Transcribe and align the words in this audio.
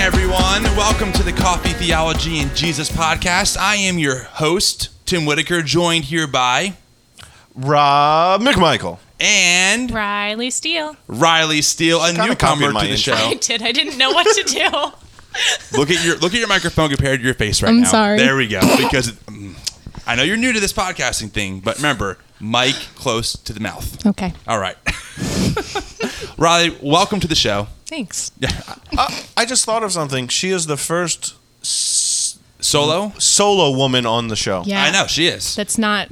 everyone. 0.00 0.62
Welcome 0.76 1.12
to 1.12 1.22
the 1.22 1.32
Coffee 1.32 1.74
Theology 1.74 2.38
and 2.40 2.54
Jesus 2.56 2.90
podcast. 2.90 3.58
I 3.58 3.76
am 3.76 3.98
your 3.98 4.20
host, 4.24 4.88
Tim 5.06 5.26
Whitaker, 5.26 5.60
joined 5.60 6.04
here 6.04 6.26
by 6.26 6.72
Rob 7.54 8.40
McMichael. 8.40 8.98
and 9.20 9.90
Riley 9.90 10.48
Steele. 10.50 10.96
Riley 11.06 11.60
Steele, 11.60 12.02
a 12.02 12.12
newcomer 12.14 12.68
to 12.68 12.72
the 12.72 12.80
intro. 12.92 12.96
show. 12.96 13.14
I 13.14 13.34
did. 13.34 13.62
I 13.62 13.72
didn't 13.72 13.98
know 13.98 14.10
what 14.10 14.24
to 14.36 14.42
do. 14.44 14.68
Look 15.78 15.90
at 15.90 16.02
your 16.04 16.16
look 16.16 16.32
at 16.32 16.38
your 16.40 16.48
microphone 16.48 16.88
compared 16.88 17.20
to 17.20 17.24
your 17.24 17.34
face 17.34 17.62
right 17.62 17.68
I'm 17.68 17.82
now. 17.82 17.88
sorry. 17.90 18.16
There 18.18 18.34
we 18.36 18.48
go. 18.48 18.60
Because 18.78 19.08
it, 19.08 19.26
mm, 19.26 19.54
I 20.06 20.16
know 20.16 20.22
you're 20.24 20.36
new 20.36 20.52
to 20.52 20.58
this 20.58 20.72
podcasting 20.72 21.30
thing, 21.30 21.60
but 21.60 21.76
remember, 21.76 22.18
mic 22.40 22.74
close 22.94 23.32
to 23.34 23.52
the 23.52 23.60
mouth. 23.60 24.04
Okay. 24.06 24.32
All 24.48 24.58
right. 24.58 24.76
Riley, 26.38 26.76
welcome 26.82 27.20
to 27.20 27.28
the 27.28 27.34
show. 27.34 27.68
Thanks. 27.86 28.30
Yeah, 28.38 28.50
Uh, 28.96 29.08
I 29.36 29.44
just 29.44 29.64
thought 29.64 29.82
of 29.82 29.92
something. 29.92 30.28
She 30.28 30.50
is 30.50 30.66
the 30.66 30.76
first 30.76 31.34
s- 31.60 32.38
solo. 32.60 33.12
solo 33.18 33.76
woman 33.76 34.06
on 34.06 34.28
the 34.28 34.36
show. 34.36 34.62
Yeah. 34.64 34.82
I 34.82 34.90
know 34.90 35.06
she 35.06 35.26
is. 35.26 35.54
That's 35.56 35.76
not 35.76 36.08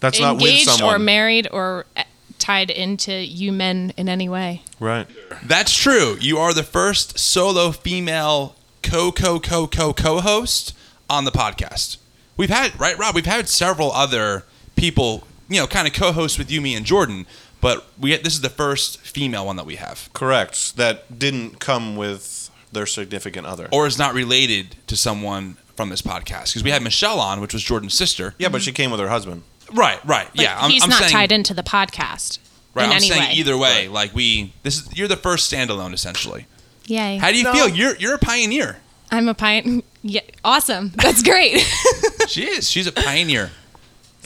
That's 0.00 0.20
not 0.20 0.36
with 0.36 0.44
engaged 0.46 0.70
someone. 0.70 0.94
or 0.94 0.98
married 0.98 1.48
or 1.52 1.84
uh, 1.96 2.04
tied 2.38 2.70
into 2.70 3.12
you 3.12 3.52
men 3.52 3.92
in 3.96 4.08
any 4.08 4.28
way. 4.28 4.62
right. 4.80 5.06
That's 5.44 5.74
true. 5.76 6.16
You 6.20 6.38
are 6.38 6.54
the 6.54 6.62
first 6.62 7.18
solo 7.18 7.72
female 7.72 8.54
co 8.82 9.10
co 9.12 9.38
co 9.40 9.66
co 9.66 9.92
co 9.92 10.20
host 10.20 10.72
on 11.10 11.24
the 11.24 11.32
podcast. 11.32 11.98
We've 12.36 12.50
had 12.50 12.78
right, 12.80 12.96
Rob. 12.98 13.14
We've 13.14 13.26
had 13.26 13.48
several 13.48 13.90
other 13.92 14.44
people, 14.76 15.26
you 15.48 15.60
know, 15.60 15.66
kind 15.66 15.86
of 15.86 15.92
co-host 15.94 16.38
with 16.38 16.50
you, 16.50 16.60
me, 16.60 16.74
and 16.74 16.84
Jordan. 16.86 17.26
But 17.60 17.86
we 17.98 18.16
this 18.16 18.34
is 18.34 18.40
the 18.42 18.50
first 18.50 19.00
female 19.00 19.46
one 19.46 19.56
that 19.56 19.66
we 19.66 19.76
have, 19.76 20.10
Correct. 20.12 20.76
That 20.76 21.18
didn't 21.18 21.58
come 21.58 21.96
with 21.96 22.50
their 22.72 22.86
significant 22.86 23.46
other. 23.46 23.68
or 23.72 23.86
is 23.86 23.98
not 23.98 24.12
related 24.14 24.76
to 24.88 24.96
someone 24.96 25.56
from 25.74 25.88
this 25.88 26.02
podcast 26.02 26.48
because 26.48 26.62
we 26.62 26.70
had 26.70 26.82
Michelle 26.82 27.18
on, 27.20 27.40
which 27.40 27.52
was 27.54 27.62
Jordan's 27.62 27.94
sister. 27.94 28.34
yeah, 28.38 28.48
but 28.48 28.62
she 28.62 28.72
came 28.72 28.90
with 28.90 29.00
her 29.00 29.08
husband. 29.08 29.42
Right, 29.72 29.98
right. 30.04 30.28
But 30.34 30.42
yeah, 30.42 30.58
I'm, 30.60 30.70
he's 30.70 30.82
I'm 30.84 30.90
not 30.90 31.00
saying, 31.00 31.12
tied 31.12 31.32
into 31.32 31.52
the 31.54 31.62
podcast 31.62 32.38
Right, 32.74 32.84
in 32.84 32.90
I'm 32.90 32.96
any 32.98 33.08
saying 33.08 33.20
way. 33.22 33.32
either 33.32 33.56
way. 33.56 33.88
Like 33.88 34.14
we, 34.14 34.52
this 34.62 34.78
is 34.78 34.96
you're 34.96 35.08
the 35.08 35.16
first 35.16 35.50
standalone 35.52 35.92
essentially. 35.94 36.46
Yay. 36.86 37.16
How 37.16 37.30
do 37.32 37.38
you 37.38 37.44
No. 37.44 37.52
feel? 37.52 37.68
You're 37.68 37.96
you're 37.96 38.14
a 38.14 38.18
pioneer. 38.18 38.76
I'm 39.10 39.28
a 39.28 39.34
pioneer. 39.34 39.82
Yeah, 40.08 40.20
awesome. 40.44 40.90
That's 40.96 41.20
great. 41.22 41.66
She 42.28 42.44
is. 42.44 42.70
She's 42.70 42.86
a 42.86 42.92
pioneer. 42.92 43.50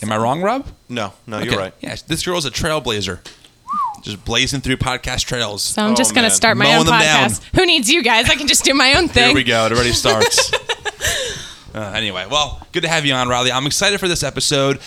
Am 0.03 0.11
I 0.13 0.17
wrong, 0.17 0.41
Rob? 0.43 0.67
No, 0.89 1.13
no, 1.27 1.39
Okay. 1.39 1.47
you're 1.51 1.59
right. 1.59 1.75
Yeah, 1.81 1.97
this 2.07 2.25
girl's 2.25 2.47
a 2.47 2.51
trailblazer. 2.51 3.21
Just 4.03 4.25
blazing 4.25 4.61
through 4.63 4.79
podcast 4.79 5.27
trails. 5.27 5.63
So 5.63 5.83
I'm 5.83 5.93
Oh, 5.93 5.95
just 5.95 6.15
going 6.15 6.29
to 6.29 6.35
start 6.35 6.57
my 6.57 6.65
Mowing 6.65 6.79
own 6.79 6.87
them 6.87 7.01
down. 7.01 7.29
podcast. 7.31 7.43
Who 7.55 7.67
needs 7.67 7.91
you 7.91 8.03
guys? 8.03 8.31
I 8.31 8.35
can 8.35 8.47
just 8.49 8.65
do 8.65 8.73
my 8.73 8.95
own 8.95 9.09
thing. 9.09 9.27
Here 9.27 9.35
we 9.35 9.45
go. 9.45 9.67
It 9.67 9.73
already 9.73 9.93
starts. 9.93 10.51
uh, 11.75 11.93
anyway, 11.95 12.27
well, 12.31 12.67
good 12.73 12.83
to 12.83 12.89
have 12.89 13.05
you 13.05 13.13
on, 13.13 13.29
Riley. 13.29 13.53
I'm 13.53 13.67
excited 13.67 14.01
for 14.01 14.09
this 14.09 14.23
episode. 14.23 14.81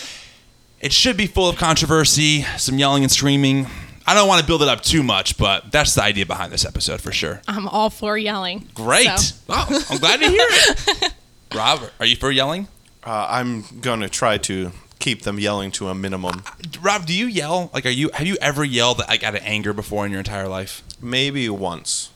It 0.80 0.92
should 0.92 1.16
be 1.16 1.26
full 1.26 1.48
of 1.48 1.56
controversy, 1.56 2.42
some 2.58 2.76
yelling 2.78 3.04
and 3.04 3.12
screaming. 3.12 3.68
I 4.06 4.14
don't 4.14 4.26
want 4.28 4.40
to 4.40 4.46
build 4.46 4.62
it 4.62 4.68
up 4.68 4.82
too 4.82 5.02
much, 5.04 5.38
but 5.38 5.70
that's 5.70 5.94
the 5.94 6.02
idea 6.02 6.26
behind 6.26 6.52
this 6.52 6.64
episode 6.64 7.00
for 7.00 7.12
sure. 7.12 7.40
I'm 7.48 7.68
all 7.68 7.88
for 7.90 8.18
yelling. 8.18 8.68
Great. 8.74 9.08
So, 9.18 9.34
Wow, 9.48 9.66
I'm 9.90 9.98
glad 9.98 10.20
to 10.20 10.28
hear 10.28 10.46
it. 10.46 11.14
Rob, 11.54 11.80
are 12.00 12.04
you 12.06 12.16
for 12.16 12.30
yelling? 12.32 12.66
Uh, 13.04 13.28
I'm 13.30 13.64
going 13.80 14.00
to 14.00 14.08
try 14.08 14.36
to 14.38 14.72
keep 15.04 15.22
them 15.22 15.38
yelling 15.38 15.70
to 15.72 15.88
a 15.88 15.94
minimum. 15.94 16.42
Rob, 16.80 17.04
do 17.04 17.12
you 17.12 17.26
yell? 17.26 17.70
Like, 17.74 17.84
are 17.84 17.90
you? 17.90 18.10
Have 18.14 18.26
you 18.26 18.36
ever 18.40 18.64
yelled 18.64 18.98
like 19.00 19.22
out 19.22 19.34
of 19.34 19.42
anger 19.44 19.72
before 19.74 20.06
in 20.06 20.10
your 20.10 20.20
entire 20.20 20.48
life? 20.48 20.82
Maybe 21.00 21.48
once. 21.50 22.10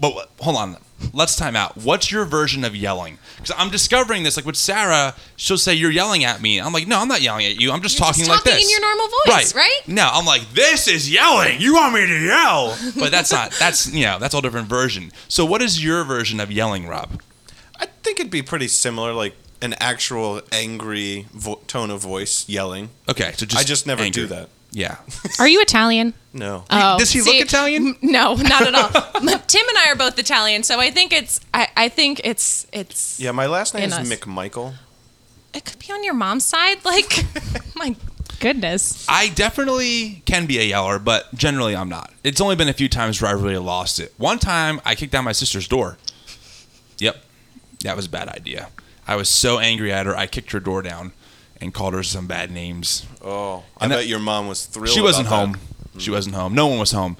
but 0.00 0.30
hold 0.40 0.56
on 0.56 0.76
let's 1.12 1.36
time 1.36 1.56
out 1.56 1.76
what's 1.76 2.10
your 2.10 2.24
version 2.24 2.64
of 2.64 2.74
yelling 2.74 3.18
because 3.36 3.54
i'm 3.58 3.68
discovering 3.68 4.22
this 4.22 4.36
like 4.36 4.46
with 4.46 4.56
sarah 4.56 5.12
she'll 5.36 5.58
say 5.58 5.74
you're 5.74 5.90
yelling 5.90 6.24
at 6.24 6.40
me 6.40 6.58
i'm 6.60 6.72
like 6.72 6.86
no 6.86 6.98
i'm 6.98 7.08
not 7.08 7.20
yelling 7.20 7.44
at 7.44 7.60
you 7.60 7.72
i'm 7.72 7.82
just 7.82 7.98
You're 7.98 8.06
talking 8.06 8.20
just 8.24 8.30
like 8.30 8.38
talking 8.38 8.54
this 8.54 8.64
in 8.64 8.70
your 8.70 8.80
normal 8.80 9.08
voice, 9.26 9.54
right? 9.54 9.56
right? 9.56 9.80
no 9.88 10.08
i'm 10.10 10.24
like 10.24 10.48
this 10.54 10.86
is 10.88 11.10
yelling 11.12 11.60
you 11.60 11.74
want 11.74 11.92
me 11.94 12.06
to 12.06 12.20
yell 12.24 12.78
but 12.98 13.10
that's 13.10 13.32
not 13.32 13.52
that's 13.58 13.92
you 13.92 14.04
know 14.04 14.18
that's 14.18 14.34
all 14.34 14.40
different 14.40 14.68
version 14.68 15.10
so 15.28 15.44
what 15.44 15.60
is 15.60 15.82
your 15.84 16.04
version 16.04 16.40
of 16.40 16.50
yelling 16.50 16.86
rob 16.86 17.20
I 17.78 17.86
think 17.86 18.20
it'd 18.20 18.30
be 18.30 18.40
pretty 18.42 18.68
similar, 18.68 19.12
like 19.12 19.34
an 19.64 19.74
actual 19.80 20.40
angry 20.52 21.26
vo- 21.32 21.60
tone 21.66 21.90
of 21.90 22.00
voice 22.02 22.48
yelling. 22.48 22.90
okay 23.08 23.32
so 23.36 23.46
just 23.46 23.60
I 23.60 23.64
just 23.64 23.86
never 23.86 24.02
anger. 24.04 24.20
do 24.22 24.26
that. 24.28 24.48
yeah 24.72 24.96
Are 25.40 25.48
you 25.48 25.60
Italian? 25.60 26.14
No. 26.32 26.64
Oh, 26.70 26.98
does 26.98 27.10
he 27.12 27.20
look 27.22 27.36
Italian? 27.36 27.88
m- 27.88 27.96
No, 28.02 28.34
not 28.34 28.62
at 28.66 28.74
all. 28.74 28.90
Tim 29.46 29.68
and 29.68 29.78
I 29.78 29.90
are 29.92 29.96
both 29.96 30.18
Italian, 30.18 30.64
so 30.64 30.80
I 30.80 30.90
think 30.90 31.12
it's. 31.12 31.38
I, 31.54 31.68
I 31.76 31.88
think 31.88 32.20
it's. 32.24 32.66
It's. 32.72 33.20
yeah, 33.20 33.30
my 33.30 33.46
last 33.46 33.72
name 33.74 33.84
is 33.84 33.92
us. 33.92 34.08
McMichael. 34.08 34.74
It 35.54 35.64
could 35.64 35.78
be 35.78 35.92
on 35.92 36.02
your 36.02 36.14
mom's 36.14 36.44
side. 36.44 36.84
Like, 36.84 37.24
my 37.76 37.94
goodness. 38.40 39.06
I 39.08 39.28
definitely 39.28 40.22
can 40.26 40.46
be 40.46 40.58
a 40.58 40.64
yeller, 40.64 40.98
but 40.98 41.32
generally 41.36 41.76
I'm 41.76 41.88
not. 41.88 42.12
It's 42.24 42.40
only 42.40 42.56
been 42.56 42.68
a 42.68 42.72
few 42.72 42.88
times 42.88 43.22
where 43.22 43.30
I 43.30 43.34
really 43.34 43.58
lost 43.58 44.00
it. 44.00 44.12
One 44.16 44.40
time 44.40 44.80
I 44.84 44.96
kicked 44.96 45.12
down 45.12 45.22
my 45.24 45.32
sister's 45.32 45.68
door. 45.68 45.98
Yep. 46.98 47.22
That 47.84 47.94
was 47.94 48.06
a 48.06 48.10
bad 48.10 48.28
idea. 48.28 48.70
I 49.06 49.16
was 49.16 49.28
so 49.28 49.58
angry 49.58 49.92
at 49.92 50.06
her, 50.06 50.16
I 50.16 50.26
kicked 50.26 50.52
her 50.52 50.60
door 50.60 50.82
down 50.82 51.12
and 51.60 51.72
called 51.72 51.94
her 51.94 52.02
some 52.02 52.26
bad 52.26 52.50
names. 52.50 53.06
Oh, 53.22 53.64
I 53.78 53.84
And 53.84 53.92
that- 53.92 53.96
bet 53.98 54.06
your 54.06 54.18
mom 54.18 54.48
was 54.48 54.64
thrilled. 54.66 54.94
She 54.94 55.00
wasn't 55.00 55.26
about 55.28 55.36
home. 55.48 55.56
She 55.98 56.10
wasn't 56.10 56.34
home. 56.34 56.54
No 56.54 56.66
one 56.66 56.78
was 56.78 56.92
home. 56.92 57.16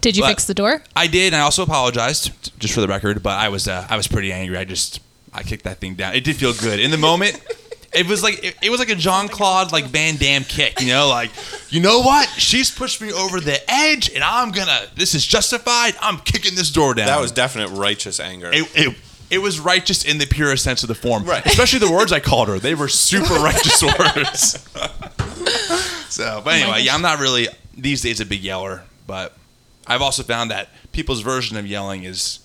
Did 0.00 0.16
you 0.16 0.22
But- 0.22 0.28
fix 0.28 0.44
the 0.44 0.54
door? 0.54 0.82
I 0.94 1.06
did, 1.06 1.32
and 1.32 1.36
I 1.36 1.40
also 1.44 1.62
apologized, 1.62 2.30
just 2.58 2.74
for 2.74 2.80
the 2.80 2.88
record. 2.88 3.22
But 3.22 3.38
I 3.38 3.48
was, 3.48 3.66
uh, 3.68 3.86
I 3.88 3.96
was 3.96 4.06
pretty 4.06 4.32
angry. 4.32 4.56
I 4.56 4.64
just, 4.64 5.00
I 5.32 5.42
kicked 5.42 5.64
that 5.64 5.80
thing 5.80 5.94
down. 5.94 6.14
It 6.14 6.24
did 6.24 6.36
feel 6.36 6.52
good 6.54 6.80
in 6.80 6.90
the 6.90 6.98
moment. 6.98 7.40
It 7.92 8.06
was 8.08 8.22
like 8.22 8.44
it, 8.44 8.56
it 8.60 8.68
was 8.68 8.78
like 8.78 8.90
a 8.90 8.94
Jean 8.94 9.26
Claude 9.28 9.72
like 9.72 9.86
Van 9.86 10.16
Damme 10.16 10.44
kick, 10.44 10.82
you 10.82 10.88
know, 10.88 11.08
like 11.08 11.30
you 11.70 11.80
know 11.80 12.00
what? 12.00 12.28
She's 12.36 12.70
pushed 12.70 13.00
me 13.00 13.10
over 13.10 13.40
the 13.40 13.58
edge, 13.72 14.10
and 14.10 14.22
I'm 14.22 14.50
gonna. 14.50 14.82
This 14.96 15.14
is 15.14 15.24
justified. 15.24 15.94
I'm 16.02 16.18
kicking 16.18 16.56
this 16.56 16.68
door 16.70 16.92
down. 16.92 17.06
That 17.06 17.20
was 17.20 17.32
definite 17.32 17.68
righteous 17.70 18.20
anger. 18.20 18.50
it. 18.52 18.68
it 18.74 18.96
it 19.30 19.38
was 19.38 19.58
righteous 19.60 20.04
in 20.04 20.18
the 20.18 20.26
purest 20.26 20.62
sense 20.64 20.82
of 20.82 20.88
the 20.88 20.94
form, 20.94 21.24
Right. 21.24 21.44
Especially 21.46 21.78
the 21.78 21.90
words 21.90 22.12
I 22.12 22.20
called 22.20 22.48
her; 22.48 22.58
they 22.58 22.74
were 22.74 22.88
super 22.88 23.34
righteous 23.34 23.82
words. 23.98 24.58
so, 26.08 26.40
but 26.44 26.54
anyway, 26.54 26.82
yeah, 26.82 26.94
I'm 26.94 27.02
not 27.02 27.18
really 27.18 27.48
these 27.76 28.02
days 28.02 28.20
a 28.20 28.26
big 28.26 28.40
yeller, 28.42 28.84
but 29.06 29.36
I've 29.86 30.02
also 30.02 30.22
found 30.22 30.50
that 30.50 30.68
people's 30.92 31.20
version 31.20 31.56
of 31.56 31.66
yelling 31.66 32.04
is 32.04 32.40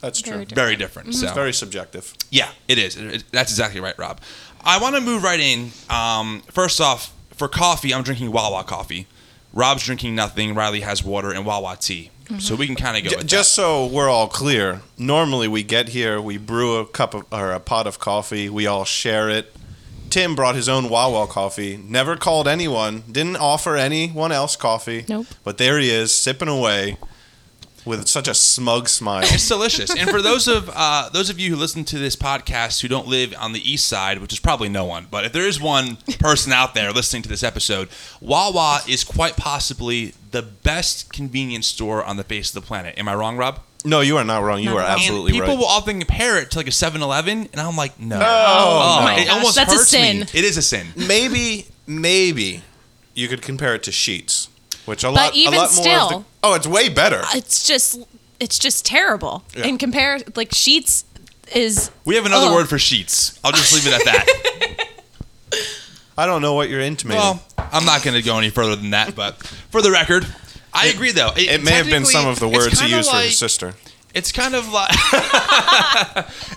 That's 0.00 0.20
true. 0.20 0.32
Very 0.32 0.42
It's 0.44 0.52
very 0.52 0.76
different. 0.76 1.14
So, 1.14 1.32
very 1.34 1.52
subjective. 1.52 2.14
yeah, 2.30 2.50
it 2.68 2.78
is. 2.78 2.96
It- 2.96 3.14
it- 3.14 3.24
that's 3.32 3.50
exactly 3.50 3.80
right, 3.80 3.98
Rob. 3.98 4.20
I 4.64 4.78
want 4.78 4.94
to 4.96 5.00
move 5.00 5.22
right 5.22 5.40
in. 5.40 5.72
Um, 5.88 6.42
first 6.50 6.80
off, 6.80 7.12
for 7.32 7.48
coffee, 7.48 7.94
I'm 7.94 8.02
drinking 8.02 8.32
Wawa 8.32 8.64
coffee. 8.64 9.06
Rob's 9.52 9.84
drinking 9.84 10.14
nothing. 10.14 10.54
Riley 10.54 10.80
has 10.82 11.02
water 11.02 11.30
and 11.32 11.46
Wawa 11.46 11.76
tea. 11.80 12.10
Mm-hmm. 12.28 12.40
So 12.40 12.54
we 12.56 12.66
can 12.66 12.76
kind 12.76 12.96
of 12.96 13.04
go 13.04 13.10
J- 13.10 13.16
with 13.16 13.26
just 13.26 13.54
so 13.54 13.86
we're 13.86 14.08
all 14.08 14.28
clear, 14.28 14.82
normally 14.98 15.48
we 15.48 15.62
get 15.62 15.88
here, 15.88 16.20
we 16.20 16.36
brew 16.36 16.76
a 16.76 16.86
cup 16.86 17.14
of 17.14 17.24
or 17.32 17.52
a 17.52 17.60
pot 17.60 17.86
of 17.86 17.98
coffee, 17.98 18.48
we 18.50 18.66
all 18.66 18.84
share 18.84 19.30
it. 19.30 19.54
Tim 20.10 20.34
brought 20.34 20.54
his 20.54 20.68
own 20.68 20.88
Wawa 20.88 21.26
coffee, 21.26 21.76
never 21.76 22.16
called 22.16 22.46
anyone, 22.48 23.02
didn't 23.10 23.36
offer 23.36 23.76
anyone 23.76 24.32
else 24.32 24.56
coffee. 24.56 25.04
Nope. 25.08 25.26
But 25.44 25.58
there 25.58 25.78
he 25.78 25.90
is, 25.90 26.14
sipping 26.14 26.48
away 26.48 26.96
with 27.88 28.06
such 28.06 28.28
a 28.28 28.34
smug 28.34 28.88
smile. 28.88 29.22
It's 29.24 29.48
delicious. 29.48 29.94
and 29.94 30.08
for 30.10 30.22
those 30.22 30.46
of 30.46 30.70
uh, 30.72 31.08
those 31.08 31.30
of 31.30 31.40
you 31.40 31.50
who 31.50 31.56
listen 31.56 31.84
to 31.86 31.98
this 31.98 32.14
podcast 32.14 32.82
who 32.82 32.88
don't 32.88 33.08
live 33.08 33.34
on 33.38 33.52
the 33.52 33.70
east 33.70 33.86
side, 33.86 34.20
which 34.20 34.32
is 34.32 34.38
probably 34.38 34.68
no 34.68 34.84
one, 34.84 35.06
but 35.10 35.24
if 35.24 35.32
there 35.32 35.46
is 35.46 35.60
one 35.60 35.96
person 36.20 36.52
out 36.52 36.74
there 36.74 36.92
listening 36.92 37.22
to 37.22 37.28
this 37.28 37.42
episode, 37.42 37.88
Wawa 38.20 38.80
is 38.88 39.02
quite 39.02 39.36
possibly 39.36 40.14
the 40.30 40.42
best 40.42 41.12
convenience 41.12 41.66
store 41.66 42.04
on 42.04 42.16
the 42.16 42.24
face 42.24 42.54
of 42.54 42.62
the 42.62 42.66
planet. 42.66 42.96
Am 42.98 43.08
I 43.08 43.14
wrong, 43.14 43.36
Rob? 43.36 43.60
no, 43.84 44.00
you 44.00 44.16
are 44.16 44.24
not 44.24 44.42
wrong. 44.42 44.58
You 44.60 44.70
Not 44.70 44.78
are 44.78 44.82
at 44.82 44.90
absolutely 44.90 45.30
and 45.30 45.40
people 45.40 45.54
right. 45.54 45.58
will 45.58 45.66
often 45.66 46.00
compare 46.00 46.38
it 46.42 46.50
to 46.50 46.58
like 46.58 46.66
a 46.66 46.70
7-Eleven, 46.70 47.48
and 47.52 47.60
I'm 47.60 47.76
like, 47.76 47.98
no. 47.98 48.16
Oh, 48.16 49.00
my 49.04 49.20
it 49.20 49.26
gosh, 49.26 49.36
almost 49.36 49.54
that's 49.56 49.72
a 49.72 49.78
sin. 49.78 50.16
me. 50.20 50.26
It 50.34 50.44
is 50.44 50.56
a 50.56 50.62
sin. 50.62 50.88
maybe, 50.96 51.66
maybe 51.86 52.62
you 53.14 53.28
could 53.28 53.40
compare 53.40 53.74
it 53.76 53.82
to 53.84 53.90
Sheetz, 53.92 54.48
which 54.88 55.04
a 55.04 55.08
But 55.08 55.14
lot, 55.14 55.34
even 55.34 55.54
a 55.54 55.56
lot 55.58 55.72
more. 55.74 55.82
still- 55.84 56.02
of 56.16 56.22
the, 56.22 56.24
oh, 56.42 56.54
it's 56.54 56.66
way 56.66 56.88
better. 56.88 57.22
It's 57.34 57.66
just. 57.66 58.00
It's 58.40 58.56
just 58.58 58.86
terrible. 58.86 59.42
Yeah. 59.56 59.66
In 59.66 59.78
compare, 59.78 60.20
like 60.36 60.50
Sheetz 60.50 61.02
is. 61.54 61.90
We 62.04 62.14
have 62.14 62.24
another 62.24 62.46
Oh. 62.48 62.54
word 62.54 62.68
for 62.68 62.76
Sheetz. 62.76 63.36
I'll 63.42 63.50
just 63.50 63.72
leave 63.72 63.86
it 63.86 63.94
at 63.94 64.04
that. 64.04 64.86
I 66.16 66.26
don't 66.26 66.40
know 66.42 66.54
what 66.54 66.68
you're 66.68 66.80
intimating. 66.80 67.20
well, 67.20 67.42
I'm 67.58 67.84
not 67.84 68.02
going 68.04 68.14
to 68.14 68.22
go 68.22 68.38
any 68.38 68.50
further 68.50 68.76
than 68.76 68.90
that, 68.90 69.14
but 69.16 69.36
for 69.70 69.82
the 69.82 69.90
record, 69.90 70.24
I 70.72 70.86
agree 70.86 71.12
though. 71.12 71.30
it 71.36 71.62
may 71.64 71.72
have 71.72 71.86
been 71.86 72.04
some 72.04 72.26
of 72.26 72.38
the 72.40 72.48
words 72.48 72.78
he 72.78 72.86
kinda 72.86 72.96
used 72.96 73.10
for 73.10 73.16
his 73.18 73.36
sister. 73.38 73.74
It's 74.14 74.32
kind 74.32 74.54
of 74.54 74.68
like 74.72 74.90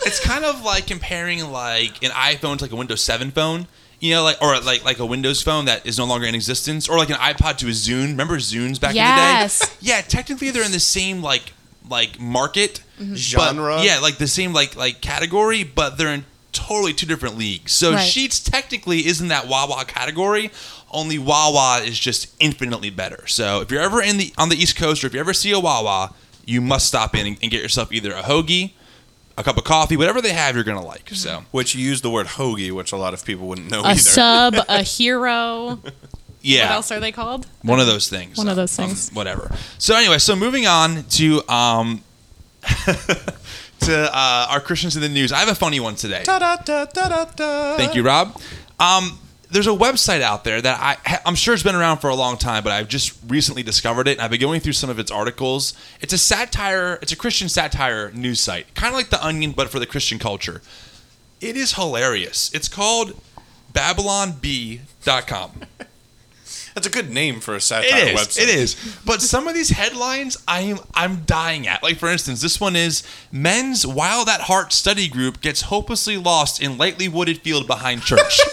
it's 0.06 0.19
kind 0.19 0.45
of 0.45 0.63
like 0.63 0.88
comparing 0.88 1.44
like 1.51 2.04
an 2.04 2.12
iPhone 2.12 2.57
to 2.57 2.63
like 2.63 2.72
a 2.72 2.75
Windows 2.75 3.01
7 3.04 3.31
phone. 3.31 3.68
You 4.01 4.15
know, 4.15 4.24
like 4.24 4.42
or 4.42 4.59
like 4.62 4.83
like 4.83 5.00
a 5.00 5.06
Windows 5.06 5.42
phone 5.42 5.65
that 5.65 5.86
is 5.86 5.98
no 5.98 6.06
longer 6.06 6.25
in 6.25 6.36
existence, 6.36 6.89
or 6.89 6.98
like 6.98 7.09
an 7.09 7.15
iPod 7.18 7.57
to 7.59 7.68
a 7.68 7.71
Zune. 7.71 8.07
Remember 8.09 8.38
Zunes 8.38 8.80
back 8.81 8.95
Yes. 8.95 9.62
in 9.62 9.68
the 9.69 9.75
day? 9.75 9.77
Yeah, 9.81 10.01
technically 10.01 10.50
they're 10.51 10.65
in 10.65 10.71
the 10.74 10.80
same 10.80 11.21
like 11.21 11.53
like 11.89 12.19
market, 12.19 12.81
Mm-hmm. 13.00 13.12
but- 13.13 13.19
Genre? 13.19 13.83
yeah, 13.83 14.00
like 14.00 14.18
the 14.18 14.27
same 14.27 14.53
like 14.53 14.75
like 14.75 15.01
category, 15.01 15.63
but 15.63 15.98
they're 15.98 16.13
in 16.13 16.25
totally 16.51 16.94
two 16.94 17.06
different 17.06 17.38
leagues. 17.38 17.71
So 17.71 17.92
Right. 17.94 18.00
Sheetz 18.01 18.44
technically 18.44 19.06
isn't 19.07 19.27
that 19.30 19.48
Wawa 19.48 19.86
category. 19.86 20.51
Only 20.92 21.18
Wawa 21.18 21.81
is 21.86 21.98
just 21.98 22.27
infinitely 22.39 22.89
better. 22.89 23.25
So 23.27 23.62
if 23.62 23.71
you're 23.71 23.81
ever 23.81 24.01
in 24.01 24.18
the 24.18 24.33
on 24.38 24.50
the 24.50 24.56
East 24.57 24.75
Coast 24.75 25.03
or 25.03 25.07
if 25.07 25.13
you 25.13 25.19
ever 25.19 25.33
see 25.33 25.51
a 25.51 25.59
Wawa, 25.59 26.13
you 26.45 26.59
must 26.59 26.88
stop 26.88 27.15
in 27.15 27.25
and, 27.27 27.38
and 27.42 27.51
get 27.51 27.62
yourself 27.62 27.94
either 27.94 28.12
a 28.13 28.24
hoagie, 28.24 28.71
a 29.41 29.43
cup 29.43 29.57
of 29.57 29.63
coffee, 29.65 29.97
whatever 29.97 30.21
they 30.21 30.33
have, 30.33 30.55
you're 30.55 30.63
gonna 30.63 30.85
like. 30.85 31.09
So 31.13 31.43
Which 31.51 31.75
you 31.75 31.83
use 31.85 32.01
the 32.01 32.09
word 32.09 32.27
hoagie, 32.27 32.71
which 32.71 32.91
a 32.91 32.97
lot 32.97 33.13
of 33.13 33.25
people 33.25 33.47
wouldn't 33.47 33.69
know 33.69 33.81
A 33.81 33.89
either. 33.89 33.99
sub, 33.99 34.55
a 34.69 34.81
hero. 34.97 35.79
yeah, 36.41 36.67
What 36.67 36.71
else 36.75 36.91
are 36.91 36.99
they 36.99 37.11
called? 37.11 37.47
one 37.63 37.79
of 37.79 37.88
those 37.88 38.07
things. 38.09 38.38
One 38.38 38.47
of 38.49 38.55
those 38.55 38.77
Um, 38.79 38.88
things. 38.88 39.09
whatever. 39.11 39.51
So 39.77 39.95
anyway, 39.95 40.17
so 40.19 40.35
moving 40.35 40.65
on 40.67 41.03
to 41.19 41.47
um 41.51 42.03
to 43.81 44.09
uh, 44.15 44.47
our 44.49 44.59
Christians 44.61 44.95
in 44.95 45.01
the 45.01 45.09
news. 45.09 45.31
I 45.31 45.38
have 45.39 45.49
a 45.49 45.55
funny 45.55 45.79
one 45.79 45.95
today. 45.95 46.21
Ta-da-da-da-da-da. 46.23 47.77
Thank 47.77 47.95
you, 47.95 48.03
Rob. 48.03 48.39
Um, 48.79 49.17
there's 49.51 49.68
a 49.68 49.71
website 49.71 50.21
out 50.21 50.44
there 50.44 50.62
that 50.62 50.80
I, 50.80 51.19
I'm 51.25 51.36
sure 51.36 51.53
it's 51.53 51.62
been 51.63 51.75
around 51.75 51.98
for 51.98 52.09
a 52.09 52.15
long 52.15 52.38
time, 52.38 52.63
but 52.63 52.71
I've 52.71 52.88
just 52.88 53.18
recently 53.27 53.63
discovered 53.63 54.07
it. 54.07 54.13
And 54.13 54.21
I've 54.21 54.31
been 54.31 54.39
going 54.39 54.62
through 54.62 54.74
some 54.74 54.89
of 54.89 54.98
its 54.98 55.12
articles. 55.12 55.74
It's 56.00 56.13
a 56.13 56.18
satire, 56.18 56.98
it's 57.01 57.12
a 57.12 57.15
Christian 57.18 57.50
satire 57.50 58.12
news 58.12 58.39
site, 58.39 58.74
kind 58.75 58.94
of 58.94 58.98
like 58.98 59.09
The 59.09 59.24
Onion, 59.24 59.51
but 59.51 59.69
for 59.69 59.80
the 59.80 59.86
Christian 59.86 60.19
culture. 60.19 60.62
It 61.42 61.57
is 61.57 61.74
hilarious. 61.74 62.51
It's 62.53 62.68
called 62.68 63.19
BabylonBee.com. 63.74 65.51
That's 66.74 66.88
a 66.88 66.89
good 66.89 67.09
name 67.09 67.42
for 67.42 67.53
a 67.56 67.59
satire 67.59 67.89
It 68.07 68.13
is. 68.13 68.19
website. 68.19 68.44
It 68.44 68.50
is. 68.50 68.98
But 69.06 69.21
some 69.21 69.48
of 69.48 69.53
these 69.53 69.71
headlines, 69.71 70.38
I'm 70.48 70.80
I'm 70.94 71.24
dying 71.25 71.68
at. 71.68 71.83
Like 71.83 71.98
for 71.98 72.07
instance, 72.07 72.42
this 72.42 72.62
one 72.62 72.77
is 72.77 73.03
men's 73.31 73.86
Wild 73.86 74.30
at 74.30 74.42
Heart 74.42 74.71
study 74.71 75.09
group 75.09 75.42
gets 75.42 75.63
hopelessly 75.63 76.15
lost 76.15 76.62
in 76.62 76.77
lightly 76.77 77.09
wooded 77.09 77.42
field 77.42 77.68
behind 77.68 78.03
church. 78.03 78.39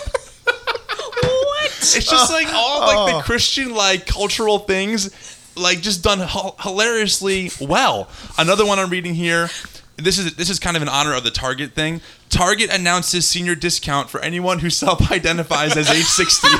It's 1.80 2.10
just 2.10 2.32
like 2.32 2.48
all 2.52 2.80
like 2.80 3.12
the 3.12 3.18
oh. 3.18 3.22
Christian 3.22 3.74
like 3.74 4.06
cultural 4.06 4.58
things, 4.58 5.10
like 5.56 5.80
just 5.80 6.02
done 6.02 6.20
h- 6.20 6.54
hilariously 6.60 7.50
well. 7.60 8.08
Another 8.36 8.66
one 8.66 8.78
I'm 8.78 8.90
reading 8.90 9.14
here. 9.14 9.48
This 9.96 10.18
is 10.18 10.34
this 10.36 10.50
is 10.50 10.58
kind 10.58 10.76
of 10.76 10.82
in 10.82 10.88
honor 10.88 11.14
of 11.14 11.24
the 11.24 11.30
Target 11.30 11.72
thing. 11.72 12.00
Target 12.28 12.70
announces 12.70 13.26
senior 13.26 13.54
discount 13.54 14.10
for 14.10 14.20
anyone 14.20 14.58
who 14.58 14.70
self-identifies 14.70 15.76
as 15.76 15.88
age 15.90 16.04
60. 16.04 16.48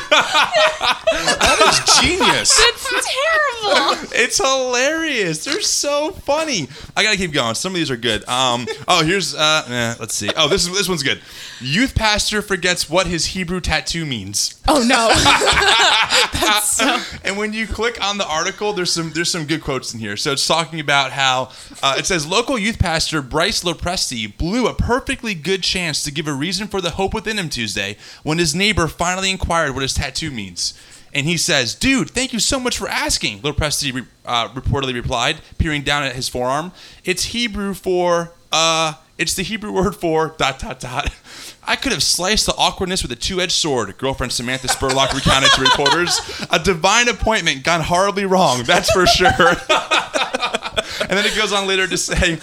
That 1.11 1.59
is 1.73 2.01
genius. 2.01 2.57
That's 2.57 2.91
terrible. 2.91 4.09
It's 4.13 4.39
hilarious. 4.39 5.45
They're 5.45 5.61
so 5.61 6.13
funny. 6.13 6.69
I 6.97 7.03
gotta 7.03 7.17
keep 7.17 7.33
going. 7.33 7.55
Some 7.55 7.73
of 7.73 7.77
these 7.77 7.91
are 7.91 7.97
good. 7.97 8.27
Um. 8.29 8.67
Oh, 8.87 9.03
here's. 9.05 9.35
Uh. 9.35 9.65
eh, 9.69 9.95
let's 9.99 10.15
see. 10.15 10.31
Oh, 10.37 10.49
this 10.49 10.67
is 10.67 10.73
this 10.77 10.89
one's 10.89 11.03
good. 11.03 11.21
Youth 11.61 11.95
pastor 11.95 12.41
forgets 12.43 12.89
what 12.89 13.07
his 13.07 13.27
Hebrew 13.27 13.61
tattoo 13.61 14.07
means. 14.07 14.61
Oh 14.69 14.83
no. 14.83 15.09
That's 16.41 16.69
so. 16.77 17.01
And 17.25 17.37
when 17.37 17.53
you 17.53 17.67
click 17.67 18.03
on 18.05 18.19
the 18.19 18.27
article, 18.27 18.73
there's 18.73 18.93
some 18.93 19.11
there's 19.13 19.31
some 19.31 19.45
good 19.47 19.63
quotes 19.63 19.93
in 19.93 20.01
here. 20.01 20.17
So 20.17 20.33
it's 20.33 20.47
talking 20.47 20.79
about 20.79 21.11
how 21.13 21.51
uh, 21.83 21.97
it 21.99 22.07
says 22.07 22.27
local 22.27 22.59
youth 22.59 22.79
pastor 22.79 23.23
Bryce 23.23 23.65
Lopresti 23.65 24.37
blew 24.37 24.67
a 24.69 24.75
perfectly 24.75 25.35
good 25.35 25.58
chance 25.63 26.03
to 26.05 26.11
give 26.11 26.27
a 26.27 26.33
reason 26.33 26.67
for 26.69 26.81
the 26.81 26.91
hope 26.91 27.15
within 27.15 27.39
him 27.39 27.49
Tuesday 27.49 27.97
when 28.23 28.39
his 28.39 28.55
neighbor 28.55 28.89
finally 28.89 29.31
inquired 29.31 29.75
what 29.75 29.83
his 29.83 29.95
tattoo 29.95 30.31
means. 30.31 30.79
And 31.15 31.27
he 31.27 31.37
says, 31.37 31.75
"Dude, 31.75 32.11
thank 32.11 32.33
you 32.33 32.39
so 32.39 32.61
much 32.61 32.77
for 32.77 32.89
asking." 32.89 33.41
Lopresti 33.41 33.93
re- 33.95 34.05
uh, 34.27 34.49
reportedly 34.49 34.95
replied, 34.95 35.41
peering 35.57 35.83
down 35.83 36.03
at 36.03 36.15
his 36.15 36.29
forearm. 36.29 36.73
It's 37.05 37.25
Hebrew 37.25 37.73
for 37.75 38.33
uh, 38.53 38.95
it's 39.19 39.35
the 39.35 39.43
Hebrew 39.43 39.73
word 39.73 39.97
for 39.97 40.35
dot 40.39 40.61
dot 40.61 40.81
dot. 40.81 41.11
I 41.67 41.77
could 41.77 41.93
have 41.93 42.03
sliced 42.03 42.47
the 42.47 42.55
awkwardness 42.57 43.03
with 43.03 43.13
a 43.13 43.17
two-edged 43.17 43.53
sword. 43.53 43.99
Girlfriend 43.99 44.33
Samantha 44.33 44.69
Spurlock 44.69 45.13
recounted 45.13 45.51
to 45.51 45.61
reporters. 45.61 46.19
A 46.51 46.59
divine 46.59 47.09
appointment 47.09 47.65
gone 47.65 47.83
horribly 47.83 48.25
wrong. 48.25 48.63
That's 48.63 48.91
for 48.91 49.07
sure. 49.07 49.29
and 49.29 51.11
then 51.11 51.27
it 51.27 51.37
goes 51.37 51.53
on 51.53 51.67
later 51.67 51.87
to 51.87 51.99
say, 51.99 52.39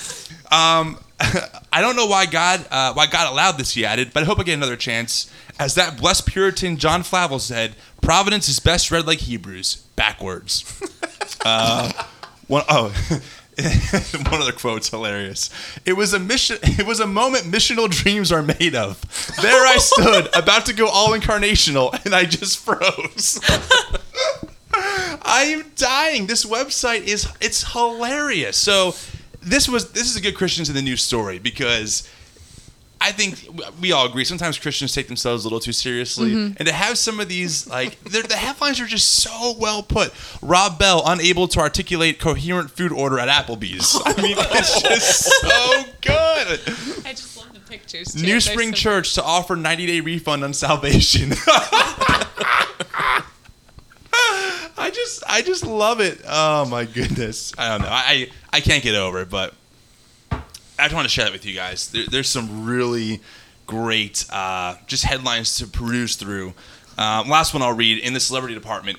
um, 0.52 1.00
"I 1.72 1.82
don't 1.82 1.96
know 1.96 2.06
why 2.06 2.26
God 2.26 2.66
uh, 2.72 2.94
why 2.94 3.08
God 3.08 3.32
allowed 3.32 3.54
this." 3.54 3.74
He 3.74 3.86
added, 3.86 4.12
"But 4.14 4.24
I 4.24 4.26
hope 4.26 4.40
I 4.40 4.44
get 4.44 4.54
another 4.54 4.76
chance." 4.76 5.30
As 5.58 5.76
that 5.76 5.98
blessed 5.98 6.26
Puritan 6.26 6.78
John 6.78 7.04
Flavel 7.04 7.40
said, 7.40 7.76
"Providence 8.02 8.50
is 8.50 8.60
best 8.60 8.92
read 8.92 9.08
like 9.08 9.20
Hebrews, 9.20 9.84
backwards." 9.96 10.66
uh, 11.46 11.92
one, 12.48 12.64
oh. 12.70 12.94
one 14.30 14.42
of 14.42 14.46
the 14.46 14.54
quotes 14.54 14.90
hilarious. 14.90 15.50
It 15.86 15.94
was 15.94 16.14
a 16.14 16.20
mission. 16.20 16.58
It 16.62 16.86
was 16.86 17.00
a 17.00 17.08
moment 17.08 17.46
missional 17.46 17.90
dreams 17.90 18.30
are 18.30 18.44
made 18.44 18.76
of. 18.76 19.02
There 19.42 19.66
I 19.66 19.78
stood, 19.78 20.28
about 20.36 20.66
to 20.66 20.74
go 20.74 20.88
all 20.88 21.12
incarnational, 21.12 21.94
and 22.06 22.14
I 22.14 22.26
just 22.26 22.60
froze. 22.60 23.40
I 24.74 25.46
am 25.58 25.72
dying. 25.78 26.28
This 26.28 26.46
website 26.46 27.04
is 27.04 27.28
it's 27.40 27.72
hilarious. 27.72 28.58
So 28.58 28.94
this 29.46 29.70
was 29.70 29.92
this 29.92 30.10
is 30.10 30.16
a 30.16 30.22
good 30.22 30.36
Christians 30.36 30.70
in 30.70 30.76
the 30.76 30.82
news 30.82 31.02
story 31.02 31.40
because 31.40 32.10
I 33.02 33.12
think 33.12 33.48
we 33.82 33.92
all 33.92 34.08
agree 34.08 34.24
sometimes 34.24 34.58
Christians 34.58 34.94
take 34.94 35.08
themselves 35.08 35.44
a 35.44 35.48
little 35.48 35.60
too 35.60 35.74
seriously, 35.74 36.32
mm-hmm. 36.32 36.54
and 36.58 36.68
to 36.68 36.74
have 36.74 36.98
some 36.98 37.20
of 37.20 37.28
these 37.28 37.68
like 37.68 38.04
the 38.04 38.36
headlines 38.36 38.80
are 38.80 38.88
just 38.88 39.16
so 39.16 39.56
well 39.60 39.84
put. 39.84 40.12
Rob 40.42 40.80
Bell 40.80 41.04
unable 41.06 41.48
to 41.50 41.60
articulate 41.60 42.20
coherent 42.20 42.72
food 42.72 42.92
order 42.92 43.20
at 43.20 43.28
Applebee's. 43.30 44.02
I 44.06 44.22
mean, 44.22 44.36
it's 44.40 44.82
just 44.82 45.24
so 45.42 45.84
good. 46.02 46.62
I 47.06 47.12
just 47.12 47.38
love 47.38 47.54
the 47.54 47.60
pictures. 47.60 48.14
Too. 48.14 48.22
New 48.22 48.28
They're 48.28 48.40
Spring 48.40 48.70
so- 48.70 48.76
Church 48.76 49.14
to 49.14 49.24
offer 49.24 49.56
90 49.56 49.86
day 49.86 50.00
refund 50.00 50.44
on 50.44 50.54
salvation. 50.54 51.34
I 55.36 55.42
just 55.42 55.66
love 55.66 56.00
it. 56.00 56.22
Oh 56.26 56.64
my 56.64 56.86
goodness. 56.86 57.52
I 57.58 57.68
don't 57.68 57.82
know. 57.82 57.90
I 57.92 58.30
I 58.54 58.62
can't 58.62 58.82
get 58.82 58.96
over 58.96 59.20
it, 59.20 59.30
but 59.30 59.54
I 60.32 60.84
just 60.84 60.94
want 60.94 61.04
to 61.04 61.10
share 61.10 61.26
that 61.26 61.34
with 61.34 61.46
you 61.46 61.54
guys. 61.54 61.90
There, 61.90 62.06
there's 62.10 62.30
some 62.30 62.66
really 62.66 63.20
great 63.68 64.26
uh, 64.32 64.76
just 64.88 65.04
headlines 65.04 65.58
to 65.58 65.68
peruse 65.68 66.16
through. 66.16 66.54
Um, 66.98 67.28
last 67.28 67.54
one 67.54 67.62
I'll 67.62 67.74
read 67.74 67.98
in 68.02 68.14
the 68.14 68.22
celebrity 68.22 68.56
department. 68.56 68.98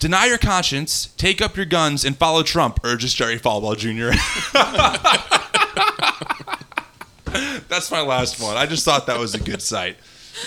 Deny 0.00 0.26
your 0.26 0.38
conscience, 0.38 1.14
take 1.16 1.40
up 1.40 1.56
your 1.56 1.66
guns, 1.66 2.04
and 2.04 2.16
follow 2.16 2.42
Trump, 2.42 2.80
urges 2.82 3.14
Jerry 3.14 3.38
Falwell 3.38 3.76
Jr. 3.76 4.18
That's 7.68 7.92
my 7.92 8.00
last 8.00 8.42
one. 8.42 8.56
I 8.56 8.66
just 8.66 8.84
thought 8.84 9.06
that 9.06 9.20
was 9.20 9.36
a 9.36 9.40
good 9.40 9.62
site. 9.62 9.98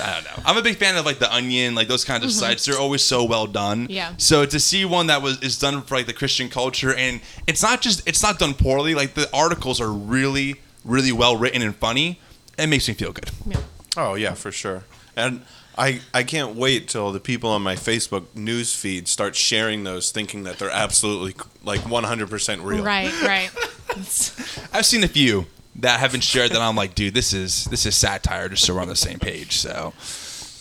I 0.01 0.13
don't 0.13 0.23
know. 0.23 0.43
I'm 0.45 0.57
a 0.57 0.61
big 0.61 0.77
fan 0.77 0.95
of 0.95 1.05
like 1.05 1.19
the 1.19 1.33
Onion, 1.33 1.75
like 1.75 1.88
those 1.88 2.05
kinds 2.05 2.23
of 2.23 2.31
sites. 2.31 2.65
They're 2.65 2.79
always 2.79 3.01
so 3.01 3.23
well 3.23 3.47
done. 3.47 3.83
Mm-hmm. 3.83 3.91
Yeah. 3.91 4.13
So 4.17 4.45
to 4.45 4.59
see 4.59 4.85
one 4.85 5.07
that 5.07 5.21
was 5.21 5.41
is 5.41 5.57
done 5.59 5.81
for 5.81 5.95
like 5.95 6.05
the 6.05 6.13
Christian 6.13 6.50
culture, 6.50 6.93
and 6.93 7.21
it's 7.47 7.61
not 7.61 7.81
just 7.81 8.07
it's 8.07 8.23
not 8.23 8.39
done 8.39 8.53
poorly. 8.53 8.95
Like 8.95 9.13
the 9.13 9.29
articles 9.35 9.81
are 9.81 9.91
really 9.91 10.61
really 10.85 11.11
well 11.11 11.35
written 11.38 11.61
and 11.61 11.75
funny. 11.75 12.19
It 12.57 12.67
makes 12.67 12.88
me 12.88 12.93
feel 12.93 13.11
good. 13.11 13.29
Yeah. 13.45 13.61
Oh 13.97 14.15
yeah, 14.15 14.33
for 14.33 14.51
sure. 14.51 14.83
And 15.15 15.41
I 15.77 16.01
I 16.13 16.23
can't 16.23 16.55
wait 16.55 16.88
till 16.88 17.11
the 17.11 17.19
people 17.19 17.50
on 17.50 17.61
my 17.61 17.75
Facebook 17.75 18.25
news 18.35 18.73
feed 18.75 19.07
start 19.07 19.35
sharing 19.35 19.83
those, 19.83 20.11
thinking 20.11 20.43
that 20.43 20.59
they're 20.59 20.69
absolutely 20.69 21.35
like 21.63 21.81
100% 21.81 22.63
real. 22.63 22.83
Right. 22.83 23.11
Right. 23.21 23.51
I've 24.73 24.85
seen 24.85 25.03
a 25.03 25.07
few 25.07 25.47
that 25.78 26.00
have 26.00 26.12
been 26.12 26.22
shared 26.22 26.51
that 26.51 26.62
I'm 26.62 26.75
like, 26.75 26.96
dude, 26.96 27.13
this 27.13 27.34
is 27.34 27.66
this 27.66 27.86
is 27.86 27.96
satire, 27.96 28.50
just 28.50 28.66
so 28.66 28.75
we're 28.75 28.82
on 28.82 28.88
the 28.88 28.96
same 28.96 29.20
page. 29.20 29.58
So 29.58 29.94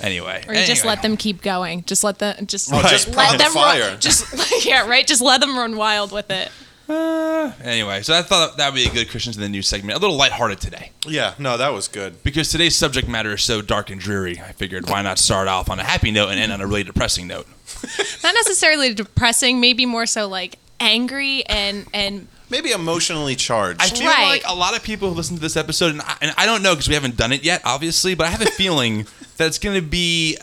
anyway, 0.00 0.45
or 0.49 0.55
you 0.55 0.64
just 0.67 0.85
let 0.85 1.02
them 1.02 1.17
keep 1.17 1.43
going. 1.43 1.85
Just 1.85 2.05
let 2.05 2.19
them. 2.19 2.47
Just 2.47 2.73
Oh, 2.73 2.83
just 2.83 3.09
let 3.09 3.14
prod 3.31 3.40
them 3.40 3.52
fire. 3.52 3.90
Run, 3.90 4.00
just 4.00 4.64
yeah. 4.67 4.87
Right. 4.87 5.07
Just 5.07 5.23
let 5.23 5.40
them 5.40 5.57
run 5.57 5.76
wild 5.76 6.12
with 6.12 6.31
it. 6.31 6.50
Uh, 6.88 7.52
anyway, 7.62 8.02
so 8.02 8.19
I 8.19 8.23
thought 8.23 8.57
that 8.57 8.73
would 8.73 8.75
be 8.75 8.85
a 8.85 8.90
good 8.93 9.09
Christians 9.09 9.37
in 9.37 9.43
the 9.43 9.49
News 9.49 9.69
segment, 9.69 9.97
a 9.97 10.00
little 10.00 10.17
lighthearted 10.17 10.61
today. 10.61 10.90
Yeah, 11.07 11.35
no, 11.38 11.57
that 11.57 11.73
was 11.73 11.87
good. 11.87 12.21
Because 12.25 12.50
today's 12.50 12.75
subject 12.75 13.07
matter 13.07 13.33
is 13.35 13.43
so 13.43 13.62
dark 13.62 13.90
and 13.90 14.00
dreary, 14.00 14.40
I 14.40 14.50
figured 14.50 14.90
why 14.90 15.00
not 15.02 15.17
start 15.21 15.47
off 15.47 15.71
on 15.71 15.79
a 15.79 15.85
happy 15.85 16.11
note 16.11 16.31
and 16.31 16.40
end 16.40 16.50
on 16.50 16.61
a 16.61 16.67
really 16.67 16.83
depressing 16.83 17.29
note. 17.29 17.47
Not 18.25 18.35
necessarily 18.35 18.93
depressing. 18.93 19.61
Maybe 19.61 19.87
more 19.87 20.05
so 20.05 20.26
like 20.26 20.59
angry 20.81 21.47
and 21.47 21.87
and 21.95 22.26
Maybe 22.50 22.71
emotionally 22.73 23.37
charged. 23.37 23.80
I 23.80 23.88
feel 23.88 24.07
Right. 24.09 24.26
like 24.28 24.42
a 24.47 24.54
lot 24.54 24.76
of 24.76 24.83
people 24.83 25.09
who 25.11 25.14
listen 25.14 25.37
to 25.37 25.40
this 25.42 25.57
episode, 25.57 25.92
and 25.92 26.02
I, 26.02 26.16
and 26.21 26.35
I 26.37 26.47
don't 26.47 26.62
know 26.62 26.73
because 26.75 26.88
we 26.88 26.95
haven't 26.95 27.16
done 27.16 27.33
it 27.33 27.45
yet, 27.45 27.62
obviously, 27.64 28.14
but 28.14 28.26
I 28.26 28.30
have 28.30 28.42
a 28.42 28.47
feeling 28.50 29.07
that 29.37 29.47
it's 29.47 29.59
going 29.59 29.76
to 29.80 29.87
be. 29.87 30.37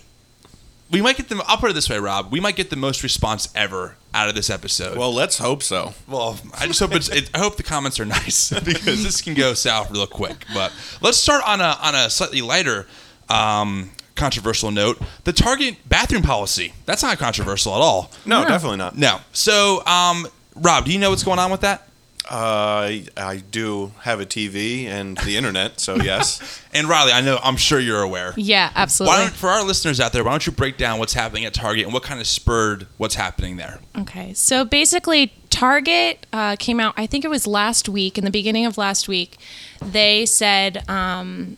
We 0.90 1.02
might 1.02 1.18
get 1.18 1.28
the. 1.28 1.44
I'll 1.48 1.58
put 1.58 1.70
it 1.70 1.74
this 1.74 1.90
way, 1.90 2.00
Rob. 2.00 2.32
We 2.32 2.40
might 2.40 2.56
get 2.56 2.70
the 2.70 2.78
most 2.78 3.04
response 3.04 3.50
ever 3.54 3.98
out 4.14 4.30
of 4.30 4.36
this 4.36 4.50
episode. 4.50 4.98
well, 4.98 5.14
let's 5.14 5.38
hope 5.38 5.62
so. 5.62 5.94
Well, 6.08 6.40
I 6.58 6.66
just 6.66 6.80
hope 6.80 6.96
it's. 6.96 7.10
It, 7.10 7.30
I 7.34 7.40
hope 7.40 7.58
the 7.58 7.64
comments 7.64 8.00
are 8.00 8.06
nice 8.20 8.52
because 8.64 9.04
this 9.04 9.22
can 9.22 9.34
go 9.34 9.54
south 9.54 9.92
real 9.92 10.08
quick. 10.08 10.46
But 10.54 10.72
let's 11.02 11.18
start 11.18 11.44
on 11.46 11.60
a 11.60 11.78
on 11.82 11.94
a 11.94 12.10
slightly 12.10 12.42
lighter, 12.42 12.88
um, 13.28 13.92
controversial 14.16 14.72
note. 14.72 14.98
The 15.26 15.34
Target 15.34 15.76
bathroom 15.90 16.22
policy. 16.24 16.74
That's 16.86 17.04
not 17.04 17.18
controversial 17.18 17.76
at 17.76 17.82
all. 17.82 18.10
No, 18.26 18.44
No. 18.44 18.48
definitely 18.48 18.78
not. 18.78 18.98
No. 18.98 19.20
So, 19.34 19.86
um, 19.86 20.26
Rob, 20.56 20.86
do 20.86 20.94
you 20.94 21.00
know 21.00 21.10
what's 21.10 21.24
going 21.24 21.40
on 21.40 21.52
with 21.52 21.62
that? 21.62 21.87
Uh, 22.30 22.92
I 23.16 23.44
do 23.52 23.94
have 24.02 24.20
a 24.20 24.26
TV 24.26 24.86
and 24.86 25.18
the 25.18 25.38
internet, 25.38 25.80
so 25.80 25.96
yes. 26.04 26.62
And 26.74 26.88
Riley, 26.88 27.12
I 27.12 27.22
know, 27.22 27.40
I'm 27.42 27.58
sure 27.58 27.80
you're 27.80 28.02
aware. 28.02 28.34
Yeah, 28.36 28.72
absolutely. 28.76 29.16
Why 29.16 29.24
don't, 29.24 29.34
for 29.34 29.50
our 29.50 29.64
listeners 29.64 30.00
out 30.00 30.14
there, 30.14 30.24
why 30.24 30.32
don't 30.32 30.46
you 30.46 30.52
break 30.52 30.78
down 30.78 31.00
what's 31.00 31.14
happening 31.14 31.46
at 31.46 31.54
Target 31.54 31.86
and 31.86 31.94
what 31.94 32.04
kind 32.04 32.20
of 32.20 32.28
spurred 32.28 32.88
what's 32.98 33.16
happening 33.16 33.58
there? 33.58 33.80
Okay, 33.98 34.34
so 34.34 34.66
basically, 34.66 35.34
Target 35.50 36.26
uh, 36.34 36.56
came 36.60 36.80
out. 36.80 36.94
I 36.98 37.08
think 37.08 37.24
it 37.24 37.30
was 37.30 37.48
last 37.48 37.88
week, 37.88 38.18
in 38.18 38.26
the 38.26 38.32
beginning 38.32 38.66
of 38.66 38.78
last 38.78 39.08
week. 39.08 39.38
They 39.82 40.26
said 40.26 40.88
um, 40.90 41.58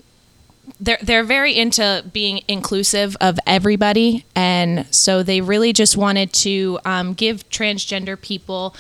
they're 0.80 1.00
they're 1.02 1.24
very 1.24 1.58
into 1.58 2.06
being 2.14 2.42
inclusive 2.48 3.18
of 3.20 3.40
everybody, 3.46 4.26
and 4.36 4.86
so 4.94 5.24
they 5.24 5.42
really 5.42 5.74
just 5.74 5.98
wanted 5.98 6.32
to 6.34 6.80
um, 6.86 7.14
give 7.14 7.48
transgender 7.50 8.20
people 8.20 8.76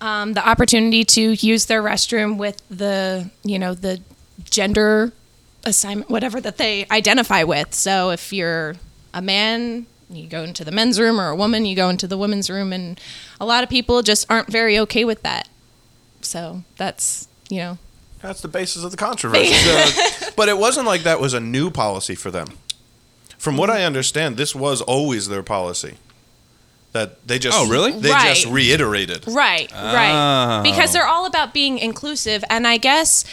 um, 0.00 0.34
the 0.34 0.46
opportunity 0.46 1.04
to 1.04 1.32
use 1.34 1.66
their 1.66 1.82
restroom 1.82 2.36
with 2.38 2.60
the 2.70 3.30
you 3.44 3.58
know 3.58 3.74
the 3.74 4.00
gender 4.50 5.12
assignment, 5.64 6.10
whatever 6.10 6.40
that 6.40 6.58
they 6.58 6.86
identify 6.90 7.42
with. 7.42 7.74
So 7.74 8.10
if 8.10 8.32
you're 8.32 8.74
a 9.14 9.22
man, 9.22 9.86
you 10.10 10.26
go 10.28 10.42
into 10.42 10.64
the 10.64 10.70
men's 10.72 11.00
room, 11.00 11.20
or 11.20 11.28
a 11.28 11.36
woman, 11.36 11.64
you 11.64 11.74
go 11.74 11.88
into 11.88 12.06
the 12.06 12.18
women's 12.18 12.48
room, 12.50 12.72
and 12.72 13.00
a 13.40 13.46
lot 13.46 13.64
of 13.64 13.70
people 13.70 14.02
just 14.02 14.26
aren't 14.30 14.50
very 14.50 14.78
okay 14.80 15.04
with 15.04 15.22
that. 15.22 15.48
So 16.20 16.62
that's 16.76 17.28
you 17.48 17.58
know 17.58 17.78
That's 18.22 18.40
the 18.40 18.48
basis 18.48 18.84
of 18.84 18.90
the 18.90 18.96
controversy. 18.96 19.52
So- 19.54 20.30
but 20.36 20.48
it 20.48 20.58
wasn't 20.58 20.86
like 20.86 21.02
that 21.04 21.20
was 21.20 21.32
a 21.34 21.40
new 21.40 21.70
policy 21.70 22.14
for 22.14 22.30
them. 22.30 22.58
From 23.38 23.56
what 23.56 23.70
I 23.70 23.84
understand, 23.84 24.36
this 24.36 24.54
was 24.54 24.80
always 24.82 25.28
their 25.28 25.42
policy. 25.42 25.94
That 26.96 27.26
they 27.28 27.38
just 27.38 27.56
Oh, 27.58 27.68
really? 27.68 27.92
They 27.92 28.08
just 28.08 28.46
reiterated. 28.46 29.24
Right, 29.28 29.70
Oh. 29.74 29.94
right. 29.94 30.60
Because 30.62 30.92
they're 30.92 31.06
all 31.06 31.26
about 31.26 31.52
being 31.52 31.78
inclusive. 31.78 32.42
And 32.48 32.66
I 32.66 32.76
guess, 32.78 33.24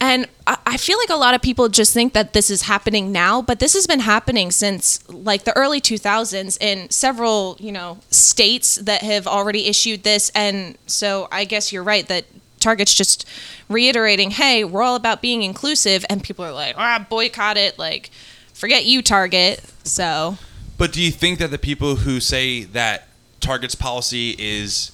and 0.00 0.26
I 0.46 0.56
I 0.74 0.76
feel 0.76 0.98
like 0.98 1.08
a 1.10 1.16
lot 1.26 1.34
of 1.34 1.40
people 1.40 1.68
just 1.68 1.94
think 1.94 2.12
that 2.12 2.32
this 2.32 2.50
is 2.50 2.62
happening 2.62 3.12
now, 3.12 3.40
but 3.40 3.60
this 3.60 3.72
has 3.74 3.86
been 3.86 4.00
happening 4.00 4.50
since 4.50 5.00
like 5.08 5.44
the 5.44 5.56
early 5.56 5.80
2000s 5.80 6.58
in 6.60 6.90
several, 6.90 7.56
you 7.60 7.72
know, 7.72 7.98
states 8.10 8.74
that 8.76 9.00
have 9.02 9.26
already 9.26 9.66
issued 9.68 10.02
this. 10.02 10.30
And 10.34 10.76
so 10.86 11.28
I 11.32 11.44
guess 11.46 11.72
you're 11.72 11.84
right 11.84 12.06
that 12.08 12.24
Target's 12.60 12.94
just 12.94 13.26
reiterating, 13.68 14.32
hey, 14.32 14.64
we're 14.64 14.82
all 14.82 14.96
about 14.96 15.22
being 15.22 15.42
inclusive. 15.42 16.04
And 16.10 16.22
people 16.22 16.44
are 16.44 16.52
like, 16.52 16.74
ah, 16.76 17.06
boycott 17.08 17.56
it. 17.56 17.78
Like, 17.78 18.10
forget 18.52 18.84
you, 18.84 19.00
Target. 19.02 19.62
So. 19.84 20.36
But 20.78 20.92
do 20.92 21.02
you 21.02 21.10
think 21.10 21.38
that 21.38 21.50
the 21.50 21.58
people 21.58 21.96
who 21.96 22.20
say 22.20 22.64
that 22.64 23.08
Target's 23.40 23.74
policy 23.74 24.34
is, 24.38 24.92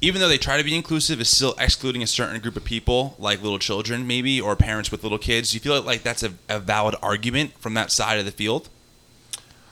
even 0.00 0.20
though 0.20 0.28
they 0.28 0.38
try 0.38 0.56
to 0.56 0.64
be 0.64 0.74
inclusive, 0.74 1.20
is 1.20 1.28
still 1.28 1.54
excluding 1.58 2.02
a 2.02 2.06
certain 2.06 2.40
group 2.40 2.56
of 2.56 2.64
people, 2.64 3.14
like 3.18 3.42
little 3.42 3.58
children, 3.58 4.06
maybe, 4.06 4.40
or 4.40 4.56
parents 4.56 4.90
with 4.90 5.02
little 5.02 5.18
kids? 5.18 5.50
Do 5.50 5.56
you 5.56 5.60
feel 5.60 5.80
like 5.82 6.02
that's 6.02 6.22
a, 6.22 6.32
a 6.48 6.58
valid 6.58 6.96
argument 7.02 7.58
from 7.58 7.74
that 7.74 7.90
side 7.90 8.18
of 8.18 8.24
the 8.24 8.32
field? 8.32 8.68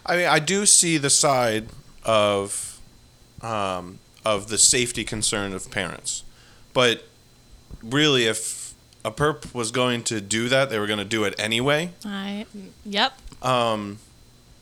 I 0.06 0.16
mean, 0.16 0.26
I 0.26 0.38
do 0.38 0.64
see 0.66 0.96
the 0.96 1.10
side 1.10 1.68
of 2.04 2.80
um, 3.42 3.98
of 4.24 4.48
the 4.48 4.58
safety 4.58 5.04
concern 5.04 5.52
of 5.52 5.70
parents, 5.70 6.24
but 6.72 7.04
really, 7.82 8.26
if 8.26 8.74
a 9.04 9.10
perp 9.10 9.54
was 9.54 9.70
going 9.70 10.02
to 10.04 10.20
do 10.20 10.48
that, 10.48 10.70
they 10.70 10.78
were 10.78 10.86
going 10.86 10.98
to 10.98 11.04
do 11.04 11.24
it 11.24 11.34
anyway, 11.38 11.92
I, 12.04 12.46
yep. 12.84 13.12
um, 13.42 13.98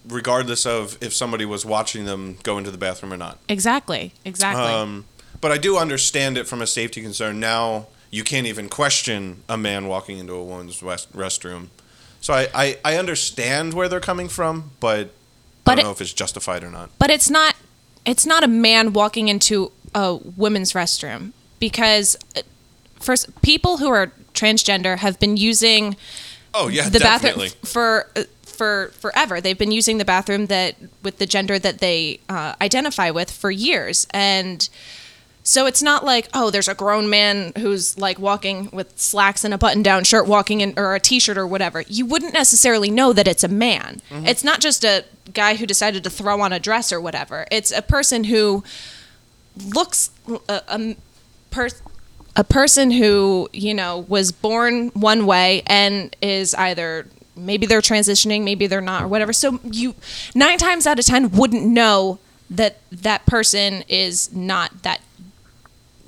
regardless 0.06 0.66
of 0.66 0.96
if 1.00 1.12
somebody 1.14 1.44
was 1.44 1.64
watching 1.64 2.04
them 2.04 2.38
go 2.42 2.58
into 2.58 2.70
the 2.70 2.78
bathroom 2.78 3.12
or 3.12 3.16
not. 3.16 3.38
Exactly. 3.48 4.12
Exactly. 4.24 4.64
Um, 4.64 5.04
but 5.40 5.52
I 5.52 5.58
do 5.58 5.76
understand 5.78 6.36
it 6.38 6.46
from 6.46 6.62
a 6.62 6.66
safety 6.66 7.00
concern. 7.02 7.38
Now 7.40 7.86
you 8.10 8.24
can't 8.24 8.46
even 8.46 8.68
question 8.68 9.42
a 9.48 9.56
man 9.58 9.86
walking 9.86 10.18
into 10.18 10.32
a 10.34 10.42
woman's 10.42 10.82
west- 10.82 11.12
restroom. 11.12 11.68
So 12.20 12.32
I, 12.34 12.48
I, 12.54 12.78
I 12.84 12.96
understand 12.96 13.74
where 13.74 13.88
they're 13.88 14.00
coming 14.00 14.28
from, 14.28 14.70
but, 14.80 15.10
But 15.64 15.72
I 15.72 15.74
don't 15.76 15.80
it- 15.80 15.82
know 15.88 15.92
if 15.92 16.00
it's 16.00 16.12
justified 16.12 16.64
or 16.64 16.70
not. 16.70 16.90
but 16.98 17.10
it's 17.10 17.30
not 17.30 17.54
it's 18.06 18.24
not 18.24 18.42
a 18.42 18.48
man 18.48 18.92
walking 18.94 19.28
into 19.28 19.70
a 19.94 20.14
women's 20.14 20.72
restroom 20.72 21.32
because 21.60 22.16
uh, 22.36 22.40
first 22.98 23.42
people 23.42 23.76
who 23.78 23.88
are 23.90 24.12
transgender 24.32 24.96
have 24.98 25.20
been 25.20 25.36
using 25.36 25.96
Oh 26.54 26.68
yeah, 26.68 26.88
the 26.88 26.98
definitely. 26.98 27.48
bathroom 27.50 27.66
for 27.70 28.06
uh, 28.16 28.22
for 28.58 28.90
forever. 28.98 29.40
They've 29.40 29.56
been 29.56 29.72
using 29.72 29.98
the 29.98 30.04
bathroom 30.04 30.46
that 30.46 30.74
with 31.02 31.18
the 31.18 31.26
gender 31.26 31.58
that 31.58 31.78
they 31.78 32.20
uh, 32.28 32.54
identify 32.60 33.10
with 33.10 33.30
for 33.30 33.50
years, 33.50 34.06
and 34.10 34.68
so 35.42 35.64
it's 35.64 35.82
not 35.82 36.04
like 36.04 36.28
oh, 36.34 36.50
there's 36.50 36.68
a 36.68 36.74
grown 36.74 37.08
man 37.08 37.52
who's 37.56 37.96
like 37.98 38.18
walking 38.18 38.68
with 38.72 38.98
slacks 38.98 39.44
and 39.44 39.54
a 39.54 39.58
button-down 39.58 40.04
shirt, 40.04 40.26
walking 40.26 40.60
in 40.60 40.74
or 40.76 40.94
a 40.94 41.00
t-shirt 41.00 41.38
or 41.38 41.46
whatever. 41.46 41.82
You 41.88 42.04
wouldn't 42.04 42.34
necessarily 42.34 42.90
know 42.90 43.14
that 43.14 43.26
it's 43.26 43.44
a 43.44 43.48
man. 43.48 44.02
It's 44.10 44.44
not 44.44 44.60
just 44.60 44.84
a 44.84 45.04
guy 45.32 45.54
who 45.54 45.64
decided 45.64 46.04
to 46.04 46.10
throw 46.10 46.40
on 46.40 46.52
a 46.52 46.58
dress 46.58 46.92
or 46.92 47.00
whatever. 47.00 47.46
It's 47.50 47.70
a 47.72 47.80
person 47.82 48.24
who 48.24 48.62
looks 49.74 50.10
a, 50.48 50.62
a 50.68 50.96
per, 51.50 51.68
a 52.36 52.44
person 52.44 52.90
who 52.90 53.48
you 53.52 53.72
know 53.74 54.04
was 54.08 54.32
born 54.32 54.88
one 54.90 55.24
way 55.26 55.62
and 55.66 56.14
is 56.20 56.54
either 56.54 57.06
maybe 57.38 57.66
they're 57.66 57.80
transitioning 57.80 58.42
maybe 58.44 58.66
they're 58.66 58.80
not 58.80 59.02
or 59.02 59.08
whatever 59.08 59.32
so 59.32 59.58
you 59.64 59.94
nine 60.34 60.58
times 60.58 60.86
out 60.86 60.98
of 60.98 61.04
ten 61.04 61.30
wouldn't 61.30 61.64
know 61.64 62.18
that 62.50 62.78
that 62.90 63.24
person 63.26 63.84
is 63.88 64.32
not 64.34 64.82
that 64.82 65.00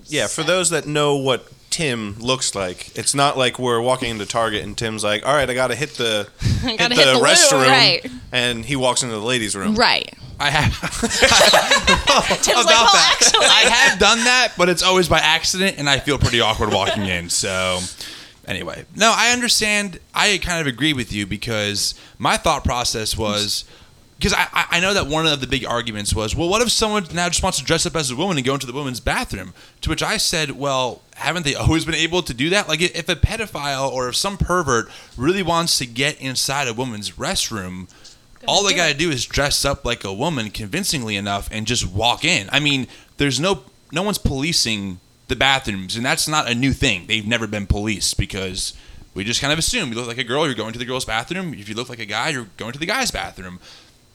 Yeah, 0.07 0.27
for 0.27 0.43
those 0.43 0.71
that 0.71 0.87
know 0.87 1.17
what 1.17 1.47
Tim 1.71 2.19
looks 2.19 2.55
like, 2.57 2.97
it's 2.99 3.15
not 3.15 3.39
like 3.39 3.59
we're 3.61 3.81
walking 3.81 4.11
into 4.11 4.27
Target 4.27 4.65
and 4.65 4.77
Tim's 4.77 5.05
like, 5.05 5.25
"All 5.25 5.33
right, 5.33 5.49
I 5.49 5.55
got 5.55 5.69
to 5.69 5.77
hit 5.77 5.91
the 5.91 6.29
hit 6.63 6.79
Gotta 6.79 6.95
the, 6.97 7.01
hit 7.01 7.07
the 7.13 7.19
loo, 7.19 7.25
restroom," 7.25 7.69
right. 7.69 8.05
and 8.33 8.65
he 8.65 8.75
walks 8.75 9.05
into 9.05 9.15
the 9.15 9.23
ladies' 9.23 9.55
room. 9.55 9.77
right 9.77 10.13
I 10.41 10.51
have. 10.51 10.73
Tim's 12.43 12.57
like, 12.57 12.67
"Well, 12.67 12.87
that. 12.93 13.19
actually." 13.21 13.47
I 13.47 13.71
have 13.71 13.99
done 14.01 14.19
that, 14.25 14.55
but 14.59 14.69
it's 14.69 14.83
always 14.83 15.09
by 15.09 15.19
accident, 15.21 15.77
and 15.79 15.89
I 15.89 16.01
feel 16.01 16.19
pretty 16.19 16.41
awkward 16.41 16.73
walking 16.73 17.05
in. 17.07 17.29
So, 17.29 17.79
anyway, 18.50 18.85
no, 18.97 19.12
I 19.16 19.30
understand. 19.33 19.99
I 20.14 20.38
kind 20.42 20.61
of 20.61 20.66
agree 20.66 20.92
with 20.92 21.12
you 21.12 21.26
because 21.26 21.95
my 22.19 22.37
thought 22.37 22.64
process 22.64 23.16
was 23.16 23.64
because 24.19 24.35
I, 24.35 24.49
I- 24.52 24.80
know 24.80 24.92
that 24.92 25.07
one 25.07 25.26
of 25.26 25.40
the 25.40 25.47
big 25.47 25.64
arguments 25.64 26.14
was, 26.14 26.37
well, 26.37 26.49
what 26.49 26.61
if 26.61 26.71
someone 26.71 27.07
now 27.14 27.28
just 27.30 27.42
wants 27.42 27.59
to 27.59 27.64
dress 27.64 27.87
up 27.87 27.97
as 27.97 28.11
a 28.11 28.16
woman 28.16 28.37
and 28.37 28.45
go 28.45 28.52
into 28.54 28.66
the 28.66 28.73
women's 28.75 29.00
bathroom? 29.00 29.54
To 29.80 29.88
which 29.90 30.02
I 30.02 30.19
said, 30.19 30.50
well, 30.50 31.00
haven't 31.16 31.45
they 31.47 31.54
always 31.64 31.87
been 31.87 31.95
able 31.95 32.23
to 32.25 32.35
do 32.35 32.50
that? 32.50 32.69
Like, 32.69 32.83
if 32.83 33.09
a 33.09 33.16
pedophile 33.16 33.90
or 33.90 34.09
if 34.11 34.16
some 34.16 34.37
pervert 34.37 34.90
really 35.16 35.42
wants 35.42 35.78
to 35.78 35.87
get 35.87 36.21
inside 36.21 36.69
a 36.69 36.75
woman's 36.75 37.12
restroom, 37.12 37.88
all 38.47 38.62
they 38.64 38.75
got 38.75 38.88
to 38.88 38.95
do 38.95 39.11
is 39.11 39.25
dress 39.25 39.64
up 39.64 39.85
like 39.87 40.04
a 40.04 40.12
woman 40.12 40.50
convincingly 40.50 41.16
enough 41.16 41.49
and 41.52 41.66
just 41.66 41.87
walk 41.90 42.23
in. 42.25 42.49
I 42.52 42.61
mean, 42.61 42.88
there's 43.16 43.38
no 43.40 43.64
no 43.92 44.02
one's 44.02 44.19
policing 44.19 45.00
the 45.31 45.37
bathrooms, 45.37 45.97
and 45.97 46.05
that's 46.05 46.29
not 46.29 46.51
a 46.51 46.55
new 46.55 46.73
thing. 46.73 47.07
They've 47.07 47.27
never 47.27 47.47
been 47.47 47.67
policed 47.67 48.19
because 48.19 48.75
we 49.15 49.25
just 49.25 49.41
kind 49.41 49.53
of 49.53 49.59
assume 49.59 49.89
you 49.89 49.95
look 49.95 50.07
like 50.07 50.19
a 50.19 50.25
girl, 50.25 50.45
you're 50.45 50.55
going 50.55 50.75
to 50.75 50.79
the 50.79 50.85
girl's 50.85 51.07
bathroom. 51.07 51.55
If 51.55 51.69
you 51.69 51.75
look 51.75 51.89
like 51.89 51.99
a 51.99 52.05
guy, 52.05 52.29
you're 52.29 52.49
going 52.59 52.73
to 52.73 52.79
the 52.79 52.87
guy's 52.87 53.11
bathroom. 53.11 53.59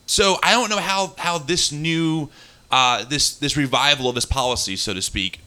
So 0.06 0.38
I 0.42 0.52
don't 0.52 0.70
know 0.70 0.78
how 0.78 1.14
how 1.18 1.38
this 1.38 1.72
new 1.72 2.30
uh, 2.70 3.04
this 3.04 3.36
this 3.36 3.56
revival 3.56 4.08
of 4.08 4.14
this 4.14 4.24
policy, 4.24 4.76
so 4.76 4.94
to 4.94 5.02
speak, 5.02 5.40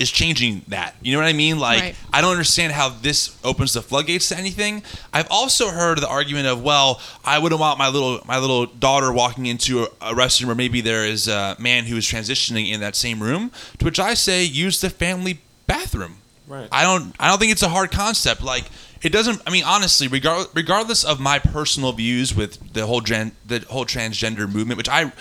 is 0.00 0.10
changing 0.10 0.62
that. 0.68 0.96
You 1.02 1.12
know 1.12 1.18
what 1.18 1.28
I 1.28 1.34
mean? 1.34 1.58
Like 1.58 1.80
Right. 1.80 1.94
I 2.12 2.22
don't 2.22 2.32
understand 2.32 2.72
how 2.72 2.88
this 2.88 3.38
opens 3.44 3.74
the 3.74 3.82
floodgates 3.82 4.30
to 4.30 4.38
anything. 4.38 4.82
I've 5.12 5.28
also 5.30 5.68
heard 5.68 5.98
the 5.98 6.08
argument 6.08 6.46
of, 6.46 6.62
well, 6.62 7.00
I 7.22 7.38
wouldn't 7.38 7.60
want 7.60 7.78
my 7.78 7.88
little 7.88 8.20
my 8.26 8.38
little 8.38 8.66
daughter 8.66 9.12
walking 9.12 9.46
into 9.46 9.82
a, 9.82 9.84
a 10.00 10.14
restroom 10.14 10.46
where 10.46 10.56
maybe 10.56 10.80
there 10.80 11.04
is 11.04 11.28
a 11.28 11.54
man 11.58 11.84
who 11.84 11.96
is 11.96 12.06
transitioning 12.06 12.72
in 12.72 12.80
that 12.80 12.96
same 12.96 13.22
room. 13.22 13.52
To 13.78 13.84
which 13.84 14.00
I 14.00 14.14
say, 14.14 14.42
use 14.42 14.80
the 14.80 14.90
family 14.90 15.40
bathroom. 15.66 16.16
Right. 16.48 16.68
I 16.72 16.82
don't 16.82 17.14
I 17.20 17.28
don't 17.28 17.38
think 17.38 17.52
it's 17.52 17.62
a 17.62 17.68
hard 17.68 17.92
concept. 17.92 18.42
Like 18.42 18.64
it 19.02 19.12
doesn't. 19.12 19.42
I 19.46 19.50
mean, 19.50 19.64
honestly, 19.64 20.08
regard, 20.08 20.48
regardless 20.54 21.04
of 21.04 21.20
my 21.20 21.38
personal 21.38 21.92
views 21.92 22.34
with 22.34 22.72
the 22.72 22.86
whole 22.86 23.02
gen, 23.02 23.32
the 23.46 23.60
whole 23.68 23.84
transgender 23.84 24.50
movement, 24.50 24.78
which 24.78 24.88
I, 24.88 25.12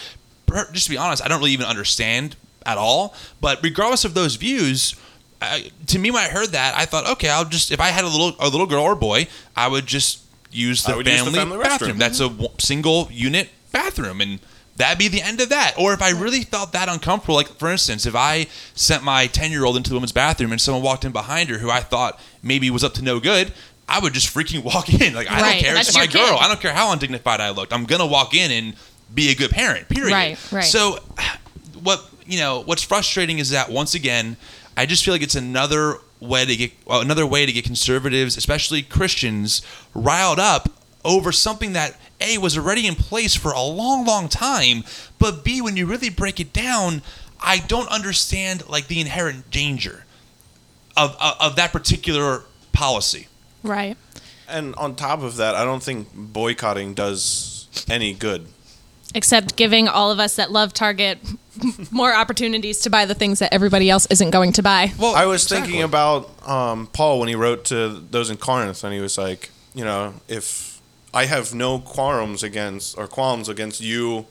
just 0.71 0.85
to 0.85 0.91
be 0.91 0.97
honest, 0.97 1.23
I 1.23 1.27
don't 1.27 1.39
really 1.39 1.51
even 1.51 1.65
understand 1.65 2.35
at 2.65 2.77
all. 2.77 3.13
But 3.41 3.59
regardless 3.63 4.05
of 4.05 4.13
those 4.13 4.35
views, 4.35 4.95
I, 5.41 5.71
to 5.87 5.99
me, 5.99 6.11
when 6.11 6.23
I 6.23 6.29
heard 6.29 6.49
that, 6.49 6.75
I 6.75 6.85
thought, 6.85 7.09
okay, 7.11 7.29
I'll 7.29 7.45
just 7.45 7.71
if 7.71 7.79
I 7.79 7.87
had 7.87 8.03
a 8.03 8.07
little 8.07 8.35
a 8.39 8.49
little 8.49 8.67
girl 8.67 8.83
or 8.83 8.95
boy, 8.95 9.27
I 9.55 9.67
would 9.67 9.85
just 9.85 10.21
use 10.51 10.83
the, 10.83 10.93
I 10.93 10.95
would 10.97 11.07
use 11.07 11.15
family, 11.17 11.31
the 11.31 11.37
family 11.37 11.57
bathroom. 11.59 11.91
restroom. 11.91 11.99
That's 11.99 12.19
a 12.19 12.23
mm-hmm. 12.23 12.37
w- 12.37 12.55
single 12.59 13.07
unit 13.11 13.49
bathroom, 13.71 14.19
and 14.19 14.39
that'd 14.75 14.97
be 14.99 15.07
the 15.07 15.21
end 15.21 15.39
of 15.39 15.49
that. 15.49 15.75
Or 15.77 15.93
if 15.93 16.01
I 16.01 16.09
really 16.11 16.41
felt 16.41 16.73
that 16.73 16.89
uncomfortable, 16.89 17.35
like 17.35 17.47
for 17.57 17.71
instance, 17.71 18.05
if 18.05 18.15
I 18.15 18.47
sent 18.73 19.03
my 19.03 19.27
ten 19.27 19.51
year 19.51 19.63
old 19.63 19.77
into 19.77 19.89
the 19.89 19.95
women's 19.95 20.11
bathroom 20.11 20.51
and 20.51 20.59
someone 20.59 20.83
walked 20.83 21.05
in 21.05 21.11
behind 21.13 21.49
her 21.49 21.59
who 21.59 21.69
I 21.69 21.79
thought 21.79 22.19
maybe 22.43 22.69
was 22.69 22.83
up 22.83 22.93
to 22.95 23.01
no 23.01 23.19
good. 23.19 23.53
I 23.91 23.99
would 23.99 24.13
just 24.13 24.31
freaking 24.31 24.63
walk 24.71 24.93
in. 24.93 25.13
Like 25.13 25.31
I 25.31 25.41
Right, 25.41 25.53
don't 25.53 25.63
care. 25.63 25.77
It's 25.77 25.95
my 25.95 26.05
girl. 26.05 26.25
kid. 26.25 26.37
I 26.41 26.47
don't 26.47 26.59
care 26.59 26.73
how 26.73 26.91
undignified 26.91 27.39
I 27.41 27.49
looked. 27.51 27.73
I'm 27.73 27.85
gonna 27.85 28.05
walk 28.05 28.33
in 28.35 28.51
and 28.51 28.75
be 29.13 29.31
a 29.31 29.35
good 29.35 29.49
parent. 29.51 29.89
Period. 29.89 30.11
Right, 30.11 30.51
right. 30.51 30.63
So, 30.63 30.99
what 31.81 32.05
you 32.29 32.39
know, 32.39 32.61
what's 32.61 32.83
frustrating 32.83 33.39
is 33.39 33.49
that 33.49 33.69
once 33.69 33.95
again, 33.95 34.37
I 34.77 34.85
just 34.85 35.03
feel 35.03 35.13
like 35.13 35.23
it's 35.23 35.35
another 35.35 35.97
way 36.19 36.45
to 36.45 36.55
get 36.55 36.71
well, 36.85 37.01
another 37.01 37.25
way 37.25 37.45
to 37.45 37.51
get 37.51 37.65
conservatives, 37.65 38.37
especially 38.37 38.83
Christians, 38.83 39.61
riled 39.93 40.39
up 40.39 40.69
over 41.03 41.31
something 41.31 41.73
that 41.73 41.99
a 42.21 42.37
was 42.37 42.57
already 42.57 42.85
in 42.85 42.95
place 42.95 43.35
for 43.35 43.51
a 43.51 43.61
long, 43.61 44.05
long 44.05 44.29
time, 44.29 44.83
but 45.17 45.43
b 45.43 45.61
when 45.61 45.75
you 45.75 45.85
really 45.87 46.09
break 46.09 46.39
it 46.39 46.53
down, 46.53 47.01
I 47.41 47.59
don't 47.59 47.87
understand 47.89 48.67
like 48.69 48.87
the 48.87 48.99
inherent 49.01 49.49
danger 49.49 50.05
of 50.95 51.15
of, 51.19 51.35
of 51.39 51.55
that 51.55 51.71
particular 51.71 52.43
policy. 52.73 53.27
Right. 53.63 53.97
And 54.47 54.75
on 54.75 54.95
top 54.95 55.21
of 55.21 55.37
that, 55.37 55.55
I 55.55 55.63
don't 55.63 55.83
think 55.83 56.09
boycotting 56.13 56.93
does 56.93 57.67
any 57.89 58.13
good. 58.13 58.47
Except 59.15 59.55
giving 59.55 59.87
all 59.87 60.11
of 60.11 60.19
us 60.19 60.35
that 60.35 60.51
love 60.51 60.73
Target 60.73 61.17
more 61.91 62.13
opportunities 62.13 62.79
to 62.81 62.89
buy 62.89 63.05
the 63.05 63.15
things 63.15 63.39
that 63.39 63.53
everybody 63.53 63.89
else 63.89 64.05
isn't 64.11 64.29
going 64.29 64.53
to 64.53 64.63
buy. 64.63 64.91
Well, 64.99 65.15
I 65.15 65.25
was 65.25 65.43
exactly. 65.43 65.67
thinking 65.67 65.83
about 65.83 66.29
um, 66.47 66.87
Paul 66.87 67.19
when 67.19 67.27
he 67.27 67.35
wrote 67.35 67.65
to 67.65 67.89
those 67.89 68.29
in 68.29 68.37
Corinth, 68.37 68.83
and 68.83 68.93
he 68.93 68.99
was 68.99 69.17
like, 69.17 69.49
you 69.73 69.83
know, 69.83 70.13
if 70.27 70.79
I 71.13 71.25
have 71.25 71.53
no 71.53 71.79
qualms 71.79 72.43
against 72.43 72.97
or 72.97 73.07
qualms 73.07 73.49
against 73.49 73.81
you 73.81 74.27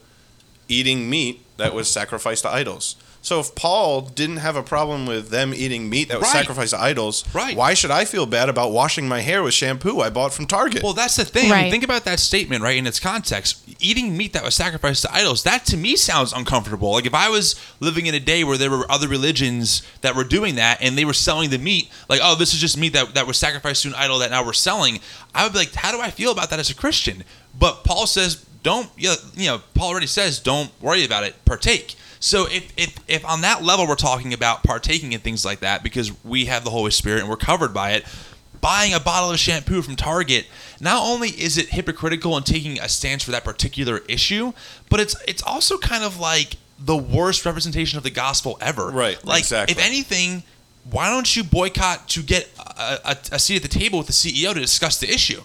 eating 0.67 1.09
meat 1.09 1.41
that 1.57 1.73
was 1.73 1.89
sacrificed 1.89 2.43
to 2.43 2.49
idols. 2.49 2.95
So 3.21 3.41
if 3.41 3.53
Paul 3.53 4.01
didn't 4.01 4.37
have 4.37 4.55
a 4.55 4.63
problem 4.63 5.05
with 5.05 5.29
them 5.29 5.53
eating 5.53 5.89
meat 5.89 6.07
that 6.07 6.19
was 6.19 6.27
Right. 6.27 6.39
sacrificed 6.39 6.71
to 6.71 6.79
idols, 6.81 7.25
Right. 7.33 7.55
why 7.55 7.73
should 7.73 7.91
I 7.91 8.05
feel 8.05 8.25
bad 8.25 8.47
about 8.47 8.71
washing 8.71 9.09
my 9.09 9.19
hair 9.21 9.43
with 9.43 9.53
shampoo 9.53 9.99
I 9.99 10.09
bought 10.09 10.33
from 10.33 10.47
Target? 10.47 10.83
Well, 10.83 10.93
that's 10.93 11.17
the 11.17 11.25
thing. 11.25 11.51
I 11.51 11.55
mean, 11.55 11.63
Right. 11.65 11.71
think 11.71 11.83
about 11.83 12.05
that 12.05 12.21
statement, 12.21 12.63
right, 12.63 12.77
in 12.77 12.87
its 12.87 12.99
context. 12.99 13.57
Eating 13.79 14.15
meat 14.15 14.31
that 14.33 14.43
was 14.43 14.55
sacrificed 14.55 15.01
to 15.01 15.13
idols, 15.13 15.43
that 15.43 15.65
to 15.67 15.75
me 15.77 15.97
sounds 15.97 16.31
uncomfortable. 16.31 16.93
Like 16.93 17.05
if 17.05 17.13
I 17.13 17.27
was 17.29 17.55
living 17.81 18.05
in 18.05 18.15
a 18.15 18.19
day 18.21 18.43
where 18.45 18.57
there 18.57 18.69
were 18.71 18.89
other 18.89 19.09
religions 19.09 19.81
that 20.01 20.15
were 20.15 20.23
doing 20.23 20.55
that 20.55 20.77
and 20.81 20.97
they 20.97 21.05
were 21.05 21.13
selling 21.13 21.49
the 21.49 21.57
meat, 21.57 21.89
like, 22.07 22.21
oh, 22.23 22.35
this 22.35 22.53
is 22.53 22.59
just 22.61 22.77
meat 22.77 22.93
that, 22.93 23.13
that 23.15 23.27
was 23.27 23.37
sacrificed 23.37 23.83
to 23.83 23.89
an 23.89 23.95
idol 23.95 24.19
that 24.19 24.31
now 24.31 24.45
we're 24.45 24.53
selling, 24.53 25.01
I 25.35 25.43
would 25.43 25.51
be 25.51 25.59
like, 25.59 25.73
how 25.73 25.91
do 25.91 25.99
I 25.99 26.09
feel 26.09 26.31
about 26.31 26.49
that 26.51 26.59
as 26.59 26.69
a 26.69 26.75
Christian? 26.75 27.25
But 27.57 27.83
Paul 27.83 28.07
says, 28.07 28.45
don't, 28.63 28.89
you 28.97 29.09
know, 29.09 29.15
you 29.35 29.47
know 29.47 29.61
Paul 29.73 29.89
already 29.89 30.07
says, 30.07 30.39
don't 30.39 30.71
worry 30.81 31.03
about 31.03 31.25
it, 31.25 31.35
partake. 31.43 31.95
So 32.19 32.45
if, 32.47 32.73
if 32.77 32.97
if 33.07 33.25
on 33.25 33.41
that 33.41 33.63
level 33.63 33.87
we're 33.87 33.95
talking 33.95 34.33
about 34.33 34.63
partaking 34.63 35.13
in 35.13 35.21
things 35.21 35.45
like 35.45 35.61
that 35.61 35.83
because 35.83 36.11
we 36.23 36.45
have 36.45 36.63
the 36.63 36.69
Holy 36.69 36.91
Spirit 36.91 37.21
and 37.21 37.29
we're 37.29 37.37
covered 37.37 37.73
by 37.73 37.91
it, 37.91 38.05
buying 38.59 38.93
a 38.93 38.99
bottle 38.99 39.31
of 39.31 39.39
shampoo 39.39 39.81
from 39.81 39.95
Target, 39.95 40.45
not 40.81 41.01
only 41.01 41.29
is 41.29 41.57
it 41.57 41.69
hypocritical 41.69 42.35
and 42.35 42.45
taking 42.45 42.79
a 42.79 42.89
stance 42.89 43.23
for 43.23 43.31
that 43.31 43.43
particular 43.43 43.99
issue, 44.09 44.53
but 44.89 44.99
it's 44.99 45.15
it's 45.27 45.41
also 45.43 45.77
kind 45.77 46.03
of 46.03 46.19
like 46.19 46.57
the 46.77 46.97
worst 46.97 47.45
representation 47.45 47.97
of 47.97 48.03
the 48.03 48.09
gospel 48.09 48.57
ever. 48.61 48.89
Right, 48.89 49.23
Like 49.25 49.39
exactly. 49.41 49.73
if 49.73 49.85
anything, 49.85 50.43
why 50.89 51.09
don't 51.09 51.35
you 51.35 51.43
boycott 51.43 52.07
to 52.09 52.23
get 52.23 52.49
a, 52.57 52.99
a, 53.05 53.17
a 53.33 53.39
seat 53.39 53.57
at 53.57 53.61
the 53.61 53.67
table 53.67 53.97
with 53.97 54.07
the 54.07 54.13
CEO 54.13 54.53
to 54.53 54.59
discuss 54.59 54.97
the 54.97 55.09
issue? 55.09 55.41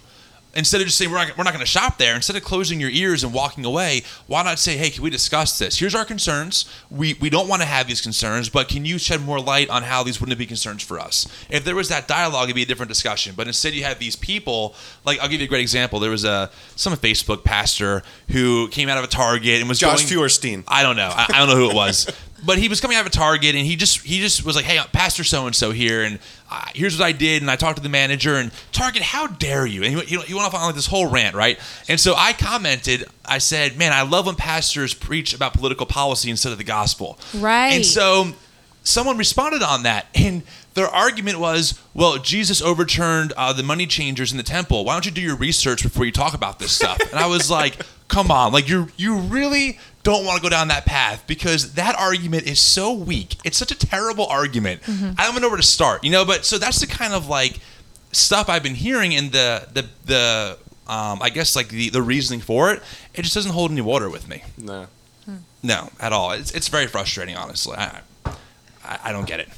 Instead 0.55 0.81
of 0.81 0.87
just 0.87 0.97
saying 0.97 1.11
we're 1.11 1.17
not, 1.17 1.37
we're 1.37 1.43
not 1.43 1.53
going 1.53 1.65
to 1.65 1.69
shop 1.69 1.97
there, 1.97 2.15
instead 2.15 2.35
of 2.35 2.43
closing 2.43 2.79
your 2.79 2.89
ears 2.89 3.23
and 3.23 3.33
walking 3.33 3.65
away, 3.65 4.03
why 4.27 4.41
not 4.43 4.57
say, 4.57 4.77
hey, 4.77 4.89
can 4.89 5.03
we 5.03 5.09
discuss 5.09 5.59
this? 5.59 5.79
Here's 5.79 5.93
our 5.93 6.05
concerns. 6.05 6.65
We 6.89 7.15
we 7.15 7.29
don't 7.29 7.47
want 7.47 7.61
to 7.61 7.67
have 7.67 7.87
these 7.87 8.01
concerns, 8.01 8.49
but 8.49 8.67
can 8.67 8.85
you 8.85 8.97
shed 8.97 9.21
more 9.21 9.39
light 9.39 9.69
on 9.69 9.83
how 9.83 10.03
these 10.03 10.19
wouldn't 10.19 10.37
be 10.37 10.45
concerns 10.45 10.81
for 10.81 10.99
us? 10.99 11.27
If 11.49 11.65
there 11.65 11.75
was 11.75 11.89
that 11.89 12.07
dialogue, 12.07 12.45
it'd 12.45 12.55
be 12.55 12.63
a 12.63 12.65
different 12.65 12.89
discussion. 12.89 13.33
But 13.35 13.47
instead, 13.47 13.73
you 13.73 13.83
have 13.83 13.99
these 13.99 14.15
people. 14.15 14.75
Like 15.03 15.19
I'll 15.19 15.27
give 15.27 15.41
you 15.41 15.45
a 15.45 15.49
great 15.49 15.61
example. 15.61 15.99
There 15.99 16.11
was 16.11 16.23
a 16.23 16.49
some 16.75 16.93
Facebook 16.93 17.43
pastor 17.43 18.03
who 18.31 18.67
came 18.69 18.89
out 18.89 18.97
of 18.97 19.03
a 19.03 19.07
Target 19.07 19.59
and 19.59 19.69
was 19.69 19.79
Josh 19.79 19.99
going, 19.99 20.07
Feuerstein. 20.07 20.63
I 20.67 20.83
don't 20.83 20.95
know. 20.95 21.11
I, 21.13 21.27
I 21.33 21.39
don't 21.39 21.49
know 21.49 21.55
who 21.55 21.69
it 21.69 21.75
was, 21.75 22.11
but 22.43 22.57
he 22.57 22.67
was 22.67 22.81
coming 22.81 22.97
out 22.97 23.01
of 23.01 23.07
a 23.07 23.11
Target, 23.11 23.55
and 23.55 23.65
he 23.65 23.75
just 23.75 23.99
he 24.01 24.19
just 24.19 24.43
was 24.45 24.55
like, 24.55 24.65
"Hey, 24.65 24.79
Pastor 24.91 25.23
so 25.23 25.45
and 25.45 25.55
so 25.55 25.71
here, 25.71 26.03
and 26.03 26.19
uh, 26.51 26.65
here's 26.73 26.97
what 26.97 27.05
I 27.05 27.11
did." 27.11 27.41
And 27.41 27.49
I 27.49 27.55
talked 27.55 27.77
to 27.77 27.83
the 27.83 27.89
manager, 27.89 28.35
and 28.35 28.51
Target, 28.71 29.01
how 29.01 29.27
dare 29.27 29.65
you? 29.65 29.81
And 29.83 29.89
he, 29.91 29.95
went- 29.95 30.07
he, 30.09 30.19
he 30.21 30.33
went 30.33 30.45
off 30.45 30.53
on 30.53 30.65
like 30.65 30.75
this 30.75 30.87
whole 30.87 31.09
rant, 31.09 31.35
right? 31.35 31.59
And 31.87 31.99
so 31.99 32.13
I 32.15 32.33
commented, 32.33 33.05
I 33.25 33.37
said, 33.37 33.77
"Man, 33.77 33.93
I 33.93 34.01
love 34.01 34.25
when 34.25 34.35
pastors 34.35 34.93
preach 34.93 35.33
about 35.33 35.53
political 35.53 35.85
policy 35.85 36.29
instead 36.29 36.51
of 36.51 36.57
the 36.57 36.63
gospel." 36.63 37.17
Right. 37.33 37.73
And 37.73 37.85
so 37.85 38.33
someone 38.83 39.17
responded 39.17 39.63
on 39.63 39.83
that, 39.83 40.07
and 40.13 40.43
their 40.73 40.87
argument 40.87 41.39
was, 41.39 41.79
"Well, 41.93 42.17
Jesus 42.17 42.61
overturned 42.61 43.31
uh, 43.37 43.53
the 43.53 43.63
money 43.63 43.87
changers 43.87 44.31
in 44.31 44.37
the 44.37 44.43
temple. 44.43 44.83
Why 44.83 44.93
don't 44.93 45.05
you 45.05 45.11
do 45.11 45.21
your 45.21 45.37
research 45.37 45.83
before 45.83 46.05
you 46.05 46.11
talk 46.11 46.33
about 46.33 46.59
this 46.59 46.73
stuff?" 46.73 46.99
And 47.11 47.19
I 47.19 47.27
was 47.27 47.49
like, 47.49 47.77
"Come 48.07 48.31
on, 48.31 48.51
like 48.53 48.67
you 48.69 48.89
you 48.97 49.17
really." 49.17 49.79
Don't 50.03 50.23
want 50.23 50.37
to 50.37 50.43
go 50.43 50.49
down 50.49 50.67
that 50.67 50.85
path 50.85 51.23
because 51.25 51.73
that 51.73 51.95
argument 51.97 52.43
is 52.43 52.59
so 52.59 52.93
weak. 52.93 53.37
It's 53.43 53.57
such 53.57 53.71
a 53.71 53.75
terrible 53.75 54.27
argument. 54.27 54.81
I 54.87 55.23
don't 55.23 55.31
even 55.31 55.41
know 55.41 55.47
where 55.47 55.57
to 55.57 55.63
start, 55.63 56.03
you 56.03 56.11
know. 56.11 56.23
But 56.23 56.45
so 56.45 56.59
that's 56.59 56.79
the 56.79 56.85
kind 56.85 57.11
of 57.11 57.27
like 57.27 57.59
stuff 58.11 58.47
I've 58.47 58.61
been 58.61 58.75
hearing, 58.75 59.15
and 59.15 59.31
the 59.31 59.67
the 59.73 59.89
the 60.05 60.57
um, 60.85 61.23
I 61.23 61.31
guess 61.31 61.55
like 61.55 61.69
the 61.69 61.89
the 61.89 62.03
reasoning 62.03 62.41
for 62.41 62.71
it. 62.71 62.83
It 63.15 63.23
just 63.23 63.33
doesn't 63.33 63.53
hold 63.53 63.71
any 63.71 63.81
water 63.81 64.07
with 64.07 64.27
me. 64.27 64.43
No. 64.59 64.85
No, 65.63 65.89
at 65.99 66.13
all. 66.13 66.31
It's, 66.33 66.51
it's 66.51 66.67
very 66.67 66.85
frustrating, 66.85 67.35
honestly. 67.35 67.75
I, 67.75 68.01
I, 68.83 68.99
I 69.05 69.11
don't 69.11 69.25
get 69.25 69.39
it. 69.39 69.49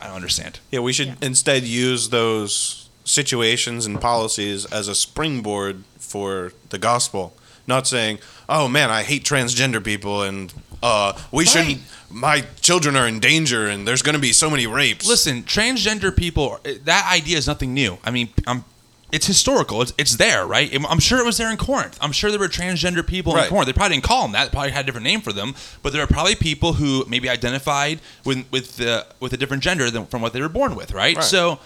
I 0.00 0.06
don't 0.08 0.16
understand. 0.16 0.58
Yeah, 0.72 0.80
we 0.80 0.92
should 0.92 1.16
instead 1.22 1.62
use 1.62 2.08
those 2.08 2.88
situations 3.04 3.86
and 3.86 4.00
policies 4.00 4.64
as 4.72 4.88
a 4.88 4.94
springboard 4.96 5.84
for 6.00 6.52
the 6.70 6.78
gospel. 6.78 7.34
Not 7.70 7.86
saying, 7.86 8.18
"Oh 8.48 8.68
man, 8.68 8.90
I 8.90 9.02
hate 9.02 9.24
transgender 9.24 9.82
people 9.82 10.22
and 10.22 10.52
uh, 10.82 11.12
we 11.32 11.44
Right. 11.44 11.48
shouldn't. 11.48 11.80
My 12.10 12.42
children 12.60 12.96
are 12.96 13.06
in 13.06 13.20
danger 13.20 13.66
and 13.68 13.86
there's 13.86 14.02
going 14.02 14.14
to 14.16 14.20
be 14.20 14.32
so 14.34 14.50
many 14.50 14.66
rapes." 14.66 15.06
Listen, 15.08 15.42
transgender 15.44 16.14
people, 16.14 16.58
that 16.84 17.10
idea 17.10 17.38
is 17.38 17.46
nothing 17.46 17.72
new. 17.72 17.98
I 18.04 18.10
mean, 18.10 18.28
I'm, 18.46 18.64
it's 19.12 19.26
historical. 19.26 19.82
It's, 19.82 19.92
it's 19.98 20.16
there, 20.16 20.46
right? 20.46 20.68
I'm 20.88 21.00
sure 21.00 21.18
it 21.18 21.24
was 21.24 21.36
there 21.36 21.50
in 21.50 21.56
Corinth. 21.56 21.98
I'm 22.00 22.12
sure 22.12 22.30
there 22.30 22.38
were 22.40 22.48
transgender 22.48 23.04
people 23.06 23.36
in 23.36 23.48
Corinth. 23.48 23.66
They 23.66 23.72
probably 23.72 23.96
didn't 23.96 24.04
call 24.04 24.22
them 24.22 24.32
that. 24.32 24.44
They 24.44 24.50
probably 24.50 24.70
had 24.70 24.84
a 24.84 24.86
different 24.86 25.04
name 25.04 25.20
for 25.20 25.32
them. 25.32 25.54
But 25.82 25.92
there 25.92 26.02
are 26.02 26.06
probably 26.06 26.34
people 26.36 26.74
who 26.74 27.04
maybe 27.08 27.28
identified 27.28 28.00
with 28.24 28.44
with 28.52 28.76
the 28.76 29.06
with 29.20 29.32
a 29.32 29.36
different 29.36 29.62
gender 29.62 29.90
than 29.90 30.06
from 30.06 30.22
what 30.22 30.32
they 30.32 30.40
were 30.40 30.48
born 30.60 30.74
with, 30.76 30.92
right? 30.92 31.16
Right. 31.16 31.24
So 31.24 31.58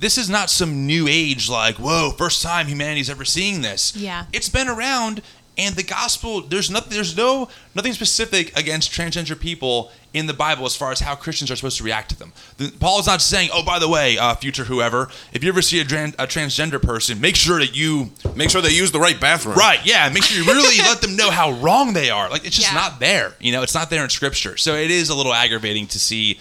this 0.00 0.16
is 0.16 0.30
not 0.30 0.50
some 0.50 0.86
new 0.86 1.06
age 1.08 1.48
like 1.48 1.76
whoa, 1.76 2.12
first 2.16 2.42
time 2.42 2.66
humanity's 2.68 3.10
ever 3.10 3.24
seeing 3.24 3.62
this. 3.62 3.94
Yeah. 3.96 4.26
it's 4.32 4.48
been 4.48 4.68
around. 4.68 5.20
And 5.56 5.76
the 5.76 5.84
gospel, 5.84 6.40
there's 6.40 6.68
nothing, 6.68 6.92
there's 6.92 7.16
no 7.16 7.48
nothing 7.76 7.92
specific 7.92 8.56
against 8.58 8.90
transgender 8.90 9.38
people 9.38 9.92
in 10.12 10.26
the 10.26 10.34
Bible 10.34 10.64
as 10.66 10.74
far 10.74 10.90
as 10.90 10.98
how 11.00 11.14
Christians 11.14 11.48
are 11.50 11.56
supposed 11.56 11.78
to 11.78 11.84
react 11.84 12.08
to 12.10 12.18
them. 12.18 12.32
The, 12.56 12.72
Paul 12.80 12.98
is 12.98 13.06
not 13.06 13.22
saying, 13.22 13.50
oh, 13.52 13.64
by 13.64 13.78
the 13.78 13.88
way, 13.88 14.18
uh, 14.18 14.34
future 14.34 14.64
whoever, 14.64 15.08
if 15.32 15.44
you 15.44 15.48
ever 15.50 15.62
see 15.62 15.80
a, 15.80 15.84
tran- 15.84 16.14
a 16.18 16.26
transgender 16.26 16.82
person, 16.82 17.20
make 17.20 17.36
sure 17.36 17.60
that 17.60 17.76
you 17.76 18.10
Make 18.34 18.50
sure 18.50 18.62
they 18.62 18.70
use 18.70 18.90
the 18.90 18.98
right 18.98 19.20
bathroom. 19.20 19.54
Right, 19.56 19.78
yeah. 19.84 20.08
Make 20.12 20.24
sure 20.24 20.36
you 20.42 20.50
really 20.50 20.78
let 20.82 21.00
them 21.00 21.14
know 21.14 21.30
how 21.30 21.52
wrong 21.52 21.92
they 21.92 22.10
are. 22.10 22.28
Like 22.30 22.44
it's 22.44 22.56
just 22.56 22.72
Yeah. 22.72 22.78
not 22.80 22.98
there. 22.98 23.34
You 23.38 23.52
know, 23.52 23.62
it's 23.62 23.74
not 23.74 23.90
there 23.90 24.02
in 24.02 24.10
scripture. 24.10 24.56
So 24.56 24.74
it 24.74 24.90
is 24.90 25.08
a 25.08 25.14
little 25.14 25.32
aggravating 25.34 25.86
to 25.88 26.00
see 26.00 26.40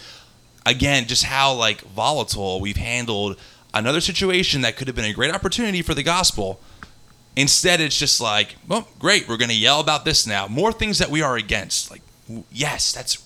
again 0.65 1.05
just 1.07 1.23
how 1.23 1.53
like 1.53 1.81
volatile 1.81 2.59
we've 2.61 2.77
handled 2.77 3.37
another 3.75 4.01
situation 4.01 4.61
that 4.61 4.75
could 4.77 4.87
have 4.87 4.95
been 4.95 5.05
a 5.05 5.13
great 5.13 5.33
opportunity 5.33 5.81
for 5.83 5.93
the 5.93 6.03
gospel. 6.03 6.59
Instead, 7.35 7.81
it's 7.81 7.97
just 7.97 8.21
like, 8.21 8.55
well, 8.67 8.87
great, 8.99 9.27
we're 9.27 9.37
going 9.37 9.49
to 9.49 9.55
yell 9.55 9.79
about 9.79 10.05
this 10.05 10.27
now. 10.27 10.47
More 10.47 10.71
things 10.71 10.99
that 10.99 11.09
we 11.09 11.21
are 11.21 11.35
against. 11.35 11.89
Like, 11.89 12.01
yes, 12.51 12.91
that's 12.93 13.23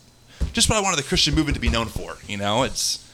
just 0.54 0.70
what 0.70 0.78
I 0.78 0.82
wanted 0.82 0.98
the 0.98 1.04
Christian 1.08 1.36
movement 1.36 1.56
to 1.56 1.62
be 1.62 1.70
known 1.70 1.88
for. 1.88 2.18
You 2.26 2.38
know, 2.38 2.64
it's 2.64 3.06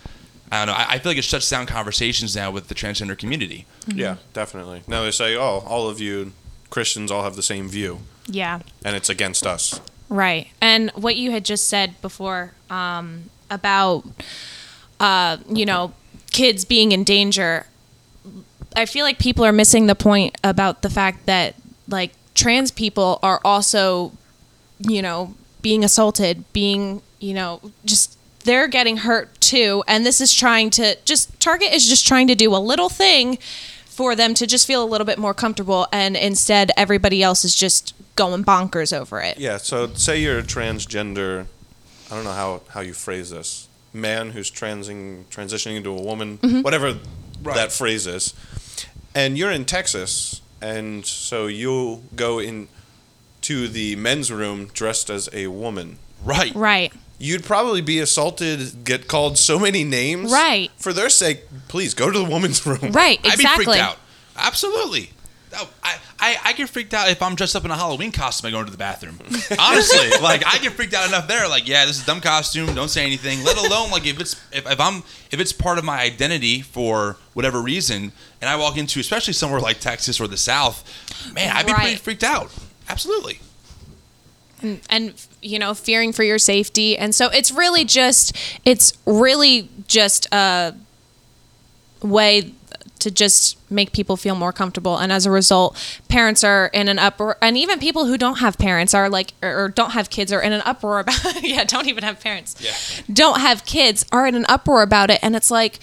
I 0.52 0.66
don't 0.66 0.68
know. 0.68 0.80
I, 0.80 0.86
I 0.92 1.00
feel 1.00 1.10
like 1.12 1.18
it 1.18 1.24
shuts 1.24 1.50
down 1.50 1.66
conversations 1.66 2.36
now 2.36 2.52
with 2.52 2.68
the 2.68 2.76
transgender 2.76 3.18
community. 3.18 3.66
Yeah, 3.88 4.18
definitely. 4.34 4.84
Now 4.88 5.04
they 5.04 5.12
say, 5.12 5.36
"Oh, 5.36 5.64
all 5.66 5.90
of 5.90 6.00
you 6.00 6.34
Christians 6.70 7.10
all 7.12 7.24
have 7.24 7.36
the 7.36 7.42
same 7.44 7.68
view, 7.70 8.00
Yeah. 8.28 8.60
and 8.86 8.96
it's 8.96 9.10
against 9.10 9.48
us." 9.48 9.82
Right. 10.10 10.50
And 10.62 10.92
what 10.92 11.16
you 11.16 11.32
had 11.32 11.44
just 11.44 11.68
said 11.68 12.00
before 12.04 12.54
um, 12.70 13.32
about, 13.50 14.04
uh, 15.00 15.38
you 15.50 15.66
know, 15.66 15.94
kids 16.32 16.66
being 16.66 16.92
in 16.92 17.04
danger, 17.04 17.66
I 18.76 18.86
feel 18.86 19.06
like 19.06 19.20
people 19.20 19.46
are 19.46 19.52
missing 19.52 19.88
the 19.88 19.96
point 19.96 20.36
about 20.44 20.82
the 20.82 20.90
fact 20.90 21.26
that, 21.26 21.56
like, 21.88 22.12
trans 22.36 22.72
people 22.72 23.20
are 23.22 23.40
also, 23.46 24.12
you 24.80 25.02
know, 25.02 25.36
being 25.62 25.84
assaulted, 25.84 26.44
being, 26.54 27.02
you 27.20 27.34
know, 27.34 27.62
just 27.86 28.18
they're 28.44 28.68
getting 28.68 28.98
hurt 28.98 29.40
too. 29.40 29.84
And 29.88 30.06
this 30.06 30.20
is 30.20 30.34
trying 30.34 30.70
to 30.72 30.98
just, 31.06 31.40
Target 31.40 31.72
is 31.72 31.88
just 31.88 32.06
trying 32.06 32.28
to 32.28 32.36
do 32.36 32.54
a 32.54 32.58
little 32.58 32.90
thing 32.90 33.38
for 33.86 34.16
them 34.16 34.34
to 34.34 34.48
just 34.48 34.68
feel 34.68 34.84
a 34.84 34.86
little 34.86 35.06
bit 35.06 35.18
more 35.18 35.34
comfortable. 35.34 35.88
And 35.94 36.18
instead, 36.18 36.72
everybody 36.76 37.24
else 37.24 37.46
is 37.46 37.56
just 37.56 37.94
going 38.16 38.44
bonkers 38.44 38.98
over 38.98 39.22
it. 39.22 39.38
Yeah. 39.38 39.58
So 39.58 39.94
say 39.94 40.20
you're 40.20 40.40
a 40.40 40.44
transgender. 40.44 41.46
I 42.12 42.16
don't 42.16 42.26
know 42.26 42.32
how 42.32 42.62
how 42.70 42.82
you 42.82 42.94
phrase 42.94 43.30
this. 43.30 43.68
Man 43.94 44.32
who's 44.32 44.52
transing 44.52 45.26
transitioning 45.30 45.78
into 45.78 45.92
a 45.92 46.02
woman, 46.02 46.40
mm-hmm. 46.40 46.62
whatever 46.62 46.98
that 47.44 47.72
phrase 47.72 48.08
is, 48.08 48.34
and 49.16 49.38
you're 49.38 49.52
in 49.52 49.66
Texas, 49.66 50.42
and 50.62 51.06
so 51.06 51.48
you 51.48 52.04
go 52.16 52.40
in 52.40 52.68
to 53.42 53.68
the 53.68 53.96
men's 53.98 54.32
room 54.32 54.68
dressed 54.74 55.10
as 55.10 55.30
a 55.34 55.48
woman. 55.48 56.00
Right. 56.24 56.54
Right. 56.56 56.94
you'd 57.20 57.44
probably 57.44 57.82
be 57.82 58.00
assaulted, 58.00 58.84
get 58.86 59.08
called 59.08 59.38
so 59.38 59.60
many 59.60 59.84
names. 59.84 60.32
Right. 60.32 60.72
For 60.78 60.94
their 60.94 61.10
sake, 61.10 61.42
please 61.68 61.94
go 61.94 62.10
to 62.10 62.18
the 62.18 62.26
woman's 62.26 62.66
room. 62.66 62.92
Right, 62.92 63.20
I'd 63.20 63.38
be 63.38 63.44
exactly. 63.44 63.66
freaked 63.66 63.80
out. 63.80 63.98
Absolutely. 64.38 65.12
Oh, 65.56 65.70
I, 65.84 65.98
I, 66.20 66.38
I 66.46 66.54
get 66.54 66.70
freaked 66.70 66.94
out 66.94 67.10
if 67.10 67.22
I'm 67.22 67.36
dressed 67.36 67.56
up 67.56 67.66
in 67.66 67.72
a 67.72 67.76
Halloween 67.76 68.12
costume 68.12 68.48
and 68.48 68.54
going 68.54 68.66
to 68.66 68.72
the 68.72 68.78
bathroom. 68.78 69.20
Honestly, 69.60 70.10
like 70.22 70.44
I 70.46 70.58
get 70.60 70.74
freaked 70.74 70.94
out 70.94 71.08
enough 71.08 71.28
there. 71.28 71.48
Like, 71.48 71.68
yeah, 71.68 71.86
this 71.86 71.98
is 71.98 72.04
a 72.04 72.06
dumb 72.06 72.22
costume. 72.22 72.74
Don't 72.74 72.90
say 72.90 73.06
anything. 73.06 73.44
Let 73.44 73.58
alone 73.58 73.92
like 73.92 74.06
if 74.06 74.20
it's 74.20 74.34
if, 74.52 74.70
if 74.70 74.80
I'm 74.80 75.04
if 75.32 75.40
it's 75.40 75.54
part 75.54 75.78
of 75.78 75.84
my 75.84 76.02
identity 76.02 76.62
for 76.62 77.18
whatever 77.34 77.62
reason, 77.62 78.12
and 78.42 78.50
I 78.50 78.56
walk 78.56 78.78
into 78.78 79.00
especially 79.00 79.34
somewhere 79.34 79.60
like 79.60 79.80
Texas 79.80 80.20
or 80.20 80.28
the 80.28 80.38
South, 80.38 80.84
man, 81.34 81.56
I'd 81.56 81.66
be 81.66 81.74
pretty 81.74 81.96
freaked 81.96 82.24
out. 82.24 82.52
Absolutely. 82.90 83.40
and 84.90 85.14
you 85.42 85.60
know 85.60 85.74
fearing 85.74 86.14
for 86.14 86.24
your 86.24 86.40
safety 86.40 86.98
and 86.98 87.14
so 87.14 87.30
it's 87.30 87.52
really 87.52 87.84
just 87.84 88.36
it's 88.64 88.94
really 89.06 89.70
just 89.88 90.26
a 90.32 90.74
way 92.02 92.54
to 93.04 93.12
just 93.12 93.58
make 93.70 93.92
people 93.92 94.18
feel 94.18 94.36
more 94.36 94.52
comfortable. 94.52 94.98
And 94.98 95.12
as 95.12 95.26
a 95.26 95.32
result 95.32 95.78
parents 96.08 96.44
are 96.44 96.68
in 96.68 96.88
an 96.88 96.98
uproar 97.00 97.38
and 97.42 97.58
even 97.58 97.80
people 97.80 98.06
who 98.06 98.18
don't 98.18 98.40
have 98.40 98.58
parents 98.58 98.94
are 98.94 99.10
like 99.10 99.34
or 99.42 99.66
or 99.66 99.70
don't 99.70 99.92
have 99.92 100.10
kids 100.10 100.32
are 100.32 100.42
in 100.42 100.54
an 100.54 100.62
uproar 100.66 101.00
about 101.00 101.20
yeah 101.44 101.64
don't 101.64 101.88
even 101.88 102.04
have 102.04 102.20
parents. 102.20 102.56
Yeah. 102.60 102.74
don't 103.14 103.40
have 103.42 103.66
kids 103.66 104.06
are 104.12 104.26
in 104.26 104.36
an 104.36 104.46
uproar 104.50 104.82
about 104.82 105.10
it. 105.10 105.20
And 105.22 105.36
it's 105.36 105.52
like 105.52 105.80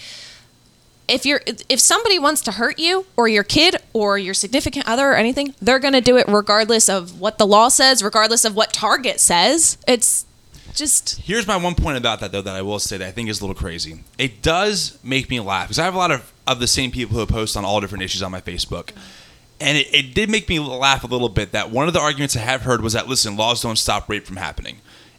if 1.07 1.25
you're 1.25 1.41
if 1.69 1.79
somebody 1.79 2.17
wants 2.17 2.41
to 2.41 2.53
hurt 2.53 2.79
you 2.79 3.05
or 3.15 3.27
your 3.27 3.43
kid 3.43 3.75
or 3.93 4.17
your 4.17 4.33
significant 4.33 4.87
other 4.87 5.11
or 5.11 5.15
anything 5.15 5.53
they're 5.61 5.79
going 5.79 5.93
to 5.93 6.01
do 6.01 6.17
it 6.17 6.25
regardless 6.27 6.89
of 6.89 7.19
what 7.19 7.37
the 7.37 7.45
law 7.45 7.67
says 7.67 8.03
regardless 8.03 8.45
of 8.45 8.55
what 8.55 8.73
target 8.73 9.19
says. 9.19 9.77
It's 9.87 10.25
just 10.73 11.21
Here's 11.21 11.47
my 11.47 11.57
one 11.57 11.75
point 11.75 11.97
about 11.97 12.19
that, 12.19 12.31
though, 12.31 12.41
that 12.41 12.55
I 12.55 12.61
will 12.61 12.79
say 12.79 12.97
that 12.97 13.07
I 13.07 13.11
think 13.11 13.29
is 13.29 13.41
a 13.41 13.43
little 13.43 13.55
crazy. 13.55 14.03
It 14.17 14.41
does 14.41 14.97
make 15.03 15.29
me 15.29 15.39
laugh 15.39 15.67
because 15.67 15.79
I 15.79 15.85
have 15.85 15.95
a 15.95 15.97
lot 15.97 16.11
of, 16.11 16.31
of 16.47 16.59
the 16.59 16.67
same 16.67 16.91
people 16.91 17.17
who 17.17 17.25
post 17.25 17.55
on 17.57 17.65
all 17.65 17.81
different 17.81 18.03
issues 18.03 18.21
on 18.21 18.31
my 18.31 18.41
Facebook. 18.41 18.91
And 19.59 19.77
it, 19.77 19.93
it 19.93 20.15
did 20.15 20.29
make 20.29 20.49
me 20.49 20.59
laugh 20.59 21.03
a 21.03 21.07
little 21.07 21.29
bit 21.29 21.51
that 21.51 21.69
one 21.69 21.87
of 21.87 21.93
the 21.93 21.99
arguments 21.99 22.35
I 22.35 22.39
have 22.39 22.63
heard 22.63 22.81
was 22.81 22.93
that, 22.93 23.07
listen, 23.07 23.37
laws 23.37 23.61
don't 23.61 23.75
stop 23.77 24.09
rape 24.09 24.25
from 24.25 24.37
happening. 24.37 24.77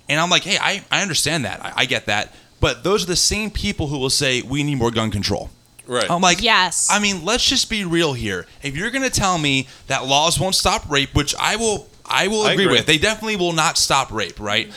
And 0.08 0.20
I'm 0.20 0.30
like, 0.30 0.42
hey, 0.42 0.58
I, 0.60 0.84
I 0.90 1.00
understand 1.00 1.44
that. 1.44 1.64
I, 1.64 1.72
I 1.76 1.84
get 1.84 2.06
that. 2.06 2.34
But 2.58 2.82
those 2.84 3.04
are 3.04 3.06
the 3.06 3.16
same 3.16 3.50
people 3.50 3.86
who 3.86 3.98
will 3.98 4.10
say, 4.10 4.42
we 4.42 4.62
need 4.64 4.76
more 4.78 4.90
gun 4.90 5.10
control. 5.10 5.50
Right. 5.86 6.10
I'm 6.10 6.20
like, 6.20 6.42
Yes. 6.42 6.88
I 6.90 6.98
mean, 6.98 7.24
let's 7.24 7.48
just 7.48 7.70
be 7.70 7.84
real 7.84 8.12
here. 8.12 8.46
If 8.62 8.76
you're 8.76 8.90
going 8.90 9.02
to 9.02 9.10
tell 9.10 9.38
me 9.38 9.68
that 9.86 10.06
laws 10.06 10.38
won't 10.40 10.54
stop 10.54 10.90
rape, 10.90 11.14
which 11.14 11.34
I 11.38 11.56
will, 11.56 11.88
I 12.04 12.28
will 12.28 12.42
I 12.42 12.52
agree, 12.52 12.64
agree. 12.64 12.76
with. 12.78 12.86
They 12.86 12.98
definitely 12.98 13.36
will 13.36 13.52
not 13.52 13.76
stop 13.78 14.12
rape, 14.12 14.38
right? 14.40 14.72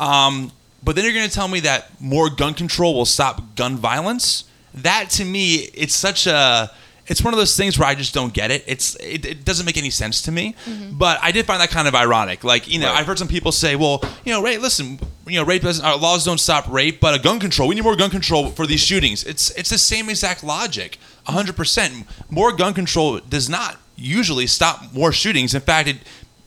Um, 0.00 0.50
but 0.82 0.96
then 0.96 1.04
you're 1.04 1.14
going 1.14 1.28
to 1.28 1.34
tell 1.34 1.48
me 1.48 1.60
that 1.60 2.00
more 2.00 2.30
gun 2.30 2.54
control 2.54 2.94
will 2.94 3.04
stop 3.04 3.54
gun 3.54 3.76
violence. 3.76 4.44
That 4.74 5.10
to 5.10 5.24
me, 5.24 5.56
it's 5.74 5.94
such 5.94 6.26
a. 6.26 6.70
It's 7.06 7.24
one 7.24 7.34
of 7.34 7.38
those 7.38 7.56
things 7.56 7.76
where 7.76 7.88
I 7.88 7.96
just 7.96 8.14
don't 8.14 8.32
get 8.32 8.52
it. 8.52 8.62
It's 8.68 8.94
it, 8.96 9.26
it 9.26 9.44
doesn't 9.44 9.66
make 9.66 9.76
any 9.76 9.90
sense 9.90 10.22
to 10.22 10.32
me. 10.32 10.54
But 10.92 11.18
I 11.20 11.32
did 11.32 11.44
find 11.44 11.60
that 11.60 11.70
kind 11.70 11.88
of 11.88 11.94
ironic. 11.96 12.44
Like 12.44 12.68
you 12.68 12.78
know, 12.78 12.86
Right. 12.86 13.00
I've 13.00 13.06
heard 13.06 13.18
some 13.18 13.26
people 13.26 13.50
say, 13.50 13.74
"Well, 13.74 14.00
you 14.24 14.32
know, 14.32 14.40
rape. 14.40 14.60
Listen, 14.60 15.00
you 15.26 15.36
know, 15.40 15.44
rape 15.44 15.62
doesn't. 15.62 15.84
Our 15.84 15.96
laws 15.98 16.24
don't 16.24 16.38
stop 16.38 16.68
rape, 16.70 17.00
but 17.00 17.18
a 17.18 17.18
gun 17.20 17.40
control. 17.40 17.68
We 17.68 17.74
need 17.74 17.82
more 17.82 17.96
gun 17.96 18.10
control 18.10 18.50
for 18.50 18.64
these 18.64 18.80
shootings. 18.80 19.24
It's 19.24 19.50
it's 19.58 19.70
the 19.70 19.78
same 19.78 20.08
exact 20.08 20.44
logic. 20.44 20.98
hundred 21.26 21.56
percent. 21.56 22.06
More 22.30 22.52
gun 22.52 22.74
control 22.74 23.18
does 23.18 23.48
not 23.48 23.78
usually 23.96 24.46
stop 24.46 24.92
more 24.94 25.10
shootings. 25.12 25.52
In 25.52 25.60
fact, 25.62 25.88
it 25.88 25.96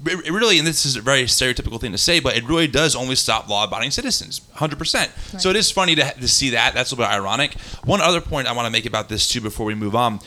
it 0.05 0.31
really, 0.31 0.57
and 0.57 0.67
this 0.67 0.85
is 0.85 0.95
a 0.95 1.01
very 1.01 1.23
stereotypical 1.23 1.79
thing 1.79 1.91
to 1.91 1.97
say, 1.97 2.19
but 2.19 2.35
it 2.35 2.43
really 2.43 2.67
does 2.67 2.95
only 2.95 3.15
stop 3.15 3.47
law-abiding 3.47 3.91
citizens, 3.91 4.41
100%. 4.55 5.39
So 5.39 5.49
it 5.49 5.55
is 5.55 5.71
funny 5.71 5.95
to, 5.95 6.13
to 6.13 6.27
see 6.27 6.49
that. 6.51 6.73
That's 6.73 6.91
a 6.91 6.95
little 6.95 7.09
bit 7.09 7.15
ironic. 7.15 7.53
One 7.85 8.01
other 8.01 8.21
point 8.21 8.47
I 8.47 8.53
want 8.53 8.65
to 8.65 8.71
make 8.71 8.85
about 8.85 9.09
this 9.09 9.27
too 9.27 9.41
before 9.41 9.65
we 9.65 9.75
move 9.75 9.95
on. 9.95 10.19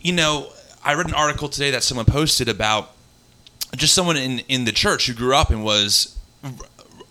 You 0.00 0.12
know, 0.12 0.50
I 0.84 0.94
read 0.94 1.06
an 1.06 1.14
article 1.14 1.48
today 1.48 1.70
that 1.70 1.82
someone 1.82 2.06
posted 2.06 2.48
about 2.48 2.92
just 3.76 3.94
someone 3.94 4.16
in, 4.16 4.40
in 4.40 4.64
the 4.64 4.72
church 4.72 5.06
who 5.06 5.14
grew 5.14 5.34
up 5.34 5.50
and 5.50 5.64
was 5.64 6.16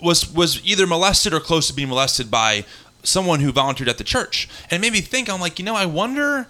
was 0.02 0.32
was 0.34 0.66
either 0.66 0.88
molested 0.88 1.34
or 1.34 1.40
close 1.40 1.68
to 1.68 1.74
being 1.74 1.90
molested 1.90 2.32
by 2.32 2.66
someone 3.04 3.40
who 3.40 3.52
volunteered 3.52 3.90
at 3.90 3.98
the 3.98 4.04
church. 4.04 4.50
And 4.70 4.74
it 4.74 4.82
made 4.82 4.94
me 4.94 5.02
think, 5.02 5.30
I'm 5.30 5.40
like, 5.40 5.60
you 5.60 5.66
know, 5.66 5.76
I 5.76 5.86
wonder 5.86 6.48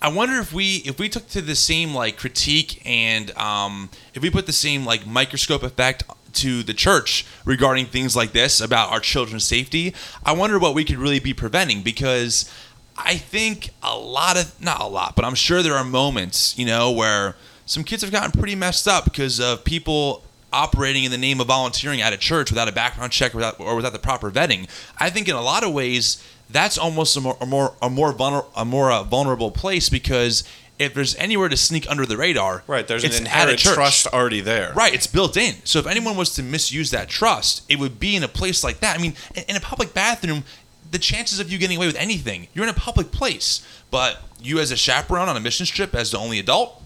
I 0.00 0.08
wonder 0.08 0.38
if 0.38 0.52
we 0.52 0.76
if 0.84 0.98
we 0.98 1.08
took 1.08 1.28
to 1.30 1.42
the 1.42 1.56
same 1.56 1.92
like 1.94 2.16
critique 2.16 2.80
and 2.86 3.36
um, 3.36 3.90
if 4.14 4.22
we 4.22 4.30
put 4.30 4.46
the 4.46 4.52
same 4.52 4.84
like 4.84 5.06
microscope 5.06 5.62
effect 5.62 6.04
to 6.34 6.62
the 6.62 6.74
church 6.74 7.26
regarding 7.44 7.86
things 7.86 8.14
like 8.14 8.32
this 8.32 8.60
about 8.60 8.92
our 8.92 9.00
children's 9.00 9.44
safety, 9.44 9.94
I 10.24 10.32
wonder 10.32 10.58
what 10.58 10.74
we 10.74 10.84
could 10.84 10.98
really 10.98 11.18
be 11.18 11.34
preventing 11.34 11.82
because 11.82 12.50
I 12.96 13.16
think 13.16 13.70
a 13.82 13.96
lot 13.96 14.36
of 14.36 14.60
not 14.62 14.80
a 14.80 14.86
lot, 14.86 15.16
but 15.16 15.24
I'm 15.24 15.34
sure 15.34 15.62
there 15.62 15.74
are 15.74 15.84
moments, 15.84 16.56
you 16.56 16.66
know, 16.66 16.92
where 16.92 17.36
some 17.66 17.82
kids 17.82 18.02
have 18.02 18.12
gotten 18.12 18.30
pretty 18.30 18.54
messed 18.54 18.86
up 18.86 19.04
because 19.04 19.40
of 19.40 19.64
people 19.64 20.22
operating 20.52 21.04
in 21.04 21.10
the 21.10 21.18
name 21.18 21.40
of 21.40 21.46
volunteering 21.46 22.00
at 22.00 22.12
a 22.12 22.16
church 22.16 22.50
without 22.50 22.68
a 22.68 22.72
background 22.72 23.12
check 23.12 23.34
without, 23.34 23.60
or 23.60 23.76
without 23.76 23.92
the 23.92 23.98
proper 23.98 24.30
vetting. 24.30 24.66
I 24.98 25.10
think 25.10 25.28
in 25.28 25.34
a 25.34 25.42
lot 25.42 25.62
of 25.62 25.72
ways 25.72 26.22
that's 26.50 26.78
almost 26.78 27.16
a 27.16 27.20
more 27.20 27.36
a 27.40 27.46
more 27.46 27.74
a 27.82 27.90
more 27.90 28.12
vulner, 28.12 28.44
a 28.56 28.64
more 28.64 28.90
uh, 28.90 29.02
vulnerable 29.02 29.50
place 29.50 29.88
because 29.88 30.44
if 30.78 30.94
there's 30.94 31.16
anywhere 31.16 31.48
to 31.48 31.56
sneak 31.56 31.90
under 31.90 32.06
the 32.06 32.16
radar, 32.16 32.62
Right. 32.68 32.86
There's 32.86 33.02
it's 33.02 33.18
an 33.18 33.26
at 33.26 33.32
inherent 33.48 33.58
trust 33.58 34.06
already 34.08 34.40
there. 34.40 34.72
Right, 34.74 34.94
it's 34.94 35.08
built 35.08 35.36
in. 35.36 35.56
So 35.64 35.80
if 35.80 35.86
anyone 35.88 36.16
was 36.16 36.34
to 36.36 36.42
misuse 36.42 36.92
that 36.92 37.08
trust, 37.08 37.64
it 37.68 37.78
would 37.80 37.98
be 37.98 38.14
in 38.14 38.22
a 38.22 38.28
place 38.28 38.62
like 38.62 38.78
that. 38.80 38.96
I 38.96 39.02
mean, 39.02 39.14
in- 39.34 39.44
in 39.48 39.56
a 39.56 39.60
public 39.60 39.92
bathroom, 39.92 40.44
the 40.90 40.98
chances 41.00 41.40
of 41.40 41.50
you 41.50 41.58
getting 41.58 41.76
away 41.78 41.86
with 41.88 41.96
anything, 41.96 42.46
you're 42.54 42.62
in 42.64 42.70
a 42.70 42.74
public 42.74 43.10
place. 43.10 43.60
But 43.90 44.22
you 44.40 44.60
as 44.60 44.70
a 44.70 44.76
chaperone 44.76 45.28
on 45.28 45.36
a 45.36 45.40
mission 45.40 45.66
trip 45.66 45.94
as 45.96 46.12
the 46.12 46.18
only 46.18 46.38
adult, 46.38 46.80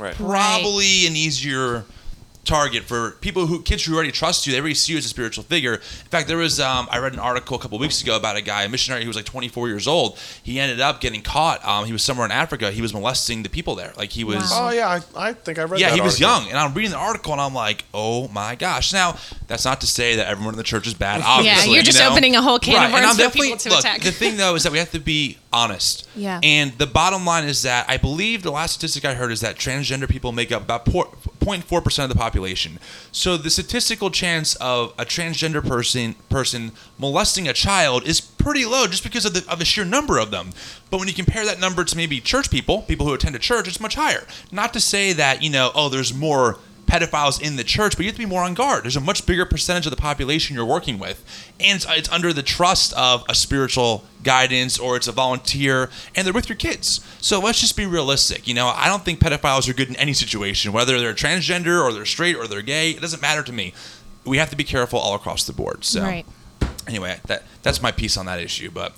Right. 0.00 0.14
probably 0.16 1.06
an 1.06 1.14
easier 1.14 1.84
target 2.48 2.84
for 2.84 3.12
people 3.20 3.46
who 3.46 3.62
kids 3.62 3.84
who 3.84 3.94
already 3.94 4.10
trust 4.10 4.46
you. 4.46 4.52
They 4.52 4.58
already 4.58 4.74
see 4.74 4.92
you 4.92 4.98
as 4.98 5.04
a 5.04 5.08
spiritual 5.08 5.44
figure. 5.44 5.74
In 5.74 6.10
fact, 6.10 6.26
there 6.26 6.38
was 6.38 6.58
um, 6.58 6.88
I 6.90 6.98
read 6.98 7.12
an 7.12 7.18
article 7.18 7.56
a 7.56 7.60
couple 7.60 7.78
weeks 7.78 8.02
ago 8.02 8.16
about 8.16 8.36
a 8.36 8.40
guy, 8.40 8.64
a 8.64 8.68
missionary 8.68 9.02
who 9.02 9.08
was 9.08 9.16
like 9.16 9.26
24 9.26 9.68
years 9.68 9.86
old. 9.86 10.18
He 10.42 10.58
ended 10.58 10.80
up 10.80 11.00
getting 11.00 11.22
caught. 11.22 11.64
Um, 11.64 11.84
he 11.84 11.92
was 11.92 12.02
somewhere 12.02 12.24
in 12.24 12.32
Africa. 12.32 12.70
He 12.72 12.82
was 12.82 12.94
molesting 12.94 13.42
the 13.42 13.48
people 13.48 13.74
there. 13.74 13.92
Like 13.96 14.10
he 14.10 14.24
was. 14.24 14.50
Wow. 14.50 14.68
Oh 14.68 14.72
yeah, 14.72 14.88
I, 14.88 15.28
I 15.28 15.32
think 15.34 15.58
I 15.58 15.64
read. 15.64 15.80
Yeah, 15.80 15.90
that 15.90 15.94
he 15.94 16.00
was 16.00 16.20
article. 16.20 16.42
young, 16.42 16.50
and 16.50 16.58
I'm 16.58 16.74
reading 16.74 16.90
the 16.90 16.96
article, 16.96 17.32
and 17.32 17.40
I'm 17.40 17.54
like, 17.54 17.84
"Oh 17.92 18.28
my 18.28 18.54
gosh!" 18.54 18.92
Now, 18.92 19.16
that's 19.46 19.64
not 19.64 19.80
to 19.82 19.86
say 19.86 20.16
that 20.16 20.26
everyone 20.26 20.54
in 20.54 20.58
the 20.58 20.64
church 20.64 20.86
is 20.86 20.94
bad. 20.94 21.20
Obviously, 21.24 21.70
yeah, 21.70 21.74
you're 21.74 21.84
just 21.84 21.98
you 21.98 22.04
know? 22.04 22.12
opening 22.12 22.34
a 22.34 22.42
whole 22.42 22.58
can 22.58 22.74
of 22.74 22.92
Right, 22.92 23.02
and 23.04 23.18
worms 23.18 23.22
for 23.22 23.30
people 23.30 23.56
to 23.58 23.68
look, 23.68 23.80
attack. 23.80 24.00
The 24.02 24.12
thing, 24.12 24.36
though, 24.36 24.54
is 24.54 24.62
that 24.62 24.72
we 24.72 24.78
have 24.78 24.90
to 24.92 25.00
be 25.00 25.38
honest. 25.52 26.08
Yeah. 26.14 26.40
And 26.42 26.72
the 26.78 26.86
bottom 26.86 27.24
line 27.24 27.44
is 27.44 27.62
that 27.62 27.88
I 27.88 27.96
believe 27.96 28.42
the 28.42 28.50
last 28.50 28.74
statistic 28.74 29.04
I 29.04 29.14
heard 29.14 29.32
is 29.32 29.40
that 29.40 29.56
transgender 29.56 30.08
people 30.08 30.32
make 30.32 30.52
up 30.52 30.62
about 30.62 30.84
0.4 31.48 31.82
percent 31.82 32.10
of 32.10 32.16
the 32.16 32.20
population. 32.20 32.78
So 33.12 33.36
the 33.36 33.50
statistical 33.50 34.10
chance 34.10 34.54
of 34.56 34.92
a 34.98 35.04
transgender 35.04 35.66
person 35.66 36.14
person 36.28 36.72
molesting 36.98 37.48
a 37.48 37.52
child 37.52 38.06
is 38.06 38.20
pretty 38.20 38.64
low, 38.64 38.86
just 38.86 39.02
because 39.02 39.24
of 39.24 39.34
the 39.34 39.44
of 39.50 39.58
the 39.58 39.64
sheer 39.64 39.84
number 39.84 40.18
of 40.18 40.30
them. 40.30 40.50
But 40.90 40.98
when 40.98 41.08
you 41.08 41.14
compare 41.14 41.44
that 41.44 41.60
number 41.60 41.84
to 41.84 41.96
maybe 41.96 42.20
church 42.20 42.50
people, 42.50 42.82
people 42.82 43.06
who 43.06 43.14
attend 43.14 43.36
a 43.36 43.38
church, 43.40 43.68
it's 43.68 43.80
much 43.80 43.94
higher. 43.94 44.26
Not 44.52 44.72
to 44.74 44.80
say 44.80 45.12
that 45.14 45.42
you 45.42 45.50
know, 45.50 45.70
oh, 45.74 45.88
there's 45.88 46.14
more 46.14 46.58
pedophiles 46.88 47.40
in 47.40 47.56
the 47.56 47.64
church, 47.64 47.96
but 47.96 48.04
you 48.04 48.06
have 48.10 48.16
to 48.16 48.18
be 48.18 48.26
more 48.26 48.42
on 48.42 48.54
guard. 48.54 48.84
There's 48.84 48.96
a 48.96 49.00
much 49.00 49.26
bigger 49.26 49.44
percentage 49.44 49.86
of 49.86 49.90
the 49.90 49.96
population 49.96 50.56
you're 50.56 50.64
working 50.64 50.98
with, 50.98 51.22
and 51.60 51.76
it's, 51.76 51.86
it's 51.88 52.08
under 52.08 52.32
the 52.32 52.42
trust 52.42 52.92
of 52.94 53.24
a 53.28 53.34
spiritual 53.34 54.04
guidance 54.24 54.78
or 54.78 54.96
it's 54.96 55.06
a 55.06 55.12
volunteer, 55.12 55.90
and 56.16 56.26
they're 56.26 56.32
with 56.34 56.48
your 56.48 56.56
kids. 56.56 57.00
So 57.20 57.38
let's 57.40 57.60
just 57.60 57.76
be 57.76 57.86
realistic. 57.86 58.48
You 58.48 58.54
know, 58.54 58.68
I 58.68 58.88
don't 58.88 59.04
think 59.04 59.20
pedophiles 59.20 59.68
are 59.68 59.74
good 59.74 59.88
in 59.88 59.96
any 59.96 60.12
situation, 60.14 60.72
whether 60.72 60.98
they're 60.98 61.14
transgender 61.14 61.82
or 61.82 61.92
they're 61.92 62.04
straight 62.06 62.36
or 62.36 62.46
they're 62.48 62.62
gay. 62.62 62.90
It 62.92 63.00
doesn't 63.00 63.22
matter 63.22 63.42
to 63.42 63.52
me. 63.52 63.74
We 64.24 64.38
have 64.38 64.50
to 64.50 64.56
be 64.56 64.64
careful 64.64 64.98
all 64.98 65.14
across 65.14 65.44
the 65.44 65.52
board. 65.52 65.84
So 65.84 66.02
Right. 66.02 66.26
anyway, 66.86 67.20
that 67.26 67.44
that's 67.62 67.80
my 67.82 67.92
piece 67.92 68.16
on 68.16 68.26
that 68.26 68.40
issue. 68.40 68.70
But 68.70 68.92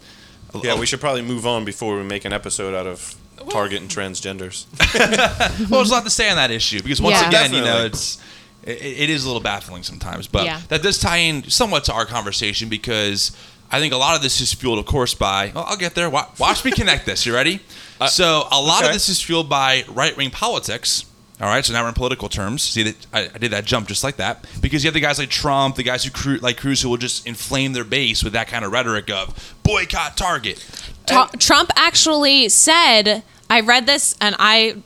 Yeah, 0.63 0.79
we 0.79 0.87
should 0.87 1.01
probably 1.01 1.23
move 1.23 1.47
on 1.47 1.65
before 1.65 1.97
we 1.97 2.03
make 2.03 2.25
an 2.25 2.33
episode 2.33 2.75
out 2.75 2.87
of 2.87 3.15
Target 3.49 3.81
and 3.81 3.91
transgenders. 3.91 4.67
well, 5.71 5.81
there's 5.81 5.91
a 5.91 5.95
lot 5.95 6.05
to 6.05 6.11
say 6.11 6.29
on 6.31 6.37
that 6.37 6.51
issue 6.51 6.83
because 6.83 7.01
once 7.01 7.21
Yeah. 7.21 7.29
again, 7.29 7.53
you 7.55 7.61
know, 7.63 7.85
it's 7.85 8.21
it, 8.63 8.81
it 8.83 9.11
is 9.11 9.25
a 9.25 9.27
little 9.27 9.41
baffling 9.43 9.83
sometimes. 9.83 10.27
But 10.27 10.45
Yeah. 10.45 10.61
that 10.69 10.83
does 10.83 10.99
tie 10.99 11.17
in 11.19 11.49
somewhat 11.51 11.85
to 11.85 11.93
our 11.93 12.05
conversation 12.07 12.69
because 12.69 13.33
I 13.71 13.79
think 13.81 13.93
a 13.95 13.97
lot 13.97 14.17
of 14.17 14.23
this 14.23 14.41
is 14.41 14.53
fueled, 14.53 14.79
of 14.79 14.87
course, 14.87 15.15
by. 15.15 15.53
Well, 15.55 15.65
I'll 15.67 15.77
get 15.77 15.95
there. 15.95 16.11
Wa- 16.11 16.29
Watch 16.39 16.65
me 16.65 16.71
connect 16.73 17.07
this. 17.07 17.25
You 17.25 17.35
ready? 17.35 17.61
Uh, 18.01 18.09
so 18.09 18.47
a 18.51 18.61
lot 18.61 18.85
of 18.85 18.93
this 18.93 19.09
is 19.09 19.21
fueled 19.23 19.49
by 19.49 19.85
right 19.89 20.17
wing 20.17 20.31
politics. 20.31 21.05
All 21.41 21.47
right, 21.49 21.65
so 21.65 21.73
now 21.73 21.83
we're 21.83 21.89
in 21.89 21.95
political 21.95 22.29
terms. 22.29 22.63
See 22.63 22.83
that 22.83 23.07
I, 23.15 23.31
I 23.35 23.39
did 23.39 23.53
that 23.53 23.65
jump 23.65 23.89
just 23.89 24.05
like 24.05 24.17
that 24.17 24.45
because 24.61 24.85
you 24.85 24.89
have 24.89 24.95
the 24.95 25.01
guys 25.01 25.19
like 25.19 25.31
Trump, 25.31 25.77
the 25.77 25.83
guys 25.83 26.05
who 26.05 26.11
cru- 26.11 26.37
like 26.37 26.59
Cruz, 26.59 26.83
who 26.83 26.91
will 26.91 26.99
just 26.99 27.27
inflame 27.27 27.73
their 27.73 27.85
base 27.85 28.23
with 28.23 28.35
that 28.35 28.47
kind 28.49 28.63
of 28.63 28.73
rhetoric 28.73 29.09
of 29.11 29.55
boycott 29.63 30.19
Target. 30.19 30.59
Ta- 31.07 31.31
Trump 31.39 31.71
actually 31.77 32.49
said, 32.49 33.23
I 33.49 33.61
read 33.61 33.87
this 33.87 34.15
and 34.21 34.37
I. 34.39 34.77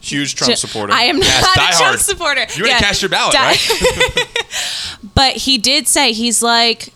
Huge 0.00 0.34
Trump 0.34 0.56
supporter. 0.56 0.92
I 0.94 1.04
am 1.04 1.18
not 1.18 1.26
a 1.28 1.42
Trump 1.42 1.58
hard. 1.74 1.98
supporter. 2.00 2.46
You're 2.56 2.68
gonna 2.68 2.78
cast 2.78 3.02
your 3.02 3.08
ballot, 3.10 3.34
Die- 3.34 3.44
right? 3.46 4.26
But 5.14 5.36
he 5.36 5.58
did 5.58 5.86
say 5.88 6.12
he's 6.12 6.42
like, 6.42 6.92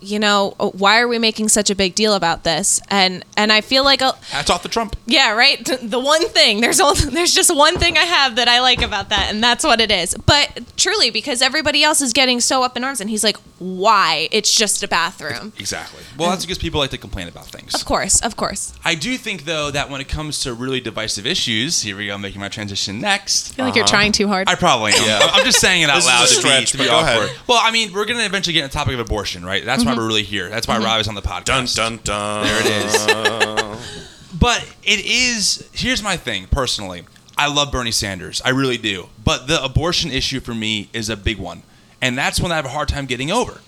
you 0.00 0.18
know, 0.18 0.54
uh, 0.60 0.68
why 0.70 1.00
are 1.00 1.08
we 1.08 1.18
making 1.18 1.48
such 1.48 1.70
a 1.70 1.74
big 1.74 1.94
deal 1.94 2.14
about 2.14 2.44
this? 2.44 2.80
And 2.88 3.24
and 3.36 3.52
I 3.52 3.60
feel 3.60 3.84
like 3.84 4.00
a, 4.02 4.12
Hats 4.30 4.50
off 4.50 4.62
to 4.62 4.68
Trump. 4.68 4.96
yeah, 5.06 5.32
right. 5.32 5.64
The 5.86 6.00
one 6.00 6.26
thing 6.28 6.60
there's 6.60 6.80
only, 6.80 7.00
there's 7.12 7.34
just 7.34 7.54
one 7.54 7.78
thing 7.78 7.96
I 7.96 8.04
have 8.04 8.36
that 8.36 8.48
I 8.48 8.60
like 8.60 8.82
about 8.82 9.08
that, 9.10 9.28
and 9.32 9.42
that's 9.42 9.64
what 9.64 9.80
it 9.80 9.90
is. 9.90 10.14
But 10.26 10.76
truly, 10.76 11.10
because 11.10 11.40
everybody 11.42 11.82
else 11.84 12.00
is 12.00 12.12
getting 12.12 12.40
so 12.40 12.62
up 12.62 12.76
in 12.76 12.84
arms, 12.84 13.00
and 13.00 13.08
he's 13.08 13.22
like, 13.24 13.36
"Why? 13.58 14.28
It's 14.32 14.54
just 14.54 14.82
a 14.82 14.88
bathroom." 14.88 15.52
Exactly. 15.58 16.02
Well, 16.18 16.30
that's 16.30 16.44
because 16.44 16.58
people 16.58 16.80
like 16.80 16.90
to 16.90 16.98
complain 16.98 17.28
about 17.28 17.46
things. 17.46 17.74
Of 17.74 17.84
course, 17.84 18.20
of 18.20 18.36
course. 18.36 18.74
I 18.84 18.94
do 18.94 19.16
think, 19.16 19.44
though, 19.44 19.70
that 19.70 19.88
when 19.90 20.00
it 20.00 20.08
comes 20.08 20.40
to 20.40 20.52
really 20.54 20.80
divisive 20.80 21.26
issues, 21.26 21.82
here 21.82 21.96
we 21.96 22.06
go, 22.06 22.18
making 22.18 22.40
my 22.40 22.48
transition 22.48 23.00
next. 23.00 23.52
I 23.52 23.54
feel 23.54 23.64
like 23.66 23.74
you're 23.74 23.84
um, 23.84 23.88
trying 23.88 24.12
too 24.12 24.28
hard. 24.28 24.48
I 24.48 24.54
probably 24.56 24.92
am. 24.92 25.04
Yeah. 25.06 25.20
I'm 25.32 25.44
just 25.44 25.60
saying 25.60 25.82
it 25.82 25.90
out 25.90 25.96
This 25.96 26.04
is 26.04 26.10
loud 26.10 26.24
a 26.24 26.28
to 26.28 26.34
be, 26.34 26.40
stretch, 26.40 26.72
to 26.72 26.78
but 26.78 26.84
be 26.84 26.90
go 26.90 26.96
awkward. 26.96 27.24
ahead. 27.26 27.38
Well, 27.46 27.60
I 27.62 27.70
mean, 27.70 27.92
we're 27.92 28.04
going 28.06 28.18
to 28.18 28.24
eventually 28.26 28.54
get 28.54 28.62
on 28.64 28.68
the 28.68 28.72
topic 28.74 28.94
of 28.94 29.00
abortion, 29.00 29.44
right? 29.44 29.64
That's 29.64 29.84
why 29.86 29.94
mhm. 29.94 29.98
we're 29.98 30.06
really 30.06 30.22
here. 30.22 30.48
That's 30.50 30.68
why 30.68 30.78
mhm. 30.78 30.84
Rob 30.84 31.00
is 31.00 31.08
on 31.08 31.14
the 31.14 31.22
podcast. 31.22 31.76
Dun 31.76 31.96
dun 31.96 32.00
dun. 32.04 32.46
There 32.46 32.60
it 32.60 32.84
is. 32.84 34.06
But 34.38 34.66
it 34.82 35.04
is. 35.04 35.68
Here's 35.72 36.02
my 36.02 36.16
thing, 36.16 36.46
personally. 36.50 37.04
I 37.38 37.52
love 37.52 37.72
Bernie 37.72 37.90
Sanders. 37.90 38.42
I 38.44 38.50
really 38.50 38.76
do. 38.76 39.08
But 39.22 39.46
the 39.46 39.62
abortion 39.62 40.10
issue 40.10 40.40
for 40.40 40.54
me 40.54 40.88
is 40.92 41.08
a 41.08 41.16
big 41.16 41.38
one, 41.38 41.62
and 42.02 42.18
that's 42.18 42.40
one 42.40 42.52
I 42.52 42.56
have 42.56 42.66
a 42.66 42.70
hard 42.70 42.88
time 42.88 43.06
getting 43.06 43.30
over. 43.30 43.60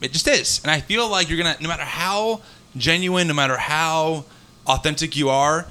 It 0.00 0.12
just 0.12 0.26
is, 0.26 0.60
and 0.62 0.70
I 0.70 0.80
feel 0.80 1.08
like 1.08 1.28
you're 1.28 1.38
gonna, 1.38 1.56
no 1.60 1.68
matter 1.68 1.84
how 1.84 2.42
genuine, 2.76 3.28
no 3.28 3.34
matter 3.34 3.56
how 3.56 4.24
authentic 4.66 5.16
you 5.16 5.28
are, 5.28 5.66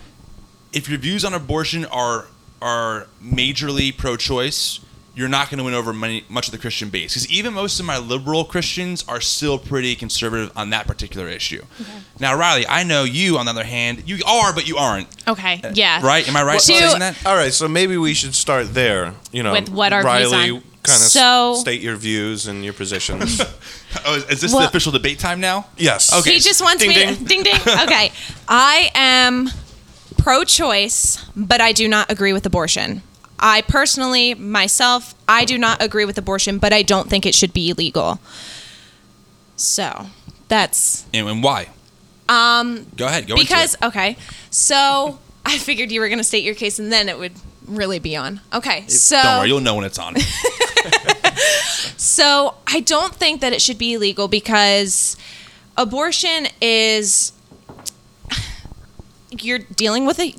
if 0.74 0.90
your 0.90 0.98
views 0.98 1.26
on 1.26 1.34
abortion 1.34 1.86
are 1.86 2.28
are 2.62 3.08
majorly 3.24 3.96
pro-choice, 3.96 4.80
you're 5.14 5.28
not 5.28 5.50
going 5.50 5.58
to 5.58 5.64
win 5.66 5.74
over 5.74 5.92
many, 5.92 6.24
much 6.30 6.48
of 6.48 6.52
the 6.54 6.58
Christian 6.58 6.90
base. 6.90 7.14
Because 7.14 7.30
even 7.30 7.54
most 7.54 7.80
of 7.82 7.86
my 7.86 7.98
liberal 7.98 8.46
Christians 8.46 9.04
are 9.10 9.20
still 9.20 9.60
pretty 9.60 9.94
conservative 9.96 10.52
on 10.56 10.70
that 10.70 10.88
particular 10.88 11.28
issue. 11.28 11.64
Now, 12.20 12.38
Riley, 12.38 12.66
I 12.66 12.84
know 12.84 13.04
you, 13.04 13.38
on 13.38 13.46
the 13.46 13.52
other 13.52 13.66
hand, 13.66 14.04
you 14.08 14.20
are, 14.26 14.54
but 14.54 14.68
you 14.68 14.78
aren't. 14.78 15.08
okay, 15.28 15.60
uh, 15.64 15.72
yeah. 15.74 16.06
Right? 16.06 16.28
Am 16.30 16.36
I 16.38 16.44
right 16.44 16.60
To- 16.62 16.74
in 16.74 16.80
saying 16.80 17.00
that? 17.00 17.26
All 17.26 17.36
right, 17.36 17.52
so 17.54 17.68
maybe 17.68 17.98
we 17.98 18.14
should 18.14 18.34
start 18.36 18.74
there. 18.74 19.14
You 19.34 19.44
know, 19.44 19.52
With 19.52 19.70
what 19.70 19.92
our 19.92 20.02
views 20.02 20.32
Riley, 20.32 20.50
on- 20.52 20.62
kind 20.84 20.96
of 20.96 21.08
So- 21.12 21.56
state 21.60 21.82
your 21.82 21.96
views 21.98 22.48
and 22.48 22.64
your 22.64 22.74
positions. 22.74 23.42
Oh, 24.06 24.16
is- 24.16 24.24
is 24.30 24.40
this 24.42 24.52
Well- 24.54 24.62
the 24.62 24.68
official 24.70 24.94
debate 24.94 25.20
time 25.20 25.42
now? 25.42 25.66
yes. 25.78 26.14
Okay. 26.14 26.32
He 26.36 26.40
just 26.40 26.62
wants 26.62 26.80
Ding, 26.82 26.90
me 26.90 26.96
ding. 26.96 27.18
to 27.18 27.24
ding 27.26 27.44
ding. 27.44 27.56
Okay. 27.68 28.14
I 28.48 28.90
am 28.96 29.50
pro 30.18 30.46
choice, 30.46 31.18
but 31.36 31.60
I 31.60 31.74
do 31.74 31.90
not 31.90 32.10
agree 32.10 32.32
with 32.32 32.46
abortion. 32.46 33.02
I 33.42 33.62
personally, 33.62 34.34
myself, 34.36 35.16
I 35.28 35.46
do 35.46 35.58
not 35.58 35.82
agree 35.82 36.06
with 36.06 36.18
abortion, 36.18 36.60
but 36.60 36.72
I 36.74 36.84
don't 36.84 37.10
think 37.10 37.26
it 37.26 37.34
should 37.34 37.54
be 37.54 37.70
illegal. 37.70 38.20
So 39.56 40.08
that's 40.48 41.06
And, 41.14 41.28
and 41.28 41.44
why? 41.44 41.70
Um, 42.30 42.86
Go 42.96 43.08
ahead. 43.08 43.28
Go 43.28 43.36
because 43.36 43.76
okay. 43.82 44.18
So 44.50 45.20
I 45.46 45.58
figured 45.58 45.92
you 45.92 46.00
were 46.00 46.08
going 46.08 46.20
to 46.20 46.24
state 46.24 46.44
your 46.44 46.56
case, 46.56 46.80
and 46.80 46.92
then 46.92 47.10
it 47.10 47.18
would 47.18 47.34
really 47.66 48.00
be 48.00 48.16
on. 48.16 48.42
Okay. 48.54 48.88
So 48.88 49.22
Don't 49.22 49.40
worry, 49.40 49.48
you'll 49.48 49.60
know 49.60 49.76
when 49.76 49.86
it's 49.86 50.00
on. 50.00 50.16
So 51.98 52.56
I 52.66 52.80
don't 52.80 53.14
think 53.14 53.42
that 53.42 53.54
it 53.54 53.62
should 53.62 53.78
be 53.78 53.94
illegal 53.94 54.28
because 54.28 55.16
abortion 55.78 56.48
is 56.60 57.32
you're 59.30 59.60
dealing 59.60 60.06
with 60.06 60.20
a, 60.20 60.34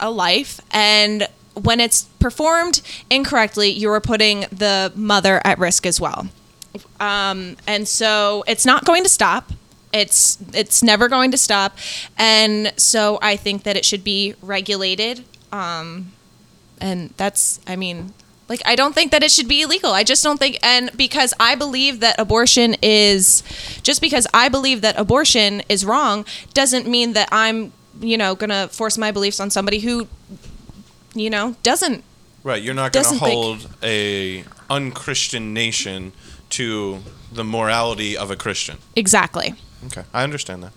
a 0.00 0.10
life 0.10 0.58
and 0.70 1.28
when 1.54 1.80
it's 1.80 2.04
performed 2.18 2.80
incorrectly, 3.10 3.70
you 3.70 3.90
are 3.90 4.00
putting 4.00 4.40
the 4.52 4.92
mother 4.94 5.40
at 5.44 5.58
risk 5.58 5.86
as 5.86 6.00
well. 6.00 6.28
Um, 7.00 7.56
and 7.66 7.86
so 7.86 8.44
it's 8.46 8.64
not 8.64 8.84
going 8.84 9.02
to 9.02 9.08
stop. 9.08 9.52
It's 9.92 10.38
it's 10.54 10.82
never 10.82 11.06
going 11.06 11.30
to 11.32 11.36
stop, 11.36 11.76
and 12.16 12.72
so 12.78 13.18
I 13.20 13.36
think 13.36 13.64
that 13.64 13.76
it 13.76 13.84
should 13.84 14.02
be 14.02 14.34
regulated. 14.40 15.24
Um, 15.52 16.12
and 16.80 17.12
that's 17.18 17.60
I 17.66 17.76
mean, 17.76 18.14
like 18.48 18.62
I 18.64 18.74
don't 18.74 18.94
think 18.94 19.12
that 19.12 19.22
it 19.22 19.30
should 19.30 19.48
be 19.48 19.62
illegal. 19.62 19.92
I 19.92 20.02
just 20.02 20.22
don't 20.22 20.38
think, 20.38 20.58
and 20.62 20.90
because 20.96 21.34
I 21.38 21.54
believe 21.54 22.00
that 22.00 22.18
abortion 22.18 22.74
is, 22.82 23.42
just 23.82 24.00
because 24.00 24.26
I 24.32 24.48
believe 24.48 24.80
that 24.80 24.98
abortion 24.98 25.62
is 25.68 25.84
wrong, 25.84 26.24
doesn't 26.54 26.86
mean 26.86 27.12
that 27.12 27.28
I'm 27.30 27.72
you 28.00 28.16
know 28.16 28.34
gonna 28.34 28.68
force 28.68 28.96
my 28.96 29.10
beliefs 29.10 29.40
on 29.40 29.50
somebody 29.50 29.80
who, 29.80 30.08
you 31.14 31.30
know, 31.30 31.56
doesn't 31.62 32.04
Right, 32.44 32.60
you're 32.62 32.74
not 32.74 32.92
going 32.92 33.04
to 33.04 33.10
Doesn't 33.10 33.18
think- 33.20 33.32
hold 33.34 33.68
a 33.84 34.44
unchristian 34.68 35.54
nation 35.54 36.12
to 36.50 36.98
the 37.32 37.44
morality 37.44 38.16
of 38.16 38.30
a 38.32 38.36
Christian. 38.36 38.78
exactly. 38.96 39.54
Okay, 39.86 40.02
I 40.12 40.24
understand 40.24 40.62
that. 40.64 40.72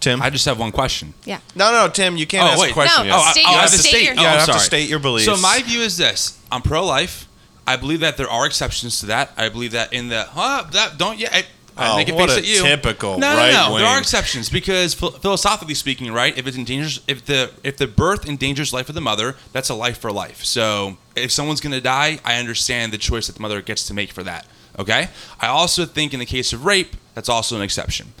Tim, 0.00 0.22
I 0.22 0.30
just 0.30 0.44
have 0.44 0.58
one 0.60 0.70
question. 0.70 1.12
Yeah. 1.24 1.40
no, 1.56 1.72
no, 1.72 1.88
Tim, 1.88 2.16
you 2.16 2.26
can't 2.26 2.46
Oh, 2.46 2.50
ask 2.52 2.60
wait. 2.60 2.70
a 2.70 2.74
question 2.74 3.08
No, 3.08 3.16
yet. 3.16 3.24
I- 3.26 3.32
state 3.32 3.44
oh, 3.46 3.48
I 3.48 3.52
your- 3.52 3.60
have 3.62 3.70
to 3.72 3.78
state 3.78 3.88
state. 3.88 4.04
your- 4.04 4.12
Oh, 4.18 4.22
Yeah, 4.22 4.28
I 4.28 4.32
I'm 4.34 4.38
have 4.46 4.52
to 4.56 4.60
state 4.60 4.88
your 4.88 4.98
beliefs. 5.00 5.26
So 5.26 5.36
my 5.38 5.60
view 5.62 5.80
is 5.80 5.96
this: 5.96 6.34
I'm 6.52 6.62
pro-life. 6.62 7.26
I 7.66 7.76
believe 7.76 8.00
that 8.00 8.16
there 8.16 8.30
are 8.30 8.46
exceptions 8.46 9.00
to 9.00 9.06
that. 9.06 9.32
I 9.36 9.48
believe 9.48 9.72
that 9.72 9.92
in 9.92 10.08
the 10.08 10.24
huh, 10.32 10.64
that 10.70 10.98
don't 10.98 11.18
yeah. 11.18 11.30
I, 11.32 11.46
I 11.78 11.92
Oh, 11.92 11.96
make 11.96 12.08
a 12.08 12.14
what 12.14 12.28
face 12.28 12.36
a 12.36 12.40
at 12.40 12.46
you. 12.46 12.62
typical 12.62 13.18
no, 13.18 13.32
no, 13.32 13.36
right 13.38 13.52
no. 13.52 13.78
There 13.78 13.86
are 13.86 13.98
exceptions 13.98 14.48
because 14.50 14.94
phil- 14.94 15.12
philosophically 15.12 15.74
speaking, 15.74 16.12
right? 16.12 16.36
If 16.36 16.46
it 16.46 16.56
endangers, 16.56 17.00
if 17.06 17.24
the 17.24 17.50
if 17.62 17.76
the 17.76 17.86
birth 17.86 18.28
endangers 18.28 18.72
life 18.72 18.88
of 18.88 18.94
the 18.94 19.00
mother, 19.00 19.36
that's 19.52 19.68
a 19.68 19.74
life 19.74 19.98
for 19.98 20.10
life. 20.10 20.44
So 20.44 20.96
if 21.14 21.30
someone's 21.30 21.60
going 21.60 21.72
to 21.72 21.80
die, 21.80 22.18
I 22.24 22.38
understand 22.38 22.92
the 22.92 22.98
choice 22.98 23.26
that 23.28 23.34
the 23.36 23.42
mother 23.42 23.62
gets 23.62 23.86
to 23.86 23.94
make 23.94 24.10
for 24.12 24.22
that. 24.24 24.46
Okay. 24.78 25.08
I 25.40 25.46
also 25.48 25.84
think 25.84 26.12
in 26.12 26.20
the 26.20 26.26
case 26.26 26.52
of 26.52 26.64
rape, 26.64 26.96
that's 27.14 27.28
also 27.28 27.56
an 27.56 27.62
exception. 27.62 28.12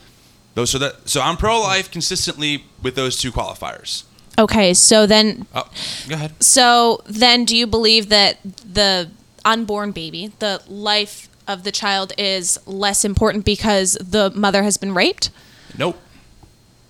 Those 0.54 0.74
are 0.74 0.78
the 0.78 0.96
so 1.04 1.20
I'm 1.20 1.36
pro-life 1.36 1.90
consistently 1.90 2.64
with 2.82 2.94
those 2.94 3.16
two 3.20 3.30
qualifiers. 3.32 4.04
Okay, 4.38 4.72
so 4.74 5.04
then 5.06 5.46
Oh, 5.54 5.68
go 6.08 6.14
ahead. 6.14 6.32
So 6.42 7.00
then, 7.06 7.44
do 7.44 7.56
you 7.56 7.66
believe 7.66 8.08
that 8.10 8.38
the 8.44 9.10
unborn 9.44 9.90
baby, 9.92 10.32
the 10.38 10.62
life 10.68 11.27
of 11.48 11.64
the 11.64 11.72
child, 11.72 12.12
is 12.16 12.58
less 12.66 13.04
important 13.04 13.44
because 13.44 13.94
the 13.94 14.30
mother 14.30 14.62
has 14.62 14.76
been 14.76 14.94
raped? 14.94 15.30
Nope. 15.76 15.98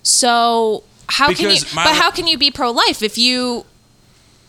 So 0.02 0.84
how 1.08 1.32
can 1.32 1.50
you? 1.50 1.60
But 1.74 1.96
how 1.96 2.10
can 2.10 2.26
you 2.26 2.36
be 2.36 2.50
pro-life 2.50 3.02
if 3.02 3.16
you, 3.16 3.64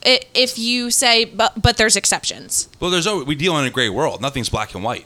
if 0.03 0.57
you 0.57 0.91
say, 0.91 1.25
but 1.25 1.61
but 1.61 1.77
there's 1.77 1.95
exceptions? 1.95 2.67
Well, 2.79 2.91
there's 2.91 3.07
always, 3.07 3.27
we 3.27 3.35
deal 3.35 3.57
in 3.57 3.65
a 3.65 3.69
gray 3.69 3.89
world. 3.89 4.21
Nothing's 4.21 4.49
black 4.49 4.73
and 4.75 4.83
white. 4.83 5.05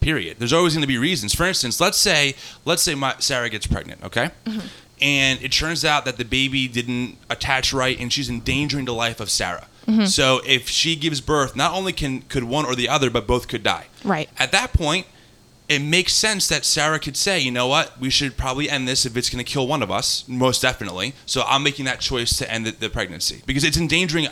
Period. 0.00 0.38
There's 0.38 0.52
always 0.52 0.74
going 0.74 0.82
to 0.82 0.86
be 0.88 0.96
reasons. 0.96 1.34
For 1.34 1.44
instance, 1.44 1.80
let's 1.80 1.98
say 1.98 2.34
let's 2.64 2.82
say 2.82 2.94
my, 2.94 3.16
Sarah 3.18 3.50
gets 3.50 3.66
pregnant, 3.66 4.04
okay, 4.04 4.30
mm-hmm. 4.44 4.66
and 5.00 5.42
it 5.42 5.50
turns 5.50 5.84
out 5.84 6.04
that 6.04 6.18
the 6.18 6.24
baby 6.24 6.68
didn't 6.68 7.16
attach 7.28 7.72
right, 7.72 7.98
and 7.98 8.12
she's 8.12 8.30
endangering 8.30 8.84
the 8.84 8.94
life 8.94 9.20
of 9.20 9.28
Sarah. 9.28 9.66
Mm-hmm. 9.88 10.04
So 10.04 10.40
if 10.46 10.68
she 10.68 10.94
gives 10.96 11.20
birth, 11.20 11.56
not 11.56 11.72
only 11.72 11.92
can 11.92 12.22
could 12.22 12.44
one 12.44 12.66
or 12.66 12.74
the 12.74 12.88
other, 12.88 13.10
but 13.10 13.26
both 13.26 13.48
could 13.48 13.62
die. 13.62 13.86
Right. 14.04 14.28
At 14.38 14.52
that 14.52 14.72
point, 14.72 15.06
it 15.68 15.80
makes 15.80 16.14
sense 16.14 16.48
that 16.48 16.64
Sarah 16.64 16.98
could 16.98 17.16
say, 17.16 17.38
you 17.38 17.50
know 17.50 17.66
what, 17.66 17.98
we 18.00 18.08
should 18.08 18.36
probably 18.38 18.70
end 18.70 18.88
this 18.88 19.04
if 19.04 19.16
it's 19.16 19.28
going 19.28 19.44
to 19.44 19.50
kill 19.50 19.66
one 19.66 19.82
of 19.82 19.90
us, 19.90 20.26
most 20.26 20.62
definitely. 20.62 21.12
So 21.26 21.42
I'm 21.46 21.62
making 21.62 21.84
that 21.84 22.00
choice 22.00 22.38
to 22.38 22.50
end 22.50 22.66
the, 22.66 22.70
the 22.70 22.88
pregnancy 22.88 23.42
because 23.44 23.64
it's 23.64 23.76
endangering, 23.76 24.28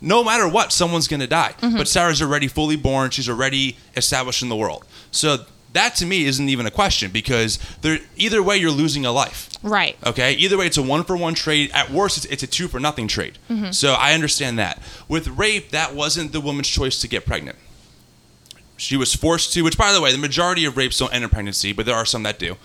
no 0.00 0.22
matter 0.22 0.48
what, 0.48 0.72
someone's 0.72 1.08
going 1.08 1.20
to 1.20 1.26
die. 1.26 1.54
Mm-hmm. 1.60 1.76
But 1.76 1.88
Sarah's 1.88 2.22
already 2.22 2.46
fully 2.46 2.76
born, 2.76 3.10
she's 3.10 3.28
already 3.28 3.76
established 3.96 4.42
in 4.42 4.48
the 4.48 4.56
world. 4.56 4.84
So 5.10 5.38
that 5.76 5.94
to 5.96 6.06
me 6.06 6.24
isn't 6.24 6.48
even 6.48 6.66
a 6.66 6.70
question 6.70 7.10
because 7.10 7.58
there, 7.82 7.98
either 8.16 8.42
way, 8.42 8.56
you're 8.56 8.70
losing 8.70 9.06
a 9.06 9.12
life. 9.12 9.50
Right. 9.62 9.96
Okay. 10.04 10.32
Either 10.34 10.58
way, 10.58 10.66
it's 10.66 10.76
a 10.76 10.82
one 10.82 11.04
for 11.04 11.16
one 11.16 11.34
trade. 11.34 11.70
At 11.72 11.90
worst, 11.90 12.18
it's, 12.18 12.26
it's 12.26 12.42
a 12.42 12.46
two 12.46 12.68
for 12.68 12.80
nothing 12.80 13.08
trade. 13.08 13.38
Mm-hmm. 13.48 13.70
So 13.70 13.92
I 13.94 14.12
understand 14.12 14.58
that. 14.58 14.82
With 15.08 15.28
rape, 15.28 15.70
that 15.70 15.94
wasn't 15.94 16.32
the 16.32 16.40
woman's 16.40 16.68
choice 16.68 17.00
to 17.00 17.08
get 17.08 17.26
pregnant. 17.26 17.56
She 18.76 18.96
was 18.96 19.14
forced 19.14 19.52
to, 19.54 19.62
which, 19.62 19.78
by 19.78 19.92
the 19.92 20.00
way, 20.00 20.12
the 20.12 20.18
majority 20.18 20.64
of 20.64 20.76
rapes 20.76 20.98
don't 20.98 21.12
end 21.14 21.24
in 21.24 21.30
pregnancy, 21.30 21.72
but 21.72 21.86
there 21.86 21.94
are 21.94 22.04
some 22.04 22.22
that 22.24 22.38
do. 22.38 22.56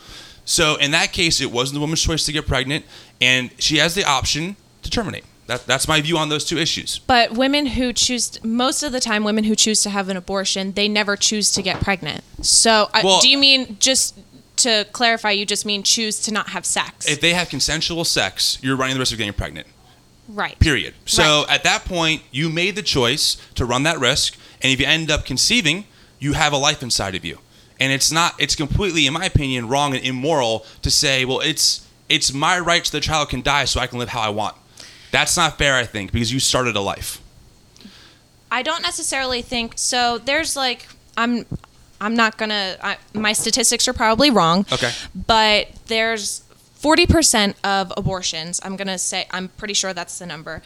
So 0.44 0.76
in 0.76 0.92
that 0.92 1.14
case, 1.14 1.40
it 1.40 1.52
wasn't 1.52 1.76
the 1.76 1.80
woman's 1.80 2.02
choice 2.02 2.26
to 2.26 2.32
get 2.32 2.48
pregnant, 2.48 2.86
and 3.22 3.52
she 3.58 3.78
has 3.78 3.96
the 3.96 4.04
option 4.04 4.58
to 4.82 4.90
terminate. 4.90 5.24
That, 5.52 5.66
that's 5.66 5.86
my 5.86 6.00
view 6.00 6.18
on 6.18 6.30
those 6.30 6.46
two 6.46 6.58
issues. 6.58 7.00
But 7.00 7.34
women 7.34 7.66
who 7.66 7.92
choose, 7.92 8.42
most 8.42 8.84
of 8.84 8.94
the 8.94 9.02
time, 9.02 9.26
women 9.26 9.44
who 9.44 9.54
choose 9.54 9.82
to 9.82 9.90
have 9.90 10.08
an 10.08 10.16
abortion, 10.16 10.72
they 10.72 10.88
never 10.88 11.18
choose 11.18 11.52
to 11.52 11.62
get 11.62 11.82
pregnant. 11.82 12.24
So, 12.42 12.90
I 12.94 13.02
Well- 13.04 13.20
do 13.20 13.28
you 13.28 13.38
mean 13.38 13.76
just 13.78 14.18
to 14.58 14.86
clarify? 14.94 15.32
You 15.32 15.46
just 15.46 15.66
mean 15.66 15.84
choose 15.84 16.20
to 16.20 16.32
not 16.32 16.52
have 16.52 16.66
sex? 16.66 17.06
If 17.06 17.20
they 17.20 17.34
have 17.34 17.50
consensual 17.50 18.06
sex, 18.06 18.60
you're 18.62 18.78
running 18.78 18.94
the 18.96 19.00
risk 19.00 19.12
of 19.12 19.18
getting 19.18 19.34
pregnant. 19.34 19.68
right. 20.30 20.58
Period. 20.60 20.94
So 21.06 21.42
Right. 21.42 21.56
at 21.56 21.64
that 21.66 21.84
point, 21.84 22.22
you 22.32 22.48
made 22.50 22.76
the 22.78 22.82
choice 22.84 23.36
to 23.56 23.66
run 23.66 23.84
that 23.84 24.00
risk, 24.00 24.38
and 24.62 24.72
if 24.72 24.80
you 24.80 24.86
end 24.86 25.12
up 25.12 25.26
conceiving, 25.26 25.84
you 26.20 26.32
have 26.32 26.54
a 26.54 26.58
life 26.58 26.82
inside 26.82 27.16
of 27.16 27.26
you. 27.26 27.40
And 27.78 27.92
it's 27.92 28.10
not 28.10 28.36
it's 28.38 28.56
completely 28.56 29.06
in 29.06 29.12
my 29.12 29.26
opinion 29.26 29.68
wrong 29.68 29.94
and 29.94 30.06
immoral 30.06 30.66
to 30.84 30.90
say, 30.90 31.26
well, 31.26 31.42
it's 31.42 31.82
it's 32.08 32.32
my 32.32 32.58
right 32.58 32.86
so 32.88 32.96
the 32.96 33.02
child 33.02 33.28
can 33.28 33.42
die 33.42 33.66
so 33.66 33.82
I 33.82 33.88
can 33.88 34.00
live 34.00 34.10
how 34.10 34.22
I 34.22 34.30
want. 34.30 34.56
That's 35.12 35.36
not 35.38 35.58
fair, 35.58 35.76
I 35.76 35.86
think, 35.86 36.12
because 36.12 36.32
you 36.32 36.40
started 36.40 36.76
a 36.76 36.82
life. 36.82 37.22
I 38.50 38.64
don't 38.64 38.82
necessarily 38.82 39.42
think 39.42 39.74
so. 39.78 40.18
There's 40.18 40.56
like 40.56 40.88
I'm 41.18 41.46
I'm 42.00 42.16
not 42.16 42.38
gonna. 42.38 42.78
I, 42.82 42.98
my 43.14 43.34
statistics 43.34 43.88
are 43.88 43.94
probably 43.94 44.30
wrong. 44.32 44.66
Okay. 44.72 44.92
But 45.28 45.68
there's 45.86 46.42
40% 46.82 47.54
of 47.64 47.94
abortions. 47.96 48.60
I'm 48.64 48.76
gonna 48.76 48.98
say. 48.98 49.28
I'm 49.32 49.50
pretty 49.50 49.74
sure 49.76 49.94
that's 49.94 50.18
the 50.20 50.26
number. 50.26 50.62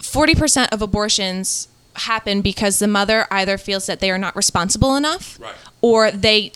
40% 0.00 0.72
of 0.72 0.82
abortions 0.82 1.68
happen 1.94 2.40
because 2.40 2.78
the 2.80 2.88
mother 2.88 3.26
either 3.30 3.56
feels 3.56 3.86
that 3.86 4.00
they 4.00 4.10
are 4.10 4.18
not 4.18 4.34
responsible 4.34 4.96
enough, 4.96 5.38
Right. 5.40 5.54
or 5.80 6.10
they 6.10 6.52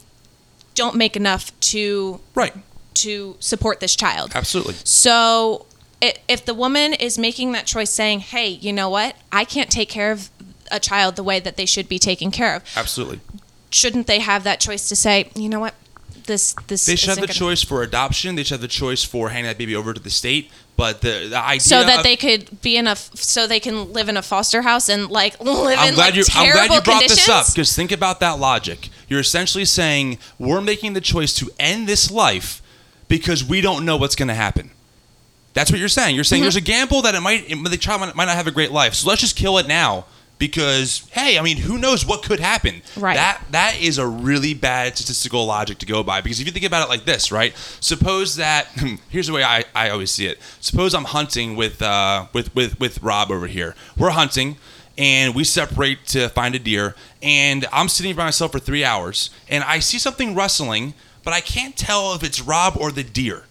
don't 0.75 0.97
make 0.97 1.17
enough 1.17 1.59
to 1.61 2.21
Right. 2.35 2.55
to 2.95 3.37
support 3.39 3.79
this 3.81 3.95
child. 3.95 4.33
Absolutely. 4.35 4.75
So 4.85 5.67
if 6.01 6.45
the 6.45 6.55
woman 6.55 6.93
is 6.93 7.19
making 7.19 7.53
that 7.53 7.67
choice 7.67 7.91
saying, 7.91 8.21
hey, 8.21 8.49
you 8.49 8.73
know 8.73 8.89
what? 8.89 9.17
I 9.33 9.45
can't 9.45 9.71
take 9.71 9.89
care 9.89 10.13
of 10.13 10.31
a 10.71 10.81
child 10.81 11.17
the 11.17 11.23
way 11.23 11.41
that 11.41 11.57
they 11.57 11.67
should 11.67 11.89
be 11.89 11.99
taken 11.99 12.31
care 12.31 12.57
of. 12.57 12.63
Absolutely. 12.77 13.21
Shouldn't 13.71 14.07
they 14.07 14.21
have 14.21 14.45
that 14.45 14.61
choice 14.61 14.89
to 14.89 14.97
say, 14.97 15.31
you 15.35 15.49
know 15.49 15.61
what? 15.61 15.75
This 16.27 16.55
this 16.67 16.87
They 16.87 16.97
should 16.97 17.11
have 17.11 17.21
the 17.21 17.29
gonna-" 17.29 17.35
choice 17.35 17.63
for 17.63 17.83
adoption. 17.83 18.35
They 18.35 18.43
should 18.43 18.55
have 18.55 18.61
the 18.61 18.69
choice 18.69 19.05
for 19.05 19.29
handing 19.29 19.49
that 19.49 19.59
baby 19.59 19.77
over 19.77 19.95
to 19.95 20.01
the 20.01 20.11
state. 20.11 20.51
But 20.77 21.01
the, 21.01 21.29
the 21.31 21.39
idea 21.39 21.61
so 21.61 21.85
that 21.85 21.99
of- 21.99 22.05
they 22.05 22.17
could 22.17 22.61
be 22.63 22.77
in 22.77 22.87
a 22.89 22.97
so 22.97 23.47
they 23.47 23.61
can 23.61 23.93
live 23.93 24.09
in 24.09 24.17
a 24.17 24.23
foster 24.23 24.63
house 24.63 24.89
and 24.89 25.09
like 25.09 25.39
live 25.45 25.79
I'm 25.79 25.91
in 25.91 25.95
glad 25.95 26.07
like 26.07 26.15
you. 26.17 26.25
I'm 26.35 26.53
glad 26.53 26.71
you 26.71 26.81
brought 26.83 27.01
conditions. 27.01 27.27
this 27.27 27.29
up 27.29 27.47
because 27.47 27.75
think 27.77 27.93
about 27.93 28.19
that 28.21 28.41
logic. 28.41 28.89
You're 29.09 29.21
essentially 29.21 29.65
saying 29.65 30.19
we're 30.39 30.61
making 30.61 30.95
the 30.95 31.01
choice 31.01 31.33
to 31.35 31.49
end 31.61 31.87
this 31.87 32.11
life 32.11 32.61
because 33.09 33.45
we 33.45 33.61
don't 33.61 33.85
know 33.85 33.97
what's 33.97 34.17
going 34.17 34.29
to 34.29 34.35
happen. 34.35 34.73
That's 35.57 35.71
what 35.73 35.81
you're 35.81 35.89
saying. 35.89 36.15
You're 36.15 36.23
saying 36.23 36.41
Mm-hmm. 36.41 36.45
there's 36.45 36.57
a 36.57 36.61
gamble 36.61 37.03
that 37.03 37.15
it 37.15 37.21
might 37.23 37.51
it, 37.51 37.57
the 37.71 37.77
child 37.77 38.03
might, 38.03 38.15
might 38.15 38.27
not 38.27 38.37
have 38.37 38.47
a 38.47 38.51
great 38.53 38.71
life. 38.71 38.95
So 38.95 39.09
let's 39.09 39.23
just 39.23 39.35
kill 39.37 39.57
it 39.59 39.67
now 39.67 40.05
because 40.39 41.09
hey, 41.13 41.39
I 41.39 41.43
mean, 41.43 41.57
who 41.57 41.79
knows 41.79 42.05
what 42.05 42.23
could 42.23 42.41
happen? 42.41 42.83
Right. 42.97 43.15
That 43.17 43.41
that 43.53 43.81
is 43.81 43.97
a 43.97 44.07
really 44.07 44.53
bad 44.53 44.97
statistical 44.99 45.47
logic 45.47 45.79
to 45.79 45.87
go 45.87 46.03
by 46.03 46.21
because 46.21 46.41
if 46.41 46.47
you 46.47 46.53
think 46.53 46.67
about 46.67 46.85
it 46.87 46.91
like 46.91 47.07
this, 47.07 47.33
right? 47.33 47.57
Suppose 47.81 48.37
that 48.37 48.67
here's 49.09 49.29
the 49.29 49.33
way 49.33 49.43
I, 49.45 49.65
I 49.75 49.89
always 49.89 50.11
see 50.11 50.27
it. 50.27 50.39
Suppose 50.61 50.95
I'm 50.95 51.05
hunting 51.05 51.57
with 51.57 51.81
uh 51.81 52.27
with 52.35 52.55
with 52.55 52.79
with 52.79 53.03
Rob 53.03 53.31
over 53.31 53.47
here. 53.47 53.75
We're 53.97 54.11
hunting 54.11 54.59
and 54.99 55.35
we 55.35 55.43
separate 55.45 56.07
to 56.09 56.29
find 56.29 56.55
a 56.55 56.59
deer 56.59 56.95
and 57.23 57.65
I'm 57.73 57.89
sitting 57.89 58.15
by 58.15 58.25
myself 58.25 58.53
for 58.53 58.59
3 58.59 58.85
hours 58.85 59.31
and 59.49 59.65
I 59.65 59.79
see 59.79 59.99
something 59.99 60.35
rustling, 60.35 60.93
but 61.25 61.33
I 61.33 61.41
can't 61.41 61.77
tell 61.77 62.15
if 62.15 62.23
it's 62.23 62.41
Rob 62.43 62.77
or 62.79 62.91
the 62.93 63.03
deer. 63.05 63.45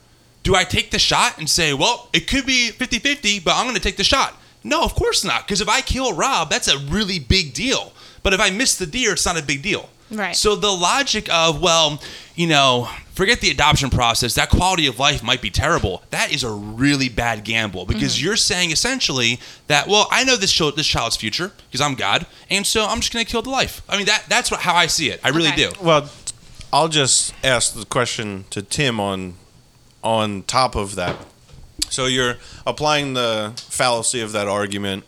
Do 0.46 0.54
I 0.56 0.64
take 0.64 0.92
the 0.92 1.00
shot 1.00 1.40
and 1.40 1.50
say, 1.50 1.74
well, 1.74 2.08
it 2.14 2.28
could 2.28 2.46
be 2.46 2.70
50 2.70 3.00
50, 3.00 3.40
but 3.40 3.56
I'm 3.56 3.66
going 3.66 3.76
to 3.76 3.82
take 3.82 3.98
the 3.98 4.04
shot? 4.04 4.40
No, 4.64 4.84
of 4.84 4.94
course 4.94 5.24
not. 5.26 5.46
Because 5.46 5.60
if 5.60 5.68
I 5.68 5.82
kill 5.82 6.14
Rob, 6.14 6.50
that's 6.52 6.68
a 6.68 6.78
really 6.78 7.18
big 7.18 7.54
deal. 7.56 7.94
But 8.22 8.34
if 8.34 8.40
I 8.40 8.52
miss 8.52 8.76
the 8.78 8.86
deer, 8.86 9.14
it's 9.14 9.26
not 9.26 9.38
a 9.40 9.44
big 9.44 9.62
deal. 9.64 9.90
Right. 10.12 10.36
So 10.36 10.56
the 10.56 10.70
logic 10.72 11.28
of, 11.34 11.62
well, 11.64 12.00
you 12.36 12.46
know, 12.46 12.88
forget 13.16 13.42
the 13.42 13.50
adoption 13.50 13.90
process, 13.90 14.36
that 14.36 14.52
quality 14.52 14.86
of 14.86 15.00
life 15.00 15.24
might 15.24 15.42
be 15.42 15.50
terrible. 15.50 16.04
That 16.12 16.32
is 16.32 16.44
a 16.44 16.52
really 16.52 17.10
bad 17.10 17.44
gamble 17.44 17.86
because 17.88 18.16
Mm-hmm. 18.16 18.26
you're 18.26 18.36
saying 18.36 18.70
essentially 18.72 19.40
that, 19.66 19.88
well, 19.88 20.08
I 20.12 20.24
know 20.26 20.36
this, 20.36 20.52
child, 20.54 20.76
this 20.78 20.86
child's 20.86 21.16
future 21.18 21.54
because 21.72 21.82
I'm 21.82 21.96
God, 21.96 22.28
and 22.52 22.68
so 22.68 22.86
I'm 22.86 23.00
just 23.00 23.12
going 23.12 23.26
to 23.26 23.32
kill 23.32 23.42
the 23.42 23.50
life. 23.50 23.82
I 23.90 23.98
mean, 23.98 24.06
that 24.06 24.26
that's 24.30 24.52
what, 24.52 24.60
how 24.60 24.76
I 24.76 24.86
see 24.86 25.10
it. 25.10 25.20
I 25.24 25.30
really 25.30 25.50
Okay. 25.50 25.70
do. 25.70 25.72
Well, 25.82 26.08
I'll 26.72 26.88
just 26.90 27.34
ask 27.44 27.74
the 27.74 27.86
question 27.86 28.46
to 28.52 28.62
Tim 28.62 29.00
on 29.00 29.36
on 30.06 30.44
top 30.44 30.76
of 30.76 30.96
that. 30.96 31.18
So 31.90 32.06
you're 32.06 32.36
applying 32.66 33.16
the 33.16 33.54
fallacy 33.58 34.22
of 34.22 34.32
that 34.32 34.48
argument. 34.48 35.04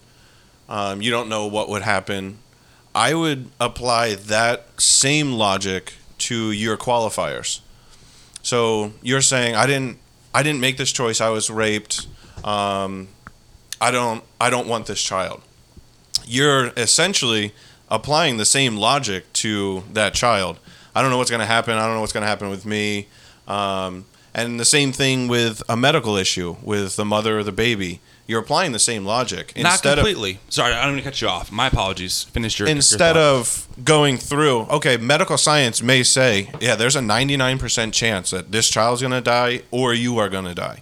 Um, 0.67 1.01
you 1.01 1.11
don't 1.11 1.29
know 1.29 1.45
what 1.45 1.69
would 1.69 1.83
happen. 1.83 2.39
I 2.93 3.13
would 3.13 3.49
apply 3.59 4.15
that 4.15 4.81
same 4.81 5.31
logic 5.33 5.93
to 6.19 6.51
your 6.51 6.75
qualifiers. 6.75 7.61
So 8.41 8.91
you're 9.01 9.21
saying 9.21 9.55
I 9.55 9.67
didn't 9.67 9.99
I 10.33 10.43
didn't 10.43 10.59
make 10.59 10.77
this 10.77 10.91
choice. 10.91 11.21
I 11.21 11.29
was 11.29 11.49
raped. 11.49 12.07
Um, 12.43 13.07
I 13.79 13.91
don't 13.91 14.23
I 14.41 14.49
don't 14.49 14.67
want 14.67 14.87
this 14.87 15.01
child. 15.01 15.41
You're 16.25 16.71
essentially 16.75 17.53
applying 17.89 18.37
the 18.37 18.45
same 18.45 18.75
logic 18.77 19.31
to 19.33 19.83
that 19.93 20.13
child. 20.13 20.59
I 20.95 21.01
don't 21.01 21.11
know 21.11 21.17
what's 21.17 21.29
going 21.29 21.41
to 21.41 21.45
happen. 21.45 21.77
I 21.77 21.85
don't 21.85 21.93
know 21.93 22.01
what's 22.01 22.13
going 22.13 22.23
to 22.23 22.27
happen 22.27 22.49
with 22.49 22.65
me. 22.65 23.07
Um, 23.47 24.05
and 24.37 24.59
the 24.59 24.65
same 24.65 24.93
thing 24.93 25.27
with 25.27 25.63
a 25.67 25.75
medical 25.75 26.15
issue 26.15 26.55
with 26.61 26.95
the 26.95 27.03
mother 27.03 27.39
or 27.39 27.43
the 27.43 27.51
baby. 27.51 27.99
You're 28.27 28.41
applying 28.41 28.73
the 28.73 28.79
same 28.79 29.05
logic 29.05 29.53
Not 29.55 29.81
completely. 29.81 30.39
Sorry, 30.49 30.73
I 30.73 30.85
don't 30.85 30.95
mean 30.95 31.03
to 31.03 31.09
cut 31.09 31.21
you 31.21 31.29
off. 31.29 31.49
My 31.49 31.67
apologies. 31.67 32.23
Finish 32.23 32.59
your 32.59 32.67
instead 32.67 33.15
your 33.15 33.23
of 33.23 33.67
going 33.83 34.17
through, 34.17 34.61
okay, 34.63 34.97
medical 34.97 35.37
science 35.37 35.81
may 35.81 36.03
say, 36.03 36.51
yeah, 36.59 36.75
there's 36.75 36.97
a 36.97 36.99
99% 36.99 37.93
chance 37.93 38.31
that 38.31 38.51
this 38.51 38.69
child's 38.69 39.01
going 39.01 39.13
to 39.13 39.21
die 39.21 39.61
or 39.71 39.93
you 39.93 40.17
are 40.17 40.27
going 40.27 40.45
to 40.45 40.53
die. 40.53 40.81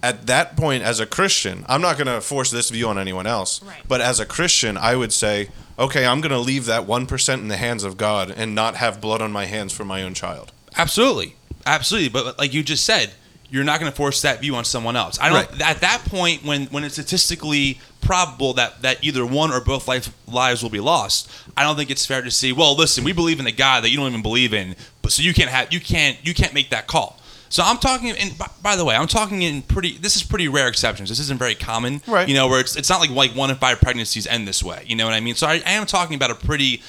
At 0.00 0.26
that 0.28 0.56
point, 0.56 0.84
as 0.84 1.00
a 1.00 1.06
Christian, 1.06 1.64
I'm 1.68 1.80
not 1.80 1.96
going 1.96 2.06
to 2.06 2.20
force 2.20 2.50
this 2.50 2.70
view 2.70 2.88
on 2.88 2.98
anyone 2.98 3.26
else. 3.26 3.62
Right. 3.62 3.82
But 3.86 4.00
as 4.00 4.20
a 4.20 4.26
Christian, 4.26 4.76
I 4.76 4.96
would 4.96 5.12
say, 5.12 5.48
okay, 5.78 6.06
I'm 6.06 6.20
going 6.20 6.32
to 6.32 6.38
leave 6.38 6.66
that 6.66 6.86
1% 6.86 7.34
in 7.34 7.48
the 7.48 7.56
hands 7.56 7.84
of 7.84 7.96
God 7.96 8.30
and 8.30 8.54
not 8.54 8.76
have 8.76 9.00
blood 9.00 9.20
on 9.20 9.32
my 9.32 9.46
hands 9.46 9.72
for 9.72 9.84
my 9.84 10.02
own 10.02 10.14
child. 10.14 10.52
Absolutely, 10.76 11.36
absolutely. 11.66 12.08
But 12.08 12.38
like 12.38 12.52
you 12.54 12.62
just 12.62 12.84
said, 12.84 13.12
you're 13.50 13.64
not 13.64 13.78
going 13.80 13.92
to 13.92 13.96
force 13.96 14.22
that 14.22 14.40
view 14.40 14.54
on 14.54 14.64
someone 14.64 14.96
else. 14.96 15.18
I 15.20 15.28
don't. 15.28 15.50
Right. 15.50 15.60
At 15.60 15.80
that 15.82 16.04
point, 16.06 16.42
when 16.44 16.66
when 16.66 16.84
it's 16.84 16.94
statistically 16.94 17.80
probable 18.00 18.54
that 18.54 18.82
that 18.82 19.04
either 19.04 19.26
one 19.26 19.52
or 19.52 19.60
both 19.60 19.86
life, 19.86 20.12
lives 20.26 20.62
will 20.62 20.70
be 20.70 20.80
lost, 20.80 21.30
I 21.56 21.62
don't 21.62 21.76
think 21.76 21.90
it's 21.90 22.06
fair 22.06 22.22
to 22.22 22.30
say, 22.30 22.52
well, 22.52 22.74
listen, 22.74 23.04
we 23.04 23.12
believe 23.12 23.40
in 23.40 23.46
a 23.46 23.52
God 23.52 23.84
that 23.84 23.90
you 23.90 23.98
don't 23.98 24.08
even 24.08 24.22
believe 24.22 24.54
in, 24.54 24.74
but 25.02 25.12
so 25.12 25.22
you 25.22 25.34
can't 25.34 25.50
have 25.50 25.72
you 25.72 25.80
can't 25.80 26.16
you 26.26 26.34
can't 26.34 26.54
make 26.54 26.70
that 26.70 26.86
call. 26.86 27.18
So 27.50 27.62
I'm 27.62 27.76
talking, 27.76 28.12
and 28.12 28.38
by, 28.38 28.48
by 28.62 28.76
the 28.76 28.84
way, 28.86 28.96
I'm 28.96 29.06
talking 29.06 29.42
in 29.42 29.60
pretty. 29.60 29.98
This 29.98 30.16
is 30.16 30.22
pretty 30.22 30.48
rare 30.48 30.68
exceptions. 30.68 31.10
This 31.10 31.18
isn't 31.18 31.38
very 31.38 31.54
common, 31.54 32.00
Right. 32.06 32.26
You 32.26 32.34
know, 32.34 32.48
where 32.48 32.60
it's 32.60 32.76
it's 32.76 32.88
not 32.88 33.00
like 33.00 33.10
like 33.10 33.32
one 33.32 33.50
in 33.50 33.56
five 33.56 33.78
pregnancies 33.78 34.26
end 34.26 34.48
this 34.48 34.62
way. 34.62 34.84
You 34.86 34.96
know 34.96 35.04
what 35.04 35.12
I 35.12 35.20
mean? 35.20 35.34
So 35.34 35.46
I, 35.46 35.62
I 35.66 35.72
am 35.72 35.84
talking 35.84 36.16
about 36.16 36.30
a 36.30 36.34
pretty 36.34 36.82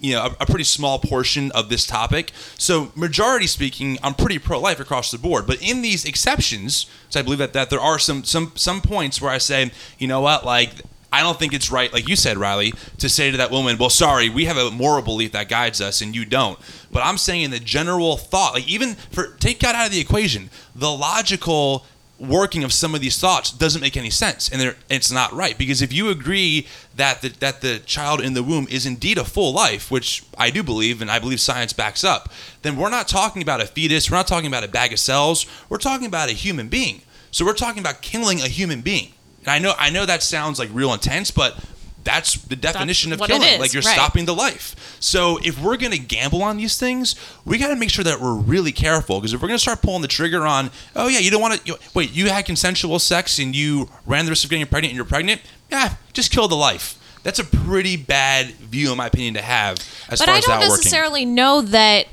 you 0.00 0.14
know, 0.14 0.24
a, 0.24 0.36
a 0.42 0.46
pretty 0.46 0.64
small 0.64 0.98
portion 0.98 1.50
of 1.52 1.68
this 1.68 1.86
topic. 1.86 2.32
So, 2.58 2.92
majority 2.94 3.46
speaking, 3.46 3.98
I'm 4.02 4.14
pretty 4.14 4.38
pro-life 4.38 4.80
across 4.80 5.10
the 5.10 5.18
board. 5.18 5.46
But 5.46 5.62
in 5.62 5.82
these 5.82 6.04
exceptions, 6.04 6.86
so 7.08 7.20
I 7.20 7.22
believe 7.22 7.38
that, 7.38 7.52
that 7.52 7.70
there 7.70 7.80
are 7.80 7.98
some 7.98 8.24
some 8.24 8.52
some 8.54 8.80
points 8.80 9.20
where 9.20 9.30
I 9.30 9.38
say, 9.38 9.70
you 9.98 10.08
know 10.08 10.20
what, 10.20 10.44
like 10.44 10.70
I 11.12 11.22
don't 11.22 11.38
think 11.38 11.54
it's 11.54 11.70
right, 11.70 11.92
like 11.92 12.08
you 12.08 12.16
said, 12.16 12.36
Riley, 12.36 12.74
to 12.98 13.08
say 13.08 13.30
to 13.30 13.36
that 13.36 13.50
woman, 13.50 13.78
well, 13.78 13.90
sorry, 13.90 14.28
we 14.28 14.44
have 14.46 14.56
a 14.56 14.70
moral 14.70 15.02
belief 15.02 15.32
that 15.32 15.48
guides 15.48 15.80
us 15.80 16.02
and 16.02 16.14
you 16.14 16.24
don't. 16.24 16.58
But 16.92 17.04
I'm 17.04 17.16
saying 17.16 17.42
in 17.42 17.50
the 17.50 17.60
general 17.60 18.16
thought, 18.16 18.54
like 18.54 18.68
even 18.68 18.96
for 18.96 19.28
take 19.38 19.60
God 19.60 19.74
out 19.74 19.86
of 19.86 19.92
the 19.92 20.00
equation, 20.00 20.50
the 20.74 20.90
logical 20.90 21.86
working 22.18 22.64
of 22.64 22.72
some 22.72 22.94
of 22.94 23.00
these 23.00 23.18
thoughts 23.18 23.50
doesn't 23.50 23.80
make 23.80 23.96
any 23.96 24.10
sense 24.10 24.48
and 24.48 24.74
it's 24.88 25.12
not 25.12 25.32
right. 25.32 25.58
Because 25.58 25.82
if 25.82 25.92
you 25.92 26.08
agree 26.08 26.66
that 26.94 27.20
the, 27.20 27.28
that 27.40 27.60
the 27.60 27.78
child 27.80 28.20
in 28.20 28.34
the 28.34 28.42
womb 28.42 28.66
is 28.70 28.86
indeed 28.86 29.18
a 29.18 29.24
full 29.24 29.52
life 29.52 29.90
which 29.90 30.24
i 30.38 30.50
do 30.50 30.62
believe 30.62 31.02
and 31.02 31.10
i 31.10 31.18
believe 31.18 31.40
science 31.40 31.72
backs 31.72 32.02
up 32.04 32.32
then 32.62 32.76
we're 32.76 32.88
not 32.88 33.06
talking 33.06 33.42
about 33.42 33.60
a 33.60 33.66
fetus 33.66 34.10
we're 34.10 34.16
not 34.16 34.26
talking 34.26 34.46
about 34.46 34.64
a 34.64 34.68
bag 34.68 34.92
of 34.92 34.98
cells 34.98 35.46
we're 35.68 35.76
talking 35.78 36.06
about 36.06 36.28
a 36.28 36.32
human 36.32 36.68
being. 36.68 37.02
So 37.30 37.44
we're 37.44 37.54
talking 37.54 37.80
about 37.80 38.00
killing 38.00 38.40
a 38.40 38.48
human 38.48 38.80
being. 38.80 39.12
And 39.40 39.48
i 39.48 39.58
know 39.58 39.74
i 39.78 39.90
know 39.90 40.06
that 40.06 40.22
sounds 40.22 40.58
like 40.58 40.70
real 40.72 40.92
intense 40.92 41.30
but 41.30 41.62
that's 42.06 42.34
the 42.44 42.56
definition 42.56 43.12
of 43.12 43.20
killing 43.20 43.60
like 43.60 43.74
you're 43.74 43.82
right. 43.82 43.94
stopping 43.94 44.24
the 44.24 44.34
life 44.34 44.96
so 45.00 45.38
if 45.42 45.60
we're 45.60 45.76
going 45.76 45.92
to 45.92 45.98
gamble 45.98 46.42
on 46.42 46.56
these 46.56 46.78
things 46.78 47.16
we 47.44 47.58
got 47.58 47.68
to 47.68 47.76
make 47.76 47.90
sure 47.90 48.04
that 48.04 48.20
we're 48.20 48.34
really 48.34 48.72
careful 48.72 49.18
because 49.20 49.34
if 49.34 49.42
we're 49.42 49.48
going 49.48 49.58
to 49.58 49.62
start 49.62 49.82
pulling 49.82 50.02
the 50.02 50.08
trigger 50.08 50.46
on 50.46 50.70
oh 50.94 51.08
yeah 51.08 51.18
you 51.18 51.30
don't 51.30 51.42
want 51.42 51.62
to 51.64 51.78
wait 51.94 52.10
you 52.12 52.30
had 52.30 52.46
consensual 52.46 52.98
sex 52.98 53.38
and 53.38 53.54
you 53.54 53.90
ran 54.06 54.24
the 54.24 54.30
risk 54.30 54.44
of 54.44 54.50
getting 54.50 54.64
pregnant 54.66 54.92
and 54.92 54.96
you're 54.96 55.04
pregnant 55.04 55.42
yeah 55.70 55.96
just 56.12 56.30
kill 56.30 56.48
the 56.48 56.54
life 56.54 56.96
that's 57.26 57.40
a 57.40 57.44
pretty 57.44 57.96
bad 57.96 58.52
view 58.52 58.92
in 58.92 58.96
my 58.96 59.08
opinion 59.08 59.34
to 59.34 59.42
have 59.42 59.78
as 60.08 60.20
but 60.20 60.26
far 60.26 60.36
I 60.36 60.40
don't 60.40 60.60
that 60.60 60.68
necessarily 60.68 61.24
know 61.24 61.60
that. 61.60 62.06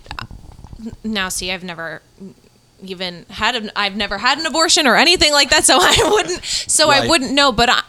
Now, 1.04 1.30
see, 1.30 1.52
I've 1.52 1.64
never 1.64 2.02
even 2.82 3.28
had 3.30 3.56
an 3.56 3.70
I've 3.76 3.96
never 3.96 4.18
had 4.18 4.39
an 4.39 4.48
abortion 4.48 4.88
or 4.88 4.96
anything 4.96 5.32
like 5.32 5.52
that, 5.52 5.66
so 5.66 5.78
I 5.80 6.10
wouldn't 6.12 6.44
so 6.44 6.89
I 6.89 7.08
wouldn't 7.08 7.32
know. 7.32 7.52
But 7.52 7.70
I, 7.70 7.84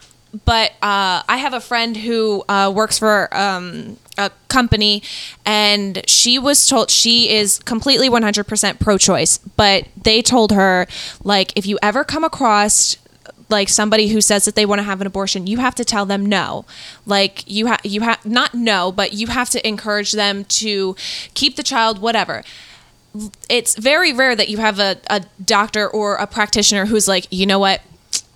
but 0.44 0.72
uh, 0.82 1.22
I 1.28 1.36
have 1.36 1.54
a 1.54 1.60
friend 1.60 1.96
who 1.96 2.44
uh, 2.48 2.72
works 2.74 2.98
for 2.98 3.34
um, 3.36 3.98
a 4.18 4.30
company, 4.48 5.02
and 5.44 6.02
she 6.08 6.38
was 6.38 6.66
told 6.66 6.90
she 6.90 7.30
is 7.30 7.60
completely 7.60 8.08
100% 8.08 8.80
pro-choice, 8.80 9.38
but 9.38 9.86
they 10.00 10.22
told 10.22 10.52
her 10.52 10.86
like 11.22 11.52
if 11.56 11.66
you 11.66 11.78
ever 11.82 12.04
come 12.04 12.24
across 12.24 12.96
like 13.50 13.68
somebody 13.68 14.08
who 14.08 14.20
says 14.20 14.46
that 14.46 14.54
they 14.54 14.66
want 14.66 14.78
to 14.78 14.84
have 14.84 15.00
an 15.00 15.06
abortion, 15.06 15.46
you 15.46 15.58
have 15.58 15.74
to 15.74 15.84
tell 15.84 16.06
them 16.06 16.26
no. 16.26 16.64
Like 17.06 17.44
you 17.46 17.66
have 17.66 17.80
you 17.84 18.00
have 18.00 18.24
not 18.24 18.54
no, 18.54 18.90
but 18.90 19.12
you 19.12 19.28
have 19.28 19.50
to 19.50 19.66
encourage 19.66 20.12
them 20.12 20.44
to 20.46 20.96
keep 21.34 21.56
the 21.56 21.62
child, 21.62 22.00
whatever. 22.00 22.42
It's 23.48 23.76
very 23.76 24.12
rare 24.12 24.34
that 24.34 24.48
you 24.48 24.58
have 24.58 24.80
a, 24.80 24.96
a 25.08 25.20
doctor 25.44 25.88
or 25.88 26.16
a 26.16 26.26
practitioner 26.26 26.86
who's 26.86 27.06
like, 27.06 27.28
you 27.30 27.46
know 27.46 27.60
what, 27.60 27.80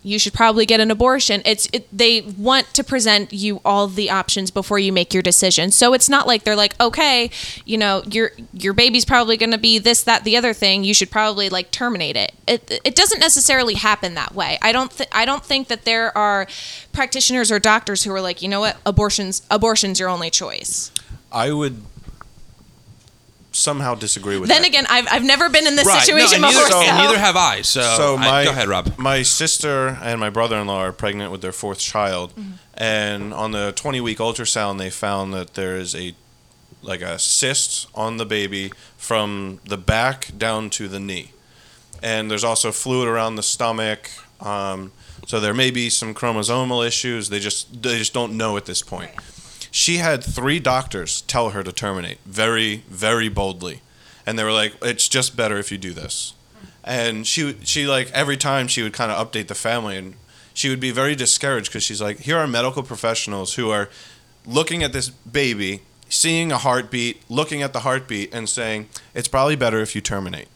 you 0.02 0.18
should 0.18 0.32
probably 0.32 0.64
get 0.64 0.80
an 0.80 0.90
abortion. 0.90 1.42
It's 1.44 1.68
it, 1.72 1.86
they 1.96 2.20
want 2.20 2.72
to 2.74 2.84
present 2.84 3.32
you 3.32 3.60
all 3.64 3.88
the 3.88 4.10
options 4.10 4.50
before 4.50 4.78
you 4.78 4.92
make 4.92 5.12
your 5.12 5.22
decision. 5.22 5.70
So 5.70 5.92
it's 5.92 6.08
not 6.08 6.26
like 6.26 6.44
they're 6.44 6.56
like, 6.56 6.78
okay, 6.80 7.30
you 7.64 7.76
know, 7.76 8.02
your 8.10 8.30
your 8.52 8.72
baby's 8.72 9.04
probably 9.04 9.36
going 9.36 9.50
to 9.50 9.58
be 9.58 9.78
this, 9.78 10.02
that, 10.04 10.24
the 10.24 10.36
other 10.36 10.52
thing. 10.54 10.84
You 10.84 10.94
should 10.94 11.10
probably 11.10 11.48
like 11.48 11.70
terminate 11.70 12.16
it. 12.16 12.32
It 12.46 12.80
it 12.84 12.94
doesn't 12.94 13.20
necessarily 13.20 13.74
happen 13.74 14.14
that 14.14 14.34
way. 14.34 14.58
I 14.62 14.72
don't 14.72 14.90
th- 14.90 15.10
I 15.12 15.24
don't 15.24 15.44
think 15.44 15.68
that 15.68 15.84
there 15.84 16.16
are 16.16 16.46
practitioners 16.92 17.50
or 17.50 17.58
doctors 17.58 18.04
who 18.04 18.12
are 18.12 18.20
like, 18.20 18.40
you 18.40 18.48
know 18.48 18.60
what, 18.60 18.76
abortions 18.86 19.42
abortion's 19.50 20.00
your 20.00 20.08
only 20.08 20.30
choice. 20.30 20.92
I 21.32 21.52
would 21.52 21.82
somehow 23.58 23.94
disagree 23.94 24.38
with 24.38 24.48
Then 24.48 24.62
that. 24.62 24.68
again, 24.68 24.86
I've 24.88 25.06
I've 25.10 25.24
never 25.24 25.48
been 25.48 25.66
in 25.66 25.76
this 25.76 25.86
Right. 25.86 26.00
situation 26.04 26.40
no, 26.40 26.48
and 26.48 26.56
before. 26.56 26.68
neither, 26.70 26.84
so- 26.86 26.88
and 26.90 26.96
neither 26.98 27.18
have 27.18 27.36
I. 27.36 27.62
So, 27.62 27.80
So 27.96 28.16
I- 28.16 28.20
my 28.20 28.44
go 28.44 28.50
ahead, 28.50 28.68
Rob. 28.68 28.98
My 28.98 29.22
sister 29.22 29.98
and 30.02 30.18
my 30.20 30.30
brother-in-law 30.30 30.78
are 30.80 30.92
pregnant 30.92 31.30
with 31.32 31.42
their 31.42 31.52
fourth 31.52 31.78
child, 31.80 32.30
Mm-hmm. 32.36 32.52
and 32.74 33.34
on 33.34 33.50
the 33.52 33.72
20-week 33.74 34.18
ultrasound, 34.18 34.78
they 34.78 34.90
found 34.90 35.32
that 35.34 35.54
there 35.54 35.76
is 35.76 35.94
a 35.94 36.14
like 36.80 37.02
a 37.02 37.18
cyst 37.18 37.88
on 37.94 38.18
the 38.18 38.24
baby 38.24 38.72
from 38.96 39.58
the 39.64 39.76
back 39.76 40.30
down 40.38 40.70
to 40.70 40.86
the 40.86 41.00
knee, 41.00 41.32
and 42.02 42.30
there's 42.30 42.44
also 42.44 42.70
fluid 42.70 43.08
around 43.08 43.34
the 43.34 43.42
stomach. 43.42 44.08
Um, 44.40 44.92
so 45.26 45.40
there 45.40 45.52
may 45.52 45.72
be 45.72 45.90
some 45.90 46.14
chromosomal 46.14 46.86
issues. 46.86 47.28
They 47.30 47.40
just 47.40 47.82
they 47.82 47.98
just 47.98 48.12
don't 48.14 48.36
know 48.36 48.56
at 48.56 48.64
this 48.66 48.80
point. 48.80 49.10
She 49.70 49.98
had 49.98 50.24
three 50.24 50.60
doctors 50.60 51.22
tell 51.22 51.50
her 51.50 51.62
to 51.62 51.72
terminate 51.72 52.18
very 52.24 52.84
very 52.88 53.28
boldly, 53.28 53.82
and 54.26 54.38
they 54.38 54.44
were 54.44 54.52
like, 54.52 54.74
"It's 54.82 55.08
just 55.08 55.36
better 55.36 55.58
if 55.58 55.70
you 55.70 55.78
do 55.78 55.92
this." 55.92 56.34
and 56.88 57.26
she 57.26 57.54
she 57.64 57.86
like 57.86 58.10
every 58.12 58.36
time 58.36 58.66
she 58.66 58.82
would 58.82 58.94
kind 58.94 59.12
of 59.12 59.30
update 59.30 59.46
the 59.46 59.54
family 59.54 59.96
and 59.96 60.14
she 60.54 60.70
would 60.70 60.80
be 60.80 60.90
very 60.90 61.14
discouraged 61.14 61.68
because 61.70 61.82
she's 61.82 62.00
like 62.00 62.20
here 62.20 62.38
are 62.38 62.46
medical 62.46 62.82
professionals 62.82 63.54
who 63.54 63.70
are 63.70 63.90
looking 64.46 64.82
at 64.82 64.92
this 64.92 65.10
baby 65.10 65.82
seeing 66.08 66.50
a 66.50 66.56
heartbeat 66.58 67.22
looking 67.28 67.62
at 67.62 67.74
the 67.74 67.80
heartbeat 67.80 68.32
and 68.32 68.48
saying 68.48 68.88
it's 69.14 69.28
probably 69.28 69.54
better 69.54 69.80
if 69.80 69.94
you 69.94 70.00
terminate 70.00 70.48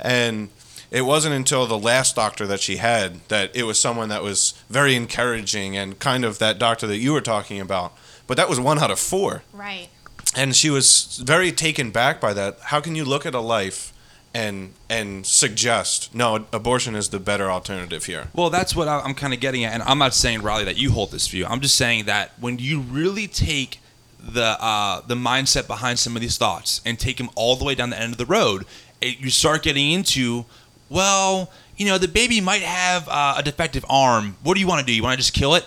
and 0.00 0.48
it 0.90 1.02
wasn't 1.02 1.34
until 1.34 1.66
the 1.66 1.78
last 1.78 2.16
doctor 2.16 2.46
that 2.46 2.60
she 2.60 2.76
had 2.76 3.20
that 3.28 3.54
it 3.54 3.64
was 3.64 3.78
someone 3.78 4.08
that 4.08 4.22
was 4.22 4.54
very 4.70 4.94
encouraging 4.94 5.76
and 5.76 5.98
kind 5.98 6.24
of 6.24 6.38
that 6.38 6.58
doctor 6.58 6.86
that 6.86 6.98
you 6.98 7.12
were 7.12 7.20
talking 7.20 7.60
about 7.60 7.92
but 8.26 8.36
that 8.36 8.48
was 8.48 8.58
one 8.60 8.78
out 8.78 8.90
of 8.90 8.98
four 8.98 9.42
Right. 9.52 9.88
and 10.34 10.54
she 10.56 10.70
was 10.70 11.20
very 11.24 11.52
taken 11.52 11.90
back 11.90 12.20
by 12.20 12.32
that. 12.34 12.58
How 12.64 12.80
can 12.80 12.94
you 12.94 13.04
look 13.04 13.24
at 13.26 13.34
a 13.34 13.40
life 13.40 13.92
and 14.34 14.74
and 14.90 15.24
suggest 15.26 16.14
no 16.14 16.44
abortion 16.52 16.94
is 16.94 17.08
the 17.08 17.18
better 17.18 17.50
alternative 17.50 18.04
here? 18.06 18.28
Well, 18.34 18.50
that's 18.50 18.74
what 18.76 18.86
I- 18.88 19.00
I'm 19.00 19.14
kind 19.14 19.32
of 19.32 19.40
getting 19.40 19.64
at, 19.64 19.72
and 19.72 19.82
I'm 19.84 19.98
not 19.98 20.14
saying 20.14 20.42
Riley 20.42 20.64
that 20.64 20.76
you 20.76 20.92
hold 20.92 21.10
this 21.10 21.26
view. 21.28 21.46
I'm 21.46 21.60
just 21.60 21.74
saying 21.76 22.04
that 22.06 22.32
when 22.38 22.58
you 22.58 22.80
really 22.80 23.26
take 23.28 23.80
the 24.18 24.60
uh, 24.62 25.00
the 25.06 25.14
mindset 25.14 25.66
behind 25.66 25.98
some 25.98 26.16
of 26.16 26.20
these 26.22 26.36
thoughts 26.36 26.80
and 26.84 26.98
take 26.98 27.16
them 27.16 27.30
all 27.34 27.56
the 27.56 27.64
way 27.64 27.74
down 27.74 27.90
the 27.90 27.98
end 28.00 28.12
of 28.12 28.18
the 28.18 28.26
road, 28.26 28.66
it, 29.00 29.18
you 29.20 29.30
start 29.30 29.62
getting 29.62 29.92
into, 29.92 30.44
well, 30.88 31.50
you 31.76 31.86
know, 31.86 31.96
the 31.98 32.08
baby 32.08 32.40
might 32.40 32.62
have 32.62 33.08
uh, 33.08 33.34
a 33.38 33.42
defective 33.42 33.84
arm. 33.88 34.36
What 34.42 34.54
do 34.54 34.60
you 34.60 34.66
want 34.66 34.80
to 34.80 34.86
do? 34.86 34.92
You 34.92 35.02
want 35.02 35.12
to 35.12 35.16
just 35.18 35.32
kill 35.32 35.54
it? 35.54 35.64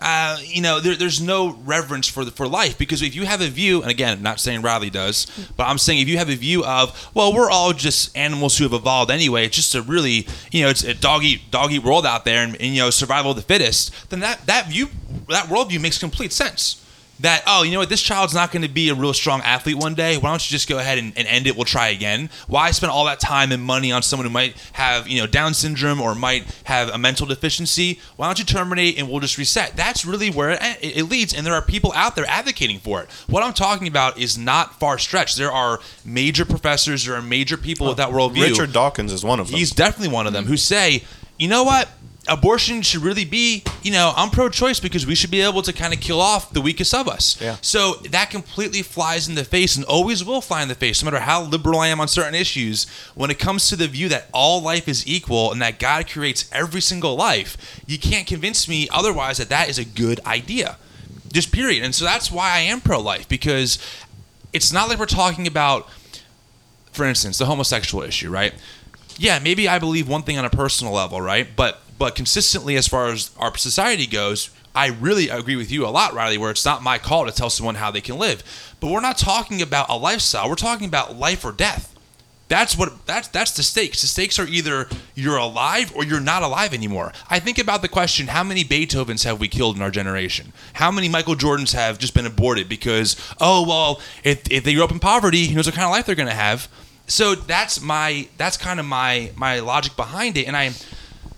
Uh, 0.00 0.38
you 0.42 0.60
know, 0.60 0.78
there, 0.78 0.94
there's 0.94 1.20
no 1.20 1.54
reverence 1.64 2.06
for 2.06 2.24
the, 2.24 2.30
for 2.30 2.46
life 2.46 2.76
because 2.76 3.00
if 3.00 3.14
you 3.14 3.24
have 3.24 3.40
a 3.40 3.48
view, 3.48 3.80
and 3.82 3.90
again, 3.90 4.22
not 4.22 4.40
saying 4.40 4.62
Riley 4.62 4.90
does, 4.90 5.26
but 5.56 5.64
I'm 5.64 5.78
saying 5.78 6.00
if 6.00 6.08
you 6.08 6.18
have 6.18 6.28
a 6.28 6.34
view 6.34 6.64
of, 6.64 7.10
well, 7.14 7.32
we're 7.32 7.50
all 7.50 7.72
just 7.72 8.16
animals 8.16 8.58
who 8.58 8.64
have 8.64 8.74
evolved 8.74 9.10
anyway. 9.10 9.46
It's 9.46 9.56
just 9.56 9.74
a 9.74 9.82
really, 9.82 10.26
you 10.52 10.62
know, 10.62 10.68
it's 10.68 10.84
a 10.84 10.94
dog 10.94 11.24
eat 11.24 11.50
dog 11.50 11.72
eat 11.72 11.82
world 11.82 12.04
out 12.04 12.24
there, 12.24 12.44
and, 12.44 12.54
and 12.56 12.74
you 12.74 12.82
know, 12.82 12.90
survival 12.90 13.30
of 13.30 13.36
the 13.36 13.42
fittest. 13.42 14.10
Then 14.10 14.20
that 14.20 14.44
that 14.46 14.68
view, 14.68 14.88
that 15.28 15.46
worldview 15.46 15.80
makes 15.80 15.98
complete 15.98 16.32
sense. 16.32 16.82
That 17.20 17.42
oh, 17.46 17.62
you 17.62 17.72
know 17.72 17.78
what, 17.78 17.88
this 17.88 18.02
child's 18.02 18.34
not 18.34 18.52
going 18.52 18.62
to 18.62 18.68
be 18.68 18.90
a 18.90 18.94
real 18.94 19.14
strong 19.14 19.40
athlete 19.40 19.76
one 19.76 19.94
day. 19.94 20.18
Why 20.18 20.30
don't 20.30 20.50
you 20.50 20.54
just 20.54 20.68
go 20.68 20.78
ahead 20.78 20.98
and, 20.98 21.16
and 21.16 21.26
end 21.26 21.46
it? 21.46 21.56
We'll 21.56 21.64
try 21.64 21.88
again. 21.88 22.28
Why 22.46 22.70
spend 22.72 22.90
all 22.90 23.06
that 23.06 23.20
time 23.20 23.52
and 23.52 23.62
money 23.62 23.90
on 23.90 24.02
someone 24.02 24.26
who 24.26 24.32
might 24.32 24.56
have 24.72 25.08
you 25.08 25.20
know 25.20 25.26
Down 25.26 25.54
syndrome 25.54 26.00
or 26.00 26.14
might 26.14 26.44
have 26.64 26.88
a 26.90 26.98
mental 26.98 27.26
deficiency? 27.26 28.00
Why 28.16 28.26
don't 28.26 28.38
you 28.38 28.44
terminate 28.44 28.98
and 28.98 29.08
we'll 29.08 29.20
just 29.20 29.38
reset? 29.38 29.76
That's 29.76 30.04
really 30.04 30.30
where 30.30 30.50
it, 30.50 30.60
it 30.82 31.04
leads, 31.04 31.32
and 31.32 31.46
there 31.46 31.54
are 31.54 31.62
people 31.62 31.92
out 31.94 32.16
there 32.16 32.26
advocating 32.26 32.78
for 32.78 33.02
it. 33.02 33.10
What 33.28 33.42
I'm 33.42 33.54
talking 33.54 33.88
about 33.88 34.18
is 34.18 34.36
not 34.36 34.78
far 34.78 34.98
stretched. 34.98 35.36
There 35.36 35.52
are 35.52 35.80
major 36.04 36.44
professors, 36.44 37.04
there 37.04 37.14
are 37.14 37.22
major 37.22 37.56
people 37.56 37.86
with 37.86 37.96
that 37.96 38.10
worldview. 38.10 38.42
Richard 38.42 38.72
Dawkins 38.72 39.12
is 39.12 39.24
one 39.24 39.40
of 39.40 39.48
them. 39.48 39.56
He's 39.56 39.70
definitely 39.70 40.12
one 40.12 40.26
of 40.26 40.32
them 40.32 40.44
who 40.44 40.56
say, 40.56 41.04
you 41.38 41.48
know 41.48 41.64
what? 41.64 41.88
Abortion 42.28 42.82
should 42.82 43.02
really 43.02 43.24
be, 43.24 43.62
you 43.82 43.92
know, 43.92 44.12
I'm 44.16 44.30
pro 44.30 44.48
choice 44.48 44.80
because 44.80 45.06
we 45.06 45.14
should 45.14 45.30
be 45.30 45.40
able 45.40 45.62
to 45.62 45.72
kind 45.72 45.94
of 45.94 46.00
kill 46.00 46.20
off 46.20 46.52
the 46.52 46.60
weakest 46.60 46.94
of 46.94 47.08
us. 47.08 47.40
Yeah. 47.40 47.56
So 47.60 47.94
that 48.10 48.30
completely 48.30 48.82
flies 48.82 49.28
in 49.28 49.34
the 49.34 49.44
face 49.44 49.76
and 49.76 49.84
always 49.84 50.24
will 50.24 50.40
fly 50.40 50.62
in 50.62 50.68
the 50.68 50.74
face, 50.74 51.02
no 51.02 51.10
matter 51.10 51.22
how 51.22 51.42
liberal 51.42 51.80
I 51.80 51.88
am 51.88 52.00
on 52.00 52.08
certain 52.08 52.34
issues. 52.34 52.86
When 53.14 53.30
it 53.30 53.38
comes 53.38 53.68
to 53.68 53.76
the 53.76 53.88
view 53.88 54.08
that 54.08 54.28
all 54.32 54.60
life 54.60 54.88
is 54.88 55.06
equal 55.06 55.52
and 55.52 55.62
that 55.62 55.78
God 55.78 56.08
creates 56.08 56.48
every 56.52 56.80
single 56.80 57.16
life, 57.16 57.82
you 57.86 57.98
can't 57.98 58.26
convince 58.26 58.68
me 58.68 58.88
otherwise 58.92 59.38
that 59.38 59.48
that 59.48 59.68
is 59.68 59.78
a 59.78 59.84
good 59.84 60.20
idea. 60.26 60.76
Just 61.32 61.52
period. 61.52 61.84
And 61.84 61.94
so 61.94 62.04
that's 62.04 62.30
why 62.30 62.50
I 62.52 62.60
am 62.60 62.80
pro 62.80 63.00
life 63.00 63.28
because 63.28 63.78
it's 64.52 64.72
not 64.72 64.88
like 64.88 64.98
we're 64.98 65.06
talking 65.06 65.46
about 65.46 65.88
for 66.96 67.04
instance, 67.04 67.38
the 67.38 67.44
homosexual 67.44 68.02
issue, 68.02 68.30
right? 68.30 68.54
Yeah, 69.18 69.38
maybe 69.38 69.68
I 69.68 69.78
believe 69.78 70.08
one 70.08 70.22
thing 70.22 70.38
on 70.38 70.44
a 70.44 70.50
personal 70.50 70.92
level, 70.94 71.20
right? 71.20 71.46
But 71.54 71.80
but 71.98 72.14
consistently 72.14 72.76
as 72.76 72.88
far 72.88 73.08
as 73.08 73.30
our 73.38 73.56
society 73.56 74.06
goes, 74.06 74.50
I 74.74 74.88
really 74.88 75.28
agree 75.30 75.56
with 75.56 75.70
you 75.70 75.86
a 75.86 75.88
lot, 75.88 76.12
Riley, 76.12 76.36
where 76.36 76.50
it's 76.50 76.64
not 76.64 76.82
my 76.82 76.98
call 76.98 77.24
to 77.24 77.32
tell 77.32 77.48
someone 77.48 77.76
how 77.76 77.90
they 77.90 78.02
can 78.02 78.18
live. 78.18 78.42
But 78.78 78.90
we're 78.90 79.00
not 79.00 79.16
talking 79.16 79.62
about 79.62 79.88
a 79.88 79.96
lifestyle. 79.96 80.48
We're 80.48 80.56
talking 80.56 80.86
about 80.86 81.16
life 81.16 81.44
or 81.44 81.52
death. 81.52 81.96
That's 82.48 82.78
what 82.78 83.06
that's 83.06 83.26
that's 83.28 83.50
the 83.52 83.64
stakes. 83.64 84.02
The 84.02 84.06
stakes 84.06 84.38
are 84.38 84.46
either 84.46 84.88
you're 85.16 85.36
alive 85.36 85.92
or 85.96 86.04
you're 86.04 86.20
not 86.20 86.44
alive 86.44 86.72
anymore. 86.72 87.12
I 87.28 87.40
think 87.40 87.58
about 87.58 87.82
the 87.82 87.88
question: 87.88 88.28
How 88.28 88.44
many 88.44 88.62
Beethovens 88.62 89.24
have 89.24 89.40
we 89.40 89.48
killed 89.48 89.74
in 89.74 89.82
our 89.82 89.90
generation? 89.90 90.52
How 90.74 90.92
many 90.92 91.08
Michael 91.08 91.34
Jordans 91.34 91.72
have 91.72 91.98
just 91.98 92.14
been 92.14 92.26
aborted 92.26 92.68
because 92.68 93.16
oh 93.40 93.66
well, 93.66 94.00
if 94.22 94.48
if 94.48 94.62
they 94.62 94.74
grew 94.74 94.84
up 94.84 94.92
in 94.92 95.00
poverty, 95.00 95.46
who 95.48 95.56
knows 95.56 95.66
what 95.66 95.74
kind 95.74 95.86
of 95.86 95.90
life 95.90 96.06
they're 96.06 96.14
going 96.14 96.28
to 96.28 96.34
have? 96.34 96.68
So 97.08 97.34
that's 97.34 97.80
my 97.80 98.28
that's 98.36 98.56
kind 98.56 98.78
of 98.78 98.86
my 98.86 99.32
my 99.34 99.58
logic 99.58 99.96
behind 99.96 100.36
it, 100.36 100.46
and 100.46 100.56
I. 100.56 100.72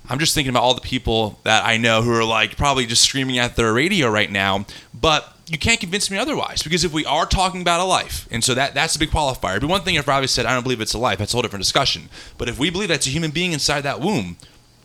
I'm 0.08 0.18
just 0.18 0.34
thinking 0.34 0.50
about 0.50 0.62
all 0.62 0.74
the 0.74 0.80
people 0.80 1.38
that 1.44 1.64
I 1.66 1.76
know 1.76 2.02
who 2.02 2.12
are 2.12 2.24
like 2.24 2.56
probably 2.56 2.86
just 2.86 3.02
screaming 3.04 3.38
at 3.38 3.56
their 3.56 3.72
radio 3.72 4.08
right 4.08 4.30
now, 4.30 4.64
but 4.94 5.34
you 5.46 5.58
can't 5.58 5.80
convince 5.80 6.10
me 6.10 6.16
otherwise 6.18 6.62
because 6.62 6.84
if 6.84 6.92
we 6.92 7.04
are 7.06 7.26
talking 7.26 7.60
about 7.60 7.80
a 7.80 7.84
life, 7.84 8.26
and 8.30 8.42
so 8.44 8.54
that 8.54 8.74
that's 8.74 8.96
a 8.96 8.98
big 8.98 9.10
qualifier. 9.10 9.50
It'd 9.50 9.62
be 9.62 9.66
one 9.66 9.82
thing 9.82 9.94
if 9.96 10.06
Robbie 10.08 10.26
said, 10.26 10.46
"I 10.46 10.54
don't 10.54 10.62
believe 10.62 10.80
it's 10.80 10.94
a 10.94 10.98
life," 10.98 11.18
that's 11.18 11.32
a 11.32 11.36
whole 11.36 11.42
different 11.42 11.62
discussion. 11.62 12.08
But 12.38 12.48
if 12.48 12.58
we 12.58 12.70
believe 12.70 12.88
that's 12.88 13.06
a 13.06 13.10
human 13.10 13.30
being 13.30 13.52
inside 13.52 13.82
that 13.82 14.00
womb, 14.00 14.36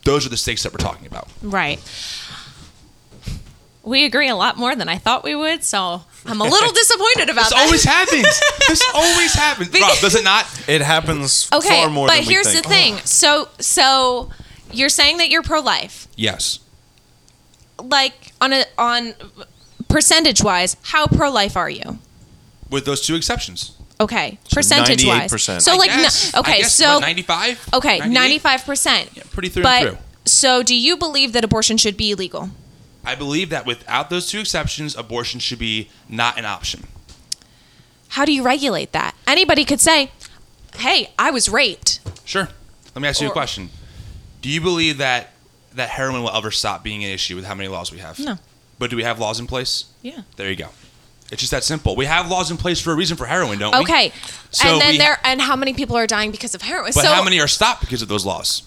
those 0.03 0.25
are 0.25 0.29
the 0.29 0.37
stakes 0.37 0.63
that 0.63 0.71
we're 0.73 0.77
talking 0.77 1.07
about. 1.07 1.27
Right. 1.41 1.79
We 3.83 4.05
agree 4.05 4.29
a 4.29 4.35
lot 4.35 4.57
more 4.57 4.75
than 4.77 4.87
I 4.87 4.97
thought 4.97 5.25
we 5.25 5.35
would, 5.35 5.61
so 5.65 6.03
I'm 6.25 6.39
a 6.39 6.45
little 6.45 6.71
disappointed 6.73 7.29
about 7.29 7.43
This 7.49 7.53
that. 7.53 7.65
always 7.65 7.83
happens. 7.83 8.41
This 8.69 8.81
always 8.95 9.33
happens. 9.33 9.73
Rob, 9.77 9.97
does 9.99 10.15
it 10.15 10.23
not? 10.23 10.45
it 10.69 10.81
happens 10.81 11.49
okay, 11.51 11.81
far 11.81 11.89
more 11.89 12.07
but 12.07 12.13
than 12.15 12.25
we 12.25 12.33
here's 12.33 12.49
think. 12.49 12.63
the 12.63 12.69
thing. 12.69 12.97
So, 13.03 13.49
so 13.59 14.29
you're 14.75 14.89
saying 14.89 15.17
that 15.17 15.29
you're 15.29 15.43
pro-life, 15.43 16.07
Yes. 16.15 16.59
like 17.81 18.33
on 18.41 18.53
a 18.53 18.65
on 18.77 19.13
percentage-wise. 19.87 20.77
How 20.83 21.07
pro-life 21.07 21.57
are 21.57 21.69
you? 21.69 21.99
With 22.69 22.85
those 22.85 23.01
two 23.01 23.15
exceptions. 23.15 23.73
Okay, 23.99 24.39
percentage-wise. 24.51 25.31
98%. 25.31 25.61
So, 25.61 25.73
I 25.73 25.77
like, 25.77 25.89
no- 25.91 25.95
guess, 25.97 26.33
I 26.33 26.39
okay, 26.39 26.57
guess, 26.61 26.73
so 26.73 26.99
95? 26.99 27.69
okay, 27.75 27.99
ninety-five 27.99 28.65
percent. 28.65 29.09
Yeah, 29.15 29.23
pretty 29.31 29.49
through 29.49 29.63
But 29.63 29.81
and 29.87 29.97
through. 29.97 30.05
so, 30.25 30.63
do 30.63 30.75
you 30.75 30.97
believe 30.97 31.31
that 31.33 31.43
abortion 31.43 31.77
should 31.77 31.95
be 31.95 32.11
illegal? 32.11 32.49
I 33.05 33.15
believe 33.15 33.49
that 33.49 33.65
without 33.65 34.09
those 34.09 34.27
two 34.29 34.39
exceptions, 34.39 34.95
abortion 34.95 35.39
should 35.39 35.59
be 35.59 35.89
not 36.09 36.37
an 36.39 36.45
option. 36.45 36.87
How 38.09 38.25
do 38.25 38.31
you 38.33 38.43
regulate 38.43 38.91
that? 38.93 39.15
Anybody 39.27 39.63
could 39.65 39.79
say, 39.79 40.11
"Hey, 40.77 41.11
I 41.19 41.29
was 41.31 41.47
raped." 41.49 41.99
Sure. 42.25 42.49
Let 42.95 43.01
me 43.01 43.07
ask 43.07 43.21
you 43.21 43.27
a 43.27 43.31
question. 43.31 43.69
Do 44.43 44.49
you 44.49 44.61
believe 44.61 44.99
that 44.99 45.31
that 45.73 45.89
heroin 45.89 46.21
will 46.21 46.29
ever 46.35 46.51
stop 46.51 46.83
being 46.83 47.03
an 47.03 47.09
issue 47.09 47.35
with 47.35 47.45
how 47.45 47.55
many 47.55 47.67
laws 47.69 47.91
we 47.91 47.97
have? 47.97 48.19
No. 48.19 48.37
But 48.77 48.89
do 48.91 48.95
we 48.95 49.03
have 49.03 49.17
laws 49.17 49.39
in 49.39 49.47
place? 49.47 49.85
Yeah. 50.03 50.21
There 50.35 50.49
you 50.49 50.55
go. 50.55 50.69
It's 51.31 51.41
just 51.41 51.51
that 51.51 51.63
simple. 51.63 51.95
We 51.95 52.05
have 52.05 52.29
laws 52.29 52.51
in 52.51 52.57
place 52.57 52.79
for 52.79 52.91
a 52.91 52.95
reason 52.95 53.17
for 53.17 53.25
heroin, 53.25 53.57
don't 53.57 53.73
we? 53.73 53.79
Okay. 53.81 54.11
So 54.51 54.67
and 54.67 54.81
then 54.81 54.91
we- 54.91 54.97
there 54.99 55.17
and 55.23 55.41
how 55.41 55.55
many 55.55 55.73
people 55.73 55.95
are 55.95 56.05
dying 56.05 56.29
because 56.29 56.53
of 56.53 56.61
heroin? 56.61 56.91
But 56.93 57.05
so 57.05 57.11
how 57.11 57.23
many 57.23 57.39
are 57.39 57.47
stopped 57.47 57.81
because 57.81 58.01
of 58.01 58.09
those 58.09 58.25
laws? 58.25 58.63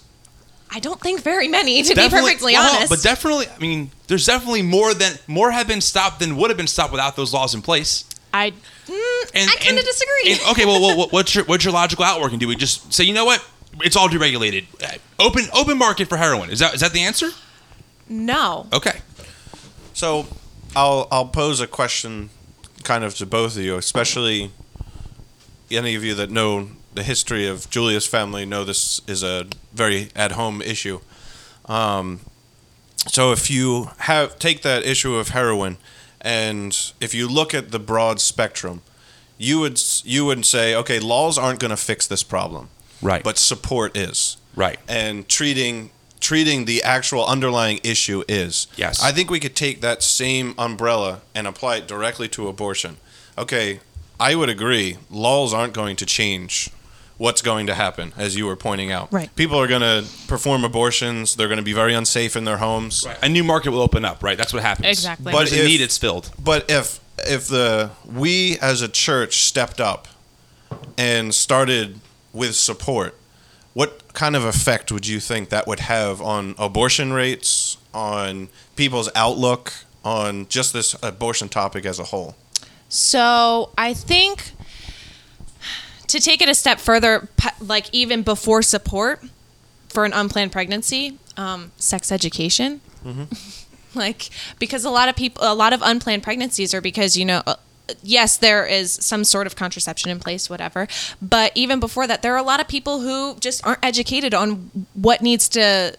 I 0.69 0.79
don't 0.79 0.99
think 0.99 1.21
very 1.21 1.47
many, 1.47 1.81
to 1.83 1.95
be 1.95 2.09
perfectly 2.09 2.53
well, 2.53 2.75
honest. 2.75 2.89
But 2.89 3.01
definitely, 3.01 3.45
I 3.47 3.57
mean, 3.59 3.91
there's 4.07 4.25
definitely 4.25 4.63
more 4.63 4.93
than 4.93 5.13
more 5.27 5.51
have 5.51 5.67
been 5.67 5.79
stopped 5.79 6.19
than 6.19 6.35
would 6.35 6.49
have 6.49 6.57
been 6.57 6.67
stopped 6.67 6.91
without 6.91 7.15
those 7.15 7.33
laws 7.33 7.55
in 7.55 7.61
place. 7.61 8.03
I, 8.33 8.51
mm, 8.51 9.31
And, 9.33 9.49
I 9.49 9.55
kind 9.63 9.77
of 9.77 9.85
disagree. 9.85 10.31
and- 10.33 10.41
okay, 10.51 10.65
well, 10.65 10.81
well, 10.81 11.07
what's 11.09 11.35
your 11.35 11.45
what's 11.45 11.63
your 11.63 11.73
logical 11.73 12.03
outworking? 12.03 12.39
Do 12.39 12.47
we 12.49 12.55
just 12.57 12.91
say, 12.93 13.05
you 13.05 13.13
know 13.13 13.23
what, 13.23 13.45
it's 13.81 13.95
all 13.95 14.09
deregulated, 14.09 14.65
Uh, 14.83 14.97
open 15.19 15.45
open 15.53 15.77
market 15.77 16.07
for 16.07 16.17
heroin? 16.17 16.49
Is 16.49 16.59
that 16.59 16.73
is 16.73 16.81
that 16.81 16.93
the 16.93 17.01
answer? 17.01 17.29
No. 18.09 18.67
Okay. 18.73 19.01
So, 19.93 20.27
I'll 20.75 21.07
I'll 21.11 21.27
pose 21.27 21.59
a 21.59 21.67
question, 21.67 22.29
kind 22.83 23.03
of 23.03 23.15
to 23.15 23.25
both 23.25 23.57
of 23.57 23.63
you, 23.63 23.77
especially 23.77 24.51
any 25.71 25.95
of 25.95 26.03
you 26.03 26.15
that 26.15 26.29
know 26.29 26.69
the 26.93 27.03
history 27.03 27.47
of 27.47 27.69
Julia's 27.69 28.07
family 28.07 28.45
know 28.45 28.63
this 28.63 29.01
is 29.07 29.23
a 29.23 29.45
very 29.73 30.09
at 30.15 30.31
home 30.33 30.61
issue. 30.61 30.99
Um, 31.65 32.21
so 33.07 33.31
if 33.31 33.49
you 33.49 33.91
have 33.99 34.39
take 34.39 34.61
that 34.61 34.83
issue 34.85 35.15
of 35.15 35.29
heroin, 35.29 35.77
and 36.21 36.75
if 36.99 37.13
you 37.13 37.27
look 37.27 37.53
at 37.53 37.71
the 37.71 37.79
broad 37.79 38.19
spectrum, 38.19 38.81
you 39.37 39.59
would 39.59 39.81
you 40.03 40.25
would 40.25 40.45
say, 40.45 40.75
okay, 40.75 40.99
laws 40.99 41.37
aren't 41.37 41.59
going 41.59 41.71
to 41.71 41.77
fix 41.77 42.07
this 42.07 42.23
problem, 42.23 42.69
Right. 43.01 43.23
but 43.23 43.37
support 43.37 43.95
is 43.95 44.37
right. 44.55 44.79
and 44.87 45.27
treating 45.27 45.91
treating 46.19 46.65
the 46.65 46.81
actual 46.83 47.25
underlying 47.25 47.79
issue 47.83 48.23
is. 48.27 48.67
Yes. 48.75 49.03
I 49.03 49.11
think 49.11 49.29
we 49.29 49.39
could 49.39 49.55
take 49.55 49.81
that 49.81 50.01
same 50.01 50.55
umbrella 50.57 51.21
and 51.35 51.45
apply 51.45 51.77
it 51.77 51.87
directly 51.87 52.27
to 52.29 52.47
abortion. 52.47 52.97
Okay, 53.37 53.79
I 54.19 54.33
would 54.33 54.49
agree. 54.49 54.97
Laws 55.11 55.53
aren't 55.53 55.73
going 55.73 55.95
to 55.97 56.05
change 56.07 56.71
what's 57.17 57.41
going 57.41 57.67
to 57.67 57.73
happen, 57.75 58.13
as 58.17 58.35
you 58.35 58.45
were 58.47 58.55
pointing 58.55 58.91
out. 58.91 59.11
Right. 59.13 59.33
People 59.35 59.57
are 59.59 59.67
going 59.67 59.81
to 59.81 60.05
perform 60.27 60.63
abortions. 60.63 61.35
They're 61.35 61.47
going 61.47 61.57
to 61.57 61.63
be 61.63 61.73
very 61.73 61.93
unsafe 61.93 62.35
in 62.35 62.45
their 62.45 62.57
homes. 62.57 63.05
Right. 63.07 63.17
A 63.23 63.29
new 63.29 63.43
market 63.43 63.71
will 63.71 63.81
open 63.81 64.03
up. 64.05 64.23
Right. 64.23 64.37
That's 64.37 64.53
what 64.53 64.63
happens. 64.63 64.87
Exactly. 64.87 65.31
But 65.31 65.49
There's 65.49 65.53
a 65.53 65.59
if- 65.61 65.65
need. 65.67 65.81
It's 65.81 65.97
filled. 65.97 66.31
But 66.43 66.69
if 66.69 66.99
if 67.19 67.47
the 67.47 67.91
we 68.05 68.57
as 68.59 68.81
a 68.81 68.87
church 68.87 69.43
stepped 69.43 69.79
up 69.79 70.07
and 70.97 71.33
started 71.33 71.99
with 72.37 72.55
support, 72.55 73.15
what 73.73 74.13
kind 74.13 74.35
of 74.35 74.43
effect 74.43 74.91
would 74.91 75.07
you 75.07 75.19
think 75.19 75.49
that 75.49 75.67
would 75.67 75.81
have 75.81 76.21
on 76.21 76.55
abortion 76.57 77.13
rates, 77.13 77.77
on 77.93 78.49
people's 78.75 79.09
outlook, 79.15 79.73
on 80.03 80.47
just 80.47 80.73
this 80.73 80.95
abortion 81.03 81.49
topic 81.49 81.85
as 81.85 81.99
a 81.99 82.05
whole? 82.05 82.35
So 82.89 83.71
I 83.77 83.93
think 83.93 84.51
to 86.07 86.19
take 86.19 86.41
it 86.41 86.49
a 86.49 86.55
step 86.55 86.79
further, 86.79 87.27
like 87.59 87.87
even 87.91 88.23
before 88.23 88.61
support 88.61 89.21
for 89.89 90.05
an 90.05 90.13
unplanned 90.13 90.51
pregnancy, 90.51 91.17
um, 91.35 91.71
sex 91.77 92.11
education. 92.11 92.81
like 93.95 94.29
because 94.59 94.85
a 94.85 94.89
lot 94.89 95.09
of 95.09 95.15
people, 95.15 95.43
a 95.43 95.53
lot 95.53 95.73
of 95.73 95.81
unplanned 95.83 96.23
pregnancies 96.23 96.73
are 96.73 96.81
because 96.81 97.17
you 97.17 97.25
know. 97.25 97.43
Yes, 98.03 98.37
there 98.37 98.65
is 98.65 98.91
some 98.91 99.23
sort 99.23 99.47
of 99.47 99.55
contraception 99.55 100.11
in 100.11 100.19
place, 100.19 100.49
whatever. 100.49 100.87
But 101.21 101.51
even 101.55 101.79
before 101.79 102.07
that, 102.07 102.21
there 102.21 102.33
are 102.33 102.37
a 102.37 102.43
lot 102.43 102.59
of 102.59 102.67
people 102.67 103.01
who 103.01 103.37
just 103.39 103.65
aren't 103.65 103.83
educated 103.83 104.33
on 104.33 104.71
what 104.93 105.21
needs 105.21 105.47
to 105.49 105.95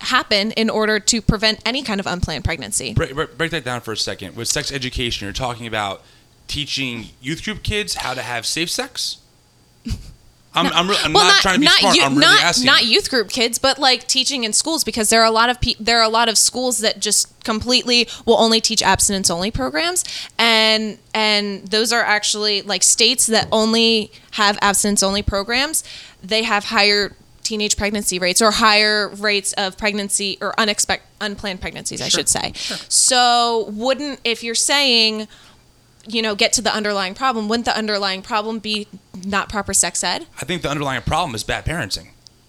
happen 0.00 0.52
in 0.52 0.70
order 0.70 0.98
to 1.00 1.20
prevent 1.20 1.60
any 1.66 1.82
kind 1.82 2.00
of 2.00 2.06
unplanned 2.06 2.44
pregnancy. 2.44 2.94
Break, 2.94 3.14
break 3.36 3.50
that 3.50 3.64
down 3.64 3.80
for 3.80 3.92
a 3.92 3.96
second. 3.96 4.36
With 4.36 4.48
sex 4.48 4.72
education, 4.72 5.26
you're 5.26 5.32
talking 5.32 5.66
about 5.66 6.02
teaching 6.46 7.10
youth 7.20 7.44
group 7.44 7.62
kids 7.62 7.96
how 7.96 8.14
to 8.14 8.22
have 8.22 8.46
safe 8.46 8.70
sex. 8.70 9.18
I'm, 10.54 10.66
I'm, 10.72 10.88
re- 10.88 10.96
I'm 11.04 11.12
not, 11.12 11.40
trying 11.42 11.54
to 11.56 11.60
be 11.60 11.66
smart. 11.66 11.96
you- 11.96 12.02
I'm 12.02 12.14
really 12.16 12.26
not, 12.34 12.42
asking. 12.42 12.66
not 12.66 12.84
youth 12.86 13.10
group 13.10 13.28
kids, 13.28 13.58
but 13.58 13.78
like 13.78 14.06
teaching 14.06 14.44
in 14.44 14.52
schools 14.52 14.82
because 14.82 15.10
there 15.10 15.20
are 15.20 15.26
a 15.26 15.30
lot 15.30 15.50
of 15.50 15.60
pe- 15.60 15.74
there 15.78 15.98
are 15.98 16.04
a 16.04 16.08
lot 16.08 16.28
of 16.28 16.38
schools 16.38 16.78
that 16.78 17.00
just 17.00 17.28
completely 17.44 18.08
will 18.26 18.38
only 18.38 18.60
teach 18.60 18.82
abstinence 18.82 19.30
only 19.30 19.50
programs, 19.50 20.04
and 20.38 20.98
and 21.14 21.66
those 21.68 21.92
are 21.92 22.02
actually 22.02 22.62
like 22.62 22.82
states 22.82 23.26
that 23.26 23.46
only 23.52 24.10
have 24.32 24.58
abstinence 24.62 25.02
only 25.02 25.22
programs. 25.22 25.84
They 26.22 26.42
have 26.42 26.64
higher 26.64 27.14
teenage 27.42 27.76
pregnancy 27.76 28.18
rates 28.18 28.42
or 28.42 28.50
higher 28.50 29.08
rates 29.08 29.52
of 29.54 29.78
pregnancy 29.78 30.36
or 30.40 30.58
unexpected 30.58 31.06
unplanned 31.20 31.60
pregnancies, 31.60 32.00
I 32.00 32.08
should 32.08 32.28
say. 32.28 32.52
So 32.88 33.70
wouldn't 33.72 34.20
if 34.22 34.44
you're 34.44 34.54
saying 34.54 35.26
you 36.06 36.22
know 36.22 36.34
get 36.34 36.52
to 36.52 36.62
the 36.62 36.72
underlying 36.72 37.14
problem 37.14 37.48
wouldn't 37.48 37.64
the 37.64 37.76
underlying 37.76 38.22
problem 38.22 38.58
be 38.58 38.86
not 39.24 39.48
proper 39.48 39.74
sex 39.74 40.04
ed 40.04 40.26
I 40.40 40.44
think 40.44 40.62
the 40.62 40.70
underlying 40.70 41.02
problem 41.02 41.34
is 41.34 41.44
bad 41.44 41.64
parenting. 41.64 42.08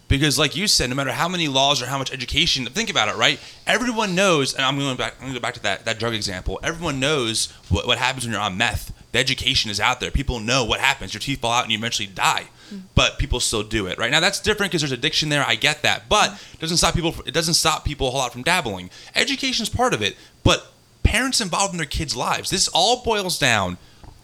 Because, 0.09 0.39
like 0.39 0.55
you 0.55 0.67
said, 0.67 0.89
no 0.89 0.95
matter 0.95 1.11
how 1.11 1.29
many 1.29 1.47
laws 1.47 1.83
or 1.83 1.85
how 1.85 1.99
much 1.99 2.11
education, 2.11 2.65
think 2.65 2.89
about 2.89 3.09
it, 3.09 3.15
right? 3.15 3.39
Everyone 3.67 4.15
knows, 4.15 4.55
and 4.55 4.65
I'm 4.65 4.77
going 4.79 4.97
back. 4.97 5.13
I'm 5.19 5.25
going 5.25 5.33
to 5.35 5.39
go 5.39 5.41
back 5.41 5.53
to 5.53 5.61
that, 5.61 5.85
that 5.85 5.99
drug 5.99 6.15
example. 6.15 6.59
Everyone 6.63 6.99
knows 6.99 7.51
what, 7.69 7.85
what 7.85 7.99
happens 7.99 8.25
when 8.25 8.33
you're 8.33 8.41
on 8.41 8.57
meth. 8.57 8.91
The 9.11 9.19
education 9.19 9.69
is 9.69 9.79
out 9.79 9.99
there. 9.99 10.09
People 10.09 10.39
know 10.39 10.65
what 10.65 10.79
happens. 10.79 11.13
Your 11.13 11.21
teeth 11.21 11.41
fall 11.41 11.51
out 11.51 11.63
and 11.63 11.71
you 11.71 11.77
eventually 11.77 12.07
die, 12.07 12.45
mm. 12.73 12.81
but 12.95 13.19
people 13.19 13.39
still 13.39 13.61
do 13.61 13.85
it. 13.85 13.99
Right 13.99 14.09
now, 14.09 14.19
that's 14.19 14.39
different 14.39 14.71
because 14.71 14.81
there's 14.81 14.91
addiction 14.91 15.29
there. 15.29 15.45
I 15.45 15.53
get 15.53 15.83
that, 15.83 16.09
but 16.09 16.31
mm. 16.31 16.53
it 16.55 16.59
doesn't 16.59 16.77
stop 16.77 16.95
people. 16.95 17.13
It 17.27 17.33
doesn't 17.35 17.53
stop 17.53 17.85
people 17.85 18.07
a 18.07 18.09
whole 18.09 18.19
lot 18.19 18.33
from 18.33 18.41
dabbling. 18.41 18.89
Education 19.13 19.61
is 19.61 19.69
part 19.69 19.93
of 19.93 20.01
it, 20.01 20.15
but 20.43 20.71
parents 21.13 21.39
involved 21.41 21.73
in 21.73 21.77
their 21.77 21.85
kids' 21.99 22.15
lives. 22.15 22.49
This 22.49 22.67
all 22.73 23.03
boils 23.03 23.37
down 23.39 23.77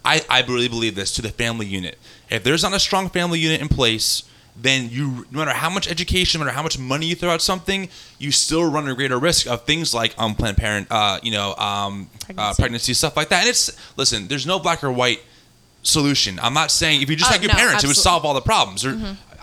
I, 0.05 0.21
I 0.29 0.41
really 0.43 0.67
believe 0.67 0.93
this 0.95 1.11
to 1.15 1.21
the 1.21 1.29
family 1.29 1.65
unit. 1.65 1.97
If 2.29 2.43
there's 2.43 2.61
not 2.61 2.73
a 2.73 2.79
strong 2.79 3.09
family 3.09 3.39
unit 3.39 3.59
in 3.59 3.67
place, 3.67 4.23
then 4.55 4.89
you 4.89 5.25
no 5.31 5.39
matter 5.39 5.51
how 5.63 5.69
much 5.69 5.89
education, 5.89 6.39
no 6.39 6.45
matter 6.45 6.55
how 6.55 6.63
much 6.63 6.77
money 6.77 7.07
you 7.07 7.15
throw 7.15 7.31
at 7.33 7.41
something, 7.41 7.89
you 8.19 8.31
still 8.31 8.63
run 8.71 8.87
a 8.87 8.93
greater 8.95 9.17
risk 9.19 9.47
of 9.47 9.63
things 9.65 9.93
like 9.93 10.13
unplanned 10.17 10.57
parent, 10.57 10.87
uh, 10.91 11.19
you 11.23 11.31
know, 11.31 11.55
um, 11.55 12.07
pregnancy. 12.19 12.37
Uh, 12.37 12.53
Pregnancy. 12.53 12.93
stuff 12.93 13.17
like 13.17 13.29
that. 13.29 13.41
And 13.41 13.49
it's 13.49 13.71
listen, 13.97 14.27
there's 14.27 14.45
no 14.45 14.59
black 14.59 14.83
or 14.83 14.91
white 14.91 15.21
solution. 15.81 16.39
I'm 16.39 16.53
not 16.53 16.69
saying 16.71 17.01
if 17.01 17.09
you 17.09 17.15
just 17.15 17.29
Uh, 17.31 17.33
had 17.33 17.41
good 17.41 17.49
no, 17.49 17.55
parents, 17.63 17.83
it 17.83 17.87
would 17.87 17.97
solve 17.97 18.25
all 18.25 18.33
the 18.35 18.47
problems. 18.53 18.85
Or, 18.85 18.93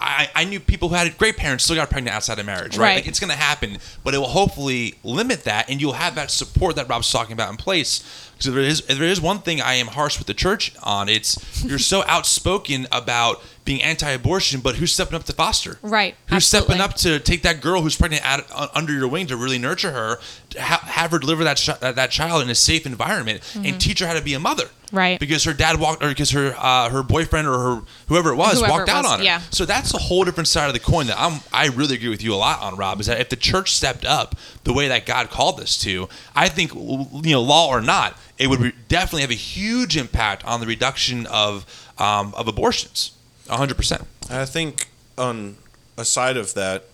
I, 0.03 0.29
I 0.35 0.45
knew 0.45 0.59
people 0.61 0.89
who 0.89 0.95
had 0.97 1.17
great 1.17 1.37
parents 1.37 1.65
still 1.65 1.77
got 1.77 1.89
pregnant 1.91 2.15
outside 2.17 2.39
of 2.39 2.47
marriage, 2.47 2.77
right? 2.77 2.87
Right. 2.89 2.95
Like 2.97 3.07
it's 3.09 3.21
going 3.21 3.31
to 3.31 3.37
happen, 3.37 3.79
but 4.03 4.15
it 4.15 4.19
will 4.19 4.27
hopefully 4.29 4.95
limit 5.05 5.45
that, 5.45 5.71
and 5.71 5.81
you'll 5.81 5.93
have 5.93 6.15
that 6.17 6.31
support 6.31 6.77
that 6.77 6.89
Rob's 6.89 7.11
talking 7.11 7.33
about 7.33 7.51
in 7.51 7.57
place. 7.57 8.03
Because 8.33 8.47
if 8.49 8.55
there 8.55 8.63
is, 8.65 8.81
if 8.81 8.99
there 8.99 9.09
is 9.09 9.21
one 9.21 9.39
thing 9.39 9.61
I 9.61 9.75
am 9.75 9.87
harsh 9.87 10.19
with 10.19 10.27
the 10.27 10.35
church 10.35 10.73
on, 10.83 11.09
it's 11.09 11.65
you're 11.65 11.79
so 11.79 12.03
outspoken 12.07 12.87
about 12.91 13.41
being 13.65 13.81
anti-abortion, 13.81 14.61
but 14.61 14.75
who's 14.77 14.93
stepping 14.93 15.15
up 15.15 15.23
to 15.25 15.33
foster? 15.33 15.79
Right, 15.83 16.17
Who's 16.27 16.45
stepping 16.47 16.81
up 16.81 16.95
to 16.97 17.21
take 17.21 17.43
that 17.43 17.61
girl 17.61 17.83
who's 17.83 17.95
pregnant 17.97 18.25
out, 18.27 18.45
uh, 18.53 18.67
under 18.75 18.93
your 18.93 19.07
wing 19.07 19.29
to 19.29 19.37
really 19.37 19.59
nurture 19.59 19.93
her, 19.93 20.19
to 20.51 20.61
ha- 20.61 20.83
have 20.85 21.13
her 21.13 21.21
deliver 21.21 21.45
that 21.45 21.59
ch- 21.59 21.79
that 21.79 22.11
child 22.11 22.43
in 22.43 22.51
a 22.51 22.55
safe 22.57 22.85
environment, 22.87 23.41
and 23.55 23.81
teach 23.81 24.01
her 24.01 24.07
how 24.07 24.15
to 24.15 24.23
be 24.23 24.35
a 24.35 24.41
mother. 24.41 24.65
Right. 24.93 25.19
Because 25.19 25.45
her 25.45 25.55
dad 25.55 25.81
walked, 25.81 26.03
or 26.05 26.09
because 26.11 26.31
her 26.31 26.55
uh, 26.57 26.91
her 26.91 27.03
boyfriend 27.03 27.49
or 27.49 27.59
her 27.59 27.83
whoever 28.09 28.31
it 28.31 28.37
was 28.37 28.59
Whoever 28.59 28.71
walked 28.73 28.89
it 28.91 28.93
out 28.95 29.05
was, 29.05 29.13
on 29.13 29.19
her. 29.21 29.25
yeah. 29.25 29.41
So 29.51 29.65
that's 29.65 29.95
a 29.95 29.99
whole 29.99 30.23
different 30.25 30.49
side 30.49 30.69
of 30.69 30.75
the 30.75 30.81
coin 30.81 31.07
that 31.07 31.19
I'm 31.19 31.41
I 31.53 31.69
really 31.69 31.95
agree 31.97 32.11
with 32.11 32.23
you 32.23 32.35
a 32.35 32.37
lot 32.37 32.61
on 32.61 32.77
Rob 32.77 33.01
is 33.01 33.07
that 33.07 33.19
if 33.21 33.31
the 33.31 33.37
church 33.37 33.73
stepped 33.75 34.05
up 34.05 34.37
the 34.65 34.73
way 34.73 34.89
that 34.89 35.07
God 35.07 35.31
called 35.31 35.59
us 35.61 35.79
to, 35.79 36.09
I 36.37 36.49
think 36.49 36.75
you 36.75 37.33
know 37.33 37.43
law 37.43 37.69
or 37.69 37.81
not, 37.81 38.19
it 38.39 38.49
would 38.49 38.61
re- 38.61 38.73
definitely 38.89 39.23
have 39.23 39.31
a 39.31 39.35
huge 39.35 39.97
impact 39.97 40.45
on 40.45 40.61
the 40.61 40.67
reduction 40.67 41.27
of 41.27 41.65
um, 41.99 42.35
of 42.35 42.47
abortions. 42.47 43.13
100%. 43.49 44.05
I 44.31 44.45
think 44.45 44.89
on 45.19 45.57
aside 45.97 46.37
of 46.37 46.55
that, 46.55 46.85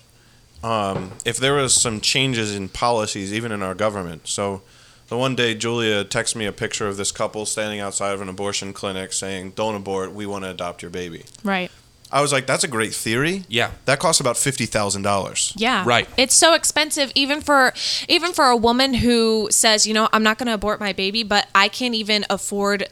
um, 0.63 1.13
if 1.25 1.37
there 1.37 1.55
was 1.55 1.75
some 1.75 2.01
changes 2.01 2.55
in 2.55 2.69
policies, 2.69 3.33
even 3.33 3.53
in 3.53 3.63
our 3.63 3.75
government. 3.75 4.27
So, 4.27 4.63
the 5.09 5.17
one 5.17 5.35
day 5.35 5.55
Julia 5.55 6.05
texted 6.05 6.37
me 6.37 6.47
a 6.47 6.53
picture 6.53 6.87
of 6.87 6.97
this 6.97 7.11
couple 7.13 7.47
standing 7.47 7.81
outside 7.81 8.13
of 8.13 8.21
an 8.21 8.29
abortion 8.29 8.73
clinic 8.73 9.13
saying, 9.13 9.53
"Don't 9.53 9.75
abort. 9.75 10.13
We 10.13 10.27
want 10.27 10.45
to 10.45 10.51
adopt 10.51 10.83
your 10.83 10.91
baby." 10.91 11.25
right 11.45 11.71
I 12.11 12.23
was 12.23 12.33
like, 12.33 12.47
"That's 12.47 12.65
a 12.65 12.69
great 12.69 12.95
theory." 12.95 13.45
Yeah. 13.49 13.73
That 13.85 13.99
costs 13.99 14.19
about 14.21 14.37
fifty 14.39 14.65
thousand 14.67 15.03
dollars. 15.03 15.53
Yeah. 15.57 15.85
Right. 15.87 16.09
It's 16.17 16.35
so 16.35 16.55
expensive 16.55 17.13
even 17.15 17.41
for 17.43 17.75
even 18.09 18.33
for 18.33 18.47
a 18.47 18.57
woman 18.57 18.95
who 18.95 19.49
says, 19.51 19.87
you 19.87 19.93
know, 19.93 20.09
I'm 20.13 20.23
not 20.23 20.39
going 20.39 20.47
to 20.47 20.55
abort 20.55 20.81
my 20.81 20.93
baby, 20.95 21.23
but 21.23 21.49
I 21.55 21.69
can't 21.69 21.95
even 21.95 22.25
afford 22.31 22.89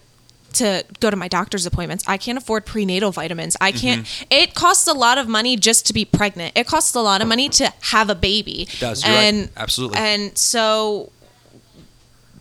to 0.54 0.84
go 1.00 1.10
to 1.10 1.16
my 1.16 1.28
doctor's 1.28 1.66
appointments. 1.66 2.04
I 2.06 2.16
can't 2.18 2.38
afford 2.38 2.64
prenatal 2.66 3.10
vitamins. 3.10 3.56
I 3.60 3.72
can't 3.72 4.04
Mm-hmm. 4.06 4.24
it 4.30 4.54
costs 4.54 4.86
a 4.86 4.92
lot 4.94 5.16
of 5.18 5.28
money 5.28 5.56
just 5.56 5.86
to 5.86 5.92
be 5.94 6.04
pregnant. 6.04 6.52
It 6.56 6.66
costs 6.66 6.94
a 6.94 7.00
lot 7.00 7.20
of 7.22 7.28
money 7.28 7.48
to 7.50 7.72
have 7.92 8.10
a 8.10 8.14
baby. 8.14 8.62
It 8.62 8.76
does. 8.80 9.04
You're 9.04 9.14
right. 9.14 9.48
Absolutely. 9.56 9.98
And 9.98 10.36
so 10.36 11.10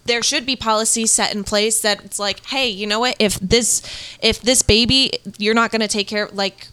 there 0.05 0.21
should 0.21 0.45
be 0.45 0.55
policies 0.55 1.11
set 1.11 1.33
in 1.33 1.43
place 1.43 1.81
that 1.81 2.03
it's 2.05 2.19
like, 2.19 2.45
hey, 2.45 2.69
you 2.69 2.87
know 2.87 2.99
what? 2.99 3.15
If 3.19 3.39
this 3.39 3.81
if 4.21 4.41
this 4.41 4.61
baby 4.61 5.11
you're 5.37 5.53
not 5.55 5.71
going 5.71 5.81
to 5.81 5.87
take 5.87 6.07
care 6.07 6.29
like 6.31 6.67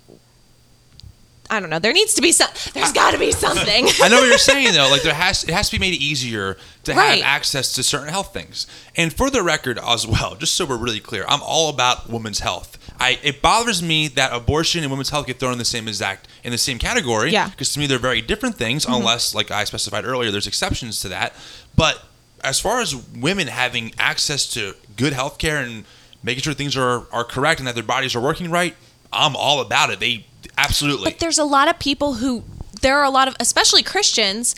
I 1.50 1.60
don't 1.60 1.68
know. 1.68 1.78
There 1.78 1.92
needs 1.92 2.14
to 2.14 2.22
be 2.22 2.32
some. 2.32 2.48
There's 2.72 2.92
got 2.92 3.10
to 3.10 3.18
be 3.18 3.30
something. 3.30 3.86
I 4.02 4.08
know 4.08 4.20
what 4.20 4.26
you're 4.28 4.38
saying 4.38 4.72
though. 4.72 4.88
Like 4.90 5.02
there 5.02 5.12
has 5.26 5.44
it 5.44 5.50
has 5.50 5.68
to 5.68 5.78
be 5.78 5.80
made 5.80 6.00
easier 6.00 6.56
to 6.84 6.94
Right. 6.94 7.22
have 7.22 7.24
access 7.24 7.74
to 7.74 7.82
certain 7.82 8.08
health 8.08 8.32
things. 8.32 8.66
And 8.96 9.12
for 9.12 9.28
the 9.28 9.42
record 9.42 9.78
as 9.78 10.06
well, 10.06 10.34
just 10.34 10.54
so 10.54 10.64
we're 10.64 10.78
really 10.78 10.98
clear, 10.98 11.26
I'm 11.28 11.42
all 11.42 11.68
about 11.68 12.08
women's 12.08 12.40
health. 12.40 12.78
I 12.98 13.18
it 13.22 13.42
bothers 13.42 13.82
me 13.82 14.08
that 14.08 14.32
abortion 14.32 14.82
and 14.82 14.90
women's 14.90 15.10
health 15.10 15.26
get 15.26 15.38
thrown 15.40 15.52
in 15.52 15.58
the 15.58 15.66
same 15.66 15.88
exact 15.88 16.26
in 16.42 16.52
the 16.52 16.58
same 16.58 16.78
category. 16.78 17.32
Yeah. 17.32 17.50
Because 17.50 17.72
to 17.74 17.80
me 17.80 17.86
they're 17.86 17.98
very 17.98 18.22
different 18.22 18.56
things, 18.56 18.86
mm-hmm. 18.86 18.94
unless 18.94 19.34
like 19.34 19.50
I 19.50 19.64
specified 19.64 20.06
earlier, 20.06 20.30
there's 20.30 20.46
exceptions 20.46 21.00
to 21.00 21.08
that. 21.10 21.34
But 21.76 22.02
as 22.42 22.60
far 22.60 22.80
as 22.80 22.94
women 22.94 23.46
having 23.46 23.92
access 23.98 24.46
to 24.54 24.74
good 24.96 25.12
health 25.12 25.38
care 25.38 25.58
and 25.58 25.84
making 26.22 26.42
sure 26.42 26.54
things 26.54 26.76
are, 26.76 27.06
are 27.12 27.24
correct 27.24 27.60
and 27.60 27.66
that 27.66 27.74
their 27.74 27.84
bodies 27.84 28.14
are 28.14 28.20
working 28.20 28.50
right, 28.50 28.74
I'm 29.12 29.36
all 29.36 29.60
about 29.60 29.90
it. 29.90 30.00
They 30.00 30.26
absolutely 30.58 31.10
But 31.10 31.20
there's 31.20 31.38
a 31.38 31.44
lot 31.44 31.68
of 31.68 31.78
people 31.78 32.14
who 32.14 32.44
there 32.80 32.98
are 32.98 33.04
a 33.04 33.10
lot 33.10 33.28
of 33.28 33.36
especially 33.38 33.82
Christians 33.82 34.54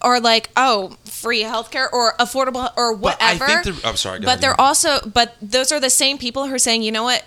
are 0.00 0.20
like, 0.20 0.50
"Oh, 0.56 0.96
free 1.04 1.42
healthcare 1.42 1.88
or 1.92 2.14
affordable 2.18 2.70
or 2.76 2.94
But 2.96 3.20
I 3.22 3.34
whatever. 3.36 3.62
think 3.62 3.86
I'm 3.86 3.96
sorry, 3.96 4.20
but 4.20 4.26
ahead, 4.26 4.40
they're 4.42 4.60
also 4.60 5.00
but 5.06 5.34
those 5.40 5.72
are 5.72 5.80
the 5.80 5.90
same 5.90 6.18
people 6.18 6.46
who 6.46 6.54
are 6.54 6.58
saying, 6.58 6.82
you 6.82 6.92
know 6.92 7.04
what, 7.04 7.24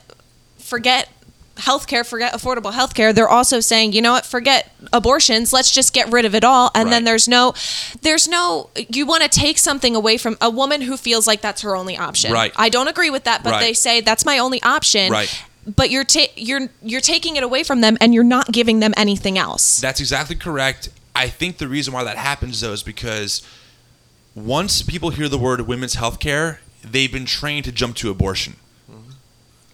forget 0.59 1.09
healthcare, 1.57 2.05
forget 2.05 2.33
affordable 2.33 2.71
healthcare. 2.73 3.13
They're 3.13 3.29
also 3.29 3.59
saying, 3.59 3.93
you 3.93 4.01
know 4.01 4.13
what, 4.13 4.25
forget 4.25 4.71
abortions. 4.93 5.51
Let's 5.53 5.71
just 5.71 5.93
get 5.93 6.11
rid 6.11 6.25
of 6.25 6.33
it 6.35 6.43
all. 6.43 6.71
And 6.75 6.91
then 6.91 7.03
there's 7.03 7.27
no, 7.27 7.53
there's 8.01 8.27
no. 8.27 8.69
You 8.89 9.05
want 9.05 9.23
to 9.23 9.29
take 9.29 9.57
something 9.57 9.95
away 9.95 10.17
from 10.17 10.37
a 10.41 10.49
woman 10.49 10.81
who 10.81 10.97
feels 10.97 11.27
like 11.27 11.41
that's 11.41 11.61
her 11.61 11.75
only 11.75 11.97
option. 11.97 12.31
Right. 12.31 12.51
I 12.55 12.69
don't 12.69 12.87
agree 12.87 13.09
with 13.09 13.23
that, 13.25 13.43
but 13.43 13.51
Right. 13.51 13.59
they 13.61 13.73
say 13.73 14.01
that's 14.01 14.25
my 14.25 14.37
only 14.39 14.61
option. 14.63 15.11
Right. 15.11 15.43
But 15.75 15.89
you're 15.91 16.05
ta- 16.05 16.31
you're 16.35 16.69
you're 16.81 17.01
taking 17.01 17.35
it 17.35 17.43
away 17.43 17.63
from 17.63 17.81
them, 17.81 17.97
and 17.99 18.13
you're 18.13 18.23
not 18.23 18.51
giving 18.53 18.79
them 18.79 18.93
anything 18.95 19.37
else. 19.37 19.79
That's 19.81 19.99
exactly 19.99 20.35
correct. 20.37 20.89
I 21.13 21.27
think 21.27 21.57
the 21.57 21.67
reason 21.67 21.93
why 21.93 22.03
that 22.05 22.15
happens 22.17 22.61
though 22.61 22.71
is 22.73 22.83
because 22.83 23.41
once 24.35 24.81
people 24.81 25.09
hear 25.09 25.27
the 25.27 25.37
word 25.37 25.61
women's 25.61 25.95
health 25.95 26.19
care, 26.19 26.61
they've 26.83 27.11
been 27.11 27.25
trained 27.25 27.65
to 27.65 27.71
jump 27.71 27.95
to 27.97 28.09
abortion. 28.09 28.55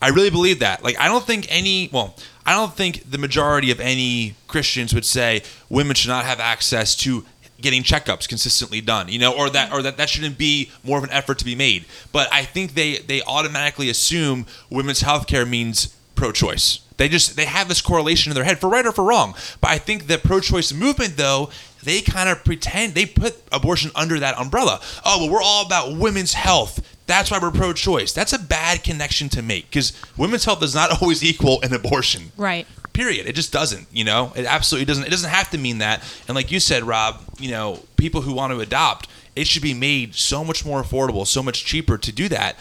I 0.04 0.10
really 0.10 0.30
believe 0.30 0.60
that. 0.60 0.84
Like 0.84 1.00
I 1.00 1.08
don't 1.08 1.26
think 1.26 1.48
any 1.50 1.90
well, 1.92 2.16
I 2.46 2.52
don't 2.54 2.74
think 2.74 3.10
the 3.10 3.18
majority 3.18 3.72
of 3.72 3.80
any 3.80 4.36
Christians 4.48 4.94
would 4.94 5.06
say 5.06 5.44
women 5.70 5.96
should 5.96 6.10
not 6.10 6.26
have 6.26 6.42
access 6.42 6.96
to 6.98 7.26
getting 7.62 7.84
checkups 7.84 8.28
consistently 8.28 8.82
done, 8.82 9.08
you 9.08 9.18
know, 9.18 9.34
or 9.34 9.50
that 9.52 9.72
or 9.72 9.82
that 9.82 9.96
that 9.96 10.10
shouldn't 10.10 10.38
be 10.38 10.70
more 10.84 10.98
of 10.98 11.06
an 11.06 11.10
effort 11.10 11.40
to 11.40 11.46
be 11.46 11.56
made. 11.56 11.86
But 12.12 12.28
I 12.34 12.44
think 12.44 12.74
they 12.74 12.98
they 12.98 13.22
automatically 13.24 13.90
assume 13.90 14.46
women's 14.70 15.00
health 15.00 15.26
care 15.26 15.46
means 15.46 15.96
pro-choice. 16.16 16.82
They 16.98 17.08
just 17.08 17.36
they 17.38 17.46
have 17.46 17.70
this 17.70 17.82
correlation 17.82 18.30
in 18.30 18.36
their 18.36 18.44
head 18.44 18.60
for 18.60 18.70
right 18.70 18.86
or 18.86 18.92
for 18.92 19.06
wrong. 19.06 19.36
But 19.62 19.72
I 19.72 19.78
think 19.78 20.08
the 20.08 20.18
pro-choice 20.18 20.74
movement 20.74 21.16
though, 21.16 21.50
they 21.82 22.02
kind 22.02 22.30
of 22.30 22.44
pretend 22.44 22.94
they 22.94 23.06
put 23.06 23.42
abortion 23.52 23.92
under 23.96 24.20
that 24.20 24.38
umbrella. 24.38 24.80
Oh, 25.06 25.20
well 25.22 25.34
we're 25.34 25.42
all 25.42 25.66
about 25.66 25.98
women's 25.98 26.34
health. 26.34 26.82
That's 27.06 27.30
why 27.30 27.40
we're 27.40 27.52
pro-choice. 27.52 28.14
That's 28.14 28.32
a 28.34 28.40
bad 28.40 28.84
connection 28.84 29.30
to 29.30 29.42
make 29.42 29.66
because 29.70 29.94
women's 30.18 30.46
health 30.46 30.62
does 30.62 30.74
not 30.74 30.90
always 31.02 31.24
equal 31.24 31.62
an 31.62 31.74
abortion. 31.74 32.32
Right. 32.38 32.66
Period. 32.94 33.28
It 33.28 33.34
just 33.34 33.52
doesn't. 33.52 33.88
You 33.92 34.04
know, 34.04 34.32
it 34.36 34.46
absolutely 34.46 34.86
doesn't. 34.86 35.06
It 35.06 35.10
doesn't 35.10 35.30
have 35.30 35.50
to 35.52 35.58
mean 35.58 35.80
that. 35.80 36.04
And 36.28 36.36
like 36.36 36.52
you 36.52 36.60
said, 36.60 36.84
Rob, 36.84 37.20
you 37.40 37.52
know, 37.52 37.80
people 37.98 38.22
who 38.22 38.34
want 38.34 38.54
to 38.54 38.60
adopt, 38.60 39.10
it 39.36 39.48
should 39.48 39.64
be 39.64 39.74
made 39.74 40.16
so 40.16 40.44
much 40.44 40.66
more 40.66 40.82
affordable, 40.82 41.26
so 41.26 41.42
much 41.42 41.66
cheaper 41.66 41.98
to 41.98 42.12
do 42.12 42.30
that. 42.30 42.56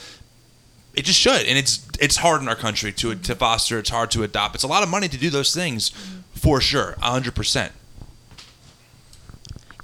It 0.94 1.04
just 1.04 1.18
should, 1.20 1.46
and 1.46 1.56
it's 1.58 1.86
it's 2.00 2.16
hard 2.16 2.42
in 2.42 2.48
our 2.48 2.54
country 2.56 2.92
to 2.92 3.14
to 3.14 3.34
foster. 3.34 3.78
It's 3.78 3.90
hard 3.90 4.10
to 4.12 4.22
adopt. 4.22 4.54
It's 4.54 4.64
a 4.64 4.68
lot 4.68 4.82
of 4.82 4.88
money 4.88 5.08
to 5.08 5.16
do 5.18 5.30
those 5.30 5.54
things, 5.54 5.90
for 6.34 6.60
sure, 6.60 6.96
hundred 7.00 7.34
percent. 7.34 7.72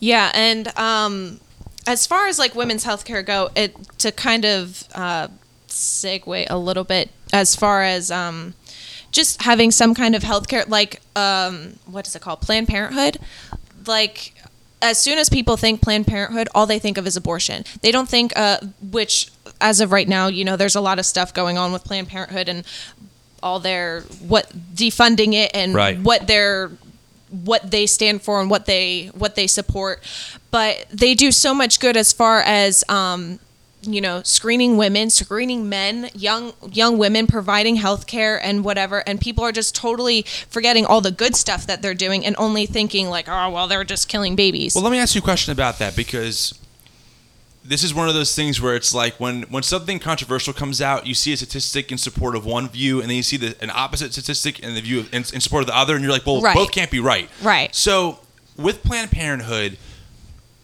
Yeah, 0.01 0.31
and 0.35 0.69
um, 0.79 1.41
as 1.89 2.07
far 2.07 2.26
as 2.26 2.39
like 2.39 2.55
women's 2.55 2.84
healthcare 2.84 3.24
go, 3.24 3.49
it 3.57 3.74
to 3.99 4.12
kind 4.12 4.45
of 4.45 4.84
uh, 4.95 5.28
segue 5.68 6.47
a 6.51 6.59
little 6.59 6.84
bit 6.84 7.09
as 7.32 7.57
far 7.57 7.82
as 7.82 8.11
um, 8.11 8.53
just 9.11 9.43
having 9.43 9.70
some 9.70 9.95
kind 9.95 10.14
of 10.14 10.22
healthcare, 10.22 10.68
like 10.68 11.01
um, 11.16 11.78
what 11.86 12.07
is 12.07 12.14
it 12.14 12.20
called, 12.20 12.43
Planned 12.43 12.68
Parenthood, 12.68 13.18
like. 13.86 14.34
As 14.80 14.97
soon 14.97 15.18
as 15.18 15.28
people 15.28 15.57
think 15.57 15.82
Planned 15.82 16.07
Parenthood, 16.07 16.47
all 16.55 16.64
they 16.64 16.78
think 16.78 16.99
of 16.99 17.05
is 17.09 17.16
abortion. 17.16 17.64
They 17.82 17.91
don't 17.91 18.09
think, 18.09 18.32
uh, 18.36 18.59
which, 18.80 19.28
as 19.61 19.80
of 19.80 19.91
right 19.91 20.07
now, 20.07 20.28
you 20.28 20.45
know, 20.45 20.55
there's 20.57 20.76
a 20.76 20.80
lot 20.80 21.01
of 21.01 21.05
stuff 21.05 21.34
going 21.34 21.59
on 21.59 21.72
with 21.72 21.82
Planned 21.82 22.07
Parenthood 22.07 22.49
and 22.49 22.64
all 23.43 23.59
their 23.59 24.03
what 24.20 24.49
defunding 24.76 25.32
it 25.34 25.51
and 25.53 25.74
Right. 25.74 25.99
what 25.99 26.28
their 26.28 26.70
what 27.31 27.70
they 27.70 27.87
stand 27.87 28.22
for 28.22 28.41
and 28.41 28.51
what 28.51 28.66
they 28.66 29.07
what 29.14 29.35
they 29.35 29.47
support. 29.47 30.03
But 30.51 30.87
they 30.91 31.14
do 31.14 31.31
so 31.33 31.55
much 31.55 31.81
good 31.81 31.97
as 31.97 32.12
far 32.12 32.41
as 32.41 32.85
um 32.89 33.39
you 33.83 34.01
know 34.01 34.22
screening 34.24 34.76
women 34.76 35.09
screening 35.09 35.68
men 35.68 36.11
young 36.12 36.53
young 36.72 36.99
women 36.99 37.29
providing 37.29 37.76
health 37.76 38.07
care 38.07 38.43
and 38.43 38.64
whatever. 38.64 39.03
And 39.07 39.20
people 39.20 39.45
are 39.45 39.53
just 39.53 39.74
totally 39.74 40.22
forgetting 40.49 40.85
all 40.85 41.01
the 41.01 41.12
good 41.12 41.37
stuff 41.37 41.66
that 41.66 41.83
they're 41.83 41.95
doing 41.95 42.24
and 42.24 42.35
only 42.39 42.66
thinking 42.66 43.09
like 43.09 43.29
oh 43.29 43.51
well 43.51 43.68
they're 43.68 43.85
just 43.85 44.09
killing 44.09 44.37
babies. 44.37 44.74
Well, 44.74 44.85
let 44.85 44.91
me 44.91 44.99
ask 44.99 45.14
you 45.14 45.20
a 45.20 45.24
question 45.24 45.53
about 45.53 45.79
that 45.79 45.95
because 45.95 46.59
this 47.69 47.85
is 47.85 47.93
one 47.95 48.09
of 48.09 48.14
those 48.14 48.35
things 48.35 48.61
where 48.61 48.75
it's 48.75 48.95
like 48.95 49.19
when 49.21 49.43
when 49.45 49.62
something 49.62 49.99
controversial 49.99 50.53
comes 50.53 50.81
out, 50.81 51.07
you 51.07 51.14
see 51.14 51.33
a 51.33 51.37
statistic 51.37 51.93
in 51.93 51.99
support 51.99 52.35
of 52.35 52.45
one 52.47 52.69
view, 52.69 53.01
and 53.01 53.09
then 53.11 53.16
you 53.16 53.23
see 53.23 53.37
the, 53.37 53.55
an 53.62 53.71
opposite 53.75 54.12
statistic 54.12 54.61
in 54.61 54.75
the 54.75 54.81
view 54.81 55.01
of, 55.01 55.07
in, 55.12 55.25
in 55.35 55.41
support 55.41 55.62
of 55.62 55.66
the 55.66 55.77
other, 55.77 55.95
and 55.95 56.03
you're 56.03 56.12
like, 56.12 56.25
well, 56.27 56.41
Right. 56.41 56.55
both 56.57 56.73
can't 56.73 56.91
be 56.91 57.01
right. 57.01 57.29
Right. 57.43 57.75
So 57.75 58.21
with 58.57 58.83
Planned 58.83 59.11
Parenthood. 59.11 59.77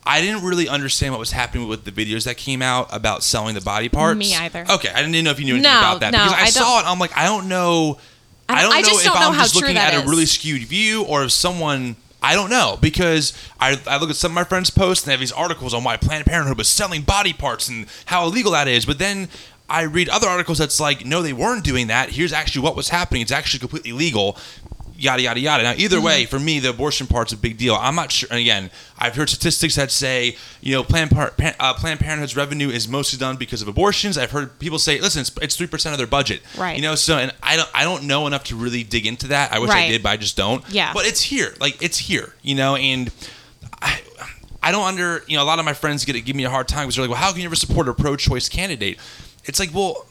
I 0.07 0.21
didn't 0.21 0.45
really 0.45 0.69
understand 0.69 1.15
what 1.15 1.19
was 1.19 1.31
happening 1.31 1.67
with 1.67 1.85
the 1.87 1.91
videos 1.91 2.27
that 2.27 2.37
came 2.37 2.61
out 2.61 2.89
about 2.95 3.23
selling 3.23 3.55
the 3.55 3.63
body 3.63 3.89
parts. 3.89 4.19
Me 4.19 4.35
either. 4.35 4.67
Okay, 4.69 4.91
I 4.91 5.01
didn't 5.01 5.25
know 5.25 5.31
if 5.31 5.39
you 5.39 5.47
knew 5.47 5.55
anything 5.55 5.73
No, 5.73 5.79
about 5.79 6.01
that 6.01 6.13
no, 6.13 6.19
because 6.25 6.33
I, 6.35 6.43
I 6.43 6.51
saw 6.51 6.81
it. 6.81 6.85
I'm 6.87 6.99
like, 6.99 7.17
I 7.17 7.25
don't 7.25 7.49
know. 7.49 7.99
I 8.47 8.53
I 8.53 8.61
don't- 8.61 8.65
don't, 8.71 8.77
I 8.77 8.81
know 8.83 8.87
just 8.89 9.07
if 9.07 9.13
don't 9.15 9.23
I'm 9.23 9.33
just 9.39 9.55
looking 9.57 9.79
at 9.79 9.95
a 9.95 10.07
really 10.07 10.27
skewed 10.27 10.61
view 10.65 11.05
or 11.05 11.25
if 11.25 11.33
someone 11.33 11.97
I 12.25 12.35
don't 12.35 12.49
know 12.49 12.79
because 12.81 13.35
I, 13.61 13.79
I 13.87 13.99
look 13.99 14.09
at 14.09 14.17
some 14.17 14.33
of 14.33 14.35
my 14.35 14.45
friends' 14.45 14.71
posts 14.71 15.05
and 15.05 15.09
they 15.09 15.13
have 15.13 15.21
these 15.21 15.31
articles 15.31 15.75
on 15.75 15.85
why 15.85 15.99
Planned 15.99 16.25
Parenthood 16.25 16.57
was 16.57 16.71
selling 16.71 17.03
body 17.03 17.35
parts 17.35 17.69
and 17.69 17.87
how 18.07 18.25
illegal 18.25 18.53
that 18.53 18.67
is. 18.67 18.87
But 18.87 18.99
then 18.99 19.29
I 19.69 19.83
read 19.83 20.09
other 20.09 20.27
articles 20.27 20.57
that's 20.57 20.81
like, 20.81 21.05
no, 21.05 21.21
they 21.21 21.35
weren't 21.35 21.65
doing 21.65 21.89
that. 21.89 22.09
Here's 22.11 22.33
actually 22.33 22.63
what 22.63 22.77
was 22.77 22.89
happening. 22.89 23.21
It's 23.21 23.31
actually 23.31 23.61
completely 23.61 23.93
legal. 23.93 24.39
Yada 25.05 25.21
yada 25.23 25.39
yada. 25.39 25.63
Now, 25.63 25.75
either 25.77 25.97
Mm-hmm. 25.99 26.07
way, 26.07 26.25
for 26.25 26.39
me, 26.41 26.61
the 26.61 26.71
abortion 26.71 27.07
part's 27.07 27.33
a 27.33 27.37
big 27.37 27.59
deal. 27.59 27.75
I'm 27.75 27.95
not 27.95 28.11
sure. 28.11 28.27
And 28.31 28.39
again, 28.41 28.71
I've 28.99 29.15
heard 29.15 29.29
statistics 29.29 29.75
that 29.77 29.91
say, 29.91 30.37
you 30.63 30.73
know, 30.75 30.83
Planned, 30.83 31.11
Par- 31.11 31.35
uh, 31.61 31.75
Planned 31.75 32.01
Parenthood's 32.01 32.35
revenue 32.37 32.71
is 32.71 32.89
mostly 32.89 33.19
done 33.19 33.37
because 33.37 33.61
of 33.61 33.69
abortions. 33.69 34.17
I've 34.17 34.31
heard 34.31 34.59
people 34.59 34.79
say, 34.79 34.99
listen, 35.01 35.21
it's- 35.21 35.45
it's 35.45 35.57
three 35.57 35.67
percent 35.67 35.93
of 35.93 35.99
their 35.99 36.07
budget. 36.07 36.41
Right. 36.57 36.75
You 36.77 36.83
know, 36.83 36.95
so 36.95 37.19
and 37.19 37.33
I 37.43 37.57
don't, 37.57 37.69
I 37.75 37.85
don't 37.85 38.05
know 38.05 38.27
enough 38.27 38.45
to 38.45 38.57
really 38.57 38.83
dig 38.83 39.07
into 39.07 39.29
that. 39.29 39.53
I 39.53 39.59
wish 39.59 39.71
I 39.71 39.89
did, 39.89 40.03
but 40.03 40.09
I 40.09 40.17
just 40.17 40.37
don't. 40.37 40.65
Yeah. 40.71 40.93
But 40.95 41.05
it's 41.07 41.21
here. 41.21 41.55
Like 41.61 41.83
it's 41.83 41.99
here. 41.99 42.35
You 42.43 42.55
know, 42.55 42.77
and 42.77 43.11
I, 43.83 44.01
I 44.63 44.73
don't 44.73 44.87
under. 44.87 45.23
You 45.27 45.37
know, 45.37 45.43
a 45.43 45.49
lot 45.53 45.59
of 45.59 45.67
my 45.67 45.75
friends 45.75 46.05
get 46.07 46.15
give 46.25 46.35
me 46.35 46.45
a 46.45 46.51
hard 46.51 46.67
time 46.67 46.85
because 46.87 46.97
they're 46.97 47.05
like, 47.05 47.11
well, 47.11 47.21
how 47.21 47.31
can 47.33 47.41
you 47.43 47.47
ever 47.47 47.57
support 47.57 47.89
a 47.89 47.95
pro-choice 47.95 48.49
candidate? 48.49 48.99
It's 49.45 49.61
like, 49.61 49.75
well. 49.75 50.07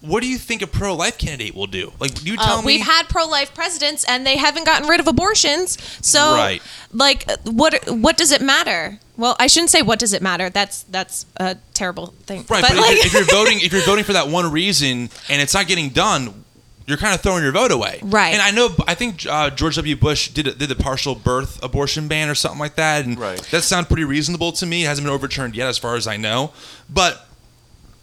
What 0.00 0.22
do 0.22 0.28
you 0.28 0.38
think 0.38 0.62
a 0.62 0.66
pro-life 0.68 1.18
candidate 1.18 1.54
will 1.56 1.66
do? 1.66 1.92
Like, 1.98 2.24
you 2.24 2.36
tell 2.36 2.58
Uh, 2.58 2.62
me. 2.62 2.66
we've 2.66 2.86
had 2.86 3.08
pro-life 3.08 3.52
presidents 3.52 4.04
and 4.04 4.24
they 4.24 4.36
haven't 4.36 4.64
gotten 4.64 4.88
rid 4.88 5.00
of 5.00 5.08
abortions. 5.08 5.76
So, 6.02 6.34
Right. 6.34 6.62
like, 6.92 7.26
what 7.44 7.84
what 7.90 8.16
does 8.16 8.30
it 8.30 8.40
matter? 8.40 9.00
Well, 9.16 9.34
I 9.40 9.48
shouldn't 9.48 9.70
say 9.70 9.82
what 9.82 9.98
does 9.98 10.12
it 10.12 10.22
matter. 10.22 10.50
That's 10.50 10.84
that's 10.88 11.26
a 11.38 11.56
terrible 11.74 12.14
thing. 12.26 12.44
Right, 12.48 12.62
but, 12.62 12.76
like, 12.76 12.96
if, 13.04 13.12
you're, 13.12 13.22
if 13.22 13.28
you're 13.28 13.36
voting, 13.36 13.60
if 13.60 13.72
you're 13.72 13.82
voting 13.82 14.04
for 14.04 14.12
that 14.12 14.28
one 14.28 14.50
reason 14.52 15.10
and 15.28 15.42
it's 15.42 15.54
not 15.54 15.66
getting 15.66 15.88
done, 15.88 16.44
you're 16.86 16.96
kind 16.96 17.12
of 17.14 17.20
throwing 17.20 17.42
your 17.42 17.52
vote 17.52 17.72
away. 17.72 17.98
Right. 18.02 18.32
And 18.32 18.40
I 18.40 18.50
know, 18.52 18.74
I 18.86 18.94
think 18.94 19.26
uh, 19.28 19.50
George 19.50 19.74
W. 19.76 19.96
Bush 19.96 20.28
did 20.28 20.56
did 20.58 20.68
the 20.68 20.76
partial 20.76 21.16
birth 21.16 21.58
abortion 21.62 22.06
ban 22.06 22.28
or 22.30 22.34
something 22.36 22.60
like 22.60 22.76
that, 22.76 23.04
and 23.04 23.18
Right. 23.18 23.42
that 23.50 23.62
sounds 23.64 23.88
pretty 23.88 24.04
reasonable 24.04 24.52
to 24.52 24.64
me. 24.64 24.84
It 24.84 24.86
hasn't 24.86 25.04
been 25.04 25.12
overturned 25.12 25.56
yet, 25.56 25.66
as 25.66 25.76
far 25.76 25.96
as 25.96 26.06
I 26.06 26.16
know, 26.16 26.52
but. 26.88 27.24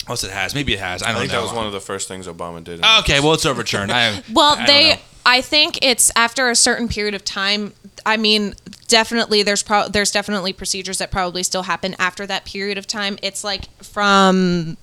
Unless 0.08 0.24
it 0.24 0.32
has, 0.32 0.53
maybe 0.53 0.74
it 0.74 0.80
has. 0.80 1.01
I 1.01 1.10
I 1.10 1.12
don't 1.14 1.22
think 1.22 1.32
know. 1.32 1.39
that 1.39 1.43
was 1.47 1.53
one 1.53 1.66
of 1.66 1.74
the 1.74 1.80
first 1.80 2.08
things 2.08 2.28
Obama 2.28 2.64
did. 2.64 2.84
Okay, 2.99 3.20
well, 3.20 3.34
it's 3.34 3.45
overturned. 3.45 3.91
I, 3.91 4.22
well, 4.34 4.53
I 4.53 4.58
don't 4.58 4.68
they. 4.68 4.89
know. 4.91 4.95
I 5.26 5.41
think 5.41 5.80
it's 5.82 6.12
after 6.16 6.49
a 6.49 6.56
certain 6.56 6.88
period 6.88 7.16
of 7.16 7.26
time. 7.26 7.74
I 8.06 8.18
mean, 8.18 8.53
definitely 8.88 9.41
there's 9.41 9.64
pro- 9.64 9.88
there's 9.88 10.12
definitely 10.12 10.53
procedures 10.53 10.99
that 10.99 11.10
probably 11.10 11.41
still 11.41 11.64
happen 11.64 11.95
after 11.97 12.28
that 12.28 12.45
period 12.45 12.78
of 12.78 12.86
time. 12.86 13.18
It's 13.24 13.43
like 13.43 13.66
from 13.82 14.78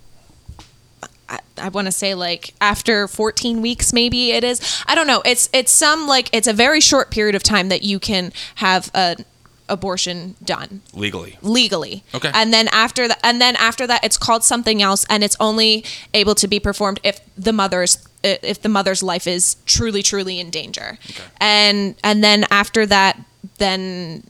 I, 1.29 1.39
I 1.59 1.69
want 1.69 1.87
to 1.87 1.93
say 1.93 2.15
like 2.15 2.55
after 2.61 3.07
14 3.07 3.63
weeks 3.63 3.93
maybe 3.93 4.33
it 4.33 4.43
is. 4.43 4.83
I 4.87 4.97
don't 4.97 5.07
know. 5.07 5.23
It's 5.25 5.49
it's 5.53 5.71
some 5.71 6.09
like 6.09 6.29
it's 6.33 6.49
a 6.49 6.53
very 6.53 6.81
short 6.81 7.13
period 7.13 7.37
of 7.37 7.45
time 7.45 7.69
that 7.69 7.83
you 7.85 8.01
can 8.01 8.33
have 8.57 8.91
an 8.95 9.25
abortion 9.73 10.37
done 10.45 10.83
legally. 10.95 11.39
legally. 11.43 12.05
Okay. 12.15 12.31
And 12.33 12.53
then 12.53 12.69
after 12.69 13.09
that, 13.09 13.19
and 13.25 13.41
then 13.41 13.57
after 13.57 13.87
that, 13.87 14.05
it's 14.05 14.19
called 14.19 14.45
something 14.45 14.83
else, 14.83 15.07
and 15.09 15.25
it's 15.25 15.37
only 15.41 15.85
able 16.13 16.35
to 16.37 16.47
be 16.47 16.61
performed 16.61 17.01
if 17.03 17.21
the 17.37 17.53
mother's 17.53 18.07
if 18.23 18.63
the 18.63 18.69
mother's 18.69 19.03
life 19.03 19.27
is 19.27 19.57
truly 19.67 20.03
truly 20.03 20.39
in 20.39 20.51
danger. 20.51 20.99
Okay. 21.11 21.25
And 21.41 21.97
and 22.05 22.23
then 22.23 22.45
after 22.51 22.87
that, 22.87 23.19
then 23.59 24.25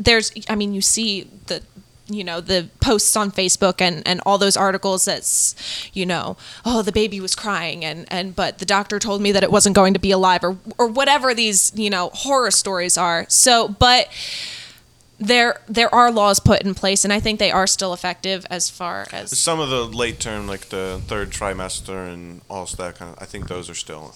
there's 0.00 0.32
I 0.48 0.56
mean 0.56 0.72
you 0.72 0.80
see 0.80 1.28
the 1.46 1.62
you 2.08 2.22
know 2.22 2.40
the 2.40 2.68
posts 2.80 3.16
on 3.16 3.30
Facebook 3.30 3.80
and 3.80 4.06
and 4.06 4.20
all 4.24 4.38
those 4.38 4.56
articles 4.56 5.04
that's 5.04 5.54
you 5.92 6.06
know 6.06 6.36
oh 6.64 6.82
the 6.82 6.92
baby 6.92 7.20
was 7.20 7.34
crying 7.34 7.84
and 7.84 8.06
and 8.10 8.36
but 8.36 8.58
the 8.58 8.64
doctor 8.64 8.98
told 8.98 9.20
me 9.20 9.32
that 9.32 9.42
it 9.42 9.50
wasn't 9.50 9.74
going 9.74 9.92
to 9.92 10.00
be 10.00 10.10
alive 10.10 10.44
or 10.44 10.56
or 10.78 10.86
whatever 10.86 11.34
these 11.34 11.72
you 11.74 11.90
know 11.90 12.10
horror 12.14 12.50
stories 12.50 12.96
are 12.96 13.26
so 13.28 13.68
but 13.68 14.08
there 15.18 15.60
there 15.66 15.92
are 15.94 16.10
laws 16.12 16.40
put 16.40 16.62
in 16.62 16.74
place 16.74 17.04
and 17.04 17.12
I 17.12 17.20
think 17.20 17.38
they 17.38 17.50
are 17.50 17.66
still 17.66 17.94
effective 17.94 18.44
as 18.50 18.68
far 18.68 19.06
as 19.12 19.36
Some 19.38 19.60
of 19.60 19.70
the 19.70 19.84
late 19.84 20.20
term, 20.20 20.46
like 20.46 20.68
the 20.68 21.00
third 21.06 21.30
trimester 21.30 22.12
and 22.12 22.42
all 22.50 22.66
that 22.66 22.96
kind 22.96 23.12
of. 23.16 23.22
I 23.22 23.24
think 23.26 23.48
those 23.48 23.70
are 23.70 23.74
still. 23.74 24.14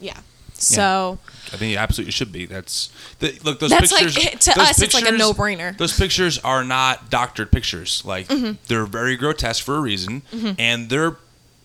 yeah 0.00 0.18
So 0.54 1.18
I 1.52 1.56
think 1.56 1.72
it 1.74 1.76
absolutely 1.78 2.12
should 2.12 2.32
be. 2.32 2.44
That's 2.46 2.90
the, 3.20 3.38
look. 3.44 3.60
Those 3.60 3.70
That's 3.70 3.92
like- 3.92 4.12
pictures 4.12 4.40
to 4.40 4.52
those 4.56 4.68
us, 4.70 4.82
it's 4.82 4.94
like 4.94 5.08
a 5.08 5.12
no-brainer. 5.12 5.76
Those 5.76 5.96
pictures 5.98 6.38
are 6.40 6.64
not 6.64 7.08
doctored 7.10 7.50
pictures. 7.52 8.02
Like 8.04 8.28
Mm-hmm. 8.28 8.52
they're 8.68 8.86
very 8.86 9.16
grotesque 9.16 9.64
for 9.64 9.76
a 9.76 9.80
reason, 9.80 10.22
and 10.58 10.88
they're 10.90 11.16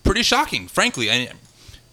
pretty 0.03 0.23
shocking. 0.23 0.67
Frankly, 0.67 1.09
I, 1.11 1.13
I'm 1.31 1.37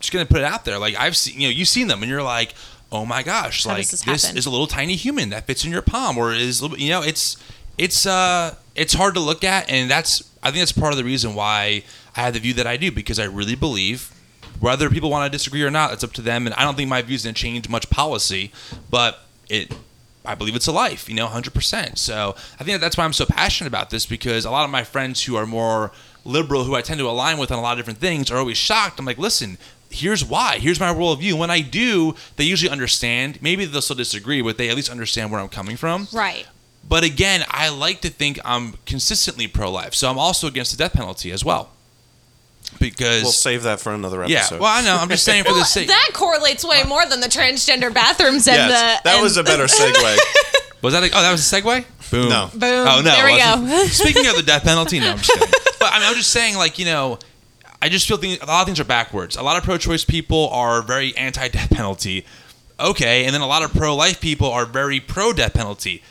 just 0.01 0.13
gonna 0.13 0.27
put 0.27 0.39
it 0.39 0.45
out 0.45 0.65
there. 0.65 0.79
Like 0.79 0.95
I've 0.97 1.17
seen, 1.17 1.41
you 1.41 1.49
know, 1.49 1.53
you've 1.53 1.69
seen 1.69 1.89
them, 1.89 2.03
and 2.03 2.11
you're 2.11 2.23
like, 2.23 2.55
oh 2.91 3.05
my 3.05 3.23
gosh, 3.23 3.65
How 3.65 3.71
like 3.71 3.89
this 3.89 4.03
this, 4.03 4.35
is 4.35 4.47
a 4.47 4.51
little 4.51 4.67
tiny 4.67 4.97
human 4.97 5.31
that 5.31 5.47
fits 5.47 5.65
in 5.65 5.71
your 5.71 5.83
palm, 5.83 6.19
or 6.19 6.33
is 6.33 6.63
you 6.77 6.91
know, 6.91 7.03
it's 7.03 7.37
it's 7.77 8.07
uh 8.07 8.55
it's 8.75 8.95
hard 8.95 9.15
to 9.15 9.21
look 9.21 9.45
at, 9.45 9.71
and 9.71 9.91
that's 9.91 10.23
I 10.43 10.51
think 10.51 10.61
that's 10.61 10.73
part 10.73 10.93
of 10.93 10.99
the 10.99 11.05
reason 11.05 11.35
why 11.35 11.83
I 12.17 12.21
have 12.21 12.35
the 12.35 12.41
view 12.41 12.55
that 12.55 12.67
I 12.67 12.77
do 12.77 12.91
because 12.91 13.19
I 13.19 13.25
really 13.25 13.57
believe 13.57 14.13
whether 14.61 14.91
people 14.91 15.11
want 15.11 15.31
to 15.31 15.37
disagree 15.37 15.63
or 15.63 15.71
not, 15.71 15.93
it's 15.93 16.05
up 16.05 16.13
to 16.15 16.23
them. 16.23 16.47
And 16.47 16.55
I 16.55 16.65
don't 16.65 16.77
think 16.77 16.89
my 16.89 17.03
views 17.03 17.23
didn't 17.23 17.37
change 17.37 17.69
much 17.69 17.89
policy, 17.91 18.53
but 18.91 19.21
it, 19.49 19.73
I 20.25 20.35
believe 20.35 20.57
it's 20.57 20.67
a 20.67 20.73
life, 20.73 21.09
you 21.09 21.15
know, 21.15 21.27
100%. 21.29 21.99
So 21.99 22.35
I 22.55 22.65
think 22.65 22.75
that 22.75 22.81
that's 22.81 22.97
why 22.97 23.05
I'm 23.05 23.13
so 23.13 23.25
passionate 23.25 23.69
about 23.69 23.91
this 23.91 24.07
because 24.07 24.45
a 24.45 24.51
lot 24.51 24.65
of 24.65 24.71
my 24.71 24.85
friends 24.85 25.25
who 25.25 25.37
are 25.37 25.47
more 25.47 25.93
liberal, 26.25 26.65
who 26.65 26.75
I 26.75 26.83
tend 26.83 26.99
to 27.01 27.09
align 27.09 27.39
with 27.39 27.51
on 27.51 27.59
a 27.59 27.63
lot 27.63 27.73
of 27.73 27.79
different 27.79 28.01
things, 28.01 28.31
are 28.31 28.39
always 28.39 28.57
shocked. 28.57 28.99
I'm 28.99 29.07
like, 29.07 29.19
listen, 29.19 29.59
here's 29.91 30.25
why. 30.25 30.59
Here's 30.59 30.79
my 30.81 30.93
worldview. 30.93 31.35
When 31.35 31.51
I 31.51 31.61
do, 31.61 32.15
they 32.37 32.45
usually 32.45 32.71
understand. 32.71 33.41
Maybe 33.43 33.65
they'll 33.65 33.83
still 33.83 33.97
disagree, 33.97 34.43
but 34.43 34.59
they 34.59 34.69
at 34.69 34.77
least 34.77 34.91
understand 34.91 35.31
where 35.33 35.41
I'm 35.41 35.49
coming 35.49 35.77
from. 35.77 36.09
right. 36.13 36.47
But 36.89 37.05
again, 37.05 37.45
I 37.51 37.69
like 37.69 38.01
to 38.01 38.09
think 38.09 38.39
I'm 38.47 38.75
consistently 38.87 39.47
pro 39.47 39.71
life. 39.71 39.95
So 39.95 40.09
I'm 40.11 40.17
also 40.19 40.47
against 40.47 40.71
the 40.73 40.79
death 40.79 40.95
penalty 40.95 41.31
as 41.31 41.45
well. 41.45 41.69
Because 42.79 43.23
We'll 43.25 43.33
save 43.33 43.65
that 43.65 43.81
for 43.81 43.93
another 43.93 44.23
episode. 44.23 44.33
yeah, 44.33 44.39
episode. 44.41 44.61
well, 44.61 44.73
I 44.75 44.83
know. 44.83 44.97
I'm 44.97 45.09
just 45.09 45.25
saying 45.25 45.45
for 45.45 45.53
the 45.53 45.65
sake. 45.65 45.89
that 45.89 46.11
correlates 46.15 46.65
way 46.65 46.83
more 46.85 47.05
than 47.07 47.21
the 47.21 47.27
transgender 47.27 47.93
bathrooms 47.93 48.47
and 48.47 48.57
yes, 48.57 48.69
the. 48.71 49.03
that 49.05 49.15
and- 49.17 49.23
was 49.23 49.37
a 49.37 49.43
better 49.45 49.65
segue. 49.65 50.19
Was 50.83 50.95
that? 50.95 51.03
A, 51.03 51.07
oh, 51.07 51.23
that 51.23 51.33
was 51.33 51.53
a 51.53 51.57
segue. 51.61 51.85
Boom. 52.13 52.29
No. 52.29 52.49
Boom. 52.53 52.63
Oh 52.63 53.03
no. 53.05 53.11
There 53.11 53.25
we 53.27 53.37
go. 53.37 53.85
Speaking 53.89 54.29
of 54.29 54.37
the 54.37 54.45
death 54.45 54.63
penalty, 54.63 55.01
no, 55.01 55.11
I'm 55.11 55.19
just 55.19 55.33
kidding. 55.33 55.49
But 55.81 55.93
I 55.93 55.99
mean, 55.99 56.09
I'm 56.09 56.15
just 56.15 56.31
saying, 56.31 56.57
like 56.57 56.79
you 56.79 56.85
know, 56.85 57.19
I 57.81 57.89
just 57.89 58.09
feel 58.09 58.17
things, 58.17 58.39
a 58.41 58.47
lot 58.47 58.61
of 58.63 58.67
things 58.67 58.81
are 58.81 58.85
backwards. 58.85 59.37
A 59.37 59.43
lot 59.43 59.57
of 59.57 59.63
pro-choice 59.63 60.05
people 60.05 60.49
are 60.51 60.83
very 60.83 61.17
anti-death 61.17 61.71
penalty. 61.71 62.27
Okay, 62.81 63.25
and 63.25 63.35
then 63.35 63.41
a 63.41 63.47
lot 63.47 63.63
of 63.63 63.73
pro-life 63.73 64.21
people 64.21 64.51
are 64.51 64.65
very 64.65 65.01
pro-death 65.01 65.55
penalty. 65.55 66.03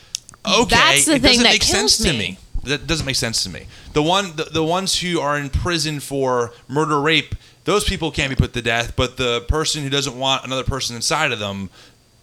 Okay, 0.46 0.76
That's 0.76 1.06
the 1.06 1.16
it 1.16 1.22
thing 1.22 1.30
doesn't 1.32 1.44
that 1.44 1.50
make 1.54 1.62
kills 1.62 1.94
sense 1.94 1.98
to 2.00 2.12
me. 2.14 2.18
me. 2.18 2.38
That 2.64 2.88
doesn't 2.88 3.06
make 3.06 3.16
sense 3.16 3.44
to 3.44 3.50
me. 3.50 3.68
The 3.94 4.02
one, 4.04 4.36
the, 4.36 4.46
the 4.46 4.64
ones 4.64 5.00
who 5.00 5.20
are 5.20 5.38
in 5.38 5.50
prison 5.50 6.00
for 6.00 6.54
murder, 6.68 7.00
rape, 7.00 7.36
those 7.66 7.84
people 7.84 8.12
can't 8.12 8.30
be 8.30 8.36
put 8.36 8.54
to 8.54 8.62
death. 8.62 8.96
But 8.96 9.18
the 9.18 9.42
person 9.42 9.84
who 9.84 9.90
doesn't 9.90 10.18
want 10.18 10.46
another 10.46 10.64
person 10.64 10.96
inside 10.96 11.32
of 11.32 11.40
them, 11.40 11.70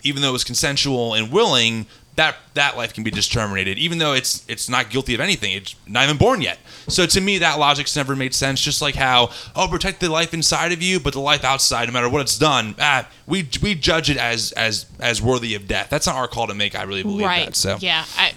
even 0.03 0.21
though 0.23 0.29
it 0.31 0.33
was 0.33 0.45
consensual 0.45 1.15
and 1.15 1.31
willing, 1.33 1.87
that 2.17 2.37
that 2.55 2.77
life 2.77 2.95
can 2.95 3.03
be 3.03 3.11
just 3.11 3.33
terminated, 3.33 3.79
even 3.79 3.99
though 3.99 4.13
it's 4.13 4.45
it's 4.49 4.69
not 4.69 4.91
guilty 4.91 5.15
of 5.15 5.21
anything. 5.21 5.53
It's 5.53 5.75
not 5.87 6.05
even 6.05 6.17
born 6.17 6.41
yet. 6.41 6.59
So 6.89 7.07
to 7.07 7.21
me, 7.21 7.39
that 7.39 7.59
logic's 7.59 7.97
never 7.97 8.15
made 8.15 8.35
sense. 8.35 8.61
Just 8.61 8.81
like 8.81 8.95
how 8.95 9.31
oh, 9.57 9.69
protect 9.69 10.01
the 10.01 10.09
life 10.09 10.33
inside 10.33 10.73
of 10.73 10.83
you, 10.83 11.01
but 11.01 11.13
the 11.13 11.21
life 11.21 11.45
outside, 11.45 11.87
no 11.87 11.93
matter 11.93 12.09
what 12.09 12.21
it's 12.21 12.39
done, 12.39 12.77
ah, 12.79 13.09
we 13.27 13.49
we 13.63 13.75
judge 13.75 14.11
it 14.11 14.17
as 14.17 14.53
as 14.53 14.87
as 15.01 15.21
worthy 15.21 15.55
of 15.55 15.67
death. 15.67 15.89
That's 15.91 16.07
not 16.07 16.17
our 16.17 16.29
call 16.29 16.47
to 16.47 16.55
make. 16.55 16.79
I 16.79 16.85
really 16.85 17.03
believe 17.03 17.27
right. 17.27 17.47
that. 17.47 17.57
So 17.57 17.77
Yeah. 17.81 18.05
I, 18.17 18.29
I 18.29 18.35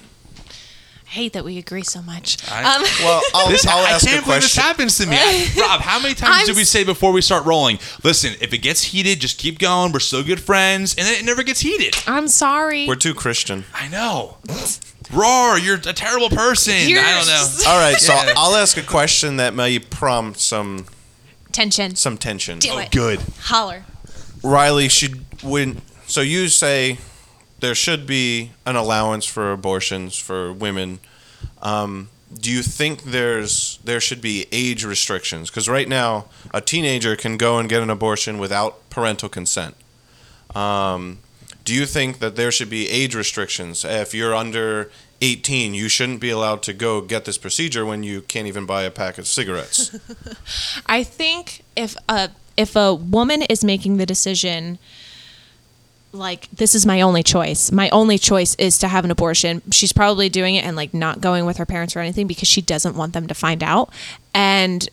hate 1.10 1.34
that 1.34 1.46
we 1.46 1.58
agree 1.58 1.84
so 1.84 2.02
much. 2.02 2.38
I- 2.52 2.76
um, 2.76 2.82
Well, 3.04 3.22
I'll, 3.34 3.50
This, 3.50 3.66
I'll 3.66 3.84
I 3.86 3.98
can't 4.00 4.22
a 4.22 4.26
believe 4.26 4.42
this 4.42 4.56
happens 4.56 4.98
to 4.98 5.08
me. 5.08 5.16
I- 5.18 5.50
Rob, 5.60 5.82
how 5.82 6.00
many 6.00 6.14
times 6.14 6.36
I'm 6.42 6.46
did 6.46 6.56
we 6.56 6.64
say 6.64 6.84
before 6.84 7.12
we 7.12 7.22
start 7.22 7.46
rolling? 7.46 7.80
Listen, 8.04 8.34
if 8.42 8.54
it 8.54 8.60
gets 8.60 8.84
heated, 8.84 9.20
just 9.22 9.38
keep 9.40 9.58
going. 9.60 9.92
We're 9.92 10.00
still 10.00 10.24
good 10.24 10.40
friends, 10.42 10.96
and 10.98 11.08
it 11.08 11.24
never 11.26 11.44
gets 11.44 11.62
heated. 11.62 11.96
I'm 12.08 12.28
sorry. 12.28 12.88
We're 12.88 12.96
too 12.96 13.14
Christian. 13.14 13.64
I 13.74 13.88
know. 13.88 14.38
Roar, 15.12 15.58
you're 15.58 15.76
a 15.78 15.94
terrible 15.94 16.30
person. 16.30 16.74
You're 16.90 17.00
I 17.02 17.12
don't 17.16 17.28
know. 17.28 17.34
s- 17.42 17.66
All 17.66 17.78
right, 17.80 17.96
so 17.98 18.14
Yeah. 18.14 18.34
I'll 18.38 18.56
ask 18.56 18.76
a 18.78 18.82
question 18.84 19.38
that 19.38 19.54
may 19.54 19.80
prompt 19.80 20.40
some 20.40 20.86
Tension. 21.54 21.96
some 21.96 22.18
tension. 22.18 22.60
Do 22.60 22.70
Oh, 22.74 22.78
it. 22.80 22.92
good. 22.92 23.22
Holler. 23.44 23.86
Riley 24.44 24.90
should 24.90 25.26
when 25.44 25.82
so 26.06 26.22
you 26.22 26.50
say 26.50 26.98
there 27.60 27.76
should 27.76 28.06
be 28.06 28.52
an 28.66 28.76
allowance 28.76 29.26
for 29.26 29.52
abortions 29.52 30.18
for 30.18 30.54
women. 30.54 31.00
Um, 31.62 32.10
do 32.34 32.52
you 32.52 32.62
think 32.62 33.04
there's 33.04 33.80
there 33.84 34.02
should 34.02 34.22
be 34.22 34.48
age 34.52 34.84
restrictions? 34.84 35.50
Because 35.50 35.70
right 35.70 35.88
now 35.88 36.26
a 36.54 36.62
teenager 36.62 37.16
can 37.16 37.38
go 37.38 37.58
and 37.58 37.70
get 37.70 37.82
an 37.82 37.90
abortion 37.90 38.38
without 38.38 38.90
parental 38.90 39.30
consent. 39.30 39.76
Um, 40.56 41.20
do 41.64 41.74
you 41.74 41.86
think 41.86 42.20
that 42.20 42.36
there 42.36 42.52
should 42.52 42.70
be 42.70 42.90
age 42.90 43.16
restrictions? 43.16 43.84
If 43.84 44.14
you're 44.14 44.36
under 44.36 44.90
18, 45.22 45.74
you 45.74 45.90
shouldn't 45.90 46.22
be 46.22 46.30
allowed 46.30 46.64
to 46.64 46.74
go 46.74 47.02
get 47.02 47.26
this 47.26 47.38
procedure 47.38 47.86
when 47.86 48.04
you 48.04 48.22
can't 48.22 48.48
even 48.48 48.66
buy 48.66 48.84
a 48.84 48.92
pack 48.92 49.18
of 49.18 49.28
cigarettes. 49.28 49.98
I 50.86 51.04
think 51.04 51.64
if 51.76 51.96
a 52.08 52.30
if 52.56 52.76
a 52.76 52.94
woman 52.94 53.44
is 53.44 53.64
making 53.64 53.98
the 53.98 54.06
decision 54.06 54.80
like 56.18 56.50
this 56.52 56.76
is 56.76 56.86
my 56.86 57.02
only 57.02 57.24
choice. 57.24 57.72
My 57.72 57.90
only 57.90 58.18
choice 58.18 58.56
is 58.56 58.78
to 58.80 58.88
have 58.88 59.06
an 59.06 59.12
abortion. 59.12 59.62
She's 59.72 59.94
probably 59.94 60.30
doing 60.30 60.56
it 60.56 60.66
and 60.66 60.76
like 60.76 60.94
not 60.94 61.22
going 61.22 61.46
with 61.46 61.58
her 61.58 61.66
parents 61.66 61.96
or 61.96 62.00
anything 62.00 62.28
because 62.28 62.48
she 62.48 62.62
doesn't 62.62 62.96
want 62.96 63.14
them 63.14 63.28
to 63.28 63.34
find 63.34 63.64
out. 63.64 63.92
And 64.34 64.90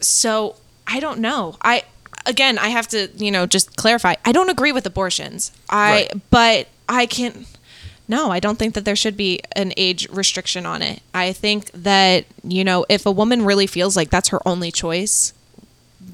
so 0.00 0.56
I 0.86 1.00
don't 1.00 1.20
know. 1.20 1.56
I 1.62 1.84
again, 2.26 2.58
I 2.58 2.68
have 2.68 2.88
to, 2.88 3.08
you 3.16 3.30
know, 3.30 3.46
just 3.46 3.76
clarify. 3.76 4.14
I 4.24 4.32
don't 4.32 4.50
agree 4.50 4.72
with 4.72 4.86
abortions. 4.86 5.52
I 5.68 5.90
Right. 6.12 6.22
but 6.30 6.68
I 6.88 7.06
can't. 7.06 7.46
no, 8.08 8.30
I 8.30 8.40
don't 8.40 8.58
think 8.58 8.74
that 8.74 8.84
there 8.84 8.96
should 8.96 9.16
be 9.16 9.40
an 9.56 9.72
age 9.76 10.08
restriction 10.10 10.66
on 10.66 10.82
it. 10.82 11.00
I 11.14 11.32
think 11.32 11.70
that, 11.72 12.26
you 12.42 12.62
know, 12.64 12.84
if 12.88 13.06
a 13.06 13.10
woman 13.10 13.44
really 13.44 13.66
feels 13.66 13.96
like 13.96 14.10
that's 14.10 14.28
her 14.28 14.46
only 14.46 14.70
choice, 14.70 15.32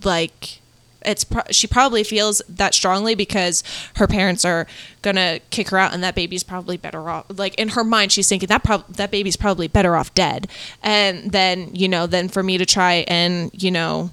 like 0.04 0.59
it's 1.02 1.24
pro- 1.24 1.42
she 1.50 1.66
probably 1.66 2.04
feels 2.04 2.42
that 2.48 2.74
strongly 2.74 3.14
because 3.14 3.62
her 3.96 4.06
parents 4.06 4.44
are 4.44 4.66
gonna 5.02 5.40
kick 5.50 5.70
her 5.70 5.78
out 5.78 5.94
and 5.94 6.02
that 6.02 6.14
baby's 6.14 6.42
probably 6.42 6.76
better 6.76 7.08
off 7.08 7.24
like 7.36 7.54
in 7.54 7.68
her 7.70 7.84
mind 7.84 8.12
she's 8.12 8.28
thinking 8.28 8.46
that 8.48 8.62
prob- 8.62 8.86
that 8.88 9.10
baby's 9.10 9.36
probably 9.36 9.68
better 9.68 9.96
off 9.96 10.12
dead. 10.14 10.48
And 10.82 11.32
then 11.32 11.74
you 11.74 11.88
know 11.88 12.06
then 12.06 12.28
for 12.28 12.42
me 12.42 12.58
to 12.58 12.66
try 12.66 13.04
and 13.08 13.50
you 13.54 13.70
know 13.70 14.10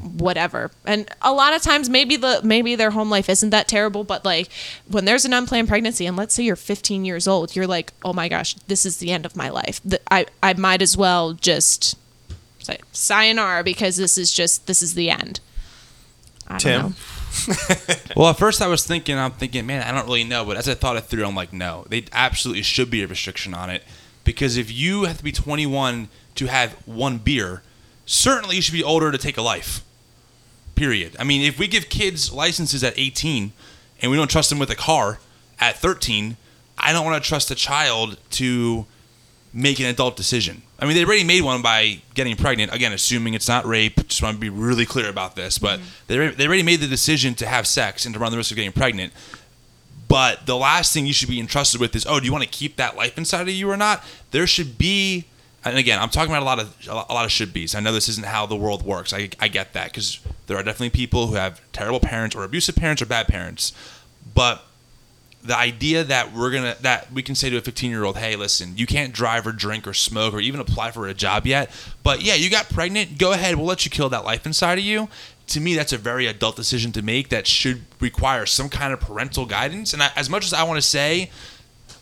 whatever. 0.00 0.70
And 0.86 1.08
a 1.20 1.32
lot 1.32 1.54
of 1.54 1.62
times 1.62 1.90
maybe 1.90 2.16
the 2.16 2.40
maybe 2.42 2.74
their 2.74 2.90
home 2.90 3.10
life 3.10 3.28
isn't 3.28 3.50
that 3.50 3.68
terrible 3.68 4.04
but 4.04 4.24
like 4.24 4.48
when 4.88 5.04
there's 5.04 5.24
an 5.24 5.32
unplanned 5.32 5.68
pregnancy 5.68 6.06
and 6.06 6.16
let's 6.16 6.34
say 6.34 6.42
you're 6.42 6.56
15 6.56 7.04
years 7.04 7.28
old 7.28 7.54
you're 7.54 7.66
like 7.66 7.92
oh 8.04 8.12
my 8.12 8.28
gosh 8.28 8.54
this 8.66 8.86
is 8.86 8.98
the 8.98 9.10
end 9.10 9.26
of 9.26 9.36
my 9.36 9.48
life. 9.50 9.80
I 10.10 10.26
i 10.42 10.54
might 10.54 10.82
as 10.82 10.96
well 10.96 11.34
just 11.34 11.96
say 12.58 12.78
sayonara 12.92 13.62
because 13.62 13.96
this 13.96 14.16
is 14.16 14.32
just 14.32 14.66
this 14.66 14.82
is 14.82 14.94
the 14.94 15.10
end 15.10 15.40
I 16.50 16.58
Tim? 16.58 16.82
know. 16.82 16.92
Well, 18.16 18.28
at 18.28 18.38
first 18.38 18.60
I 18.60 18.66
was 18.66 18.84
thinking, 18.84 19.16
I'm 19.16 19.30
thinking, 19.32 19.66
man, 19.66 19.82
I 19.82 19.92
don't 19.92 20.04
really 20.04 20.24
know. 20.24 20.44
But 20.44 20.56
as 20.56 20.68
I 20.68 20.74
thought 20.74 20.96
it 20.96 21.02
through, 21.02 21.24
I'm 21.24 21.34
like, 21.36 21.52
no, 21.52 21.86
they 21.88 22.04
absolutely 22.12 22.62
should 22.62 22.90
be 22.90 23.02
a 23.02 23.06
restriction 23.06 23.54
on 23.54 23.70
it. 23.70 23.84
Because 24.24 24.56
if 24.56 24.70
you 24.70 25.04
have 25.04 25.18
to 25.18 25.24
be 25.24 25.32
21 25.32 26.08
to 26.34 26.46
have 26.46 26.72
one 26.86 27.18
beer, 27.18 27.62
certainly 28.04 28.56
you 28.56 28.62
should 28.62 28.74
be 28.74 28.82
older 28.84 29.12
to 29.12 29.16
take 29.18 29.36
a 29.36 29.42
life. 29.42 29.82
Period. 30.74 31.14
I 31.18 31.24
mean, 31.24 31.42
if 31.42 31.58
we 31.58 31.68
give 31.68 31.88
kids 31.88 32.32
licenses 32.32 32.82
at 32.82 32.94
18 32.98 33.52
and 34.02 34.10
we 34.10 34.16
don't 34.16 34.30
trust 34.30 34.50
them 34.50 34.58
with 34.58 34.70
a 34.70 34.76
car 34.76 35.20
at 35.60 35.76
13, 35.76 36.36
I 36.78 36.92
don't 36.92 37.04
want 37.04 37.22
to 37.22 37.26
trust 37.28 37.50
a 37.50 37.54
child 37.54 38.18
to 38.32 38.86
make 39.52 39.80
an 39.80 39.86
adult 39.86 40.16
decision. 40.16 40.62
I 40.78 40.86
mean, 40.86 40.94
they 40.94 41.04
already 41.04 41.24
made 41.24 41.42
one 41.42 41.60
by 41.60 42.02
getting 42.14 42.36
pregnant. 42.36 42.72
Again, 42.72 42.92
assuming 42.92 43.34
it's 43.34 43.48
not 43.48 43.66
rape. 43.66 44.06
Just 44.06 44.22
want 44.22 44.36
to 44.36 44.40
be 44.40 44.48
really 44.48 44.86
clear 44.86 45.08
about 45.08 45.34
this. 45.34 45.58
But 45.58 45.80
mm-hmm. 45.80 45.88
they 46.06 46.16
already- 46.16 46.34
they 46.36 46.46
already 46.46 46.62
made 46.62 46.80
the 46.80 46.86
decision 46.86 47.34
to 47.36 47.46
have 47.46 47.66
sex 47.66 48.06
and 48.06 48.14
to 48.14 48.20
run 48.20 48.30
the 48.30 48.38
risk 48.38 48.50
of 48.50 48.56
getting 48.56 48.72
pregnant. 48.72 49.12
But 50.08 50.46
the 50.46 50.56
last 50.56 50.92
thing 50.92 51.06
you 51.06 51.12
should 51.12 51.28
be 51.28 51.38
entrusted 51.38 51.80
with 51.80 51.94
is, 51.94 52.04
oh, 52.04 52.18
do 52.18 52.26
you 52.26 52.32
want 52.32 52.42
to 52.42 52.50
keep 52.50 52.76
that 52.76 52.96
life 52.96 53.16
inside 53.16 53.42
of 53.42 53.48
you 53.50 53.70
or 53.70 53.76
not? 53.76 54.04
There 54.32 54.44
should 54.44 54.76
be, 54.76 55.26
and 55.64 55.78
again, 55.78 56.00
I'm 56.00 56.08
talking 56.08 56.32
about 56.32 56.42
a 56.42 56.46
lot 56.46 56.58
of 56.58 56.74
a 56.88 57.14
lot 57.14 57.24
of 57.24 57.30
should 57.30 57.52
be's. 57.52 57.76
I 57.76 57.80
know 57.80 57.92
this 57.92 58.08
isn't 58.08 58.26
how 58.26 58.44
the 58.44 58.56
world 58.56 58.84
works. 58.84 59.12
I, 59.12 59.30
I 59.38 59.46
get 59.46 59.72
that 59.74 59.92
because 59.92 60.18
there 60.48 60.56
are 60.56 60.64
definitely 60.64 60.90
people 60.90 61.28
who 61.28 61.34
have 61.34 61.60
terrible 61.72 62.00
parents 62.00 62.34
or 62.34 62.42
abusive 62.42 62.74
parents 62.74 63.00
or 63.00 63.06
bad 63.06 63.28
parents. 63.28 63.72
But 64.34 64.64
the 65.42 65.56
idea 65.56 66.04
that 66.04 66.32
we're 66.32 66.50
gonna 66.50 66.76
that 66.80 67.10
we 67.12 67.22
can 67.22 67.34
say 67.34 67.48
to 67.48 67.56
a 67.56 67.60
15 67.60 67.90
year 67.90 68.04
old 68.04 68.18
hey 68.18 68.36
listen 68.36 68.76
you 68.76 68.86
can't 68.86 69.12
drive 69.12 69.46
or 69.46 69.52
drink 69.52 69.86
or 69.86 69.94
smoke 69.94 70.34
or 70.34 70.40
even 70.40 70.60
apply 70.60 70.90
for 70.90 71.08
a 71.08 71.14
job 71.14 71.46
yet 71.46 71.70
but 72.02 72.22
yeah 72.22 72.34
you 72.34 72.50
got 72.50 72.68
pregnant 72.68 73.18
go 73.18 73.32
ahead 73.32 73.56
we'll 73.56 73.66
let 73.66 73.84
you 73.84 73.90
kill 73.90 74.08
that 74.08 74.24
life 74.24 74.44
inside 74.44 74.78
of 74.78 74.84
you 74.84 75.08
to 75.46 75.60
me 75.60 75.74
that's 75.74 75.92
a 75.92 75.98
very 75.98 76.26
adult 76.26 76.56
decision 76.56 76.92
to 76.92 77.02
make 77.02 77.30
that 77.30 77.46
should 77.46 77.82
require 78.00 78.44
some 78.44 78.68
kind 78.68 78.92
of 78.92 79.00
parental 79.00 79.46
guidance 79.46 79.94
and 79.94 80.02
I, 80.02 80.10
as 80.14 80.28
much 80.28 80.44
as 80.44 80.52
i 80.52 80.62
want 80.62 80.76
to 80.76 80.86
say 80.86 81.30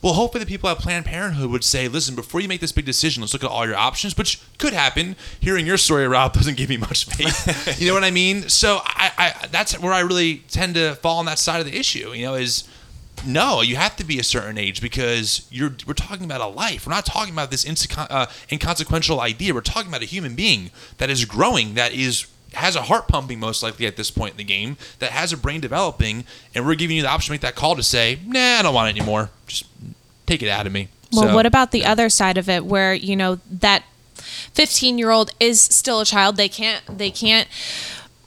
well, 0.00 0.12
hopefully 0.12 0.44
the 0.44 0.48
people 0.48 0.70
at 0.70 0.78
Planned 0.78 1.06
Parenthood 1.06 1.50
would 1.50 1.64
say, 1.64 1.88
listen, 1.88 2.14
before 2.14 2.40
you 2.40 2.46
make 2.46 2.60
this 2.60 2.70
big 2.70 2.84
decision, 2.84 3.20
let's 3.20 3.32
look 3.32 3.42
at 3.42 3.50
all 3.50 3.66
your 3.66 3.74
options, 3.74 4.16
which 4.16 4.40
could 4.58 4.72
happen. 4.72 5.16
Hearing 5.40 5.66
your 5.66 5.76
story, 5.76 6.06
Rob, 6.06 6.32
doesn't 6.34 6.56
give 6.56 6.68
me 6.68 6.76
much 6.76 7.06
faith. 7.06 7.80
you 7.80 7.88
know 7.88 7.94
what 7.94 8.04
I 8.04 8.12
mean? 8.12 8.48
So 8.48 8.78
I, 8.84 9.10
I, 9.18 9.46
that's 9.48 9.76
where 9.80 9.92
I 9.92 10.00
really 10.00 10.44
tend 10.48 10.74
to 10.76 10.94
fall 10.96 11.18
on 11.18 11.24
that 11.24 11.40
side 11.40 11.58
of 11.58 11.66
the 11.66 11.76
issue. 11.76 12.12
You 12.12 12.26
know, 12.26 12.34
is 12.34 12.68
no, 13.26 13.60
you 13.62 13.76
have 13.76 13.96
to 13.96 14.04
be 14.04 14.18
a 14.18 14.22
certain 14.24 14.58
age 14.58 14.80
because 14.80 15.46
you're. 15.50 15.74
We're 15.86 15.94
talking 15.94 16.24
about 16.24 16.40
a 16.40 16.46
life. 16.46 16.86
We're 16.86 16.94
not 16.94 17.06
talking 17.06 17.32
about 17.32 17.50
this 17.50 17.66
uh, 17.96 18.26
inconsequential 18.50 19.20
idea. 19.20 19.54
We're 19.54 19.60
talking 19.60 19.88
about 19.88 20.02
a 20.02 20.06
human 20.06 20.34
being 20.34 20.70
that 20.98 21.10
is 21.10 21.24
growing, 21.24 21.74
that 21.74 21.92
is 21.92 22.26
has 22.54 22.76
a 22.76 22.82
heart 22.82 23.08
pumping 23.08 23.38
most 23.38 23.62
likely 23.62 23.86
at 23.86 23.96
this 23.96 24.10
point 24.10 24.32
in 24.32 24.38
the 24.38 24.44
game, 24.44 24.76
that 25.00 25.10
has 25.10 25.32
a 25.32 25.36
brain 25.36 25.60
developing, 25.60 26.24
and 26.54 26.66
we're 26.66 26.74
giving 26.74 26.96
you 26.96 27.02
the 27.02 27.08
option 27.08 27.26
to 27.28 27.32
make 27.32 27.40
that 27.42 27.54
call 27.54 27.76
to 27.76 27.82
say, 27.82 28.18
nah, 28.24 28.58
I 28.58 28.62
don't 28.62 28.74
want 28.74 28.88
it 28.88 28.98
anymore. 28.98 29.30
Just 29.46 29.66
take 30.26 30.42
it 30.42 30.48
out 30.48 30.66
of 30.66 30.72
me. 30.72 30.88
Well, 31.12 31.28
So- 31.28 31.34
what 31.34 31.46
about 31.46 31.72
the 31.72 31.84
other 31.84 32.08
side 32.08 32.38
of 32.38 32.48
it 32.48 32.64
where, 32.64 32.94
you 32.94 33.16
know, 33.16 33.38
that 33.50 33.84
15-year-old 34.54 35.32
is 35.38 35.60
still 35.60 36.00
a 36.00 36.04
child. 36.04 36.36
They 36.36 36.48
can't 36.48 36.82
they 36.98 37.10
can't 37.10 37.48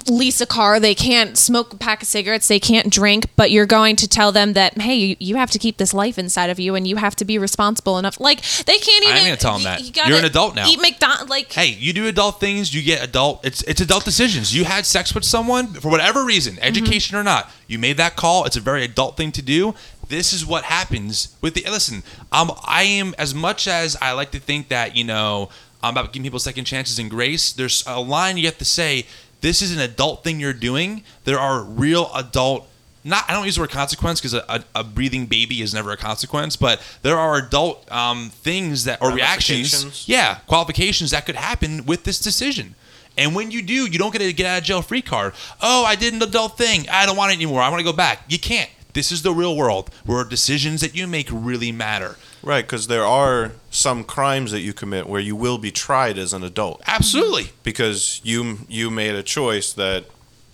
lease 0.09 0.41
a 0.41 0.45
car, 0.45 0.79
they 0.79 0.95
can't 0.95 1.37
smoke 1.37 1.73
a 1.73 1.77
pack 1.77 2.01
of 2.01 2.07
cigarettes, 2.07 2.47
they 2.47 2.59
can't 2.59 2.91
drink, 2.91 3.25
but 3.35 3.51
you're 3.51 3.65
going 3.65 3.95
to 3.97 4.07
tell 4.07 4.31
them 4.31 4.53
that 4.53 4.79
hey, 4.81 4.95
you, 4.95 5.15
you 5.19 5.35
have 5.35 5.51
to 5.51 5.59
keep 5.59 5.77
this 5.77 5.93
life 5.93 6.17
inside 6.17 6.49
of 6.49 6.59
you 6.59 6.75
and 6.75 6.87
you 6.87 6.95
have 6.97 7.15
to 7.17 7.25
be 7.25 7.37
responsible 7.37 7.97
enough. 7.97 8.19
Like 8.19 8.41
they 8.65 8.77
can't 8.77 9.03
even. 9.03 9.15
I 9.15 9.19
even 9.19 9.31
ain't 9.31 9.41
gonna 9.41 9.51
tell 9.51 9.53
them 9.53 9.63
that. 9.63 9.81
you 9.81 9.91
You're 10.07 10.19
an 10.19 10.25
adult 10.25 10.55
now. 10.55 10.67
Eat 10.67 10.81
McDonald's 10.81 11.29
like 11.29 11.51
hey, 11.51 11.67
you 11.67 11.93
do 11.93 12.07
adult 12.07 12.39
things, 12.39 12.73
you 12.73 12.81
get 12.81 13.03
adult. 13.03 13.45
It's 13.45 13.61
it's 13.63 13.81
adult 13.81 14.05
decisions. 14.05 14.55
You 14.55 14.65
had 14.65 14.85
sex 14.85 15.13
with 15.13 15.23
someone 15.23 15.67
for 15.67 15.89
whatever 15.89 16.23
reason, 16.25 16.55
Mm-hmm. 16.55 16.63
education 16.63 17.17
or 17.17 17.23
not. 17.23 17.49
You 17.67 17.79
made 17.79 17.97
that 17.97 18.15
call. 18.15 18.45
It's 18.45 18.57
a 18.57 18.59
very 18.61 18.83
adult 18.83 19.15
thing 19.17 19.31
to 19.33 19.41
do. 19.41 19.73
This 20.07 20.33
is 20.33 20.45
what 20.45 20.65
happens 20.65 21.35
with 21.41 21.53
the. 21.53 21.63
Listen, 21.69 22.03
um, 22.31 22.51
I 22.65 22.83
am 22.83 23.15
as 23.17 23.33
much 23.33 23.67
as 23.67 23.95
I 24.01 24.11
like 24.11 24.31
to 24.31 24.39
think 24.39 24.67
that 24.67 24.95
you 24.95 25.03
know 25.05 25.49
I'm 25.81 25.93
about 25.95 26.11
giving 26.11 26.23
people 26.23 26.39
second 26.39 26.65
chances 26.65 26.99
and 26.99 27.09
grace. 27.09 27.53
There's 27.53 27.83
a 27.87 27.99
line 28.01 28.37
you 28.37 28.45
have 28.45 28.57
to 28.57 28.65
say. 28.65 29.05
This 29.41 29.61
is 29.61 29.75
an 29.75 29.79
adult 29.79 30.23
thing 30.23 30.39
you're 30.39 30.53
doing. 30.53 31.03
There 31.25 31.39
are 31.39 31.63
real 31.63 32.09
adult 32.15 32.67
not 33.03 33.25
I 33.27 33.33
don't 33.33 33.45
use 33.45 33.55
the 33.55 33.61
word 33.61 33.71
consequence 33.71 34.19
because 34.19 34.33
a, 34.33 34.45
a, 34.47 34.63
a 34.75 34.83
breathing 34.83 35.25
baby 35.25 35.61
is 35.61 35.73
never 35.73 35.91
a 35.91 35.97
consequence, 35.97 36.55
but 36.55 36.81
there 37.01 37.17
are 37.17 37.37
adult 37.37 37.91
um, 37.91 38.29
things 38.29 38.83
that 38.85 39.01
or 39.01 39.11
reactions, 39.11 40.07
yeah, 40.07 40.35
qualifications 40.47 41.11
that 41.11 41.25
could 41.25 41.35
happen 41.35 41.85
with 41.85 42.03
this 42.03 42.19
decision. 42.19 42.75
And 43.17 43.35
when 43.35 43.51
you 43.51 43.61
do, 43.61 43.73
you 43.73 43.97
don't 43.97 44.11
get 44.11 44.21
a 44.21 44.31
get 44.31 44.45
out 44.45 44.59
of 44.59 44.63
jail 44.63 44.81
free 44.81 45.01
card. 45.01 45.33
Oh, 45.61 45.83
I 45.83 45.95
did 45.95 46.13
an 46.13 46.21
adult 46.21 46.57
thing. 46.57 46.87
I 46.89 47.05
don't 47.05 47.17
want 47.17 47.31
it 47.31 47.35
anymore. 47.35 47.61
I 47.61 47.69
want 47.69 47.79
to 47.79 47.83
go 47.83 47.93
back. 47.93 48.23
You 48.29 48.39
can't. 48.39 48.69
This 48.93 49.11
is 49.11 49.21
the 49.21 49.33
real 49.33 49.55
world 49.55 49.89
where 50.05 50.23
decisions 50.23 50.81
that 50.81 50.95
you 50.95 51.07
make 51.07 51.27
really 51.31 51.71
matter. 51.71 52.17
Right, 52.43 52.63
because 52.65 52.87
there 52.87 53.05
are 53.05 53.51
some 53.69 54.03
crimes 54.03 54.51
that 54.51 54.61
you 54.61 54.73
commit 54.73 55.07
where 55.07 55.21
you 55.21 55.35
will 55.35 55.57
be 55.57 55.71
tried 55.71 56.17
as 56.17 56.33
an 56.33 56.43
adult 56.43 56.81
Absolutely. 56.87 57.51
because 57.63 58.19
you 58.23 58.59
you 58.67 58.89
made 58.89 59.15
a 59.15 59.23
choice 59.23 59.73
that 59.73 60.05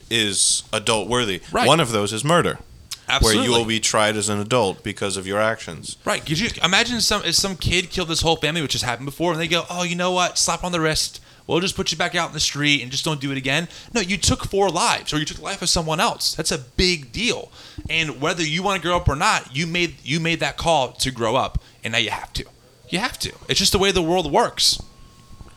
is 0.09 0.63
adult 0.73 1.07
worthy. 1.07 1.41
Right. 1.51 1.67
One 1.67 1.79
of 1.79 1.91
those 1.91 2.11
is 2.13 2.23
murder, 2.23 2.59
Absolutely. 3.07 3.39
where 3.39 3.47
you 3.49 3.57
will 3.57 3.65
be 3.65 3.79
tried 3.79 4.15
as 4.17 4.29
an 4.29 4.39
adult 4.39 4.83
because 4.83 5.17
of 5.17 5.25
your 5.25 5.39
actions. 5.39 5.97
Right. 6.05 6.25
Could 6.25 6.39
you 6.39 6.49
imagine 6.63 7.01
some 7.01 7.23
if 7.23 7.35
some 7.35 7.55
kid 7.55 7.89
killed 7.89 8.09
this 8.09 8.21
whole 8.21 8.35
family, 8.35 8.61
which 8.61 8.73
has 8.73 8.81
happened 8.81 9.05
before, 9.05 9.31
and 9.31 9.41
they 9.41 9.47
go, 9.47 9.65
"Oh, 9.69 9.83
you 9.83 9.95
know 9.95 10.11
what? 10.11 10.38
Slap 10.38 10.63
on 10.63 10.71
the 10.71 10.81
wrist. 10.81 11.21
We'll 11.47 11.59
just 11.61 11.75
put 11.75 11.91
you 11.91 11.97
back 11.97 12.13
out 12.13 12.27
in 12.27 12.33
the 12.33 12.39
street 12.39 12.81
and 12.83 12.91
just 12.91 13.03
don't 13.05 13.19
do 13.21 13.31
it 13.31 13.37
again." 13.37 13.67
No, 13.93 14.01
you 14.01 14.17
took 14.17 14.45
four 14.45 14.69
lives, 14.69 15.13
or 15.13 15.17
you 15.17 15.25
took 15.25 15.37
the 15.37 15.43
life 15.43 15.61
of 15.61 15.69
someone 15.69 15.99
else. 15.99 16.35
That's 16.35 16.51
a 16.51 16.57
big 16.59 17.11
deal. 17.11 17.51
And 17.89 18.21
whether 18.21 18.43
you 18.43 18.61
want 18.63 18.81
to 18.81 18.87
grow 18.87 18.97
up 18.97 19.07
or 19.07 19.15
not, 19.15 19.55
you 19.55 19.65
made 19.65 19.95
you 20.03 20.19
made 20.19 20.39
that 20.41 20.57
call 20.57 20.91
to 20.91 21.09
grow 21.11 21.35
up, 21.35 21.59
and 21.83 21.93
now 21.93 21.99
you 21.99 22.09
have 22.11 22.31
to. 22.33 22.45
You 22.89 22.99
have 22.99 23.17
to. 23.19 23.31
It's 23.49 23.59
just 23.59 23.71
the 23.71 23.79
way 23.79 23.91
the 23.91 24.01
world 24.03 24.31
works. 24.31 24.81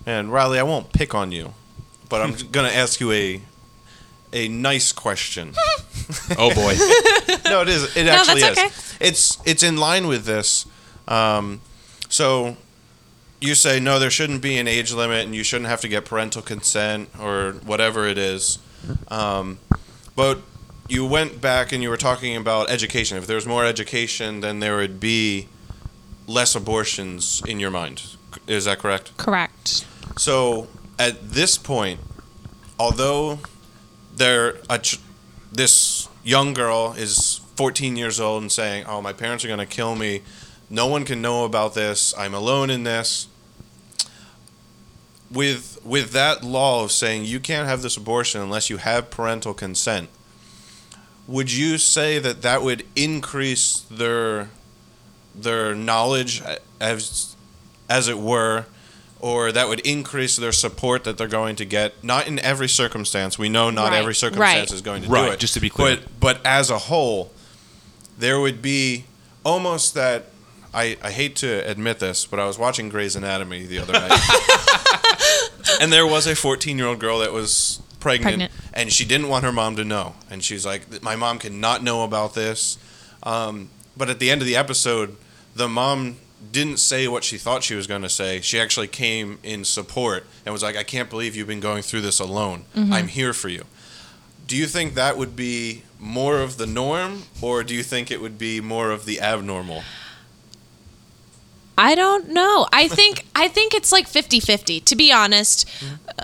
And 0.07 0.32
Riley, 0.32 0.59
I 0.59 0.62
won't 0.62 0.93
pick 0.93 1.14
on 1.14 1.30
you, 1.32 1.55
but 2.09 2.20
I'm 2.22 2.32
going 2.53 2.68
to 2.70 2.74
ask 2.76 3.01
you 3.01 3.12
a 3.12 3.41
a 4.32 4.49
nice 4.49 4.93
question. 4.93 5.55
Oh 6.38 6.53
boy. 6.55 6.74
no, 7.51 7.62
it 7.62 7.68
is. 7.68 7.97
It 7.97 8.05
No, 8.07 8.12
actually 8.12 8.41
that's 8.41 8.59
is. 8.59 8.64
okay. 8.64 9.07
It's 9.09 9.38
it's 9.45 9.62
in 9.62 9.76
line 9.76 10.07
with 10.09 10.24
this. 10.24 10.66
Um, 11.07 11.61
so 12.09 12.57
you 13.41 13.55
say 13.55 13.80
no, 13.80 13.99
there 13.99 14.11
shouldn't 14.11 14.43
be 14.43 14.59
an 14.59 14.68
age 14.68 14.93
limit, 14.93 15.24
and 15.24 15.34
you 15.34 15.43
shouldn't 15.43 15.68
have 15.68 15.80
to 15.80 15.88
get 15.88 16.05
parental 16.05 16.43
consent 16.43 17.09
or 17.18 17.53
whatever 17.64 18.07
it 18.07 18.18
is. 18.18 18.59
Um, 19.09 19.59
but 20.14 20.41
you 20.88 21.07
went 21.07 21.41
back 21.41 21.72
and 21.72 21.82
you 21.82 21.88
were 21.88 21.97
talking 21.97 22.36
about 22.36 22.70
education. 22.70 23.16
If 23.16 23.26
there 23.26 23.36
was 23.36 23.47
more 23.47 23.64
education, 23.64 24.41
then 24.41 24.61
there 24.61 24.76
would 24.76 25.01
be 25.01 25.49
less 26.26 26.55
abortions 26.55 27.43
in 27.47 27.61
your 27.61 27.70
mind. 27.70 28.03
Is 28.47 28.64
that 28.66 28.78
correct? 28.78 29.16
correct. 29.16 29.86
So 30.16 30.68
at 30.99 31.30
this 31.30 31.57
point, 31.57 32.01
although 32.78 33.38
there 34.14 34.59
a 34.68 34.78
ch- 34.78 35.01
this 35.51 36.09
young 36.22 36.53
girl 36.53 36.95
is 36.97 37.41
14 37.57 37.97
years 37.97 38.20
old 38.20 38.43
and 38.43 38.53
saying, 38.53 38.84
"Oh, 38.86 39.01
my 39.01 39.12
parents 39.12 39.45
are 39.45 39.49
going 39.49 39.59
to 39.61 39.66
kill 39.66 39.97
me. 39.97 40.22
No 40.68 40.86
one 40.86 41.05
can 41.05 41.20
know 41.22 41.45
about 41.45 41.74
this. 41.74 42.14
I'm 42.16 42.34
alone 42.34 42.70
in 42.70 42.84
this." 42.84 43.26
With 45.31 45.78
with 45.85 46.11
that 46.12 46.43
law 46.43 46.83
of 46.85 46.91
saying 46.91 47.24
you 47.24 47.39
can't 47.39 47.68
have 47.68 47.83
this 47.83 47.97
abortion 47.97 48.41
unless 48.41 48.68
you 48.68 48.78
have 48.78 49.11
parental 49.11 49.55
consent, 49.55 50.09
would 51.28 51.53
you 51.53 51.78
say 51.78 52.18
that 52.18 52.43
that 52.43 52.62
would 52.62 52.85
increase 52.97 53.87
their 53.91 54.51
their 55.35 55.74
knowledge 55.74 56.43
as 56.81 57.37
as 57.89 58.09
it 58.09 58.18
were 58.18 58.66
or 59.20 59.53
that 59.53 59.68
would 59.68 59.81
increase 59.81 60.37
their 60.37 60.53
support 60.53 61.05
that 61.05 61.18
they're 61.18 61.28
going 61.28 61.57
to 61.57 61.64
get. 61.64 62.03
Not 62.03 62.26
in 62.26 62.39
every 62.39 62.68
circumstance. 62.68 63.39
We 63.39 63.49
know 63.49 63.70
not 63.70 63.91
Right, 63.91 63.99
every 63.99 64.14
circumstance 64.14 64.70
right. 64.70 64.72
is 64.72 64.81
going 64.83 65.03
to 65.03 65.09
do 65.09 65.14
it. 65.14 65.39
just 65.39 65.55
to 65.55 65.61
be 65.61 65.70
clear. 65.70 65.97
But 65.97 66.20
but 66.20 66.47
as 66.47 66.70
a 66.70 66.78
whole, 66.78 67.31
there 68.18 68.41
would 68.41 68.62
be 68.62 69.05
almost 69.45 69.95
that. 69.95 70.26
I, 70.73 70.97
I 71.03 71.11
hate 71.11 71.37
to 71.37 71.68
admit 71.68 71.99
this, 71.99 72.27
but 72.27 72.39
I 72.39 72.47
was 72.47 72.59
watching 72.59 72.89
Grey's 72.89 73.16
Anatomy 73.16 73.66
the 73.66 73.79
other 73.81 73.93
night, 73.93 74.12
and 75.81 75.93
there 75.93 76.07
was 76.07 76.27
a 76.27 76.37
14 76.37 76.79
year 76.79 76.87
old 76.87 76.99
girl 77.01 77.18
that 77.18 77.33
was 77.33 77.81
pregnant, 77.99 78.37
Pregnant. 78.39 78.53
and 78.73 78.93
she 78.93 79.05
didn't 79.05 79.29
want 79.29 79.45
her 79.45 79.53
mom 79.53 79.77
to 79.77 79.85
know, 79.85 80.14
and 80.31 80.43
she's 80.43 80.64
like, 80.64 81.03
"My 81.03 81.16
mom 81.16 81.39
cannot 81.39 81.83
know 81.83 82.05
about 82.05 82.35
this." 82.35 82.79
Um, 83.23 83.71
but 83.97 84.09
at 84.11 84.18
the 84.18 84.31
end 84.31 84.41
of 84.41 84.47
the 84.47 84.57
episode, 84.57 85.16
the 85.55 85.68
mom 85.68 86.16
didn't 86.53 86.79
say 86.79 87.07
what 87.07 87.23
she 87.25 87.37
thought 87.37 87.62
she 87.62 87.75
was 87.75 87.87
going 87.87 88.03
to 88.03 88.09
say. 88.09 88.41
She 88.41 88.59
actually 88.59 88.87
came 88.89 89.39
in 89.43 89.64
support 89.64 90.25
and 90.47 90.53
was 90.53 90.62
like, 90.62 90.77
"I 90.77 90.85
can't 90.85 91.11
believe 91.11 91.35
you've 91.37 91.49
been 91.49 91.61
going 91.61 91.83
through 91.83 92.01
this 92.03 92.21
alone. 92.21 92.64
I'm 92.77 93.09
here 93.09 93.33
for 93.33 93.49
you." 93.49 93.64
Do 94.47 94.57
you 94.57 94.66
think 94.66 94.95
that 94.95 95.16
would 95.16 95.37
be 95.37 95.83
more 95.99 96.39
of 96.41 96.57
the 96.57 96.66
norm, 96.66 97.25
or 97.41 97.62
do 97.62 97.73
you 97.75 97.83
think 97.85 98.11
it 98.11 98.21
would 98.21 98.37
be 98.39 98.61
more 98.61 98.91
of 98.91 99.05
the 99.05 99.21
abnormal? 99.21 99.83
I 101.81 101.95
don't 101.95 102.28
know. 102.28 102.66
I 102.74 102.89
think 102.89 103.24
I 103.35 103.49
think 103.49 103.72
it's 103.72 103.91
like 103.91 104.07
50-50. 104.07 104.85
To 104.85 104.97
be 104.97 105.11
honest, 105.11 105.66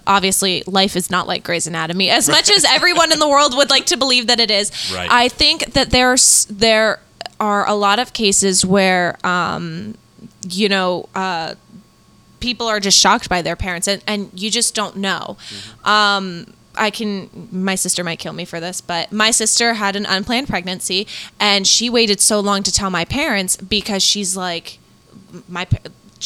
obviously 0.07 0.62
life 0.66 0.94
is 0.96 1.11
not 1.11 1.26
like 1.26 1.42
Grey's 1.44 1.66
Anatomy 1.66 2.11
as 2.11 2.28
much 2.28 2.50
as 2.50 2.64
everyone 2.66 3.11
in 3.11 3.18
the 3.18 3.28
world 3.28 3.57
would 3.57 3.70
like 3.70 3.86
to 3.86 3.96
believe 3.96 4.26
that 4.26 4.38
it 4.38 4.50
is. 4.50 4.70
Right. 4.94 5.09
I 5.11 5.28
think 5.28 5.72
that 5.72 5.90
there's 5.90 6.44
there 6.50 7.00
are 7.40 7.66
a 7.66 7.74
lot 7.74 7.98
of 7.98 8.12
cases 8.12 8.66
where 8.66 9.16
um, 9.24 9.94
you 10.46 10.68
know 10.68 11.09
uh, 11.14 11.54
people 12.40 12.66
are 12.66 12.78
just 12.78 12.98
shocked 12.98 13.30
by 13.30 13.40
their 13.40 13.57
parents 13.57 13.88
and, 13.88 14.02
and 14.07 14.30
you 14.34 14.50
just 14.50 14.74
don't 14.74 14.96
know. 14.96 15.38
Um, 15.84 16.52
I 16.74 16.90
can. 16.90 17.48
My 17.50 17.76
sister 17.76 18.04
might 18.04 18.18
kill 18.18 18.34
me 18.34 18.44
for 18.44 18.61
this, 18.61 18.82
but 18.82 19.11
my 19.11 19.30
sister 19.30 19.72
had 19.74 19.96
an 19.96 20.04
unplanned 20.04 20.48
pregnancy, 20.48 21.07
and 21.40 21.66
she 21.66 21.88
waited 21.88 22.20
so 22.20 22.40
long 22.40 22.62
to 22.64 22.70
tell 22.70 22.90
my 22.90 23.07
parents 23.07 23.57
because 23.57 24.02
she's 24.02 24.36
like, 24.36 24.78
my. 25.48 25.66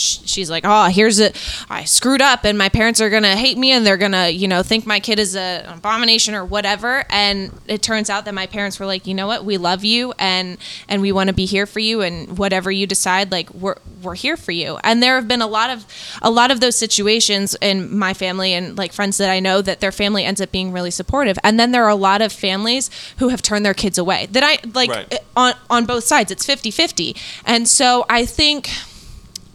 She's 0.01 0.51
like, 0.51 0.65
oh, 0.67 0.87
here's 0.87 1.19
it. 1.19 1.37
I 1.69 1.85
screwed 1.85 2.21
up, 2.23 2.45
and 2.45 2.57
my 2.57 2.69
parents 2.69 3.01
are 3.01 3.11
gonna 3.11 3.37
hate 3.37 3.59
me, 3.59 3.71
and 3.73 3.87
they're 3.87 3.97
gonna, 3.97 4.29
you 4.29 4.49
know, 4.49 4.63
think 4.63 4.87
my 4.87 5.01
kid 5.01 5.19
is 5.19 5.37
a, 5.37 5.65
an 5.67 5.79
abomination 5.79 6.35
or 6.35 6.45
whatever. 6.45 7.05
And 7.11 7.53
it 7.67 7.83
turns 7.83 8.11
out 8.11 8.25
that 8.25 8.35
my 8.35 8.47
parents 8.47 8.81
were 8.81 8.87
like, 8.87 9.07
you 9.07 9.15
know 9.15 9.27
what, 9.27 9.45
we 9.45 9.57
love 9.59 9.85
you, 9.85 10.13
and 10.19 10.59
and 10.89 11.03
we 11.03 11.13
want 11.13 11.29
to 11.29 11.35
be 11.35 11.47
here 11.47 11.67
for 11.67 11.81
you, 11.81 12.01
and 12.03 12.39
whatever 12.39 12.71
you 12.71 12.87
decide, 12.87 13.31
like 13.31 13.53
we're 13.55 13.77
we're 14.03 14.15
here 14.15 14.37
for 14.37 14.53
you. 14.53 14.79
And 14.83 15.03
there 15.03 15.17
have 15.17 15.29
been 15.29 15.43
a 15.43 15.47
lot 15.47 15.71
of 15.71 15.85
a 16.23 16.31
lot 16.31 16.51
of 16.51 16.61
those 16.61 16.77
situations 16.77 17.55
in 17.61 17.97
my 17.97 18.15
family 18.15 18.55
and 18.55 18.79
like 18.79 18.93
friends 18.93 19.19
that 19.19 19.29
I 19.31 19.41
know 19.41 19.61
that 19.63 19.81
their 19.81 19.93
family 19.93 20.25
ends 20.25 20.41
up 20.41 20.51
being 20.51 20.73
really 20.73 20.91
supportive. 20.91 21.39
And 21.45 21.61
then 21.61 21.73
there 21.73 21.85
are 21.85 21.91
a 21.91 21.95
lot 21.95 22.23
of 22.23 22.33
families 22.33 22.91
who 23.19 23.29
have 23.29 23.43
turned 23.43 23.65
their 23.67 23.75
kids 23.75 23.99
away. 23.99 24.27
That 24.31 24.43
I 24.43 24.59
like 24.75 24.91
Right. 24.91 25.19
on 25.37 25.53
on 25.69 25.85
both 25.85 26.05
sides. 26.05 26.31
It's 26.31 26.47
50-50. 26.47 27.15
And 27.45 27.69
so 27.69 28.07
I 28.09 28.25
think 28.25 28.71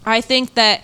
I 0.05 0.21
think 0.21 0.53
that 0.55 0.83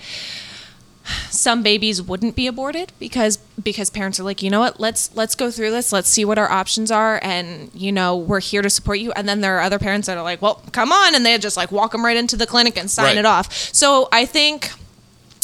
some 1.29 1.63
babies 1.63 2.01
wouldn't 2.01 2.35
be 2.35 2.47
aborted 2.47 2.93
because 2.99 3.37
because 3.61 3.89
parents 3.89 4.19
are 4.19 4.23
like, 4.23 4.41
you 4.43 4.49
know 4.49 4.59
what, 4.59 4.79
let's 4.79 5.13
let's 5.15 5.35
go 5.35 5.49
through 5.51 5.71
this, 5.71 5.91
let's 5.91 6.07
see 6.07 6.23
what 6.23 6.37
our 6.37 6.49
options 6.49 6.91
are, 6.91 7.19
and 7.23 7.71
you 7.73 7.91
know 7.91 8.15
we're 8.15 8.39
here 8.39 8.61
to 8.61 8.69
support 8.69 8.99
you. 8.99 9.11
And 9.13 9.27
then 9.27 9.41
there 9.41 9.57
are 9.57 9.61
other 9.61 9.79
parents 9.79 10.07
that 10.07 10.17
are 10.17 10.23
like, 10.23 10.41
well, 10.41 10.61
come 10.71 10.91
on, 10.91 11.15
and 11.15 11.25
they 11.25 11.37
just 11.37 11.57
like 11.57 11.71
walk 11.71 11.91
them 11.91 12.05
right 12.05 12.15
into 12.17 12.37
the 12.37 12.45
clinic 12.47 12.77
and 12.77 12.89
sign 12.89 13.05
Right. 13.05 13.17
it 13.17 13.25
off. 13.25 13.51
So 13.73 14.07
I 14.11 14.25
think. 14.25 14.71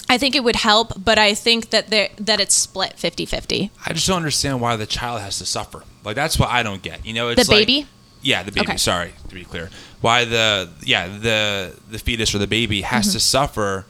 I 0.10 0.18
think 0.18 0.36
it 0.36 0.44
would 0.46 0.56
help, 0.56 0.94
but 1.04 1.18
I 1.18 1.34
think 1.34 1.72
that 1.72 1.90
there, 1.90 2.08
that 2.18 2.40
it's 2.40 2.56
split 2.56 2.94
50-50. 2.96 3.72
I 3.86 3.92
just 3.92 4.08
don't 4.08 4.16
understand 4.16 4.62
why 4.62 4.78
the 4.78 4.86
child 4.86 5.20
has 5.20 5.38
to 5.40 5.46
suffer. 5.46 5.84
Like 6.06 6.16
that's 6.16 6.40
what 6.40 6.48
I 6.48 6.64
don't 6.64 6.82
get. 6.82 7.06
You 7.06 7.12
know, 7.12 7.28
it's 7.28 7.46
The 7.46 7.52
like- 7.54 7.68
baby? 7.68 7.88
Yeah, 8.28 8.44
the 8.44 8.52
baby. 8.52 8.68
Okay. 8.68 8.78
Sorry 8.78 9.14
to 9.30 9.34
be 9.36 9.46
clear. 9.46 9.70
Why 10.02 10.26
the 10.26 10.70
yeah 10.84 11.08
the 11.08 11.74
the 11.90 11.98
fetus 11.98 12.36
or 12.36 12.40
the 12.40 12.48
baby 12.60 12.82
has 12.82 13.06
Mm-hmm. 13.06 13.14
to 13.14 13.20
suffer 13.20 13.86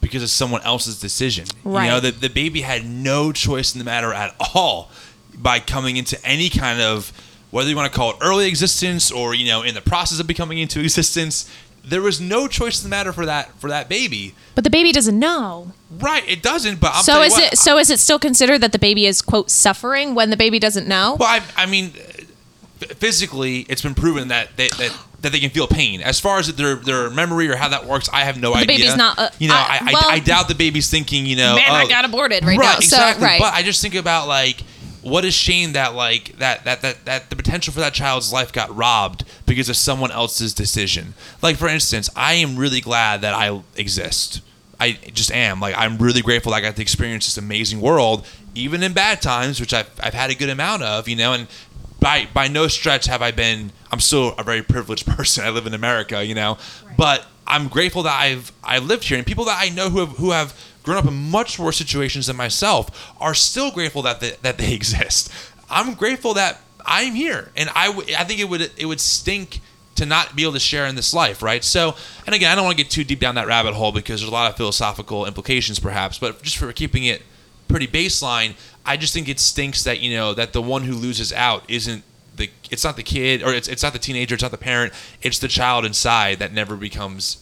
because 0.00 0.22
of 0.22 0.30
someone 0.30 0.62
else's 0.62 1.00
decision. 1.00 1.46
Right. 1.64 1.84
You 1.84 1.90
know, 1.90 2.00
the 2.00 2.12
the 2.12 2.28
baby 2.30 2.60
had 2.62 2.84
no 2.86 3.32
choice 3.32 3.74
in 3.74 3.78
the 3.80 3.84
matter 3.84 4.12
at 4.12 4.34
all 4.54 4.90
by 5.34 5.58
coming 5.60 5.96
into 5.96 6.16
any 6.24 6.48
kind 6.48 6.80
of 6.80 7.12
whether 7.50 7.68
you 7.68 7.76
want 7.76 7.92
to 7.92 7.96
call 7.98 8.10
it 8.12 8.16
early 8.20 8.46
existence 8.46 9.10
or 9.10 9.34
you 9.34 9.46
know 9.46 9.62
in 9.62 9.74
the 9.74 9.80
process 9.82 10.20
of 10.20 10.26
becoming 10.26 10.58
into 10.58 10.78
existence. 10.80 11.50
There 11.84 12.00
was 12.02 12.20
no 12.20 12.46
choice 12.46 12.80
in 12.80 12.88
the 12.88 12.94
matter 12.96 13.12
for 13.12 13.26
that 13.26 13.50
for 13.60 13.68
that 13.68 13.88
baby. 13.88 14.34
But 14.54 14.62
the 14.62 14.70
baby 14.70 14.92
doesn't 14.92 15.18
know. 15.18 15.72
Right, 15.90 16.22
it 16.28 16.40
doesn't. 16.40 16.78
But 16.78 16.92
I'm 16.94 17.02
so 17.02 17.20
is 17.22 17.32
what, 17.32 17.52
it 17.54 17.58
so 17.58 17.76
is 17.78 17.90
it 17.90 17.98
still 17.98 18.20
considered 18.20 18.60
that 18.60 18.70
the 18.70 18.78
baby 18.78 19.04
is 19.06 19.20
quote 19.20 19.50
suffering 19.50 20.14
when 20.14 20.30
the 20.30 20.36
baby 20.36 20.60
doesn't 20.60 20.86
know? 20.86 21.16
Well, 21.18 21.28
I, 21.28 21.42
I 21.56 21.66
mean, 21.66 21.90
physically, 22.86 23.60
it's 23.68 23.82
been 23.82 23.94
proven 23.94 24.28
that 24.28 24.56
they, 24.56 24.68
that 24.68 24.96
that 25.20 25.30
they 25.32 25.38
can 25.40 25.50
feel 25.50 25.66
pain. 25.68 26.00
As 26.00 26.18
far 26.18 26.38
as 26.38 26.52
their 26.54 26.74
their 26.76 27.08
memory 27.10 27.48
or 27.48 27.56
how 27.56 27.68
that 27.68 27.86
works, 27.86 28.08
I 28.12 28.20
have 28.24 28.40
no 28.40 28.50
The 28.52 28.58
idea. 28.58 28.78
baby's 28.78 28.96
not, 28.96 29.18
uh, 29.18 29.30
you 29.38 29.48
know, 29.48 29.54
I- 29.54 29.78
I, 29.80 29.88
I, 29.88 29.92
well- 29.92 30.10
I 30.10 30.18
doubt 30.18 30.48
the 30.48 30.54
baby's 30.54 30.90
thinking. 30.90 31.26
You 31.26 31.36
know, 31.36 31.54
Man, 31.56 31.70
I 31.70 31.84
oh, 31.84 31.88
got 31.88 32.04
aborted 32.04 32.44
right, 32.44 32.58
now. 32.58 32.76
exactly. 32.76 33.20
So 33.22 33.26
right. 33.26 33.40
But 33.40 33.54
I 33.54 33.62
just 33.62 33.80
think 33.82 33.94
about 33.94 34.26
like 34.28 34.62
what 35.02 35.24
a 35.24 35.30
shame 35.32 35.72
that 35.72 35.94
like 35.94 36.36
that 36.38 36.64
that 36.64 36.82
that 36.82 37.04
that 37.04 37.30
the 37.30 37.36
potential 37.36 37.72
for 37.72 37.80
that 37.80 37.92
child's 37.94 38.32
life 38.32 38.52
got 38.52 38.74
robbed 38.74 39.24
because 39.46 39.68
of 39.68 39.76
someone 39.76 40.10
else's 40.12 40.54
decision. 40.54 41.14
Like 41.40 41.56
for 41.56 41.68
instance, 41.68 42.08
I 42.16 42.34
am 42.34 42.56
really 42.56 42.80
glad 42.80 43.20
that 43.22 43.34
I 43.34 43.62
exist. 43.76 44.40
I 44.80 44.92
just 45.12 45.30
am. 45.30 45.60
Like 45.60 45.76
I'm 45.78 45.98
really 45.98 46.22
grateful 46.22 46.52
I 46.54 46.60
got 46.60 46.74
to 46.76 46.82
experience 46.82 47.26
this 47.26 47.36
amazing 47.38 47.80
world, 47.80 48.26
even 48.56 48.82
in 48.82 48.92
bad 48.92 49.22
times, 49.22 49.60
which 49.60 49.72
I've 49.72 49.88
I've 50.02 50.14
had 50.14 50.30
a 50.30 50.34
good 50.34 50.48
amount 50.50 50.82
of, 50.82 51.08
you 51.08 51.14
know, 51.14 51.32
and 51.32 51.46
by 52.02 52.26
by 52.34 52.48
no 52.48 52.66
stretch 52.68 53.06
have 53.06 53.22
I 53.22 53.30
been 53.30 53.72
I'm 53.90 54.00
still 54.00 54.34
a 54.36 54.42
very 54.42 54.62
privileged 54.62 55.06
person. 55.16 55.44
I 55.44 55.50
live 55.50 55.66
in 55.66 55.72
America, 55.74 56.24
you 56.24 56.34
know. 56.34 56.58
But 56.98 57.24
I'm 57.46 57.68
grateful 57.68 58.02
that 58.02 58.20
I've 58.20 58.52
I've 58.62 58.84
lived 58.84 59.04
here 59.04 59.16
and 59.16 59.26
people 59.26 59.46
that 59.46 59.58
I 59.58 59.70
know 59.70 59.88
who 59.88 60.00
have 60.00 60.10
who 60.10 60.32
have 60.32 60.58
grown 60.82 60.98
up 60.98 61.06
in 61.06 61.30
much 61.30 61.58
worse 61.58 61.76
situations 61.76 62.26
than 62.26 62.36
myself 62.36 63.12
are 63.20 63.34
still 63.34 63.70
grateful 63.70 64.02
that 64.02 64.20
they, 64.20 64.32
that 64.42 64.58
they 64.58 64.74
exist. 64.80 65.32
I'm 65.70 65.94
grateful 65.94 66.34
that 66.34 66.60
I'm 66.84 67.14
here 67.14 67.50
and 67.56 67.70
I 67.74 67.86
w- 67.86 68.14
I 68.18 68.24
think 68.24 68.40
it 68.40 68.48
would 68.48 68.70
it 68.76 68.86
would 68.86 69.00
stink 69.00 69.60
to 69.94 70.06
not 70.06 70.34
be 70.34 70.42
able 70.42 70.54
to 70.54 70.60
share 70.60 70.86
in 70.86 70.94
this 70.96 71.12
life, 71.12 71.42
right? 71.42 71.62
So, 71.62 71.94
and 72.26 72.34
again, 72.34 72.50
I 72.50 72.54
don't 72.54 72.64
want 72.64 72.78
to 72.78 72.82
get 72.82 72.90
too 72.90 73.04
deep 73.04 73.20
down 73.20 73.34
that 73.34 73.46
rabbit 73.46 73.74
hole 73.74 73.92
because 73.92 74.20
there's 74.20 74.30
a 74.30 74.32
lot 74.32 74.50
of 74.50 74.56
philosophical 74.56 75.26
implications 75.26 75.78
perhaps, 75.78 76.18
but 76.18 76.42
just 76.42 76.56
for 76.56 76.72
keeping 76.72 77.04
it 77.04 77.22
pretty 77.72 77.88
baseline, 77.88 78.54
I 78.86 78.96
just 78.96 79.12
think 79.12 79.28
it 79.28 79.40
stinks 79.40 79.82
that, 79.84 80.00
you 80.00 80.14
know, 80.14 80.34
that 80.34 80.52
the 80.52 80.62
one 80.62 80.82
who 80.82 80.94
loses 80.94 81.32
out 81.32 81.68
isn't 81.68 82.04
the 82.36 82.50
it's 82.70 82.84
not 82.84 82.96
the 82.96 83.02
kid 83.02 83.42
or 83.42 83.52
it's 83.52 83.68
it's 83.68 83.82
not 83.82 83.92
the 83.92 83.98
teenager, 83.98 84.34
it's 84.34 84.42
not 84.42 84.52
the 84.52 84.58
parent, 84.58 84.92
it's 85.22 85.38
the 85.38 85.48
child 85.48 85.84
inside 85.84 86.38
that 86.38 86.52
never 86.52 86.76
becomes 86.76 87.38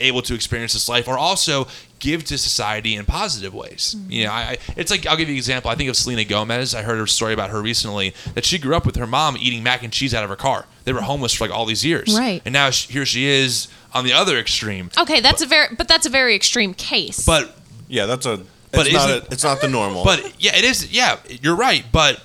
able 0.00 0.22
to 0.22 0.34
experience 0.34 0.72
this 0.72 0.88
life 0.88 1.06
or 1.06 1.16
also 1.16 1.68
give 2.00 2.24
to 2.24 2.36
society 2.36 2.96
in 2.96 3.04
positive 3.06 3.54
ways. 3.54 3.94
Mm-hmm. 3.96 4.10
You 4.10 4.24
know, 4.24 4.32
I, 4.32 4.40
I 4.40 4.58
it's 4.76 4.90
like 4.90 5.06
I'll 5.06 5.16
give 5.16 5.28
you 5.28 5.34
an 5.34 5.38
example. 5.38 5.70
I 5.70 5.74
think 5.74 5.88
of 5.88 5.96
Selena 5.96 6.24
Gomez. 6.24 6.74
I 6.74 6.82
heard 6.82 6.98
a 6.98 7.06
story 7.06 7.32
about 7.32 7.50
her 7.50 7.62
recently 7.62 8.14
that 8.34 8.44
she 8.44 8.58
grew 8.58 8.74
up 8.74 8.86
with 8.86 8.96
her 8.96 9.06
mom 9.06 9.36
eating 9.38 9.62
mac 9.62 9.82
and 9.82 9.92
cheese 9.92 10.14
out 10.14 10.24
of 10.24 10.30
her 10.30 10.36
car. 10.36 10.66
They 10.84 10.92
were 10.92 11.00
homeless 11.00 11.32
for 11.32 11.44
like 11.44 11.54
all 11.56 11.64
these 11.64 11.84
years, 11.84 12.14
Right. 12.16 12.42
And 12.44 12.52
now 12.52 12.70
she, 12.70 12.92
here 12.92 13.06
she 13.06 13.24
is 13.24 13.68
on 13.92 14.04
the 14.04 14.12
other 14.12 14.38
extreme. 14.38 14.90
Okay, 14.98 15.20
that's 15.20 15.42
a 15.42 15.46
very 15.46 15.74
but 15.74 15.88
that's 15.88 16.06
a 16.06 16.10
very 16.10 16.34
extreme 16.34 16.74
case. 16.74 17.24
But 17.24 17.56
Yeah, 17.88 18.06
that's 18.06 18.26
a. 18.26 18.44
But 18.76 18.86
It's 18.86 18.94
not. 18.94 19.10
A, 19.10 19.26
it's 19.30 19.44
not 19.44 19.60
the 19.60 19.68
normal. 19.68 20.04
But 20.04 20.42
yeah, 20.42 20.56
it 20.56 20.64
is. 20.64 20.92
Yeah, 20.92 21.18
you're 21.28 21.56
right. 21.56 21.84
But 21.90 22.20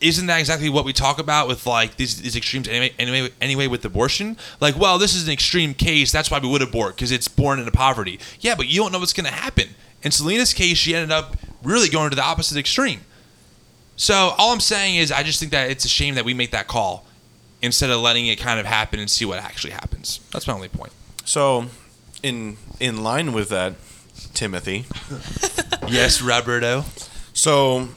isn't 0.00 0.26
that 0.26 0.38
exactly 0.38 0.68
what 0.68 0.84
we 0.84 0.92
talk 0.92 1.18
about 1.18 1.48
with 1.48 1.66
like 1.66 1.96
these, 1.96 2.20
these 2.20 2.36
extremes 2.36 2.68
anyway, 2.68 2.92
anyway? 2.98 3.30
Anyway, 3.40 3.66
with 3.66 3.84
abortion, 3.84 4.36
like, 4.60 4.76
well, 4.76 4.98
this 4.98 5.14
is 5.14 5.26
an 5.26 5.32
extreme 5.32 5.72
case. 5.74 6.12
That's 6.12 6.30
why 6.30 6.38
we 6.38 6.48
would 6.48 6.62
abort 6.62 6.96
because 6.96 7.10
it's 7.10 7.28
born 7.28 7.58
into 7.58 7.70
poverty. 7.72 8.20
Yeah, 8.40 8.54
but 8.54 8.66
you 8.68 8.82
don't 8.82 8.92
know 8.92 8.98
what's 8.98 9.12
going 9.12 9.26
to 9.26 9.32
happen. 9.32 9.70
In 10.02 10.10
Selena's 10.10 10.52
case, 10.52 10.76
she 10.76 10.94
ended 10.94 11.10
up 11.10 11.36
really 11.62 11.88
going 11.88 12.10
to 12.10 12.16
the 12.16 12.22
opposite 12.22 12.58
extreme. 12.58 13.00
So 13.96 14.34
all 14.36 14.52
I'm 14.52 14.60
saying 14.60 14.96
is, 14.96 15.10
I 15.10 15.22
just 15.22 15.40
think 15.40 15.52
that 15.52 15.70
it's 15.70 15.84
a 15.84 15.88
shame 15.88 16.16
that 16.16 16.24
we 16.24 16.34
make 16.34 16.50
that 16.50 16.66
call 16.66 17.06
instead 17.62 17.88
of 17.90 18.00
letting 18.00 18.26
it 18.26 18.38
kind 18.38 18.60
of 18.60 18.66
happen 18.66 19.00
and 19.00 19.08
see 19.08 19.24
what 19.24 19.38
actually 19.38 19.72
happens. 19.72 20.20
That's 20.32 20.46
my 20.46 20.52
only 20.52 20.68
point. 20.68 20.92
so, 21.24 21.66
in 22.22 22.56
in 22.80 23.02
line 23.02 23.32
with 23.32 23.48
that, 23.50 23.74
Timothy. 24.34 24.86
Yes, 25.86 26.22
Roberto. 26.22 26.84
So, 27.34 27.88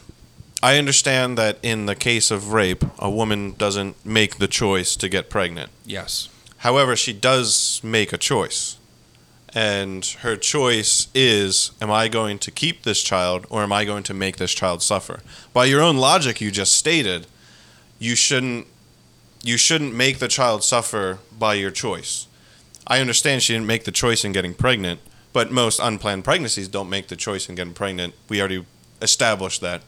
I 0.61 0.77
understand 0.77 1.37
that 1.37 1.57
in 1.63 1.85
the 1.85 1.95
case 1.95 2.31
of 2.31 2.51
rape, 2.51 2.83
a 2.99 3.09
woman 3.09 3.53
doesn't 3.53 4.05
make 4.05 4.39
the 4.39 4.47
choice 4.47 4.97
to 4.97 5.07
get 5.07 5.29
pregnant. 5.29 5.69
Yes. 5.85 6.27
However, 6.57 6.97
she 6.97 7.13
does 7.13 7.79
make 7.83 8.11
a 8.11 8.17
choice. 8.17 8.77
And 9.53 10.05
her 10.19 10.35
choice 10.35 11.07
is 11.15 11.71
am 11.81 11.89
I 11.89 12.09
going 12.09 12.39
to 12.39 12.51
keep 12.51 12.83
this 12.83 13.01
child 13.01 13.45
or 13.49 13.63
am 13.63 13.71
I 13.71 13.85
going 13.85 14.03
to 14.03 14.13
make 14.13 14.35
this 14.37 14.53
child 14.53 14.81
suffer? 14.81 15.21
By 15.53 15.65
your 15.65 15.81
own 15.81 15.97
logic 15.97 16.41
you 16.41 16.51
just 16.51 16.73
stated, 16.73 17.25
you 17.99 18.15
shouldn't 18.15 18.67
you 19.43 19.57
shouldn't 19.57 19.95
make 19.95 20.19
the 20.19 20.27
child 20.27 20.63
suffer 20.63 21.19
by 21.39 21.53
your 21.53 21.71
choice. 21.71 22.27
I 22.85 22.99
understand 22.99 23.43
she 23.43 23.53
didn't 23.53 23.67
make 23.67 23.85
the 23.85 23.91
choice 23.91 24.25
in 24.25 24.31
getting 24.33 24.53
pregnant, 24.53 24.99
but 25.37 25.51
most 25.51 25.79
unplanned 25.79 26.23
pregnancies 26.23 26.67
don't 26.67 26.89
make 26.89 27.09
the 27.09 27.15
choice 27.15 27.47
in 27.47 27.53
getting 27.53 27.75
pregnant. 27.75 28.15
We 28.27 28.39
already 28.39 28.65
established 29.03 29.61
that. 29.61 29.83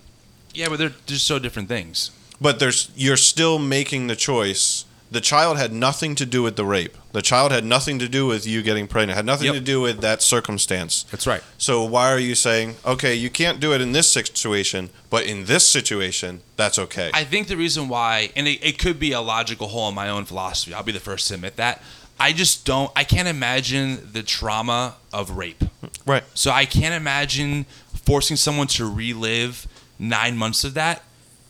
Yeah, 0.53 0.69
but 0.69 0.77
they're 0.77 0.93
just 1.07 1.25
so 1.25 1.39
different 1.39 1.67
things. 1.67 2.11
But 2.39 2.59
there's 2.59 2.91
you're 2.95 3.17
still 3.17 3.57
making 3.57 4.05
the 4.05 4.15
choice. 4.15 4.85
The 5.09 5.21
child 5.21 5.57
had 5.57 5.73
nothing 5.73 6.13
to 6.17 6.25
do 6.27 6.43
with 6.43 6.55
the 6.55 6.65
rape. 6.65 6.95
The 7.13 7.23
child 7.23 7.51
had 7.51 7.65
nothing 7.65 7.97
to 7.97 8.07
do 8.07 8.27
with 8.27 8.45
you 8.45 8.61
getting 8.61 8.87
pregnant. 8.87 9.15
Had 9.17 9.25
nothing 9.25 9.47
Yep. 9.47 9.55
to 9.55 9.59
do 9.61 9.81
with 9.81 10.01
that 10.01 10.21
circumstance. 10.21 11.01
That's 11.09 11.25
right. 11.25 11.41
So 11.57 11.83
why 11.83 12.11
are 12.11 12.19
you 12.19 12.35
saying, 12.35 12.75
okay, 12.85 13.15
you 13.15 13.31
can't 13.31 13.59
do 13.59 13.73
it 13.73 13.81
in 13.81 13.91
this 13.93 14.07
situation, 14.07 14.91
but 15.09 15.25
in 15.25 15.45
this 15.45 15.67
situation, 15.67 16.41
that's 16.57 16.77
okay? 16.77 17.09
I 17.11 17.23
think 17.23 17.47
the 17.47 17.57
reason 17.57 17.89
why, 17.89 18.29
and 18.35 18.47
it, 18.47 18.59
it 18.63 18.77
could 18.77 18.99
be 18.99 19.13
a 19.13 19.21
logical 19.21 19.69
hole 19.69 19.89
in 19.89 19.95
my 19.95 20.09
own 20.09 20.25
philosophy. 20.25 20.75
I'll 20.75 20.83
be 20.83 20.91
the 20.91 20.99
first 20.99 21.27
to 21.29 21.33
admit 21.33 21.55
that. 21.55 21.81
I 22.19 22.33
just 22.33 22.65
don't. 22.65 22.91
I 22.95 23.03
can't 23.03 23.27
imagine 23.27 24.09
the 24.11 24.23
trauma 24.23 24.95
of 25.13 25.31
rape. 25.31 25.63
right. 26.05 26.23
So 26.33 26.51
I 26.51 26.65
can't 26.65 26.93
imagine 26.93 27.65
forcing 27.93 28.37
someone 28.37 28.67
to 28.67 28.85
relive 28.85 29.67
nine 29.97 30.37
months 30.37 30.63
of 30.63 30.73
that 30.73 31.03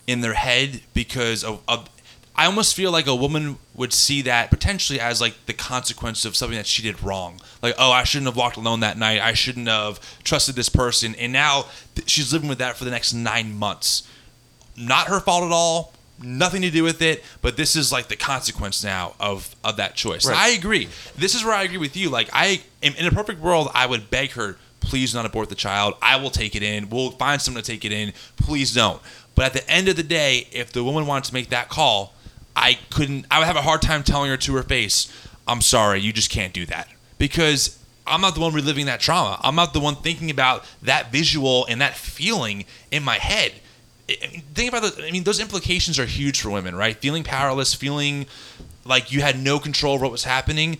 in 0.07 0.21
their 0.21 0.33
head 0.33 0.81
because 0.93 1.43
of. 1.43 1.61
of 1.67 1.89
I 2.35 2.45
almost 2.45 2.73
feel 2.73 2.89
like 2.89 3.05
a 3.05 3.15
woman 3.15 3.57
would 3.75 3.91
see 3.91 4.21
that 4.21 4.49
potentially 4.49 4.97
as 4.97 5.19
like 5.19 5.33
the 5.45 5.53
consequence 5.53 6.23
of 6.23 6.37
something 6.37 6.57
that 6.57 6.67
she 6.67 6.81
did 6.81 7.03
wrong. 7.03 7.41
Like, 7.61 7.75
oh, 7.77 7.91
I 7.91 8.05
shouldn't 8.05 8.27
have 8.27 8.37
walked 8.37 8.55
alone 8.55 8.79
that 8.79 8.97
night. 8.97 9.19
I 9.19 9.33
shouldn't 9.33 9.67
have 9.67 9.99
trusted 10.23 10.55
this 10.55 10.69
person. 10.69 11.15
And 11.15 11.33
now 11.33 11.65
th- 11.95 12.09
she's 12.09 12.31
living 12.31 12.47
with 12.47 12.59
that 12.59 12.77
for 12.77 12.85
the 12.85 12.91
next 12.91 13.11
nine 13.11 13.57
months 13.57 14.07
not 14.79 15.07
her 15.07 15.19
fault 15.19 15.43
at 15.43 15.51
all 15.51 15.93
nothing 16.21 16.61
to 16.61 16.69
do 16.69 16.83
with 16.83 17.01
it 17.01 17.23
but 17.41 17.57
this 17.57 17.75
is 17.75 17.91
like 17.91 18.07
the 18.07 18.15
consequence 18.15 18.83
now 18.83 19.15
of 19.19 19.55
of 19.63 19.77
that 19.77 19.95
choice. 19.95 20.25
Right. 20.25 20.37
i 20.37 20.49
agree. 20.49 20.89
This 21.17 21.35
is 21.35 21.43
where 21.43 21.53
i 21.53 21.63
agree 21.63 21.77
with 21.77 21.95
you. 21.95 22.09
Like 22.09 22.29
i 22.33 22.61
in, 22.81 22.95
in 22.95 23.05
a 23.05 23.11
perfect 23.11 23.39
world 23.39 23.69
i 23.73 23.85
would 23.85 24.09
beg 24.09 24.31
her 24.31 24.57
please 24.79 25.13
not 25.13 25.25
abort 25.25 25.49
the 25.49 25.55
child. 25.55 25.95
I 26.01 26.15
will 26.15 26.29
take 26.29 26.55
it 26.55 26.63
in. 26.63 26.89
We'll 26.89 27.11
find 27.11 27.41
someone 27.41 27.63
to 27.63 27.71
take 27.71 27.83
it 27.83 27.91
in. 27.91 28.13
Please 28.37 28.73
don't. 28.73 29.01
But 29.35 29.45
at 29.45 29.53
the 29.53 29.69
end 29.69 29.87
of 29.89 29.95
the 29.95 30.03
day 30.03 30.47
if 30.51 30.71
the 30.71 30.83
woman 30.83 31.05
wanted 31.05 31.25
to 31.25 31.33
make 31.33 31.49
that 31.49 31.69
call 31.69 32.13
i 32.55 32.79
couldn't 32.89 33.25
i 33.29 33.39
would 33.39 33.45
have 33.45 33.55
a 33.55 33.61
hard 33.61 33.81
time 33.81 34.03
telling 34.03 34.29
her 34.29 34.35
to 34.35 34.55
her 34.55 34.63
face 34.63 35.07
i'm 35.47 35.61
sorry 35.61 35.99
you 36.01 36.11
just 36.11 36.29
can't 36.29 36.53
do 36.53 36.65
that. 36.65 36.87
Because 37.17 37.79
I'm 38.09 38.21
not 38.21 38.33
the 38.33 38.41
one 38.41 38.53
reliving 38.53 38.87
that 38.87 38.99
trauma. 38.99 39.39
I'm 39.43 39.55
not 39.55 39.73
the 39.73 39.79
one 39.79 39.95
thinking 39.95 40.31
about 40.31 40.65
that 40.81 41.11
visual 41.11 41.65
and 41.67 41.79
that 41.81 41.95
feeling 41.95 42.65
in 42.91 43.03
my 43.03 43.15
head. 43.15 43.53
I- 44.09 44.17
I 44.25 44.31
mean, 44.31 44.43
think 44.53 44.73
about 44.73 44.95
the. 44.95 45.05
I 45.07 45.11
mean, 45.11 45.23
those 45.23 45.39
implications 45.39 45.99
are 45.99 46.05
huge 46.05 46.41
for 46.41 46.49
women, 46.49 46.75
right? 46.75 46.97
Feeling 46.97 47.23
powerless, 47.23 47.73
feeling 47.73 48.25
like 48.85 49.11
you 49.11 49.21
had 49.21 49.39
no 49.39 49.59
control 49.59 49.93
over 49.93 50.03
what 50.05 50.11
was 50.11 50.23
happening. 50.23 50.77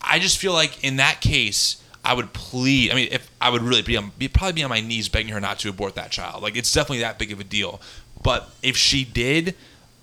I 0.00 0.18
just 0.18 0.38
feel 0.38 0.52
like 0.52 0.82
in 0.84 0.96
that 0.96 1.20
case, 1.20 1.82
I 2.04 2.14
would 2.14 2.32
plead. 2.32 2.90
I 2.90 2.94
mean, 2.94 3.08
if 3.10 3.28
I 3.40 3.50
would 3.50 3.62
really 3.62 3.82
be, 3.82 3.96
on, 3.96 4.12
be 4.18 4.28
probably 4.28 4.52
be 4.52 4.62
on 4.62 4.70
my 4.70 4.80
knees 4.80 5.08
begging 5.08 5.32
her 5.32 5.40
not 5.40 5.58
to 5.60 5.68
abort 5.68 5.94
that 5.96 6.10
child. 6.10 6.42
Like 6.42 6.56
it's 6.56 6.72
definitely 6.72 7.00
that 7.00 7.18
big 7.18 7.32
of 7.32 7.40
a 7.40 7.44
deal. 7.44 7.80
But 8.22 8.48
if 8.62 8.76
she 8.76 9.04
did, 9.04 9.54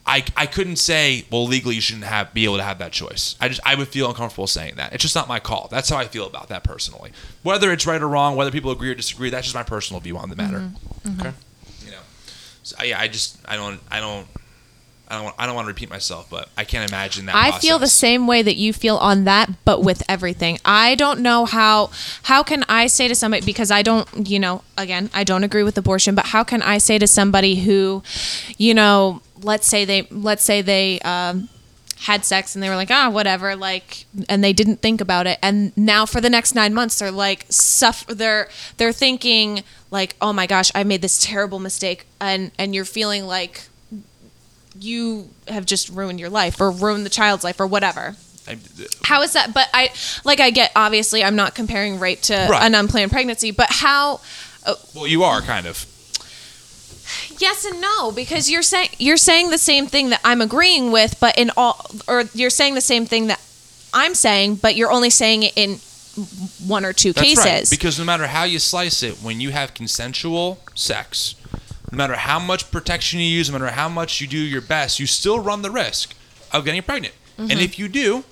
I, 0.07 0.23
I 0.37 0.45
couldn't 0.45 0.75
say 0.77 1.25
well 1.31 1.45
legally 1.47 1.75
you 1.75 1.81
shouldn't 1.81 2.05
have 2.05 2.33
be 2.33 2.43
able 2.45 2.57
to 2.57 2.63
have 2.63 2.77
that 2.79 2.91
choice. 2.91 3.35
I 3.41 3.47
just 3.47 3.61
I 3.65 3.75
would 3.75 3.87
feel 3.87 4.07
uncomfortable 4.09 4.47
saying 4.47 4.75
that. 4.75 4.93
It's 4.93 5.01
just 5.01 5.15
not 5.15 5.27
my 5.27 5.39
call. 5.39 5.67
That's 5.71 5.89
how 5.89 5.97
I 5.97 6.05
feel 6.07 6.27
about 6.27 6.49
that 6.49 6.63
personally. 6.63 7.11
Whether 7.43 7.71
it's 7.71 7.87
right 7.87 8.01
or 8.01 8.07
wrong, 8.07 8.35
whether 8.35 8.51
people 8.51 8.71
agree 8.71 8.89
or 8.91 8.95
disagree, 8.95 9.29
that's 9.29 9.45
just 9.47 9.55
my 9.55 9.63
personal 9.63 9.99
view 9.99 10.17
on 10.17 10.29
the 10.29 10.35
matter. 10.35 10.59
Mm-hmm. 11.07 11.19
Okay. 11.21 11.31
So, 12.65 12.83
yeah, 12.83 12.99
I 12.99 13.07
just 13.07 13.37
I 13.47 13.55
don't 13.55 13.79
I 13.89 13.99
don't. 13.99 14.27
I 15.07 15.17
don't, 15.17 15.25
want, 15.25 15.35
I 15.37 15.45
don't 15.45 15.53
want 15.53 15.65
to 15.65 15.67
repeat 15.67 15.91
myself, 15.91 16.27
but 16.31 16.49
I 16.57 16.63
can't 16.63 16.89
imagine 16.89 17.27
that. 17.27 17.35
I 17.35 17.59
feel 17.59 17.77
the 17.77 17.85
same 17.87 18.25
way 18.25 18.41
that 18.41 18.55
you 18.55 18.73
feel 18.73 18.97
on 18.97 19.25
that, 19.25 19.51
but 19.63 19.83
with 19.83 20.01
everything. 20.09 20.57
I 20.65 20.95
don't 20.95 21.19
know 21.19 21.45
how 21.45 21.91
how 22.23 22.41
can 22.41 22.65
I 22.67 22.87
say 22.87 23.07
to 23.07 23.13
somebody 23.13 23.45
because 23.45 23.69
I 23.69 23.83
don't, 23.83 24.27
you 24.27 24.39
know, 24.39 24.63
again, 24.79 25.11
I 25.13 25.23
don't 25.23 25.43
agree 25.43 25.61
with 25.61 25.77
abortion, 25.77 26.15
but 26.15 26.25
how 26.25 26.43
can 26.43 26.63
I 26.63 26.79
say 26.79 26.97
to 26.97 27.05
somebody 27.05 27.53
who, 27.53 28.01
you 28.57 28.73
know, 28.73 29.21
let's 29.43 29.67
say 29.67 29.85
they 29.85 30.07
let's 30.09 30.43
say 30.43 30.63
they 30.63 30.99
um, 31.01 31.49
had 32.01 32.25
sex 32.25 32.55
and 32.55 32.61
they 32.63 32.69
were 32.69 32.75
like, 32.75 32.91
ah, 32.91 33.09
whatever, 33.09 33.55
like, 33.55 34.05
and 34.27 34.43
they 34.43 34.51
didn't 34.53 34.81
think 34.81 34.99
about 35.01 35.27
it, 35.27 35.39
and 35.41 35.75
now 35.77 36.05
for 36.05 36.19
the 36.21 36.29
next 36.29 36.53
nine 36.53 36.73
months 36.73 36.99
they're 36.99 37.11
like, 37.11 37.45
suffer, 37.49 38.13
they're 38.13 38.49
they're 38.77 38.91
thinking 38.93 39.63
like, 39.91 40.15
oh 40.21 40.33
my 40.33 40.45
gosh, 40.45 40.71
I 40.75 40.83
made 40.83 41.01
this 41.01 41.23
terrible 41.23 41.59
mistake, 41.59 42.05
and 42.19 42.51
and 42.59 42.75
you're 42.75 42.85
feeling 42.85 43.25
like 43.25 43.63
you 44.77 45.29
have 45.47 45.65
just 45.65 45.89
ruined 45.89 46.19
your 46.19 46.29
life 46.29 46.59
or 46.59 46.69
ruined 46.69 47.05
the 47.05 47.09
child's 47.09 47.43
life 47.43 47.59
or 47.59 47.67
whatever. 47.67 48.15
I, 48.47 48.57
How 49.03 49.21
is 49.21 49.33
that? 49.33 49.53
But 49.53 49.69
I 49.73 49.91
like 50.25 50.39
I 50.39 50.49
get 50.51 50.71
obviously 50.75 51.23
I'm 51.23 51.35
not 51.35 51.55
comparing 51.55 51.99
rape 51.99 52.21
to 52.23 52.33
Right. 52.49 52.61
an 52.61 52.75
unplanned 52.75 53.11
pregnancy, 53.11 53.51
but 53.51 53.67
how 53.71 54.19
well, 54.93 55.07
you 55.07 55.23
are 55.23 55.41
kind 55.41 55.65
of. 55.65 55.85
Yes 57.39 57.65
and 57.65 57.81
no 57.81 58.11
because 58.11 58.49
you're 58.49 58.61
saying 58.61 58.89
you're 58.97 59.17
saying 59.17 59.49
the 59.49 59.57
same 59.57 59.87
thing 59.87 60.09
that 60.09 60.21
I'm 60.23 60.41
agreeing 60.41 60.91
with, 60.91 61.19
but 61.19 61.37
in 61.37 61.51
all 61.57 61.85
or 62.07 62.23
you're 62.33 62.49
saying 62.49 62.75
the 62.75 62.81
same 62.81 63.05
thing 63.05 63.27
that 63.27 63.41
I'm 63.93 64.13
saying, 64.13 64.55
but 64.55 64.75
you're 64.75 64.91
only 64.91 65.09
saying 65.09 65.43
it 65.43 65.53
in 65.55 65.79
one 66.65 66.85
or 66.85 66.93
two 66.93 67.13
That's 67.13 67.27
cases. 67.27 67.45
right. 67.45 67.69
Because 67.69 67.99
no 67.99 68.05
matter 68.05 68.27
how 68.27 68.43
you 68.43 68.59
slice 68.59 69.03
it, 69.03 69.15
when 69.15 69.41
you 69.41 69.51
have 69.51 69.73
consensual 69.73 70.59
sex, 70.73 71.35
no 71.91 71.97
matter 71.97 72.15
how 72.15 72.39
much 72.39 72.71
protection 72.71 73.19
you 73.19 73.25
use, 73.25 73.49
no 73.49 73.57
matter 73.57 73.71
how 73.71 73.89
much 73.89 74.21
you 74.21 74.27
do 74.27 74.37
your 74.37 74.61
best, 74.61 74.99
you 74.99 75.07
still 75.07 75.39
run 75.39 75.61
the 75.61 75.71
risk 75.71 76.15
of 76.51 76.65
getting 76.65 76.81
pregnant. 76.81 77.13
Mm-hmm. 77.37 77.51
And 77.51 77.59
if 77.59 77.77
you 77.77 77.87
do, 77.87 78.23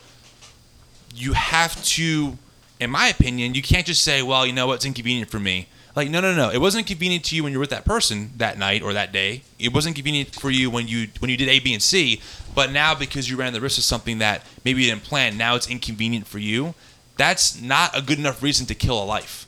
you 1.13 1.33
have 1.33 1.81
to, 1.83 2.37
in 2.79 2.89
my 2.89 3.07
opinion, 3.07 3.53
you 3.53 3.61
can't 3.61 3.85
just 3.85 4.03
say, 4.03 4.21
well, 4.21 4.45
you 4.45 4.53
know 4.53 4.67
what's 4.67 4.85
inconvenient 4.85 5.29
for 5.29 5.39
me. 5.39 5.67
Like, 5.95 6.09
no, 6.09 6.21
no, 6.21 6.33
no. 6.33 6.49
It 6.49 6.57
wasn't 6.57 6.87
convenient 6.87 7.23
to 7.25 7.35
you 7.35 7.43
when 7.43 7.51
you 7.51 7.59
were 7.59 7.63
with 7.63 7.69
that 7.69 7.85
person 7.85 8.31
that 8.37 8.57
night 8.57 8.81
or 8.81 8.93
that 8.93 9.11
day. 9.11 9.43
It 9.59 9.73
wasn't 9.73 9.95
convenient 9.95 10.33
for 10.33 10.49
you 10.49 10.69
when 10.71 10.87
you 10.87 11.07
when 11.19 11.29
you 11.29 11.37
did 11.37 11.49
A, 11.49 11.59
B, 11.59 11.73
and 11.73 11.83
C. 11.83 12.19
But 12.55 12.71
now 12.71 12.95
because 12.95 13.29
you 13.29 13.37
ran 13.37 13.53
the 13.53 13.61
risk 13.61 13.77
of 13.77 13.83
something 13.83 14.17
that 14.17 14.43
maybe 14.65 14.81
you 14.83 14.89
didn't 14.89 15.03
plan, 15.03 15.37
now 15.37 15.55
it's 15.55 15.69
inconvenient 15.69 16.25
for 16.25 16.39
you. 16.39 16.73
That's 17.15 17.61
not 17.61 17.95
a 17.95 18.01
good 18.01 18.17
enough 18.17 18.41
reason 18.41 18.65
to 18.67 18.75
kill 18.75 19.01
a 19.01 19.05
life. 19.05 19.45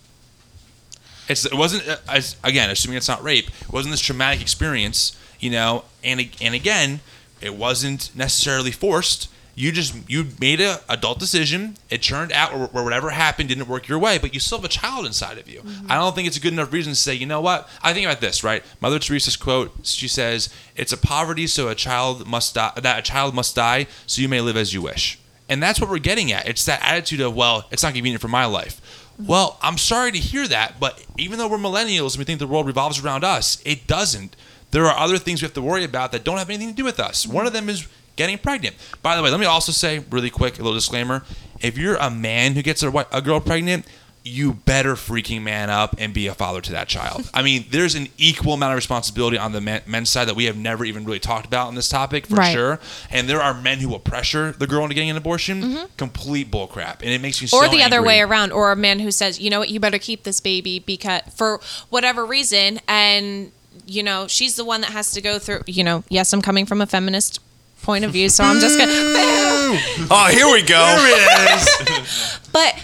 It's 1.28 1.46
it 1.46 1.56
wasn't 1.56 1.88
uh, 1.88 1.98
as 2.08 2.36
again, 2.44 2.70
assuming 2.70 2.98
it's 2.98 3.08
not 3.08 3.24
rape. 3.24 3.48
It 3.48 3.72
wasn't 3.72 3.94
this 3.94 4.02
traumatic 4.02 4.42
experience, 4.42 5.18
you 5.40 5.50
know. 5.50 5.86
And 6.04 6.30
and 6.40 6.54
again, 6.54 7.00
it 7.42 7.56
wasn't 7.56 8.16
necessarily 8.16 8.72
forced. 8.72 9.30
You 9.56 9.72
just 9.72 9.96
you 10.10 10.28
made 10.40 10.60
a 10.60 10.82
adult 10.90 11.18
decision. 11.18 11.78
It 11.90 12.04
turned 12.04 12.34
out, 12.34 12.54
or, 12.54 12.70
or 12.74 12.84
whatever 12.84 13.10
happened, 13.12 13.48
didn't 13.50 13.70
work 13.70 13.88
your 13.88 13.98
way. 13.98 14.18
But 14.18 14.34
you 14.34 14.40
still 14.42 14.58
have 14.58 14.66
a 14.66 14.70
child 14.70 15.06
inside 15.06 15.38
of 15.38 15.50
you. 15.50 15.62
Mm-hmm. 15.62 15.92
I 15.92 15.96
don't 15.96 16.14
think 16.14 16.28
it's 16.28 16.36
a 16.36 16.42
good 16.42 16.52
enough 16.52 16.74
reason 16.74 16.92
to 16.92 17.00
say, 17.00 17.16
you 17.16 17.26
know 17.26 17.40
what? 17.40 17.70
I 17.82 17.94
think 17.94 18.06
about 18.06 18.20
this, 18.20 18.44
right? 18.44 18.64
Mother 18.82 19.00
Teresa's 19.00 19.38
quote. 19.38 19.72
She 19.84 20.10
says, 20.10 20.50
"It's 20.76 20.92
a 20.92 20.98
poverty, 20.98 21.48
so 21.48 21.70
a 21.70 21.76
child 21.76 22.28
must 22.28 22.56
die. 22.56 22.74
That 22.76 23.00
a 23.00 23.02
child 23.02 23.34
must 23.34 23.56
die, 23.56 23.88
so 24.06 24.22
you 24.22 24.28
may 24.28 24.42
live 24.42 24.58
as 24.58 24.74
you 24.74 24.82
wish." 24.82 25.20
And 25.48 25.64
that's 25.64 25.80
what 25.80 25.90
we're 25.90 26.00
getting 26.00 26.32
at. 26.32 26.48
It's 26.50 26.66
that 26.66 26.82
attitude 26.84 27.22
of, 27.22 27.36
well, 27.36 27.66
it's 27.72 27.84
not 27.84 27.94
convenient 27.94 28.22
for 28.22 28.28
my 28.28 28.46
life. 28.46 28.82
Mm-hmm. 29.14 29.28
Well, 29.28 29.58
I'm 29.62 29.78
sorry 29.78 30.12
to 30.12 30.18
hear 30.18 30.48
that, 30.48 30.80
but 30.80 31.06
even 31.18 31.38
though 31.38 31.48
we're 31.48 31.58
millennials 31.58 32.14
and 32.14 32.20
we 32.20 32.26
think 32.26 32.40
the 32.40 32.48
world 32.48 32.66
revolves 32.66 33.00
around 33.00 33.24
us, 33.24 33.62
it 33.64 33.88
doesn't. 33.88 34.36
There 34.72 34.86
are 34.88 34.98
other 34.98 35.18
things 35.18 35.42
we 35.42 35.46
have 35.46 35.54
to 35.54 35.62
worry 35.62 35.86
about 35.86 36.12
that 36.12 36.26
don't 36.26 36.38
have 36.38 36.50
anything 36.50 36.70
to 36.70 36.76
do 36.76 36.84
with 36.84 37.00
us. 37.00 37.26
One 37.26 37.48
of 37.48 37.54
them 37.54 37.70
is 37.70 37.88
getting 38.16 38.38
pregnant. 38.38 38.76
By 39.02 39.16
the 39.16 39.24
way, 39.24 39.30
let 39.30 39.40
me 39.40 39.46
also 39.46 39.72
say 39.72 40.00
really 40.10 40.30
quick, 40.30 40.56
a 40.60 40.64
little 40.64 40.74
disclaimer: 40.74 41.24
if 41.62 41.78
you're 41.78 41.96
a 41.96 42.10
man 42.10 42.54
who 42.54 42.62
gets 42.62 42.84
a, 42.84 43.06
a 43.12 43.22
girl 43.22 43.40
pregnant, 43.40 43.86
you 44.28 44.54
better 44.54 44.96
freaking 44.96 45.44
man 45.44 45.70
up 45.70 45.96
and 46.00 46.12
be 46.12 46.26
a 46.26 46.34
father 46.34 46.60
to 46.60 46.72
that 46.72 46.88
child. 46.88 47.30
I 47.34 47.44
mean, 47.44 47.66
there's 47.70 47.94
an 47.94 48.08
equal 48.18 48.54
amount 48.54 48.72
of 48.74 48.76
responsibility 48.78 49.38
on 49.38 49.52
the 49.52 49.62
men, 49.62 49.82
men's 49.86 50.10
side 50.10 50.28
that 50.30 50.36
we 50.36 50.46
have 50.46 50.58
never 50.58 50.84
even 50.84 51.06
really 51.06 51.20
talked 51.20 51.46
about 51.46 51.68
on 51.68 51.76
this 51.76 51.88
topic 51.88 52.26
for 52.26 52.34
Right. 52.36 52.52
sure. 52.52 52.80
And 53.12 53.30
there 53.30 53.40
are 53.40 53.54
men 53.54 53.78
who 53.78 53.88
will 53.90 54.00
pressure 54.00 54.52
the 54.54 54.66
girl 54.66 54.82
into 54.82 54.96
getting 54.96 55.12
an 55.12 55.18
abortion. 55.18 55.78
Complete 55.98 56.50
bullcrap, 56.50 57.02
and 57.02 57.12
it 57.12 57.22
makes 57.22 57.40
me 57.40 57.48
Mm-hmm. 57.48 57.56
or 57.56 57.66
so 57.66 57.72
the 57.72 57.84
other 57.84 57.98
angry. 57.98 58.08
way 58.08 58.22
around 58.22 58.52
or 58.52 58.72
a 58.72 58.76
man 58.76 58.98
who 59.00 59.12
says 59.12 59.40
you 59.40 59.52
know 59.52 59.60
what 59.60 59.70
you 59.70 59.80
better 59.80 60.00
keep 60.00 60.24
this 60.24 60.40
baby 60.40 60.80
because 60.80 61.22
for 61.36 61.60
whatever 61.90 62.26
reason 62.26 62.80
and 62.88 63.52
you 63.86 64.02
know 64.02 64.26
she's 64.28 64.56
the 64.56 64.66
one 64.66 64.82
that 64.82 64.90
has 64.92 65.12
to 65.12 65.22
go 65.22 65.38
through 65.38 65.62
you 65.68 65.84
know 65.84 66.04
yes 66.10 66.32
i'm 66.34 66.42
coming 66.42 66.66
from 66.66 66.82
a 66.82 66.86
feminist 66.88 67.40
point 67.86 68.04
of 68.04 68.12
view 68.12 68.28
so 68.30 68.44
i'm 68.44 68.60
just 68.60 68.78
gonna 68.80 68.92
Oh, 70.12 70.28
here 70.32 70.48
we 70.52 70.62
go. 70.62 70.82
but 72.52 72.76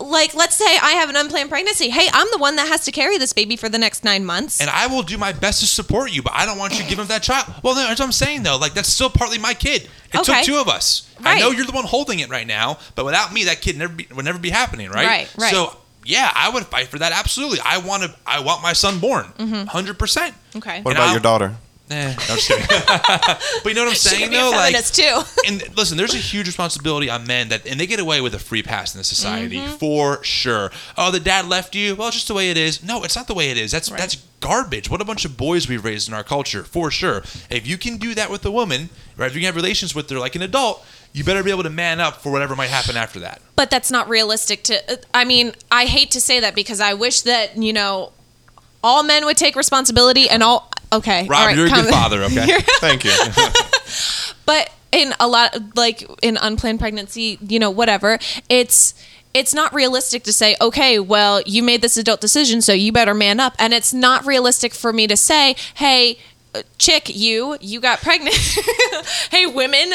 like 0.00 0.32
let's 0.34 0.54
say 0.54 0.78
i 0.82 0.92
have 0.92 1.10
an 1.10 1.16
unplanned 1.16 1.50
pregnancy 1.50 1.88
hey 1.90 2.08
i'm 2.12 2.26
the 2.32 2.38
one 2.38 2.56
that 2.56 2.68
has 2.68 2.84
to 2.84 2.92
carry 2.92 3.18
this 3.18 3.32
baby 3.32 3.56
for 3.56 3.68
the 3.68 3.78
next 3.78 4.04
nine 4.04 4.24
months 4.24 4.60
and 4.60 4.70
I 4.70 4.86
will 4.86 5.02
do 5.02 5.18
my 5.18 5.32
best 5.32 5.60
to 5.60 5.66
support 5.66 6.12
you, 6.12 6.22
but 6.22 6.32
I 6.34 6.46
don't 6.46 6.56
want 6.58 6.74
you 6.74 6.82
to 6.84 6.88
give 6.88 6.98
him 6.98 7.06
that 7.08 7.22
child. 7.22 7.46
Well, 7.62 7.74
no, 7.74 7.82
that's 7.82 7.98
what 8.00 8.06
I'm 8.06 8.12
saying 8.12 8.42
though. 8.44 8.56
Like 8.58 8.74
that's 8.74 8.88
still 8.88 9.10
partly 9.10 9.38
my 9.38 9.54
kid. 9.54 9.82
It 10.12 10.20
Okay. 10.20 10.22
took 10.36 10.44
two 10.44 10.56
of 10.58 10.68
us. 10.68 11.12
I 11.24 11.40
know 11.40 11.50
you're 11.50 11.66
the 11.66 11.72
one 11.72 11.84
holding 11.84 12.20
it 12.20 12.28
right 12.28 12.46
now, 12.46 12.78
but 12.94 13.04
without 13.04 13.32
me, 13.32 13.44
that 13.44 13.60
kid 13.60 13.76
never 13.76 13.92
be, 13.92 14.06
would 14.14 14.24
never 14.24 14.38
be 14.38 14.50
happening, 14.50 14.88
right? 14.90 15.06
Right, 15.06 15.28
right. 15.38 15.52
So 15.52 15.76
yeah, 16.04 16.30
I 16.34 16.48
would 16.50 16.64
fight 16.66 16.86
for 16.88 16.98
that. 17.00 17.12
Absolutely, 17.12 17.58
I 17.64 17.78
want 17.78 18.04
to. 18.04 18.14
I 18.26 18.40
want 18.40 18.62
my 18.62 18.72
son 18.72 18.98
born, 19.00 19.24
Mm-hmm. 19.38 19.52
100 19.66 19.98
percent. 19.98 20.34
okay 20.56 20.80
What 20.82 20.92
And 20.92 20.98
about 20.98 21.06
I'll- 21.08 21.12
your 21.12 21.20
daughter? 21.20 21.56
Eh, 21.90 22.04
no, 22.04 22.10
I'm 22.10 22.16
just 22.18 22.48
kidding. 22.48 22.66
but 23.62 23.66
you 23.66 23.74
know 23.74 23.82
what 23.84 23.88
I'm 23.90 23.94
saying 23.94 24.24
could 24.24 24.30
be 24.30 24.36
a 24.36 24.40
though, 24.40 24.50
like 24.50 24.84
too 24.86 25.20
and 25.46 25.76
listen, 25.76 25.96
there's 25.96 26.14
a 26.14 26.18
huge 26.18 26.46
responsibility 26.46 27.08
on 27.08 27.26
men 27.26 27.48
that, 27.48 27.66
and 27.66 27.80
they 27.80 27.86
get 27.86 27.98
away 28.00 28.20
with 28.20 28.34
a 28.34 28.38
free 28.38 28.62
pass 28.62 28.94
in 28.94 28.98
this 28.98 29.08
society 29.08 29.56
Mm-hmm. 29.56 29.76
for 29.76 30.22
sure. 30.22 30.70
Oh, 30.96 31.10
the 31.10 31.20
dad 31.20 31.46
left 31.48 31.74
you. 31.74 31.94
Well, 31.96 32.08
it's 32.08 32.16
just 32.16 32.28
the 32.28 32.34
way 32.34 32.50
it 32.50 32.56
is. 32.58 32.82
No, 32.84 33.02
it's 33.04 33.16
not 33.16 33.26
the 33.26 33.34
way 33.34 33.50
it 33.50 33.56
is. 33.56 33.70
That's 33.70 33.90
Right. 33.90 33.98
that's 33.98 34.16
garbage. 34.40 34.90
What 34.90 35.00
a 35.00 35.04
bunch 35.04 35.24
of 35.24 35.36
boys 35.36 35.68
we've 35.68 35.84
raised 35.84 36.08
in 36.08 36.14
our 36.14 36.22
culture, 36.22 36.62
for 36.62 36.90
sure. 36.90 37.22
If 37.50 37.66
you 37.66 37.78
can 37.78 37.96
do 37.96 38.14
that 38.14 38.30
with 38.30 38.44
a 38.44 38.50
woman, 38.50 38.90
right? 39.16 39.26
If 39.26 39.34
you 39.34 39.40
can 39.40 39.46
have 39.46 39.56
relations 39.56 39.94
with 39.94 40.08
her 40.10 40.18
like 40.18 40.34
an 40.36 40.42
adult, 40.42 40.84
you 41.14 41.24
better 41.24 41.42
be 41.42 41.50
able 41.50 41.62
to 41.62 41.70
man 41.70 41.98
up 42.00 42.20
for 42.22 42.30
whatever 42.30 42.54
might 42.54 42.68
happen 42.68 42.96
after 42.96 43.18
that. 43.20 43.40
but 43.56 43.70
that's 43.70 43.90
not 43.90 44.08
realistic 44.10 44.62
to 44.62 44.92
uh, 44.92 44.96
i 45.14 45.24
mean 45.24 45.52
i 45.72 45.86
hate 45.86 46.10
to 46.12 46.20
say 46.20 46.38
that 46.38 46.54
because 46.54 46.80
i 46.80 46.92
wish 46.94 47.22
that 47.22 47.56
you 47.56 47.72
know 47.72 48.12
all 48.82 49.02
men 49.02 49.24
would 49.24 49.36
take 49.36 49.56
responsibility 49.56 50.28
and 50.28 50.42
all 50.42 50.70
okay 50.92 51.22
all 51.22 51.28
Rob, 51.28 51.46
right, 51.46 51.56
you're 51.56 51.66
a 51.66 51.70
good 51.70 51.88
father, 51.88 52.22
okay? 52.24 52.58
Thank 52.80 53.04
you. 53.04 53.12
but 54.46 54.70
in 54.90 55.12
a 55.20 55.28
lot 55.28 55.76
like 55.76 56.08
in 56.22 56.38
unplanned 56.40 56.80
pregnancy 56.80 57.38
you 57.46 57.58
know 57.58 57.70
whatever 57.70 58.18
it's 58.48 58.94
it's 59.34 59.52
not 59.54 59.72
realistic 59.74 60.22
to 60.24 60.32
say 60.32 60.56
okay 60.60 60.98
well 60.98 61.42
you 61.46 61.62
made 61.62 61.82
this 61.82 61.96
adult 61.96 62.20
decision 62.20 62.60
so 62.60 62.72
you 62.72 62.92
better 62.92 63.14
man 63.14 63.40
up. 63.40 63.54
And 63.58 63.72
it's 63.72 63.92
not 63.92 64.26
realistic 64.26 64.74
for 64.74 64.92
me 64.92 65.06
to 65.06 65.16
say 65.16 65.54
hey 65.74 66.18
chick 66.78 67.14
you 67.14 67.56
you 67.60 67.80
got 67.80 68.00
pregnant. 68.00 68.36
Hey 69.30 69.46
women 69.46 69.92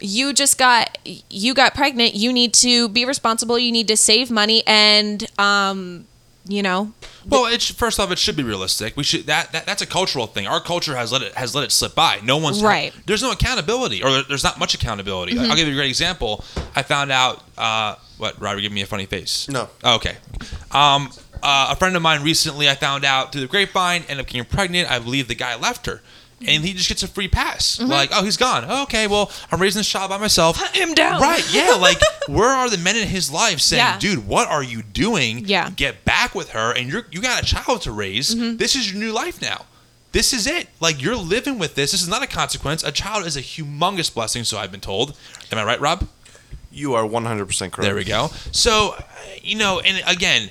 you 0.00 0.32
just 0.32 0.58
got 0.58 0.98
you 1.04 1.54
got 1.54 1.74
pregnant. 1.74 2.14
You 2.14 2.32
need 2.32 2.54
to 2.54 2.88
be 2.88 3.04
responsible. 3.04 3.58
You 3.58 3.70
need 3.70 3.88
to 3.88 3.96
save 3.96 4.30
money. 4.30 4.62
And 4.66 5.26
um 5.38 6.06
you 6.50 6.62
know 6.62 6.92
Well, 7.28 7.46
it 7.46 7.62
sh- 7.62 7.72
first 7.72 7.98
off, 8.00 8.10
it 8.10 8.18
should 8.18 8.36
be 8.36 8.42
realistic. 8.42 8.96
We 8.96 9.04
should 9.04 9.26
that, 9.26 9.52
that 9.52 9.66
that's 9.66 9.82
a 9.82 9.86
cultural 9.86 10.26
thing. 10.26 10.46
Our 10.46 10.60
culture 10.60 10.96
has 10.96 11.12
let 11.12 11.22
it 11.22 11.34
has 11.34 11.54
let 11.54 11.64
it 11.64 11.72
slip 11.72 11.94
by. 11.94 12.20
No 12.22 12.36
one's 12.38 12.62
Right. 12.62 12.92
Mm-hmm. 12.92 13.02
There's 13.06 13.22
no 13.22 13.30
accountability, 13.32 14.02
or 14.02 14.10
there- 14.10 14.22
there's 14.28 14.44
not 14.44 14.58
much 14.58 14.74
accountability. 14.74 15.38
I'll 15.38 15.56
give 15.56 15.66
you 15.68 15.74
a 15.74 15.76
great 15.76 15.88
example. 15.90 16.44
I 16.74 16.82
found 16.82 17.10
out. 17.12 17.42
Uh, 17.56 17.94
what? 18.18 18.40
Robert, 18.40 18.60
give 18.60 18.72
me 18.72 18.82
a 18.82 18.86
funny 18.86 19.06
face. 19.06 19.48
No. 19.48 19.68
Okay. 19.82 20.16
Um, 20.72 21.10
uh, 21.42 21.68
a 21.70 21.76
friend 21.76 21.96
of 21.96 22.02
mine 22.02 22.22
recently, 22.22 22.68
I 22.68 22.74
found 22.74 23.04
out 23.04 23.32
through 23.32 23.40
the 23.40 23.46
grapevine, 23.46 24.02
ended 24.02 24.20
up 24.20 24.26
getting 24.26 24.44
pregnant. 24.44 24.90
I 24.90 24.98
believe 24.98 25.26
the 25.28 25.34
guy 25.34 25.56
left 25.56 25.86
her. 25.86 26.02
And 26.46 26.64
he 26.64 26.72
just 26.72 26.88
gets 26.88 27.02
a 27.02 27.08
free 27.08 27.28
pass. 27.28 27.76
Mm-hmm. 27.76 27.90
Like, 27.90 28.10
oh, 28.14 28.24
he's 28.24 28.38
gone. 28.38 28.64
okay, 28.84 29.06
well, 29.06 29.30
I'm 29.52 29.60
raising 29.60 29.80
this 29.80 29.88
child 29.88 30.08
by 30.08 30.16
myself. 30.16 30.56
Hunt 30.56 30.74
him 30.74 30.94
down. 30.94 31.20
Right, 31.20 31.44
yeah. 31.52 31.74
Like, 31.74 31.98
where 32.28 32.48
are 32.48 32.70
the 32.70 32.78
men 32.78 32.96
in 32.96 33.06
his 33.08 33.30
life 33.30 33.60
saying, 33.60 33.80
Yeah. 33.80 33.98
dude, 33.98 34.26
what 34.26 34.48
are 34.48 34.62
you 34.62 34.82
doing? 34.82 35.44
Yeah. 35.46 35.68
Get 35.70 36.04
back 36.06 36.34
with 36.34 36.50
her, 36.50 36.72
and 36.74 36.88
you're 36.90 37.04
you 37.10 37.20
got 37.20 37.42
a 37.42 37.44
child 37.44 37.82
to 37.82 37.92
raise. 37.92 38.34
Mm-hmm. 38.34 38.56
This 38.56 38.74
is 38.74 38.90
your 38.90 39.00
new 39.02 39.12
life 39.12 39.42
now. 39.42 39.66
This 40.12 40.32
is 40.32 40.46
it. 40.46 40.68
Like 40.80 41.00
you're 41.02 41.14
living 41.16 41.58
with 41.58 41.74
this. 41.74 41.92
This 41.92 42.02
is 42.02 42.08
not 42.08 42.22
a 42.22 42.26
consequence. 42.26 42.82
A 42.82 42.90
child 42.90 43.26
is 43.26 43.36
a 43.36 43.42
humongous 43.42 44.12
blessing, 44.12 44.44
so 44.44 44.56
I've 44.58 44.72
been 44.72 44.80
told. 44.80 45.16
Am 45.52 45.58
I 45.58 45.64
right, 45.64 45.80
Rob? 45.80 46.08
You 46.72 46.94
are 46.94 47.04
100% 47.04 47.46
correct. 47.72 47.76
There 47.82 47.94
we 47.94 48.04
go. 48.04 48.28
So, 48.52 48.94
uh, 48.98 49.02
you 49.42 49.56
know, 49.56 49.80
and 49.80 50.02
again, 50.06 50.50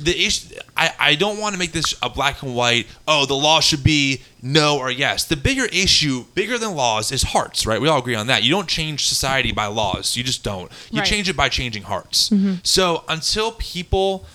the 0.00 0.26
issue 0.26 0.54
I, 0.76 0.92
I 0.98 1.14
don't 1.14 1.38
want 1.38 1.52
to 1.54 1.58
make 1.58 1.72
this 1.72 1.94
a 2.02 2.08
black 2.08 2.42
and 2.42 2.54
white 2.54 2.86
oh 3.06 3.26
the 3.26 3.34
law 3.34 3.60
should 3.60 3.84
be 3.84 4.22
no 4.42 4.78
or 4.78 4.90
yes. 4.90 5.24
The 5.26 5.36
bigger 5.36 5.66
issue 5.66 6.24
bigger 6.34 6.58
than 6.58 6.74
laws 6.74 7.12
is 7.12 7.22
hearts 7.22 7.66
right? 7.66 7.80
We 7.80 7.88
all 7.88 7.98
agree 7.98 8.14
on 8.14 8.26
that. 8.28 8.42
You 8.42 8.50
don't 8.50 8.68
change 8.68 9.06
society 9.06 9.52
by 9.52 9.66
laws. 9.66 10.16
You 10.16 10.24
just 10.24 10.42
don't. 10.42 10.70
You 10.90 11.00
Right. 11.00 11.08
change 11.08 11.28
it 11.28 11.36
by 11.36 11.48
changing 11.48 11.82
hearts. 11.84 12.30
Mm-hmm. 12.30 12.54
So 12.62 13.04
until 13.08 13.52
people 13.52 14.26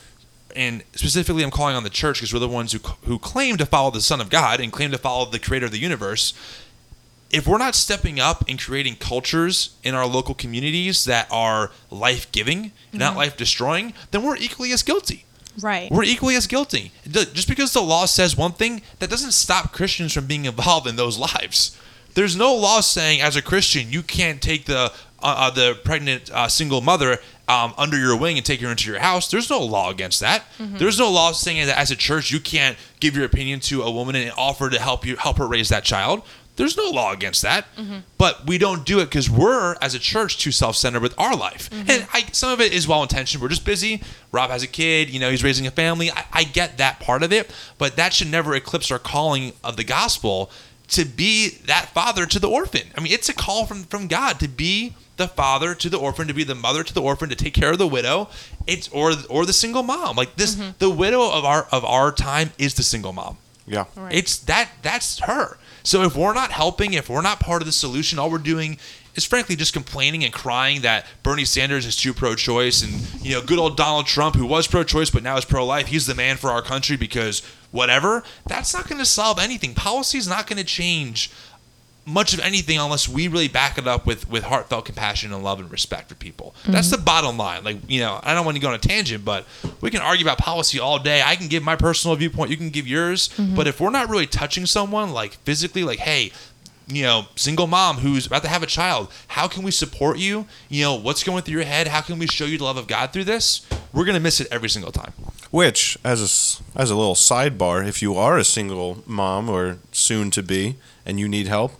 and 0.55 0.83
specifically 0.93 1.43
I'm 1.43 1.51
calling 1.51 1.75
on 1.75 1.83
the 1.83 1.89
church 1.89 2.19
because 2.19 2.33
we're 2.33 2.39
the 2.39 2.47
ones 2.47 2.71
who 2.71 2.79
who 3.05 3.17
claim 3.19 3.57
to 3.57 3.65
follow 3.65 3.91
the 3.91 4.01
Son 4.01 4.21
of 4.21 4.29
God 4.29 4.59
and 4.59 4.71
claim 4.71 4.91
to 4.91 4.97
follow 4.97 5.25
the 5.25 5.39
Creator 5.39 5.65
of 5.65 5.71
the 5.71 5.79
universe. 5.79 6.33
If 7.31 7.47
we're 7.47 7.57
not 7.57 7.75
stepping 7.75 8.19
up 8.19 8.45
and 8.47 8.57
creating 8.59 8.95
cultures 8.97 9.71
in 9.83 9.95
our 9.95 10.05
local 10.05 10.35
communities 10.35 11.05
that 11.05 11.27
are 11.31 11.71
life 11.89 12.31
giving, 12.31 12.71
not 12.93 13.09
mm-hmm. 13.09 13.17
life 13.17 13.35
destroying, 13.35 13.93
then 14.11 14.23
we're 14.23 14.37
equally 14.37 14.71
as 14.71 14.83
guilty. 14.83 15.25
Right. 15.61 15.91
We're 15.91 16.03
equally 16.03 16.35
as 16.35 16.47
guilty. 16.47 16.91
Just 17.09 17.47
because 17.47 17.73
the 17.73 17.81
law 17.81 18.05
says 18.05 18.35
one 18.37 18.53
thing, 18.53 18.81
that 18.99 19.09
doesn't 19.09 19.31
stop 19.31 19.71
Christians 19.71 20.13
from 20.13 20.25
being 20.25 20.45
involved 20.45 20.87
in 20.87 20.95
those 20.95 21.17
lives. 21.33 21.77
There's 22.13 22.35
no 22.35 22.55
law 22.55 22.79
saying, 22.79 23.19
as 23.21 23.35
a 23.35 23.41
Christian, 23.41 23.91
you 23.91 24.01
can't 24.01 24.41
take 24.41 24.65
the 24.65 24.91
uh, 25.21 25.27
uh, 25.27 25.49
the 25.49 25.77
pregnant 25.83 26.29
uh, 26.31 26.47
single 26.47 26.81
mother 26.81 27.17
um, 27.47 27.73
under 27.77 27.97
your 27.97 28.15
wing 28.15 28.37
and 28.37 28.45
take 28.45 28.61
her 28.61 28.69
into 28.69 28.89
your 28.89 28.99
house. 28.99 29.29
There's 29.31 29.49
no 29.49 29.59
law 29.59 29.89
against 29.89 30.19
that. 30.19 30.43
There's 30.59 30.99
no 30.99 31.09
law 31.11 31.31
saying 31.31 31.65
that 31.65 31.77
as 31.77 31.89
a 31.89 31.95
church 31.95 32.31
you 32.31 32.39
can't 32.39 32.77
give 32.99 33.15
your 33.15 33.25
opinion 33.25 33.59
to 33.61 33.81
a 33.81 33.91
woman 33.91 34.15
and 34.15 34.31
offer 34.37 34.69
to 34.69 34.79
help 34.79 35.05
you 35.05 35.15
help 35.15 35.37
her 35.39 35.47
raise 35.47 35.69
that 35.69 35.83
child. 35.83 36.21
There's 36.55 36.77
no 36.77 36.89
law 36.89 37.11
against 37.11 37.41
that, 37.41 37.67
but 38.17 38.47
we 38.47 38.57
don't 38.57 38.85
do 38.85 38.99
it 38.99 39.05
because 39.05 39.29
we're, 39.29 39.75
as 39.81 39.93
a 39.93 39.99
church, 39.99 40.37
too 40.37 40.51
self-centered 40.51 41.01
with 41.01 41.13
our 41.17 41.35
life. 41.35 41.69
Mm-hmm. 41.69 41.89
And 41.91 42.07
I, 42.13 42.21
some 42.31 42.51
of 42.51 42.61
it 42.61 42.73
is 42.73 42.87
well-intentioned. 42.87 43.41
We're 43.41 43.49
just 43.49 43.65
busy. 43.65 44.01
Rob 44.31 44.49
has 44.51 44.63
a 44.63 44.67
kid. 44.67 45.09
You 45.09 45.19
know, 45.19 45.29
he's 45.29 45.43
raising 45.43 45.67
a 45.67 45.71
family. 45.71 46.11
I, 46.11 46.25
I 46.31 46.43
get 46.45 46.77
that 46.77 46.99
part 46.99 47.23
of 47.23 47.33
it, 47.33 47.51
but 47.77 47.97
that 47.97 48.13
should 48.13 48.29
never 48.29 48.55
eclipse 48.55 48.89
our 48.89 48.99
calling 48.99 49.53
of 49.63 49.75
the 49.75 49.83
gospel 49.83 50.49
to 50.87 51.03
be 51.03 51.49
that 51.65 51.89
father 51.89 52.25
to 52.27 52.39
the 52.39 52.49
orphan. 52.49 52.87
I 52.95 53.01
mean, 53.01 53.11
it's 53.11 53.27
a 53.27 53.33
call 53.33 53.65
from 53.65 53.85
from 53.85 54.07
God 54.07 54.39
to 54.39 54.47
be 54.47 54.93
the 55.17 55.27
father 55.27 55.73
to 55.73 55.89
the 55.89 55.97
orphan, 55.97 56.27
to 56.27 56.33
be 56.33 56.43
the 56.43 56.55
mother 56.55 56.83
to 56.83 56.93
the 56.93 57.01
orphan, 57.01 57.29
to 57.29 57.35
take 57.35 57.53
care 57.53 57.71
of 57.71 57.79
the 57.79 57.87
widow. 57.87 58.29
It's 58.67 58.87
or 58.89 59.13
or 59.29 59.45
the 59.45 59.53
single 59.53 59.81
mom. 59.81 60.15
Like 60.15 60.35
this, 60.35 60.55
mm-hmm. 60.55 60.71
the 60.77 60.89
widow 60.91 61.31
of 61.31 61.43
our 61.43 61.67
of 61.71 61.83
our 61.83 62.11
time 62.11 62.51
is 62.59 62.75
the 62.75 62.83
single 62.83 63.13
mom. 63.13 63.37
Yeah. 63.65 63.85
Right. 63.95 64.13
It's 64.13 64.37
that 64.37 64.69
that's 64.83 65.19
her. 65.19 65.57
So 65.85 66.01
if 66.01 66.15
we're 66.15 66.33
not 66.33 66.51
helping, 66.51 66.93
if 66.93 67.09
we're 67.09 67.21
not 67.21 67.39
part 67.39 67.61
of 67.61 67.67
the 67.67 67.71
solution, 67.71 68.17
all 68.17 68.31
we're 68.31 68.39
doing 68.39 68.79
is 69.13 69.23
frankly 69.23 69.55
just 69.55 69.71
complaining 69.71 70.23
and 70.23 70.33
crying 70.33 70.81
that 70.81 71.05
Bernie 71.21 71.45
Sanders 71.45 71.85
is 71.85 71.95
too 71.95 72.11
pro-choice 72.11 72.81
and 72.81 73.23
you 73.23 73.33
know 73.33 73.41
good 73.41 73.59
old 73.59 73.77
Donald 73.77 74.07
Trump 74.07 74.35
who 74.35 74.47
was 74.47 74.67
pro-choice 74.67 75.11
but 75.11 75.21
now 75.21 75.37
is 75.37 75.45
pro-life, 75.45 75.87
he's 75.87 76.07
the 76.07 76.15
man 76.15 76.37
for 76.37 76.49
our 76.49 76.63
country 76.63 76.97
because 76.97 77.43
whatever. 77.71 78.23
That's 78.47 78.73
not 78.73 78.89
going 78.89 78.97
to 78.97 79.05
solve 79.05 79.37
anything. 79.37 79.75
Policy 79.75 80.17
is 80.17 80.27
not 80.27 80.47
going 80.47 80.57
to 80.57 80.65
change 80.65 81.31
much 82.05 82.33
of 82.35 82.39
anything 82.39 82.77
unless 82.77 83.09
we 83.09 83.27
really 83.27 83.47
back 83.47 83.77
it 83.77 83.87
up 83.87 84.05
with 84.05 84.29
with 84.29 84.43
heartfelt 84.43 84.85
compassion 84.85 85.33
and 85.33 85.43
love 85.43 85.59
and 85.59 85.71
respect 85.71 86.09
for 86.09 86.15
people. 86.15 86.53
Mm-hmm. 86.61 86.71
That's 86.73 86.91
the 86.91 86.97
bottom 86.97 87.37
line. 87.37 87.63
Like 87.63 87.77
you 87.87 87.99
know, 87.99 88.19
I 88.23 88.33
don't 88.33 88.45
want 88.45 88.55
to 88.57 88.61
go 88.61 88.67
on 88.69 88.75
a 88.75 88.77
tangent, 88.79 89.25
but 89.25 89.45
we 89.81 89.89
can 89.89 90.01
argue 90.01 90.23
about 90.25 90.37
policy 90.37 90.79
all 90.79 90.99
day. 90.99 91.21
I 91.25 91.35
can 91.35 91.47
give 91.47 91.63
my 91.63 91.75
personal 91.75 92.15
viewpoint, 92.15 92.51
you 92.51 92.57
can 92.57 92.69
give 92.69 92.87
yours. 92.87 93.29
Mm-hmm. 93.29 93.55
But 93.55 93.67
if 93.67 93.79
we're 93.81 93.89
not 93.89 94.09
really 94.09 94.27
touching 94.27 94.65
someone 94.65 95.11
like 95.11 95.33
physically, 95.43 95.83
like 95.83 95.99
hey. 95.99 96.31
You 96.87 97.01
know, 97.01 97.25
single 97.35 97.65
mom 97.65 97.97
who's 97.97 98.27
about 98.27 98.43
to 98.43 98.47
have 98.47 98.61
a 98.61 98.67
child. 98.67 99.11
How 99.29 99.47
can 99.47 99.63
we 99.63 99.71
support 99.71 100.19
you? 100.19 100.45
You 100.69 100.83
know, 100.83 100.93
what's 100.93 101.23
going 101.23 101.41
through 101.41 101.55
your 101.55 101.65
head? 101.65 101.87
How 101.87 102.01
can 102.01 102.19
we 102.19 102.27
show 102.27 102.45
you 102.45 102.59
the 102.59 102.63
love 102.63 102.77
of 102.77 102.85
God 102.85 103.11
through 103.11 103.23
this? 103.23 103.65
We're 103.91 104.05
gonna 104.05 104.19
miss 104.19 104.39
it 104.39 104.47
every 104.51 104.69
single 104.69 104.91
time. 104.91 105.13
Which, 105.49 105.97
as 106.03 106.21
a, 106.21 106.25
s- 106.25 106.61
as 106.75 106.91
a 106.91 106.95
little 106.95 107.15
sidebar, 107.15 107.87
if 107.87 108.03
you 108.03 108.13
are 108.13 108.37
a 108.37 108.43
single 108.43 109.01
mom 109.07 109.49
or 109.49 109.79
soon 109.91 110.29
to 110.29 110.43
be 110.43 110.75
and 111.07 111.19
you 111.19 111.27
need 111.27 111.47
help, 111.47 111.71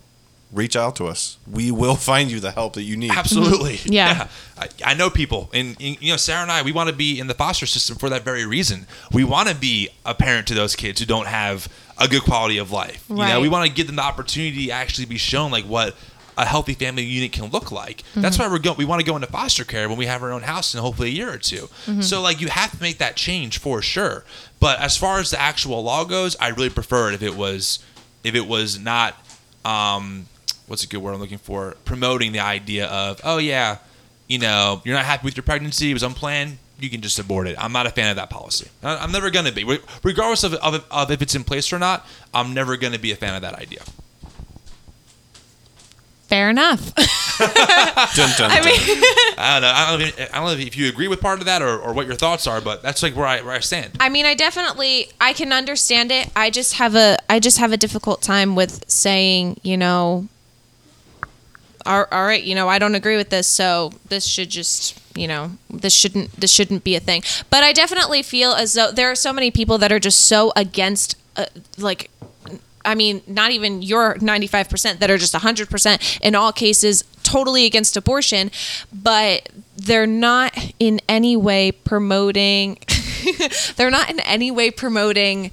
reach 0.52 0.76
out 0.76 0.96
to 0.98 1.06
us. 1.06 1.38
We 1.50 1.72
will 1.72 1.96
find 2.12 2.32
you 2.32 2.40
the 2.40 2.52
help 2.52 2.74
that 2.74 2.84
you 2.84 2.98
need. 2.98 3.12
Absolutely. 3.12 3.78
Mm-hmm. 3.78 3.94
Yeah. 3.94 4.28
I, 4.58 4.70
I 4.84 4.94
know 4.94 5.10
people, 5.10 5.50
and, 5.54 5.76
and, 5.80 6.02
you 6.02 6.12
know, 6.12 6.18
Sarah 6.18 6.42
and 6.42 6.52
I, 6.52 6.62
we 6.62 6.72
want 6.72 6.90
to 6.90 6.96
be 6.96 7.20
in 7.20 7.28
the 7.28 7.34
foster 7.34 7.66
system 7.66 7.98
for 7.98 8.10
that 8.10 8.24
very 8.24 8.46
reason. 8.46 8.88
We 9.12 9.24
want 9.24 9.50
to 9.50 9.56
be 9.56 9.90
a 10.06 10.14
parent 10.14 10.48
to 10.48 10.54
those 10.54 10.76
kids 10.76 11.00
who 11.00 11.06
don't 11.06 11.28
have 11.28 11.68
a 11.98 12.08
good 12.08 12.24
quality 12.24 12.58
of 12.58 12.72
life. 12.72 13.06
You 13.10 13.16
know, 13.16 13.22
Right. 13.22 13.42
we 13.42 13.50
want 13.50 13.68
to 13.68 13.74
give 13.74 13.88
them 13.88 13.98
the 13.98 14.04
opportunity 14.04 14.68
to 14.68 14.72
actually 14.72 15.06
be 15.06 15.18
shown 15.18 15.52
like 15.52 15.66
what 15.66 15.96
a 16.38 16.46
healthy 16.46 16.74
family 16.74 17.04
unit 17.04 17.32
can 17.32 17.46
look 17.46 17.72
like. 17.72 18.04
That's 18.14 18.38
mm-hmm. 18.38 18.44
why 18.44 18.52
we're 18.52 18.60
going. 18.60 18.78
We 18.78 18.86
want 18.86 19.00
to 19.00 19.06
go 19.06 19.16
into 19.16 19.28
foster 19.28 19.64
care 19.64 19.88
when 19.88 19.98
we 19.98 20.06
have 20.06 20.22
our 20.22 20.32
own 20.32 20.42
house 20.42 20.74
in 20.74 20.82
hopefully 20.82 21.10
a 21.10 21.14
year 21.14 21.32
or 21.32 21.38
2 21.38 21.56
mm-hmm. 21.56 22.02
So 22.02 22.22
like 22.22 22.42
you 22.42 22.50
have 22.50 22.72
to 22.72 22.82
make 22.82 22.98
that 22.98 23.16
change 23.16 23.58
for 23.58 23.82
sure. 23.82 24.26
But 24.60 24.80
as 24.80 24.98
far 24.98 25.20
as 25.20 25.32
the 25.32 25.40
actual 25.40 25.82
law 25.84 26.04
goes, 26.04 26.36
I 26.38 26.50
really 26.50 26.70
prefer 26.70 27.10
it 27.10 27.14
if 27.14 27.24
it 27.24 27.36
was 27.36 27.80
if 28.24 28.36
it 28.36 28.48
was 28.48 28.80
not 28.80 29.16
um, 29.64 30.28
what's 30.68 30.84
a 30.84 30.88
good 30.88 30.98
word 31.00 31.14
I'm 31.14 31.20
looking 31.20 31.38
for? 31.38 31.76
Promoting 31.86 32.32
the 32.32 32.40
idea 32.40 32.88
of, 32.88 33.22
oh 33.24 33.38
yeah, 33.38 33.78
you 34.28 34.40
know, 34.40 34.82
you're 34.84 34.96
not 34.96 35.06
happy 35.06 35.26
with 35.26 35.38
your 35.38 35.44
pregnancy, 35.44 35.92
it 35.92 35.94
was 35.94 36.04
unplanned, 36.04 36.58
you 36.80 36.90
can 36.90 37.02
just 37.02 37.18
abort 37.20 37.48
it. 37.48 37.56
I'm 37.60 37.72
not 37.72 37.86
a 37.88 37.92
fan 37.92 38.10
of 38.10 38.16
that 38.18 38.30
policy. 38.30 38.70
I- 38.84 38.98
I'm 38.98 39.12
never 39.12 39.30
going 39.30 39.46
to 39.46 39.52
be, 39.54 39.64
regardless 40.04 40.44
of, 40.44 40.54
of, 40.56 40.86
of 40.92 41.12
if 41.12 41.22
it's 41.22 41.36
in 41.36 41.44
place 41.44 41.72
or 41.72 41.80
not. 41.80 42.08
I'm 42.34 42.54
never 42.54 42.76
going 42.78 42.94
to 42.94 43.00
be 43.00 43.12
a 43.12 43.16
fan 43.16 43.36
of 43.36 43.42
that 43.44 43.54
idea. 43.56 43.82
Fair 46.28 46.50
enough. 46.50 46.94
Dun, 47.38 48.30
dun, 48.38 48.50
I 48.52 48.62
dun. 48.62 48.66
mean, 48.66 48.80
I 49.38 49.60
don't 49.60 49.62
know. 49.62 49.72
I 49.74 49.90
don't 49.92 50.00
know. 50.00 50.06
If, 50.06 50.34
I 50.34 50.38
don't 50.38 50.46
know 50.48 50.64
if 50.66 50.76
you 50.78 50.88
agree 50.90 51.08
with 51.08 51.20
part 51.22 51.40
of 51.40 51.46
that 51.46 51.62
or, 51.62 51.78
or 51.80 51.94
what 51.94 52.08
your 52.08 52.16
thoughts 52.16 52.48
are, 52.48 52.62
but 52.62 52.82
that's 52.82 53.04
like 53.04 53.16
where 53.16 53.28
I 53.28 53.42
where 53.42 53.54
I 53.54 53.60
stand. 53.60 53.98
I 54.00 54.10
mean, 54.10 54.26
I 54.26 54.34
definitely 54.36 55.12
I 55.22 55.34
can 55.34 55.52
understand 55.54 56.12
it. 56.12 56.30
I 56.36 56.50
just 56.50 56.76
have 56.76 56.96
a 56.96 57.18
I 57.30 57.40
just 57.40 57.58
have 57.60 57.74
a 57.74 57.78
difficult 57.78 58.22
time 58.22 58.56
with 58.56 58.90
saying, 58.90 59.60
you 59.64 59.76
know, 59.78 60.28
all, 61.86 62.06
right, 62.12 62.44
you 62.44 62.56
know, 62.56 62.68
I 62.68 62.80
don't 62.80 62.96
agree 62.96 63.18
with 63.18 63.30
this, 63.30 63.48
so 63.48 63.92
this 64.10 64.26
should 64.26 64.50
just, 64.50 65.00
you 65.16 65.28
know, 65.28 65.52
this 65.70 65.94
shouldn't 65.94 66.32
this 66.40 66.52
shouldn't 66.52 66.84
be 66.84 66.96
a 66.96 67.00
thing. 67.00 67.24
But 67.50 67.64
I 67.64 67.74
definitely 67.74 68.24
feel 68.24 68.52
as 68.52 68.74
though 68.74 68.92
there 68.92 69.12
are 69.12 69.16
so 69.16 69.32
many 69.32 69.52
people 69.52 69.78
that 69.78 69.92
are 69.92 70.00
just 70.00 70.22
so 70.22 70.52
against 70.56 71.16
uh, 71.38 71.46
like 71.78 72.10
I 72.86 72.96
mean, 72.96 73.22
not 73.26 73.52
even 73.52 73.82
your 73.82 74.16
95% 74.16 75.00
that 75.00 75.10
are 75.10 75.18
just 75.18 75.34
100% 75.34 76.20
in 76.22 76.36
all 76.36 76.54
cases 76.54 77.04
totally 77.24 77.66
against 77.66 77.98
abortion, 77.98 78.52
but 78.94 79.50
they're 79.76 80.06
not 80.06 80.56
in 80.80 81.02
any 81.10 81.36
way 81.36 81.72
promoting 81.72 82.78
they're 83.76 83.90
not 83.90 84.10
in 84.10 84.20
any 84.22 84.52
way 84.52 84.70
promoting 84.70 85.52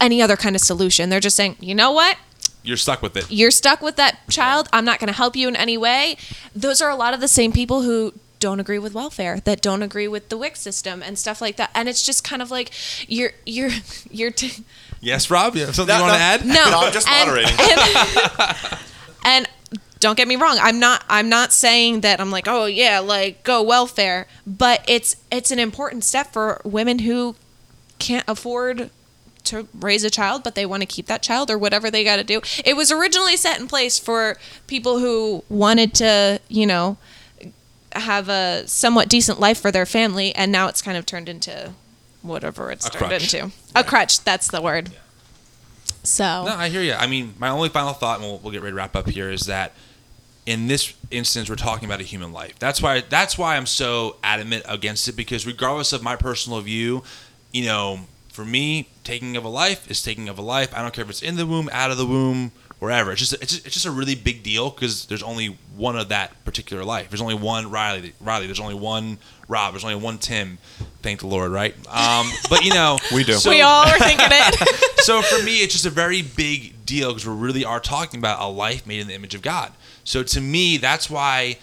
any 0.00 0.20
other 0.20 0.36
kind 0.36 0.54
of 0.54 0.60
solution. 0.62 1.08
They're 1.08 1.20
just 1.20 1.36
saying, 1.36 1.56
"You 1.60 1.74
know 1.74 1.90
what? 1.92 2.16
You're 2.62 2.76
stuck 2.76 3.02
with 3.02 3.16
it. 3.16 3.30
You're 3.30 3.50
stuck 3.50 3.80
with 3.82 3.96
that 3.96 4.18
child. 4.28 4.68
I'm 4.72 4.84
not 4.84 4.98
going 4.98 5.08
to 5.08 5.16
help 5.16 5.36
you 5.36 5.48
in 5.48 5.56
any 5.56 5.76
way." 5.78 6.16
Those 6.54 6.80
are 6.82 6.90
a 6.90 6.96
lot 6.96 7.14
of 7.14 7.20
the 7.20 7.28
same 7.28 7.52
people 7.52 7.82
who 7.82 8.12
don't 8.38 8.60
agree 8.60 8.78
with 8.78 8.94
welfare, 8.94 9.38
that 9.40 9.60
don't 9.60 9.82
agree 9.82 10.08
with 10.08 10.30
the 10.30 10.36
WIC 10.38 10.56
system 10.56 11.02
and 11.02 11.18
stuff 11.18 11.40
like 11.42 11.56
that. 11.56 11.70
And 11.74 11.88
it's 11.90 12.02
just 12.02 12.24
kind 12.24 12.40
of 12.42 12.50
like 12.50 12.70
you're 13.08 13.32
you're 13.44 13.70
you're 14.10 14.30
t- 14.30 14.64
Yes, 15.02 15.30
Rob. 15.30 15.56
You 15.56 15.64
have 15.66 15.74
something 15.74 15.94
No, 15.94 15.98
you 15.98 16.02
want 16.08 16.12
no. 16.14 16.18
to 16.18 16.22
add? 16.24 16.46
no, 16.46 16.70
No, 16.70 16.80
I'm 16.86 16.92
just 16.92 17.08
and- 17.08 17.28
moderating. 17.28 17.54
And, 17.58 18.56
and 19.24 19.48
don't 19.98 20.16
get 20.16 20.26
me 20.28 20.36
wrong, 20.36 20.58
I'm 20.60 20.78
not 20.78 21.04
I'm 21.10 21.28
not 21.28 21.52
saying 21.52 22.00
that 22.00 22.20
I'm 22.20 22.30
like, 22.30 22.48
"Oh 22.48 22.64
yeah, 22.64 23.00
like 23.00 23.42
go 23.42 23.62
welfare," 23.62 24.26
but 24.46 24.82
it's 24.88 25.16
it's 25.30 25.50
an 25.50 25.58
important 25.58 26.04
step 26.04 26.32
for 26.32 26.60
women 26.64 27.00
who 27.00 27.36
can't 27.98 28.24
afford 28.26 28.88
to 29.44 29.66
raise 29.78 30.04
a 30.04 30.10
child 30.10 30.42
but 30.44 30.54
they 30.54 30.66
want 30.66 30.82
to 30.82 30.86
keep 30.86 31.06
that 31.06 31.22
child 31.22 31.50
or 31.50 31.58
whatever 31.58 31.90
they 31.90 32.04
got 32.04 32.16
to 32.16 32.24
do. 32.24 32.40
It 32.64 32.76
was 32.76 32.90
originally 32.92 33.36
set 33.36 33.60
in 33.60 33.66
place 33.66 33.98
for 33.98 34.36
people 34.66 34.98
who 34.98 35.44
wanted 35.48 35.94
to, 35.94 36.40
you 36.48 36.66
know, 36.66 36.96
have 37.92 38.28
a 38.28 38.62
somewhat 38.66 39.08
decent 39.08 39.40
life 39.40 39.58
for 39.60 39.70
their 39.72 39.86
family 39.86 40.34
and 40.34 40.52
now 40.52 40.68
it's 40.68 40.80
kind 40.82 40.96
of 40.96 41.06
turned 41.06 41.28
into 41.28 41.72
whatever 42.22 42.70
it's 42.70 42.86
A 42.86 42.90
turned 42.90 43.06
crutch. 43.06 43.34
into. 43.34 43.50
A 43.74 43.82
crutch, 43.82 44.22
that's 44.24 44.48
the 44.48 44.60
word. 44.62 44.90
So, 46.02 46.24
No, 46.46 46.54
I 46.54 46.68
hear 46.68 46.82
you. 46.82 46.92
I 46.94 47.06
mean, 47.06 47.34
my 47.38 47.48
only 47.48 47.68
final 47.68 47.92
thought, 47.92 48.20
and 48.20 48.28
we'll, 48.28 48.38
we'll 48.38 48.52
get 48.52 48.62
ready 48.62 48.72
to 48.72 48.76
wrap 48.76 48.96
up 48.96 49.08
here, 49.08 49.30
is 49.30 49.42
that 49.42 49.72
in 50.46 50.66
this 50.66 50.94
instance, 51.10 51.50
we're 51.50 51.56
talking 51.56 51.84
about 51.86 52.00
a 52.00 52.04
human 52.04 52.32
life. 52.32 52.58
That's 52.58 52.80
why. 52.80 53.02
That's 53.02 53.36
why 53.36 53.56
I'm 53.56 53.66
so 53.66 54.16
adamant 54.24 54.64
against 54.66 55.06
it 55.08 55.12
because 55.12 55.46
regardless 55.46 55.92
of 55.92 56.02
my 56.02 56.16
personal 56.16 56.60
view, 56.60 57.02
you 57.52 57.66
know, 57.66 58.00
for 58.32 58.44
me, 58.44 58.88
taking 59.04 59.36
of 59.36 59.44
a 59.44 59.48
life 59.48 59.90
is 59.90 60.02
taking 60.02 60.28
of 60.28 60.38
a 60.38 60.42
life. 60.42 60.74
I 60.74 60.82
don't 60.82 60.94
care 60.94 61.04
if 61.04 61.10
it's 61.10 61.22
in 61.22 61.36
the 61.36 61.46
womb, 61.46 61.68
out 61.72 61.90
of 61.90 61.96
the 61.98 62.06
womb, 62.06 62.52
wherever. 62.78 63.12
It's 63.12 63.20
just 63.20 63.32
it's 63.34 63.52
just, 63.52 63.66
it's 63.66 63.74
just 63.74 63.86
a 63.86 63.90
really 63.90 64.14
big 64.14 64.42
deal 64.42 64.70
because 64.70 65.06
there's 65.06 65.22
only 65.22 65.58
one 65.76 65.96
of 65.96 66.08
that 66.08 66.44
particular 66.44 66.84
life. 66.84 67.10
There's 67.10 67.20
only 67.20 67.34
one 67.34 67.70
Riley. 67.70 68.12
Riley. 68.20 68.46
There's 68.46 68.60
only 68.60 68.74
one 68.74 69.18
Rob. 69.48 69.74
There's 69.74 69.84
only 69.84 69.96
one 69.96 70.18
Tim. 70.18 70.58
Thank 71.02 71.20
the 71.20 71.26
Lord, 71.26 71.50
right? 71.52 71.74
Um, 71.88 72.30
but 72.48 72.64
you 72.64 72.72
know, 72.74 72.98
We 73.14 73.24
do. 73.24 73.34
so- 73.34 73.50
we 73.50 73.60
all 73.62 73.86
are 73.86 73.98
thinking 73.98 74.26
it. 74.30 75.00
so 75.04 75.22
for 75.22 75.42
me, 75.42 75.58
it's 75.58 75.72
just 75.72 75.86
a 75.86 75.90
very 75.90 76.22
big 76.22 76.86
deal 76.86 77.08
because 77.10 77.26
we 77.26 77.34
really 77.34 77.64
are 77.64 77.80
talking 77.80 78.18
about 78.18 78.40
a 78.40 78.48
life 78.48 78.86
made 78.86 79.00
in 79.00 79.06
the 79.08 79.14
image 79.14 79.34
of 79.34 79.42
God. 79.42 79.72
So 80.04 80.22
to 80.22 80.40
me, 80.40 80.76
that's 80.76 81.08
why 81.10 81.58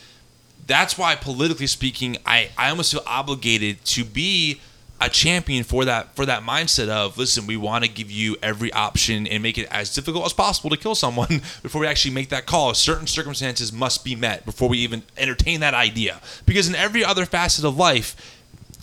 that's 0.66 0.98
why 0.98 1.16
politically 1.16 1.68
speaking, 1.68 2.18
I, 2.26 2.50
I 2.58 2.70
almost 2.70 2.92
feel 2.92 3.04
obligated 3.08 3.84
to 3.86 4.04
be 4.04 4.60
a 5.00 5.10
champion 5.10 5.64
for 5.64 5.86
that 5.86 6.16
for 6.16 6.26
that 6.26 6.44
mindset 6.44 6.90
of 6.90 7.18
listen, 7.18 7.46
we 7.46 7.58
want 7.58 7.84
to 7.84 7.90
give 7.90 8.10
you 8.10 8.36
every 8.42 8.72
option 8.74 9.28
and 9.28 9.44
make 9.44 9.58
it 9.58 9.68
as 9.70 9.94
difficult 9.94 10.26
as 10.26 10.34
possible 10.34 10.70
to 10.70 10.78
kill 10.78 10.96
someone 10.96 11.28
before 11.62 11.82
we 11.82 11.88
actually 11.88 12.14
make 12.14 12.30
that 12.30 12.46
call. 12.46 12.74
Certain 12.74 13.08
circumstances 13.08 13.72
must 13.72 14.04
be 14.04 14.16
met 14.16 14.46
before 14.46 14.70
we 14.70 14.80
even 14.80 15.04
entertain 15.18 15.60
that 15.60 15.74
idea. 15.74 16.20
Because 16.46 16.68
in 16.68 16.76
every 16.76 17.04
other 17.04 17.26
facet 17.26 17.64
of 17.64 17.78
life, 17.78 18.16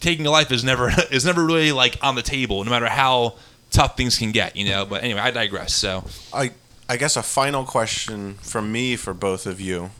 taking 0.01 0.27
a 0.27 0.31
life 0.31 0.53
is 0.53 0.63
never 0.63 0.91
is 1.11 1.25
never 1.25 1.45
really 1.45 1.73
like 1.73 1.99
on 2.03 2.15
the 2.15 2.23
table, 2.23 2.63
no 2.65 2.71
matter 2.71 2.87
how 2.87 3.35
tough 3.71 3.97
things 3.97 4.17
can 4.17 4.31
get, 4.31 4.57
you 4.57 4.69
know. 4.69 4.85
But 4.85 5.03
anyway, 5.03 5.21
I 5.21 5.31
digress. 5.31 5.75
So 5.75 6.05
I 6.33 6.53
I 6.89 6.97
guess 6.97 7.17
a 7.17 7.23
final 7.23 7.65
question 7.65 8.35
from 8.35 8.71
me 8.71 8.97
for 8.97 9.15
both 9.15 9.47
of 9.47 9.61
you 9.61 9.91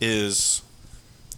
is 0.00 0.62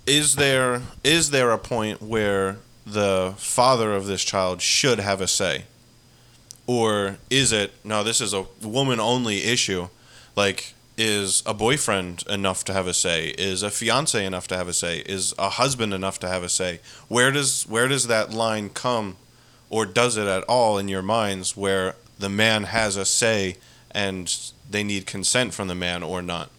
is 0.06 0.36
there 0.36 0.82
is 1.02 1.30
there 1.30 1.50
a 1.50 1.58
point 1.58 2.00
where 2.00 2.56
the 2.86 3.34
father 3.36 3.92
of 3.94 4.06
this 4.06 4.22
child 4.24 4.62
should 4.62 4.98
have 4.98 5.20
a 5.20 5.26
say? 5.26 5.64
Or 6.66 7.18
is 7.30 7.52
it 7.52 7.72
no, 7.84 8.02
this 8.02 8.20
is 8.20 8.32
a 8.32 8.46
woman 8.62 9.00
only 9.00 9.44
issue? 9.44 9.88
Like 10.36 10.74
is 10.96 11.42
a 11.44 11.54
boyfriend 11.54 12.24
enough 12.28 12.64
to 12.64 12.72
have 12.72 12.86
a 12.86 12.94
say? 12.94 13.28
Is 13.30 13.62
a 13.62 13.70
fiance 13.70 14.24
enough 14.24 14.46
to 14.48 14.56
have 14.56 14.68
a 14.68 14.72
say? 14.72 14.98
Is 15.00 15.34
a 15.38 15.50
husband 15.50 15.92
enough 15.92 16.18
to 16.20 16.28
have 16.28 16.42
a 16.42 16.48
say? 16.48 16.80
Where 17.08 17.30
does 17.30 17.64
where 17.68 17.88
does 17.88 18.06
that 18.06 18.32
line 18.32 18.70
come 18.70 19.16
or 19.70 19.86
does 19.86 20.16
it 20.16 20.26
at 20.26 20.44
all 20.44 20.78
in 20.78 20.88
your 20.88 21.02
minds 21.02 21.56
where 21.56 21.96
the 22.18 22.28
man 22.28 22.64
has 22.64 22.96
a 22.96 23.04
say 23.04 23.56
and 23.90 24.52
they 24.70 24.84
need 24.84 25.06
consent 25.06 25.52
from 25.52 25.68
the 25.68 25.74
man 25.74 26.02
or 26.02 26.22
not? 26.22 26.50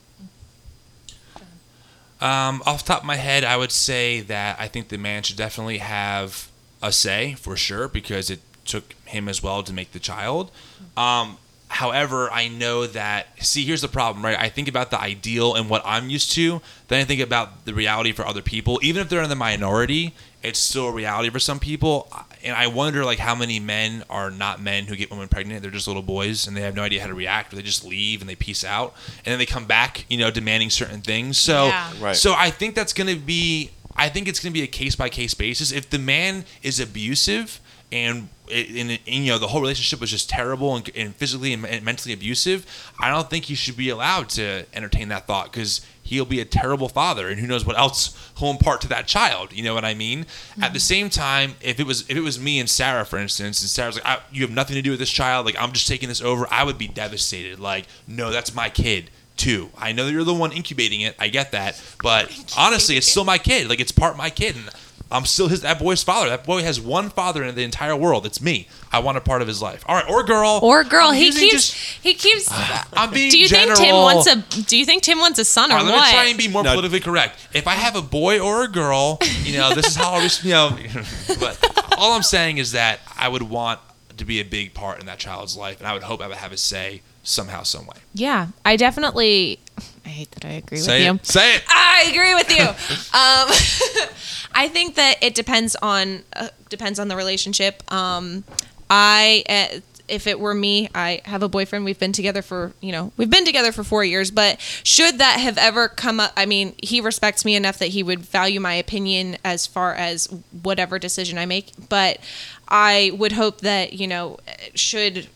Um, 2.21 2.63
off 2.65 2.85
top 2.85 3.01
of 3.01 3.05
my 3.05 3.17
head, 3.17 3.43
I 3.43 3.57
would 3.57 3.71
say 3.71 4.21
that 4.21 4.57
I 4.59 4.67
think 4.67 4.87
the 4.87 4.97
man 4.97 5.23
should 5.23 5.37
definitely 5.37 5.79
have 5.79 6.49
a 6.81 6.91
say 6.91 7.33
for 7.33 7.57
sure 7.57 7.87
because 7.87 8.29
it 8.29 8.39
took 8.63 8.93
him 9.05 9.27
as 9.27 9.43
well 9.43 9.63
to 9.63 9.73
make 9.73 9.91
the 9.91 9.99
child. 9.99 10.51
Um, 10.95 11.37
however, 11.67 12.31
I 12.31 12.47
know 12.47 12.87
that. 12.87 13.27
See, 13.43 13.65
here's 13.65 13.81
the 13.81 13.87
problem, 13.87 14.23
right? 14.23 14.39
I 14.39 14.49
think 14.49 14.67
about 14.67 14.91
the 14.91 14.99
ideal 14.99 15.55
and 15.55 15.69
what 15.69 15.81
I'm 15.85 16.09
used 16.09 16.31
to. 16.33 16.61
Then 16.87 17.01
I 17.01 17.03
think 17.03 17.21
about 17.21 17.65
the 17.65 17.73
reality 17.73 18.11
for 18.11 18.25
other 18.25 18.41
people. 18.41 18.79
Even 18.81 19.01
if 19.01 19.09
they're 19.09 19.23
in 19.23 19.29
the 19.29 19.35
minority, 19.35 20.13
it's 20.41 20.59
still 20.59 20.87
a 20.87 20.91
reality 20.91 21.29
for 21.29 21.39
some 21.39 21.59
people. 21.59 22.07
And 22.45 22.55
I 22.55 22.67
wonder, 22.67 23.03
like, 23.03 23.19
how 23.19 23.35
many 23.35 23.59
men 23.59 24.03
are 24.09 24.29
not 24.29 24.61
men 24.61 24.85
who 24.85 24.95
get 24.95 25.09
women 25.11 25.27
pregnant? 25.27 25.61
They're 25.63 25.71
just 25.71 25.87
little 25.87 26.03
boys, 26.03 26.47
and 26.47 26.55
they 26.55 26.61
have 26.61 26.75
no 26.75 26.83
idea 26.83 27.01
how 27.01 27.07
to 27.07 27.13
react. 27.13 27.51
Or 27.51 27.55
they 27.55 27.61
just 27.63 27.83
leave 27.83 28.21
and 28.21 28.29
they 28.29 28.35
peace 28.35 28.63
out, 28.63 28.93
and 29.25 29.31
then 29.31 29.39
they 29.39 29.45
come 29.45 29.65
back, 29.65 30.05
you 30.09 30.17
know, 30.17 30.29
demanding 30.31 30.69
certain 30.69 31.01
things. 31.01 31.37
So, 31.37 31.65
Yeah. 31.65 31.91
Right. 31.99 32.15
so 32.15 32.33
I 32.33 32.51
think 32.51 32.75
that's 32.75 32.93
going 32.93 33.13
to 33.13 33.19
be. 33.19 33.71
I 33.97 34.09
think 34.09 34.27
it's 34.27 34.39
going 34.39 34.51
to 34.51 34.59
be 34.59 34.63
a 34.63 34.67
case 34.67 34.95
by 34.95 35.09
case 35.09 35.33
basis. 35.33 35.71
If 35.71 35.89
the 35.89 35.99
man 35.99 36.45
is 36.61 36.79
abusive 36.79 37.61
and 37.91 38.29
in, 38.49 38.91
in, 39.05 39.23
you 39.23 39.31
know 39.31 39.39
the 39.39 39.47
whole 39.47 39.61
relationship 39.61 39.99
was 39.99 40.11
just 40.11 40.29
terrible 40.29 40.75
and, 40.75 40.89
and 40.95 41.15
physically 41.15 41.53
and, 41.53 41.65
and 41.65 41.83
mentally 41.83 42.13
abusive, 42.13 42.65
I 42.99 43.09
don't 43.09 43.29
think 43.29 43.45
he 43.45 43.55
should 43.55 43.77
be 43.77 43.89
allowed 43.89 44.29
to 44.29 44.65
entertain 44.73 45.09
that 45.09 45.27
thought 45.27 45.51
because 45.51 45.81
he'll 46.05 46.25
be 46.25 46.39
a 46.39 46.45
terrible 46.45 46.87
father 46.87 47.27
and 47.27 47.39
who 47.39 47.47
knows 47.47 47.65
what 47.65 47.77
else 47.77 48.31
he'll 48.37 48.51
impart 48.51 48.79
to 48.81 48.87
that 48.87 49.07
child. 49.07 49.51
You 49.51 49.63
know 49.63 49.73
what 49.73 49.83
I 49.83 49.93
mean? 49.93 50.21
At 50.61 50.73
the 50.73 50.77
mm-hmm. 50.77 50.77
same 50.77 51.09
time, 51.09 51.55
if 51.61 51.79
it 51.79 51.85
was 51.85 52.01
if 52.09 52.15
it 52.15 52.21
was 52.21 52.39
me 52.39 52.59
and 52.59 52.69
Sarah, 52.69 53.05
for 53.05 53.17
instance, 53.17 53.61
and 53.61 53.69
Sarah's 53.69 53.95
like, 53.95 54.05
I, 54.05 54.19
"You 54.31 54.41
have 54.43 54.51
nothing 54.51 54.75
to 54.75 54.81
do 54.81 54.91
with 54.91 54.99
this 54.99 55.11
child. 55.11 55.45
Like 55.45 55.55
I'm 55.59 55.71
just 55.71 55.87
taking 55.87 56.09
this 56.09 56.21
over," 56.21 56.47
I 56.49 56.63
would 56.63 56.77
be 56.77 56.87
devastated. 56.87 57.59
Like, 57.59 57.87
no, 58.07 58.31
that's 58.31 58.53
my 58.55 58.69
kid 58.69 59.09
too. 59.37 59.69
I 59.77 59.91
know 59.91 60.05
that 60.05 60.11
you're 60.11 60.23
the 60.23 60.33
one 60.33 60.51
incubating 60.51 61.01
it. 61.01 61.15
I 61.19 61.27
get 61.27 61.51
that, 61.51 61.81
but 62.01 62.31
honestly, 62.57 62.97
it's 62.97 63.07
still 63.07 63.25
my 63.25 63.37
kid. 63.37 63.67
Like 63.67 63.79
it's 63.79 63.91
part 63.91 64.15
my 64.17 64.29
kid, 64.29 64.55
and 64.55 64.69
I'm 65.11 65.25
still 65.25 65.47
his 65.47 65.61
that 65.61 65.77
boy's 65.79 66.01
father. 66.03 66.29
That 66.29 66.43
boy 66.45 66.63
has 66.63 66.81
one 66.81 67.09
father 67.09 67.43
in 67.43 67.53
the 67.55 67.63
entire 67.63 67.95
world. 67.95 68.25
It's 68.25 68.41
me. 68.41 68.67
I 68.91 68.99
want 68.99 69.17
a 69.17 69.21
part 69.21 69.41
of 69.43 69.47
his 69.47 69.61
life. 69.61 69.83
All 69.87 69.95
right, 69.95 70.09
or 70.09 70.23
girl, 70.23 70.59
Or 70.63 70.83
girl, 70.83 71.09
I'm 71.09 71.15
he 71.15 71.31
keeps 71.31 71.51
just- 71.69 71.73
he 72.01 72.13
keeps. 72.15 72.47
I'm 72.51 73.09
uh, 73.09 73.11
being 73.11 73.29
do 73.29 73.37
you 73.37 73.47
general. 73.47 73.75
think 73.77 73.87
Tim 73.87 73.95
wants 73.95 74.27
a? 74.27 74.61
Do 74.63 74.77
you 74.77 74.85
think 74.85 75.03
Tim 75.03 75.19
wants 75.19 75.37
a 75.39 75.45
son 75.45 75.71
or 75.71 75.75
All 75.75 75.79
right, 75.81 75.85
let 75.85 75.95
what? 75.95 76.05
me 76.07 76.11
try 76.11 76.25
and 76.25 76.37
be 76.37 76.47
more 76.47 76.63
No. 76.63 76.71
politically 76.71 76.99
correct. 77.01 77.47
If 77.53 77.67
I 77.67 77.73
have 77.75 77.95
a 77.95 78.01
boy 78.01 78.39
or 78.39 78.63
a 78.63 78.67
girl, 78.67 79.19
you 79.43 79.57
know, 79.57 79.73
this 79.75 79.85
is 79.87 79.95
how 79.95 80.13
I 80.13 80.23
was, 80.23 80.43
you 80.43 80.51
know. 80.51 80.75
But 81.39 81.93
all 81.97 82.13
I'm 82.13 82.23
saying 82.23 82.57
is 82.57 82.71
that 82.71 82.99
I 83.17 83.27
would 83.27 83.43
want 83.43 83.79
to 84.17 84.25
be 84.25 84.39
a 84.39 84.43
big 84.45 84.73
part 84.73 84.99
in 84.99 85.05
that 85.07 85.19
child's 85.19 85.55
life, 85.57 85.79
and 85.79 85.87
I 85.87 85.93
would 85.93 86.03
hope 86.03 86.21
I 86.21 86.27
would 86.27 86.37
have 86.37 86.51
a 86.51 86.57
say 86.57 87.01
somehow, 87.21 87.63
some 87.63 87.85
way. 87.85 87.97
yeah, 88.13 88.47
I 88.63 88.75
definitely. 88.75 89.59
I 90.05 90.09
hate 90.09 90.31
that 90.31 90.45
I 90.45 90.51
agree 90.51 90.77
Say 90.77 91.09
with 91.09 91.21
you. 91.21 91.31
Say 91.31 91.55
it. 91.55 91.63
I 91.67 92.05
agree 92.09 92.35
with 92.35 92.49
you. 92.51 92.63
um, 92.63 94.09
I 94.53 94.69
think 94.69 94.95
that 94.95 95.23
it 95.23 95.33
depends 95.33 95.75
on 95.81 96.23
uh, 96.33 96.49
depends 96.69 96.99
on 96.99 97.07
the 97.07 97.15
relationship. 97.15 97.83
Um, 97.91 98.43
I 98.89 99.43
uh, 99.49 99.79
if 100.07 100.27
it 100.27 100.39
were 100.39 100.53
me, 100.53 100.89
I 100.93 101.21
have 101.25 101.41
a 101.41 101.49
boyfriend. 101.49 101.85
We've 101.85 101.99
been 101.99 102.11
together 102.11 102.41
for 102.41 102.73
you 102.81 102.91
know 102.91 103.11
we've 103.17 103.29
been 103.29 103.45
together 103.45 103.71
for 103.71 103.83
four 103.83 104.03
years. 104.03 104.31
But 104.31 104.59
should 104.83 105.17
that 105.17 105.39
have 105.39 105.57
ever 105.57 105.87
come 105.87 106.19
up, 106.19 106.31
I 106.37 106.45
mean, 106.45 106.75
he 106.81 107.01
respects 107.01 107.43
me 107.43 107.55
enough 107.55 107.79
that 107.79 107.87
he 107.87 108.03
would 108.03 108.19
value 108.19 108.59
my 108.59 108.75
opinion 108.75 109.37
as 109.43 109.65
far 109.65 109.93
as 109.93 110.27
whatever 110.61 110.99
decision 110.99 111.37
I 111.37 111.45
make. 111.45 111.71
But 111.89 112.19
I 112.67 113.11
would 113.17 113.33
hope 113.33 113.61
that 113.61 113.93
you 113.93 114.07
know 114.07 114.37
should 114.75 115.27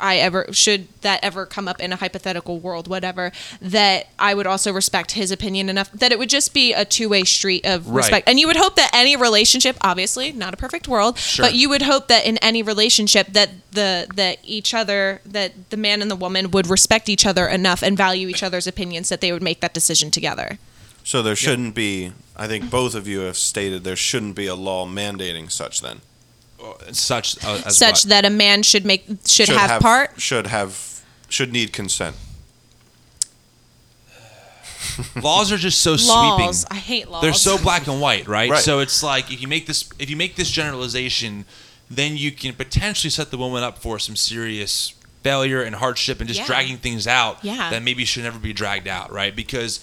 I 0.00 0.16
ever 0.18 0.46
should 0.52 0.88
that 1.02 1.20
ever 1.22 1.46
come 1.46 1.68
up 1.68 1.80
in 1.80 1.92
a 1.92 1.96
hypothetical 1.96 2.58
world, 2.60 2.88
whatever, 2.88 3.32
that 3.60 4.08
I 4.18 4.34
would 4.34 4.46
also 4.46 4.72
respect 4.72 5.12
his 5.12 5.30
opinion 5.30 5.68
enough 5.68 5.90
that 5.92 6.12
it 6.12 6.18
would 6.18 6.28
just 6.28 6.54
be 6.54 6.72
a 6.72 6.84
two 6.84 7.08
way 7.08 7.24
street 7.24 7.64
of 7.66 7.88
Right. 7.88 7.96
respect. 7.96 8.28
And 8.28 8.38
you 8.38 8.46
would 8.46 8.56
hope 8.56 8.76
that 8.76 8.90
any 8.92 9.16
relationship, 9.16 9.76
obviously 9.82 10.32
not 10.32 10.54
a 10.54 10.56
perfect 10.56 10.88
world, 10.88 11.18
Sure. 11.18 11.46
but 11.46 11.54
you 11.54 11.68
would 11.68 11.82
hope 11.82 12.08
that 12.08 12.24
in 12.24 12.38
any 12.38 12.62
relationship 12.62 13.28
that 13.32 13.50
the 13.72 14.06
that 14.14 14.38
each 14.44 14.74
other 14.74 15.20
that 15.26 15.70
the 15.70 15.76
man 15.76 16.02
and 16.02 16.10
the 16.10 16.16
woman 16.16 16.50
would 16.50 16.66
respect 16.68 17.08
each 17.08 17.26
other 17.26 17.46
enough 17.46 17.82
and 17.82 17.96
value 17.96 18.28
each 18.28 18.42
other's 18.42 18.66
opinions 18.66 19.08
that 19.08 19.20
they 19.20 19.32
would 19.32 19.42
make 19.42 19.60
that 19.60 19.74
decision 19.74 20.10
together. 20.10 20.58
So 21.04 21.22
there 21.22 21.36
shouldn't 21.36 21.74
be. 21.74 22.12
I 22.36 22.46
think 22.46 22.70
both 22.70 22.94
of 22.94 23.08
you 23.08 23.20
have 23.20 23.36
stated 23.38 23.82
there 23.82 23.96
shouldn't 23.96 24.36
be 24.36 24.46
a 24.46 24.54
law 24.54 24.86
mandating 24.86 25.50
such. 25.50 25.80
Then 25.80 26.00
Such 26.92 27.42
uh, 27.44 27.62
as 27.66 27.78
Such 27.78 28.04
what? 28.04 28.08
that 28.10 28.24
a 28.24 28.30
man 28.30 28.62
should 28.62 28.84
make 28.84 29.04
should, 29.26 29.48
have, 29.48 29.80
part. 29.80 30.20
should 30.20 30.46
have 30.48 31.02
should 31.28 31.52
need 31.52 31.72
consent. 31.72 32.16
laws 35.22 35.52
are 35.52 35.56
just 35.56 35.80
so 35.80 35.92
Laws. 35.92 36.60
sweeping. 36.60 36.76
I 36.76 36.80
hate 36.80 37.08
laws. 37.08 37.22
They're 37.22 37.32
so 37.32 37.58
black 37.58 37.86
and 37.86 38.00
white, 38.00 38.26
right? 38.26 38.50
Right. 38.50 38.60
So 38.60 38.80
it's 38.80 39.02
like 39.02 39.32
if 39.32 39.40
you 39.40 39.48
make 39.48 39.66
this 39.66 39.88
if 39.98 40.10
you 40.10 40.16
make 40.16 40.36
this 40.36 40.50
generalization, 40.50 41.44
then 41.90 42.16
you 42.16 42.32
can 42.32 42.54
potentially 42.54 43.10
set 43.10 43.30
the 43.30 43.38
woman 43.38 43.62
up 43.62 43.78
for 43.78 43.98
some 43.98 44.16
serious 44.16 44.94
failure 45.22 45.62
and 45.62 45.76
hardship 45.76 46.20
and 46.20 46.28
just 46.28 46.40
Yeah. 46.40 46.46
dragging 46.46 46.78
things 46.78 47.06
out 47.06 47.38
Yeah. 47.44 47.70
that 47.70 47.82
maybe 47.82 48.04
should 48.04 48.22
never 48.24 48.38
be 48.38 48.52
dragged 48.52 48.86
out, 48.88 49.12
right? 49.12 49.34
Because 49.34 49.80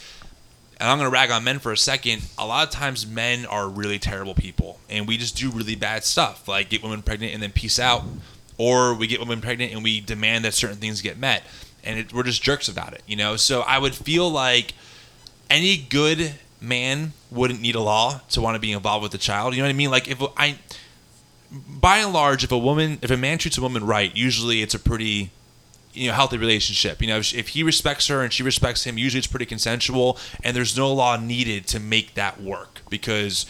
and 0.77 0.89
I'm 0.89 0.99
to 0.99 1.09
rag 1.09 1.31
on 1.31 1.43
men 1.43 1.59
for 1.59 1.71
a 1.71 1.77
second. 1.77 2.23
A 2.37 2.45
lot 2.45 2.67
of 2.67 2.73
times, 2.73 3.07
men 3.07 3.45
are 3.45 3.67
really 3.67 3.99
terrible 3.99 4.33
people, 4.33 4.79
and 4.89 5.07
we 5.07 5.17
just 5.17 5.37
do 5.37 5.49
really 5.49 5.75
bad 5.75 6.03
stuff, 6.03 6.47
like 6.47 6.69
get 6.69 6.83
women 6.83 7.01
pregnant 7.01 7.33
and 7.33 7.41
then 7.41 7.51
peace 7.51 7.79
out, 7.79 8.03
or 8.57 8.93
we 8.93 9.07
get 9.07 9.19
women 9.19 9.41
pregnant 9.41 9.73
and 9.73 9.83
we 9.83 10.01
demand 10.01 10.45
that 10.45 10.53
certain 10.53 10.77
things 10.77 11.01
get 11.01 11.17
met, 11.17 11.43
and 11.83 11.99
it, 11.99 12.13
we're 12.13 12.23
just 12.23 12.41
jerks 12.41 12.67
about 12.67 12.93
it, 12.93 13.03
you 13.07 13.15
know. 13.15 13.35
So 13.35 13.61
I 13.61 13.77
would 13.77 13.95
feel 13.95 14.29
like 14.29 14.73
any 15.49 15.77
good 15.77 16.33
man 16.59 17.13
wouldn't 17.31 17.61
need 17.61 17.75
a 17.75 17.81
law 17.81 18.21
to 18.29 18.41
want 18.41 18.55
to 18.55 18.59
be 18.59 18.71
involved 18.71 19.03
with 19.03 19.11
the 19.11 19.17
child. 19.17 19.53
You 19.53 19.61
know 19.61 19.67
what 19.67 19.73
I 19.73 19.77
mean? 19.77 19.91
Like 19.91 20.07
if 20.07 20.21
I, 20.37 20.57
by 21.51 21.97
and 21.97 22.13
large, 22.13 22.43
if 22.43 22.51
a 22.51 22.57
woman, 22.57 22.99
if 23.01 23.11
a 23.11 23.17
man 23.17 23.37
treats 23.37 23.57
a 23.57 23.61
woman 23.61 23.85
right, 23.85 24.15
usually 24.15 24.61
it's 24.61 24.73
a 24.73 24.79
pretty, 24.79 25.31
you 25.95 26.07
know, 26.07 26.13
healthy 26.13 26.37
relationship. 26.37 27.01
You 27.01 27.07
know, 27.07 27.17
if, 27.17 27.33
if 27.33 27.47
he 27.49 27.63
respects 27.63 28.07
her 28.07 28.21
and 28.21 28.31
she 28.31 28.43
respects 28.43 28.85
him, 28.85 28.97
usually 28.97 29.19
it's 29.19 29.27
pretty 29.27 29.45
consensual, 29.45 30.17
and 30.43 30.55
there's 30.55 30.77
no 30.77 30.93
law 30.93 31.17
needed 31.17 31.67
to 31.67 31.79
make 31.79 32.13
that 32.15 32.41
work 32.41 32.81
because 32.89 33.45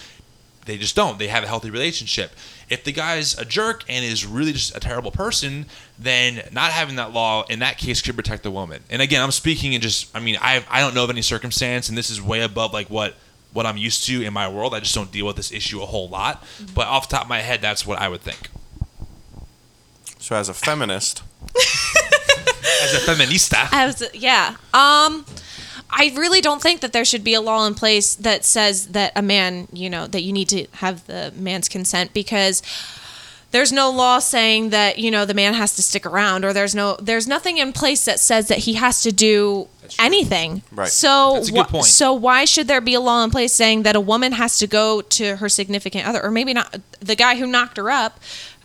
they 0.66 0.78
just 0.78 0.96
don't. 0.96 1.20
They 1.20 1.28
have 1.28 1.44
a 1.44 1.48
healthy 1.48 1.70
relationship. 1.70 2.32
If 2.70 2.84
the 2.84 2.92
guy's 2.92 3.38
a 3.38 3.46
jerk 3.46 3.84
and 3.88 4.04
is 4.04 4.26
really 4.26 4.52
just 4.52 4.76
a 4.76 4.80
terrible 4.80 5.12
person, 5.12 5.68
then 6.00 6.48
not 6.52 6.72
having 6.72 6.96
that 6.96 7.14
law 7.14 7.46
in 7.50 7.60
that 7.60 7.78
case 7.78 8.02
could 8.02 8.16
protect 8.16 8.44
the 8.44 8.52
woman. 8.52 8.84
And 8.90 9.02
again, 9.02 9.22
I'm 9.22 9.32
speaking 9.32 9.74
in 9.74 9.82
just, 9.82 10.16
I 10.16 10.20
mean, 10.20 10.38
I 10.42 10.66
I 10.70 10.82
don't 10.82 10.96
know 10.96 11.04
of 11.04 11.10
any 11.12 11.22
circumstance, 11.22 11.88
and 11.90 11.98
this 11.98 12.10
is 12.10 12.22
way 12.22 12.42
above 12.42 12.74
like 12.74 12.90
what 12.90 13.16
what 13.54 13.66
I'm 13.66 13.78
used 13.78 14.06
to 14.08 14.22
in 14.22 14.34
my 14.34 14.50
world. 14.50 14.74
I 14.74 14.80
just 14.80 14.94
don't 14.96 15.12
deal 15.12 15.26
with 15.28 15.38
this 15.38 15.52
issue 15.52 15.82
a 15.82 15.86
whole 15.86 16.10
lot. 16.10 16.42
Mm-hmm. 16.42 16.74
But 16.74 16.88
off 16.88 17.08
the 17.08 17.16
top 17.16 17.24
of 17.24 17.30
my 17.30 17.40
head, 17.40 17.62
that's 17.62 17.86
what 17.86 18.00
I 18.00 18.10
would 18.10 18.22
think. 18.22 18.50
So 20.20 20.36
as 20.36 20.50
a 20.50 20.54
feminist, 20.54 21.22
As 22.84 22.94
a 22.94 23.00
feminista, 23.00 23.68
As 23.72 24.04
yeah. 24.14 24.56
Um 24.74 25.26
I 25.90 26.12
really 26.16 26.42
don't 26.42 26.62
think 26.62 26.82
that 26.82 26.92
there 26.94 27.06
should 27.06 27.24
be 27.24 27.36
a 27.36 27.42
law 27.42 27.66
in 27.68 27.74
place 27.76 28.16
that 28.16 28.44
says 28.44 28.88
that 28.88 29.14
a 29.16 29.22
man, 29.22 29.68
you 29.72 29.90
know, 29.90 30.08
that 30.08 30.24
you 30.24 30.34
need 30.34 30.50
to 30.50 30.66
have 30.74 31.06
the 31.08 31.32
man's 31.38 31.70
consent 31.70 32.12
because 32.14 32.62
there's 33.52 33.72
no 33.72 33.90
law 33.92 34.20
saying 34.20 34.72
that 34.72 34.98
you 35.00 35.10
know 35.12 35.24
the 35.26 35.34
man 35.34 35.54
has 35.54 35.76
to 35.76 35.82
stick 35.84 36.06
around 36.06 36.44
or 36.44 36.52
there's 36.52 36.76
no 36.76 36.98
there's 37.02 37.28
nothing 37.28 37.58
in 37.58 37.72
place 37.72 38.04
that 38.06 38.20
says 38.20 38.48
that 38.50 38.58
he 38.60 38.74
has 38.74 39.02
to 39.04 39.12
do 39.14 39.70
anything 40.00 40.62
Right. 40.74 40.90
so 40.90 41.36
That's 41.36 41.50
a 41.50 41.52
good 41.54 41.66
wh- 41.68 41.70
point. 41.70 41.86
so 41.86 42.12
why 42.12 42.44
should 42.44 42.68
there 42.68 42.82
be 42.82 42.96
a 42.96 43.00
law 43.00 43.24
in 43.24 43.30
place 43.32 43.54
saying 43.54 43.84
that 43.84 43.96
a 43.96 44.02
woman 44.02 44.34
has 44.34 44.58
to 44.58 44.68
go 44.68 45.00
to 45.02 45.38
her 45.38 45.48
significant 45.48 46.06
other 46.06 46.22
or 46.22 46.32
maybe 46.32 46.54
not 46.54 46.76
the 47.00 47.16
guy 47.16 47.38
who 47.38 47.48
knocked 47.48 47.78
her 47.78 47.90
up 47.90 48.20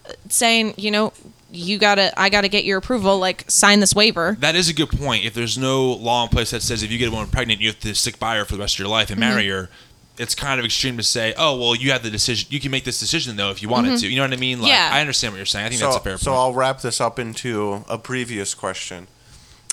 uh, 0.07 0.13
saying 0.29 0.75
you 0.77 0.91
know 0.91 1.13
you 1.53 1.79
gotta 1.79 2.13
i 2.21 2.29
gotta 2.29 2.49
get 2.49 2.65
your 2.65 2.79
approval 2.79 3.19
like 3.19 3.45
sign 3.51 3.81
this 3.81 3.95
waiver 3.95 4.37
That 4.41 4.55
is 4.55 4.69
a 4.69 4.73
good 4.75 4.91
point. 4.91 5.25
If 5.25 5.35
there's 5.35 5.59
no 5.59 5.85
law 5.93 6.23
in 6.25 6.29
place 6.29 6.51
that 6.53 6.63
says 6.63 6.83
if 6.83 6.91
you 6.93 6.99
get 6.99 7.09
a 7.09 7.11
woman 7.11 7.29
pregnant, 7.29 7.61
you 7.61 7.69
have 7.69 7.81
to 7.81 7.95
stick 7.95 8.19
by 8.19 8.37
her 8.37 8.45
for 8.45 8.55
the 8.55 8.61
rest 8.61 8.75
of 8.77 8.79
your 8.79 8.89
life 8.89 9.11
and 9.11 9.19
marry 9.19 9.45
Mm-hmm. 9.45 9.65
her, 9.65 9.71
it's 10.19 10.35
kind 10.35 10.61
of 10.61 10.67
extreme 10.67 10.97
to 10.99 11.03
say, 11.03 11.33
oh, 11.39 11.59
well, 11.59 11.75
you 11.75 11.93
have 11.93 12.03
the 12.03 12.11
decision. 12.11 12.47
You 12.51 12.61
can 12.61 12.71
make 12.71 12.85
this 12.85 13.01
decision 13.01 13.37
though 13.37 13.51
if 13.51 13.63
you 13.63 13.69
wanted 13.71 13.99
to. 14.01 14.09
You 14.09 14.17
know 14.17 14.23
what 14.23 14.33
I 14.33 14.37
mean? 14.37 14.61
Like, 14.61 14.71
Yeah. 14.71 14.91
I 14.93 15.01
understand 15.01 15.33
what 15.33 15.39
you're 15.39 15.47
saying. 15.47 15.67
I 15.67 15.69
think 15.71 15.81
so, 15.81 15.87
that's 15.87 15.97
a 15.97 16.01
fair 16.01 16.13
point. 16.13 16.21
so 16.21 16.31
point. 16.33 16.41
I'll 16.41 16.53
wrap 16.55 16.81
this 16.83 17.01
up 17.01 17.19
into 17.19 17.85
a 17.89 17.97
previous 17.97 18.55
question 18.55 19.07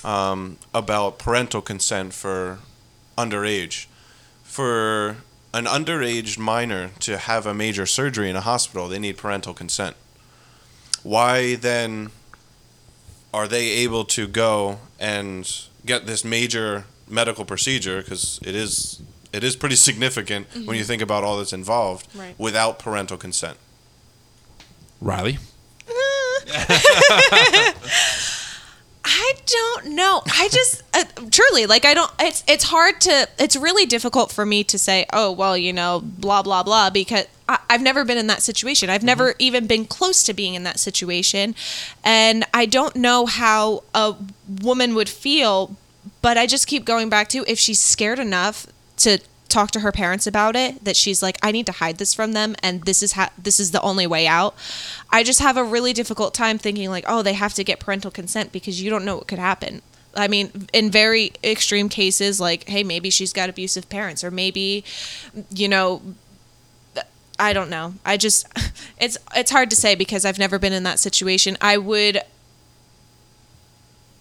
um, 0.04 0.56
about 0.74 1.18
parental 1.18 1.60
consent 1.60 2.14
for 2.14 2.58
underage. 3.18 3.86
For 4.42 5.18
an 5.52 5.66
underage 5.66 6.38
minor 6.38 6.90
to 7.00 7.18
have 7.18 7.46
a 7.46 7.52
major 7.54 7.84
surgery 7.86 8.30
in 8.30 8.36
a 8.36 8.40
hospital, 8.40 8.88
they 8.88 8.98
need 8.98 9.16
parental 9.18 9.52
consent. 9.54 9.96
Why 11.02 11.54
then 11.56 12.10
are 13.32 13.46
they 13.48 13.68
able 13.68 14.04
to 14.06 14.26
go 14.26 14.80
and 14.98 15.50
get 15.84 16.06
this 16.06 16.24
major 16.24 16.84
medical 17.08 17.44
procedure? 17.44 18.00
Because 18.02 18.40
it 18.42 18.54
is 18.54 19.00
it 19.32 19.44
is 19.44 19.56
pretty 19.56 19.76
significant 19.76 20.46
when 20.52 20.62
mm-hmm. 20.62 20.74
you 20.74 20.84
think 20.84 21.02
about 21.02 21.24
all 21.24 21.36
that's 21.38 21.52
involved 21.52 22.08
Right. 22.14 22.34
without 22.38 22.78
parental 22.78 23.16
consent. 23.16 23.58
Riley, 25.00 25.38
I 29.10 29.32
don't 29.46 29.86
know. 29.94 30.22
I 30.26 30.48
just 30.48 30.82
uh, 30.94 31.04
truly 31.30 31.66
like 31.66 31.84
I 31.86 31.94
don't. 31.94 32.10
It's 32.20 32.44
it's 32.46 32.64
hard 32.64 33.00
to. 33.02 33.28
It's 33.38 33.56
really 33.56 33.86
difficult 33.86 34.30
for 34.30 34.44
me 34.44 34.62
to 34.64 34.78
say. 34.78 35.06
Oh 35.12 35.32
well, 35.32 35.56
you 35.56 35.72
know, 35.72 36.00
blah 36.04 36.42
blah 36.42 36.62
blah, 36.62 36.90
because 36.90 37.26
I, 37.48 37.58
I've 37.70 37.82
never 37.82 38.04
been 38.04 38.18
in 38.18 38.26
that 38.26 38.42
situation. 38.42 38.90
I've 38.90 39.02
never 39.02 39.34
even 39.38 39.66
been 39.66 39.86
close 39.86 40.22
to 40.24 40.34
being 40.34 40.54
in 40.54 40.62
that 40.64 40.78
situation, 40.78 41.54
and 42.04 42.44
I 42.52 42.66
don't 42.66 42.96
know 42.96 43.24
how 43.24 43.82
a 43.94 44.14
woman 44.62 44.94
would 44.94 45.08
feel. 45.08 45.76
But 46.20 46.36
I 46.36 46.46
just 46.46 46.66
keep 46.66 46.84
going 46.84 47.08
back 47.08 47.28
to 47.30 47.44
if 47.46 47.58
she's 47.58 47.80
scared 47.80 48.18
enough 48.18 48.66
to 48.98 49.20
talk 49.48 49.70
to 49.72 49.80
her 49.80 49.92
parents 49.92 50.26
about 50.26 50.56
it 50.56 50.84
that 50.84 50.96
she's 50.96 51.22
like 51.22 51.38
I 51.42 51.52
need 51.52 51.66
to 51.66 51.72
hide 51.72 51.98
this 51.98 52.14
from 52.14 52.32
them 52.32 52.54
and 52.62 52.82
this 52.82 53.02
is 53.02 53.12
how 53.12 53.30
this 53.38 53.58
is 53.58 53.70
the 53.70 53.80
only 53.82 54.06
way 54.06 54.26
out. 54.26 54.54
I 55.10 55.22
just 55.22 55.40
have 55.40 55.56
a 55.56 55.64
really 55.64 55.92
difficult 55.92 56.34
time 56.34 56.58
thinking 56.58 56.90
like 56.90 57.04
oh 57.06 57.22
they 57.22 57.32
have 57.32 57.54
to 57.54 57.64
get 57.64 57.80
parental 57.80 58.10
consent 58.10 58.52
because 58.52 58.82
you 58.82 58.90
don't 58.90 59.04
know 59.04 59.16
what 59.16 59.26
could 59.26 59.38
happen. 59.38 59.82
I 60.14 60.28
mean 60.28 60.68
in 60.72 60.90
very 60.90 61.32
extreme 61.42 61.88
cases 61.88 62.40
like 62.40 62.68
hey 62.68 62.84
maybe 62.84 63.10
she's 63.10 63.32
got 63.32 63.48
abusive 63.48 63.88
parents 63.88 64.22
or 64.22 64.30
maybe 64.30 64.84
you 65.50 65.68
know 65.68 66.02
I 67.40 67.52
don't 67.52 67.70
know. 67.70 67.94
I 68.04 68.16
just 68.16 68.46
it's 69.00 69.16
it's 69.34 69.50
hard 69.50 69.70
to 69.70 69.76
say 69.76 69.94
because 69.94 70.24
I've 70.24 70.38
never 70.38 70.58
been 70.58 70.72
in 70.72 70.82
that 70.82 70.98
situation. 70.98 71.56
I 71.60 71.78
would 71.78 72.20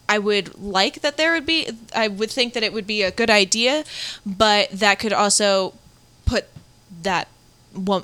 I 0.09 0.19
would 0.19 0.57
like 0.57 1.01
that 1.01 1.17
there 1.17 1.33
would 1.33 1.45
be 1.45 1.69
I 1.95 2.07
would 2.07 2.31
think 2.31 2.53
that 2.53 2.63
it 2.63 2.73
would 2.73 2.87
be 2.87 3.03
a 3.03 3.11
good 3.11 3.29
idea, 3.29 3.83
but 4.25 4.69
that 4.71 4.99
could 4.99 5.13
also 5.13 5.73
put 6.25 6.45
that 7.03 7.27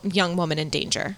young 0.03 0.35
woman 0.35 0.59
in 0.59 0.69
danger. 0.69 1.17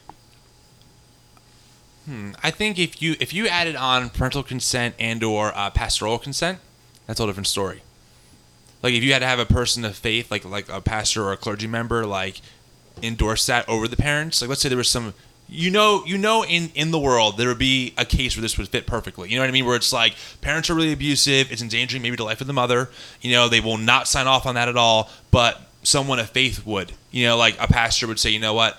I 2.44 2.52
think 2.52 2.78
if 2.78 3.02
you 3.02 3.16
if 3.20 3.34
you 3.34 3.48
added 3.48 3.76
on 3.76 4.12
parental 4.12 4.44
consent 4.44 4.94
and 5.00 5.24
or 5.24 5.52
uh, 5.58 5.72
pastoral 5.72 6.20
consent, 6.20 6.60
that's 7.08 7.20
a 7.20 7.24
whole 7.24 7.30
different 7.30 7.48
story. 7.48 7.82
Like 8.84 8.94
if 8.94 9.04
you 9.04 9.12
had 9.12 9.20
to 9.20 9.26
have 9.28 9.40
a 9.40 9.46
person 9.46 9.84
of 9.84 9.96
faith, 9.96 10.30
like 10.30 10.46
like 10.46 10.70
a 10.70 10.82
pastor 10.82 11.24
or 11.24 11.34
a 11.34 11.38
clergy 11.38 11.66
member, 11.66 12.06
like 12.06 12.42
endorse 13.02 13.48
that 13.48 13.68
over 13.68 13.88
the 13.88 13.98
parents. 13.98 14.42
Like 14.42 14.50
let's 14.50 14.62
say 14.62 14.70
there 14.70 14.78
was 14.78 14.90
some, 14.90 15.16
you 15.48 15.70
know, 15.70 16.04
you 16.06 16.18
know, 16.18 16.44
in 16.44 16.72
in 16.76 16.92
the 16.92 17.00
world 17.00 17.38
there 17.38 17.48
would 17.50 17.60
be 17.60 17.94
a 17.98 18.06
case 18.06 18.36
where 18.36 18.42
this 18.42 18.58
would 18.58 18.68
fit 18.68 18.86
perfectly. 18.88 19.30
You 19.30 19.36
know 19.36 19.44
what 19.44 19.50
I 19.50 19.54
mean? 19.54 19.66
Where 19.66 19.76
it's 19.76 19.94
like 19.94 20.16
parents 20.42 20.70
are 20.70 20.74
really 20.76 20.94
abusive, 20.94 21.52
it's 21.52 21.62
endangering 21.62 22.02
maybe 22.02 22.16
the 22.16 22.24
life 22.24 22.42
of 22.42 22.48
the 22.48 22.54
mother. 22.54 22.90
You 23.22 23.32
know, 23.32 23.48
they 23.48 23.60
will 23.60 23.78
not 23.78 24.08
sign 24.08 24.28
off 24.28 24.46
on 24.46 24.56
that 24.56 24.70
at 24.70 24.78
all, 24.78 25.10
but 25.32 25.62
someone 25.84 26.20
of 26.20 26.30
faith 26.30 26.66
would. 26.66 26.92
You 27.12 27.28
know, 27.28 27.38
like 27.38 27.56
a 27.60 27.68
pastor 27.68 28.08
would 28.08 28.20
say, 28.20 28.32
you 28.32 28.40
know 28.40 28.54
what? 28.54 28.78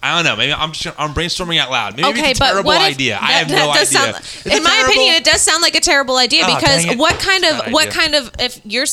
I 0.00 0.14
don't 0.14 0.24
know. 0.24 0.36
Maybe 0.36 0.52
I'm 0.52 0.72
just 0.72 1.00
I'm 1.00 1.12
brainstorming 1.12 1.58
out 1.58 1.70
loud. 1.70 1.96
Maybe 1.96 2.08
okay, 2.10 2.30
it's 2.30 2.40
a 2.40 2.44
terrible 2.44 2.70
if, 2.70 2.80
idea. 2.80 3.18
I 3.20 3.32
have 3.32 3.48
no 3.48 3.70
idea. 3.70 3.86
sound- 3.86 4.16
in 4.46 4.62
my 4.62 4.70
terrible? 4.70 4.92
opinion, 4.92 5.14
it 5.16 5.24
does 5.24 5.40
sound 5.40 5.60
like 5.60 5.74
a 5.74 5.80
terrible 5.80 6.16
idea 6.16 6.44
Oh, 6.46 6.54
because 6.54 6.96
what 6.96 7.18
kind 7.18 7.44
of 7.44 7.72
what 7.72 7.88
idea. 7.88 8.00
kind 8.00 8.14
of 8.14 8.30
if 8.38 8.60
you're 8.64 8.86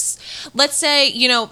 let's 0.56 0.76
say 0.76 1.07
you 1.10 1.27
know 1.27 1.52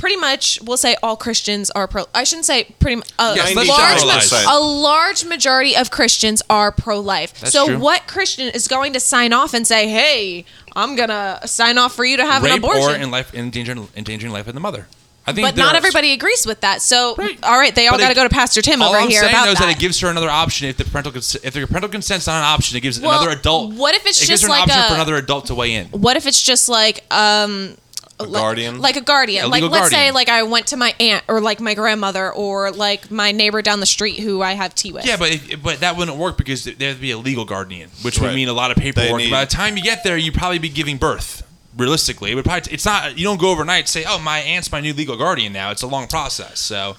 pretty 0.00 0.16
much 0.16 0.58
we'll 0.62 0.76
say 0.76 0.96
all 1.02 1.16
Christians 1.16 1.70
are 1.70 1.86
pro. 1.86 2.06
I 2.14 2.24
shouldn't 2.24 2.46
say 2.46 2.64
pretty 2.80 2.96
much. 2.96 3.10
A 3.18 3.34
Yes, 3.36 3.54
let's 3.54 3.68
large, 3.68 4.44
ma- 4.46 4.56
a 4.56 4.58
large 4.58 5.24
majority 5.24 5.76
of 5.76 5.90
Christians 5.90 6.42
are 6.50 6.72
pro-life. 6.72 7.38
That's 7.38 7.52
so 7.52 7.66
true. 7.66 7.78
what 7.78 8.06
Christian 8.06 8.48
is 8.48 8.66
going 8.66 8.94
to 8.94 9.00
sign 9.00 9.32
off 9.32 9.54
and 9.54 9.66
say, 9.66 9.88
"Hey, 9.88 10.44
I'm 10.74 10.96
gonna 10.96 11.40
sign 11.46 11.78
off 11.78 11.94
for 11.94 12.04
you 12.04 12.16
to 12.16 12.24
have 12.24 12.42
an 12.44 12.52
abortion"? 12.52 12.90
or 12.90 12.94
in 13.04 13.10
life 13.10 13.32
endangering 13.34 13.88
endangering 13.94 14.32
life 14.32 14.48
of 14.48 14.54
the 14.54 14.60
mother. 14.60 14.88
I 15.26 15.32
think 15.34 15.46
but 15.46 15.56
not 15.56 15.74
everybody 15.76 16.12
agrees 16.12 16.46
with 16.46 16.62
that. 16.62 16.80
So, 16.80 17.14
Right. 17.16 17.38
all 17.44 17.58
right, 17.58 17.74
they 17.74 17.86
all 17.88 17.98
got 17.98 18.08
to 18.08 18.14
go 18.14 18.22
to 18.24 18.30
Pastor 18.30 18.62
Tim 18.62 18.80
over 18.82 18.96
I'm 18.96 19.08
here 19.08 19.22
about 19.22 19.46
that. 19.46 19.58
that 19.58 19.68
it 19.68 19.78
gives 19.78 20.00
her 20.00 20.08
another 20.08 20.30
option 20.30 20.66
if 20.68 20.78
the 20.78 20.84
parental 20.86 21.12
cons- 21.12 21.36
if 21.42 21.52
the 21.52 21.66
parental 21.66 21.90
consent's 21.90 22.26
not 22.26 22.38
an 22.38 22.44
option, 22.44 22.76
it 22.78 22.80
gives 22.80 22.98
Well, 22.98 23.12
another 23.20 23.38
adult. 23.38 23.74
what 23.74 23.94
if 23.94 24.06
it's 24.06 24.16
it 24.22 24.26
gives 24.28 24.40
just 24.40 24.42
her 24.44 24.46
an 24.48 24.52
like 24.52 24.62
option 24.62 24.80
a- 24.80 24.88
for 24.88 24.94
another 24.94 25.16
adult 25.16 25.46
to 25.48 25.54
weigh 25.54 25.74
in? 25.74 25.86
what 25.88 26.16
if 26.16 26.26
it's 26.26 26.42
just 26.42 26.68
like 26.70 27.04
um 27.12 27.76
A 28.20 28.24
like- 28.24 28.42
guardian? 28.42 28.80
like 28.80 28.96
a 28.96 29.00
guardian 29.00 29.44
A 29.44 29.48
like 29.48 29.62
let's 29.64 29.90
say 29.90 30.10
like 30.12 30.28
i 30.28 30.42
went 30.42 30.68
to 30.68 30.76
my 30.76 30.94
aunt 31.00 31.24
or 31.28 31.40
like 31.40 31.60
my 31.60 31.74
grandmother 31.74 32.32
or 32.32 32.70
like 32.70 33.10
my 33.10 33.32
neighbor 33.32 33.62
down 33.62 33.80
the 33.80 33.86
street 33.86 34.18
who 34.20 34.42
i 34.42 34.52
have 34.52 34.74
tea 34.74 34.92
with 34.92 35.06
Yeah, 35.06 35.16
but 35.16 35.30
if, 35.32 35.62
but 35.62 35.80
that 35.80 35.96
wouldn't 35.96 36.16
work 36.16 36.36
because 36.38 36.64
there 36.64 36.92
would 36.92 37.00
be 37.00 37.10
a 37.12 37.18
legal 37.18 37.44
guardian, 37.44 37.90
which 38.02 38.18
would 38.20 38.34
mean 38.34 38.48
a 38.48 38.52
lot 38.52 38.70
of 38.70 38.76
paperwork. 38.76 39.18
need- 39.22 39.30
By 39.30 39.44
the 39.44 39.50
time 39.50 39.76
you 39.76 39.82
get 39.82 40.04
there, 40.04 40.16
you'd 40.16 40.34
probably 40.34 40.58
be 40.58 40.68
giving 40.68 40.96
birth. 40.96 41.42
Realistically, 41.76 42.32
it 42.32 42.34
would 42.34 42.44
probably 42.44 42.72
it's 42.72 42.84
not 42.84 43.16
you 43.16 43.24
don't 43.24 43.40
go 43.40 43.50
overnight 43.52 43.80
and 43.80 43.88
say, 43.88 44.04
"Oh, 44.06 44.18
my 44.18 44.38
aunt's 44.40 44.70
my 44.72 44.80
new 44.80 44.92
legal 44.92 45.16
guardian 45.16 45.52
now." 45.52 45.70
It's 45.70 45.82
a 45.82 45.86
long 45.86 46.08
process. 46.08 46.58
So 46.58 46.96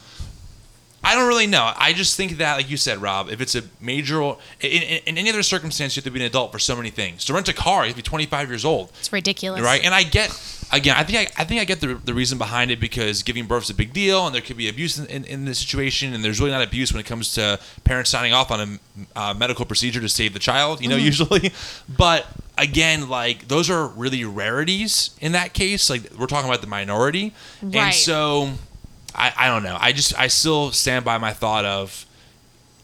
I 1.03 1.13
don't 1.15 1.27
really 1.27 1.47
know. 1.47 1.73
I 1.75 1.93
just 1.93 2.15
think 2.15 2.37
that, 2.37 2.55
like 2.55 2.69
you 2.69 2.77
said, 2.77 2.99
Rob, 3.01 3.29
if 3.29 3.41
it's 3.41 3.55
a 3.55 3.63
major 3.81 4.21
in, 4.21 4.35
in, 4.61 5.01
in 5.07 5.17
any 5.17 5.29
other 5.29 5.43
circumstance, 5.43 5.95
you 5.95 5.99
have 5.99 6.05
to 6.05 6.11
be 6.11 6.19
an 6.19 6.25
adult 6.25 6.51
for 6.51 6.59
so 6.59 6.75
many 6.75 6.89
things. 6.89 7.25
To 7.25 7.33
rent 7.33 7.49
a 7.49 7.53
car, 7.53 7.81
you 7.83 7.87
have 7.87 7.95
to 7.97 8.03
be 8.03 8.07
25 8.07 8.49
years 8.49 8.63
old. 8.63 8.91
It's 8.99 9.11
ridiculous. 9.11 9.61
right? 9.61 9.83
And 9.83 9.93
I 9.93 10.03
get 10.03 10.29
again, 10.71 10.95
I 10.97 11.03
think 11.03 11.17
I, 11.17 11.41
I 11.41 11.45
think 11.45 11.61
I 11.61 11.65
get 11.65 11.81
the, 11.81 11.95
the 11.95 12.13
reason 12.13 12.37
behind 12.37 12.71
it 12.71 12.79
because 12.79 13.23
giving 13.23 13.45
birth 13.45 13.63
is 13.63 13.69
a 13.69 13.73
big 13.73 13.93
deal, 13.93 14.25
and 14.25 14.33
there 14.33 14.41
could 14.41 14.57
be 14.57 14.69
abuse 14.69 14.97
in, 14.97 15.05
in, 15.07 15.25
in 15.25 15.45
the 15.45 15.53
situation, 15.53 16.13
and 16.13 16.23
there's 16.23 16.39
really 16.39 16.51
not 16.51 16.61
abuse 16.61 16.91
when 16.93 16.99
it 16.99 17.05
comes 17.05 17.33
to 17.35 17.59
parents 17.83 18.09
signing 18.09 18.33
off 18.33 18.51
on 18.51 18.79
a 19.15 19.19
uh, 19.19 19.33
medical 19.33 19.65
procedure 19.65 20.01
to 20.01 20.09
save 20.09 20.33
the 20.33 20.39
child, 20.39 20.81
you 20.81 20.89
know, 20.89 20.95
usually. 20.95 21.51
But 21.97 22.25
again, 22.57 23.09
like 23.09 23.47
those 23.47 23.69
are 23.69 23.87
really 23.87 24.23
rarities 24.23 25.11
in 25.19 25.33
that 25.33 25.53
case. 25.53 25.89
Like 25.89 26.11
we're 26.17 26.27
talking 26.27 26.49
about 26.49 26.61
the 26.61 26.67
minority, 26.67 27.33
right. 27.61 27.75
and 27.75 27.93
so 27.93 28.51
I, 29.13 29.33
I 29.37 29.47
don't 29.47 29.63
know. 29.63 29.77
I 29.79 29.91
just 29.91 30.17
I 30.17 30.27
still 30.27 30.71
stand 30.71 31.05
by 31.05 31.17
my 31.17 31.33
thought 31.33 31.65
of 31.65 32.05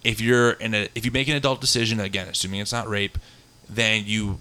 if 0.04 0.22
you're 0.22 0.52
in 0.52 0.74
a 0.74 0.90
if 0.94 1.06
you 1.06 1.12
make 1.12 1.28
an 1.28 1.36
adult 1.36 1.62
decision 1.62 2.00
again, 2.00 2.28
assuming 2.28 2.60
it's 2.60 2.74
not 2.74 2.88
rape, 2.88 3.18
then 3.70 4.04
you 4.06 4.40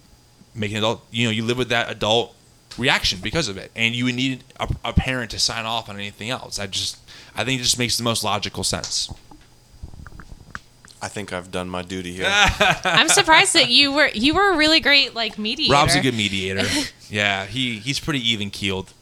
make 0.55 0.71
an 0.73 0.79
adult 0.79 1.05
you 1.11 1.27
know 1.27 1.31
you 1.31 1.45
live 1.45 1.59
with 1.59 1.69
that 1.69 1.91
adult 1.91 2.36
reaction 2.79 3.21
because 3.23 3.49
of 3.49 3.57
it. 3.57 3.71
And 3.75 3.95
you 3.95 4.05
would 4.05 4.15
need 4.15 4.45
a, 4.59 4.69
a 4.85 4.93
parent 4.93 5.31
to 5.33 5.39
sign 5.39 5.67
off 5.67 5.89
on 5.89 5.97
anything 5.97 6.31
else. 6.31 6.59
I 6.59 6.67
just 6.67 6.99
i 7.35 7.45
think 7.45 7.61
it 7.61 7.65
just 7.65 7.79
makes 7.79 7.97
the 7.97 8.05
most 8.05 8.25
logical 8.25 8.65
sense. 8.65 9.13
I 11.03 11.09
think 11.09 11.33
I've 11.33 11.51
done 11.51 11.69
my 11.69 11.83
duty 11.83 12.13
here. 12.13 12.27
I'm 12.85 13.09
surprised 13.09 13.55
that 13.55 13.69
you 13.69 13.93
were 13.93 14.09
you 14.15 14.35
were 14.35 14.53
a 14.53 14.57
really 14.57 14.81
great 14.81 15.15
like 15.15 15.39
mediator. 15.39 15.73
rob's 15.73 15.95
a 15.95 16.01
good 16.01 16.15
mediator. 16.15 16.67
Yeah 17.09 17.47
he 17.47 17.79
he's 17.79 18.01
pretty 18.01 18.19
even 18.29 18.51
keeled. 18.51 18.93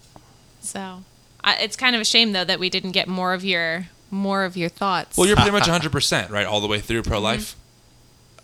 So 0.61 1.05
I, 1.43 1.57
it's 1.57 1.75
kind 1.77 1.95
of 1.95 2.03
a 2.03 2.05
shame 2.05 2.33
though 2.33 2.45
that 2.45 2.61
we 2.61 2.69
didn't 2.69 2.93
get 2.93 3.09
more 3.09 3.33
of 3.33 3.45
your 3.45 3.87
more 4.11 4.45
of 4.45 4.57
your 4.57 4.69
thoughts. 4.69 5.17
well 5.17 5.27
you're 5.27 5.37
pretty 5.37 5.51
much 5.51 5.65
100% 5.69 6.31
right 6.31 6.47
all 6.47 6.61
the 6.61 6.67
way 6.67 6.81
through 6.81 7.03
pro-life 7.03 7.53
mm-hmm. 7.53 7.64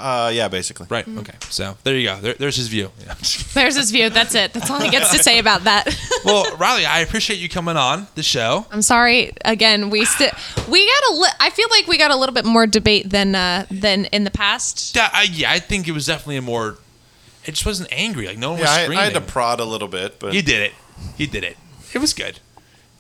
Uh, 0.01 0.31
yeah, 0.31 0.49
basically. 0.49 0.87
right 0.91 1.07
okay 1.19 1.35
so 1.51 1.77
there 1.85 1.97
you 1.97 2.07
go 2.09 2.21
there, 2.21 2.35
there's 2.35 2.57
his 2.57 2.69
view 2.69 2.91
Yeah. 3.07 3.15
There's 3.55 3.77
his 3.77 3.91
view. 3.91 4.11
That's 4.11 4.35
it. 4.35 4.53
That's 4.53 4.71
all 4.71 4.81
he 4.81 4.91
gets 4.91 5.11
to 5.13 5.23
say 5.23 5.39
about 5.39 5.65
that. 5.65 5.89
well 6.25 6.45
riley 6.57 6.85
i 6.87 7.01
appreciate 7.01 7.39
you 7.39 7.49
coming 7.49 7.77
on 7.77 8.07
the 8.15 8.23
show 8.23 8.67
i'm 8.71 8.83
sorry 8.83 9.33
again 9.45 9.91
we 9.91 10.05
st- 10.05 10.33
we 10.69 10.87
got 10.87 11.11
a 11.11 11.15
li- 11.17 11.37
i 11.41 11.51
feel 11.51 11.69
like 11.71 11.87
we 11.87 11.97
got 11.99 12.11
a 12.11 12.17
little 12.17 12.35
bit 12.35 12.45
more 12.45 12.67
debate 12.67 13.09
than 13.11 13.35
uh 13.35 13.65
than 13.71 14.05
in 14.07 14.25
the 14.25 14.31
past 14.31 14.95
yeah 14.97 15.09
I, 15.13 15.23
yeah 15.25 15.51
I 15.51 15.59
think 15.61 15.89
it 15.89 15.93
was 15.93 16.07
definitely 16.07 16.37
a 16.37 16.43
more 16.43 16.77
it 17.45 17.53
just 17.53 17.65
wasn't 17.67 17.89
angry 17.93 18.27
like 18.27 18.39
no 18.39 18.51
one 18.51 18.59
Yeah, 18.59 18.65
was 18.65 18.71
I, 18.71 18.83
screaming 18.85 18.99
I 18.99 19.05
had 19.05 19.15
to 19.15 19.21
prod 19.23 19.61
a 19.61 19.65
little 19.65 19.89
bit, 19.89 20.19
but 20.19 20.35
You 20.35 20.43
did 20.43 20.61
it. 20.63 20.73
You 21.17 21.27
did 21.27 21.43
it. 21.45 21.57
It 21.95 21.99
was 21.99 22.13
good. 22.13 22.39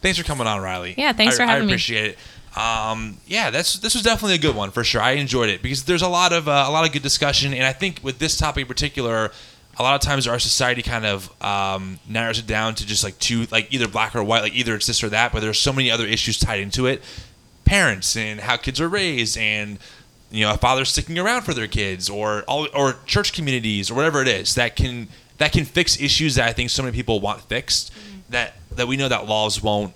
Thanks 0.00 0.16
for 0.18 0.24
coming 0.24 0.46
on, 0.46 0.62
Riley. 0.62 0.94
Yeah, 0.96 1.12
thanks 1.12 1.34
I- 1.34 1.36
for 1.36 1.42
having 1.44 1.60
me. 1.60 1.64
I 1.64 1.66
me. 1.66 1.72
appreciate 1.74 2.04
it. 2.12 2.18
Um, 2.56 3.18
yeah, 3.26 3.50
that's 3.50 3.78
this 3.78 3.94
was 3.94 4.02
definitely 4.02 4.34
a 4.34 4.38
good 4.38 4.56
one 4.56 4.70
for 4.70 4.82
sure. 4.82 5.00
I 5.00 5.12
enjoyed 5.12 5.50
it 5.50 5.62
because 5.62 5.84
there's 5.84 6.02
a 6.02 6.08
lot 6.08 6.32
of 6.32 6.48
uh, 6.48 6.64
a 6.66 6.70
lot 6.70 6.84
of 6.84 6.92
good 6.92 7.02
discussion, 7.02 7.54
and 7.54 7.64
I 7.64 7.72
think 7.72 8.00
with 8.02 8.18
this 8.18 8.36
topic 8.36 8.62
in 8.62 8.68
particular, 8.68 9.30
a 9.78 9.82
lot 9.82 9.94
of 9.94 10.00
times 10.00 10.26
our 10.26 10.38
society 10.40 10.82
kind 10.82 11.06
of 11.06 11.30
um, 11.42 12.00
narrows 12.08 12.40
it 12.40 12.46
down 12.46 12.74
to 12.74 12.86
just 12.86 13.04
like 13.04 13.18
two, 13.18 13.46
like 13.52 13.72
either 13.72 13.86
black 13.86 14.16
or 14.16 14.24
white, 14.24 14.42
like 14.42 14.54
either 14.54 14.74
it's 14.74 14.86
this 14.86 15.04
or 15.04 15.08
that. 15.10 15.32
But 15.32 15.40
there's 15.40 15.60
so 15.60 15.72
many 15.72 15.90
other 15.90 16.06
issues 16.06 16.38
tied 16.38 16.60
into 16.60 16.86
it, 16.86 17.02
parents 17.64 18.16
and 18.16 18.40
how 18.40 18.56
kids 18.56 18.80
are 18.80 18.88
raised, 18.88 19.38
and 19.38 19.78
you 20.32 20.44
know, 20.44 20.52
a 20.52 20.58
father 20.58 20.84
sticking 20.84 21.18
around 21.18 21.42
for 21.42 21.54
their 21.54 21.68
kids, 21.68 22.10
or 22.10 22.42
all, 22.42 22.66
or 22.74 22.96
church 23.06 23.32
communities, 23.32 23.90
or 23.90 23.94
whatever 23.94 24.22
it 24.22 24.28
is 24.28 24.56
that 24.56 24.74
can 24.74 25.08
that 25.38 25.52
can 25.52 25.64
fix 25.64 26.00
issues 26.00 26.34
that 26.34 26.48
I 26.48 26.52
think 26.52 26.70
so 26.70 26.82
many 26.82 26.96
people 26.96 27.20
want 27.20 27.42
fixed. 27.42 27.92
That 28.28 28.54
that 28.74 28.88
we 28.88 28.96
know 28.96 29.08
that 29.08 29.26
laws 29.26 29.62
won't 29.62 29.94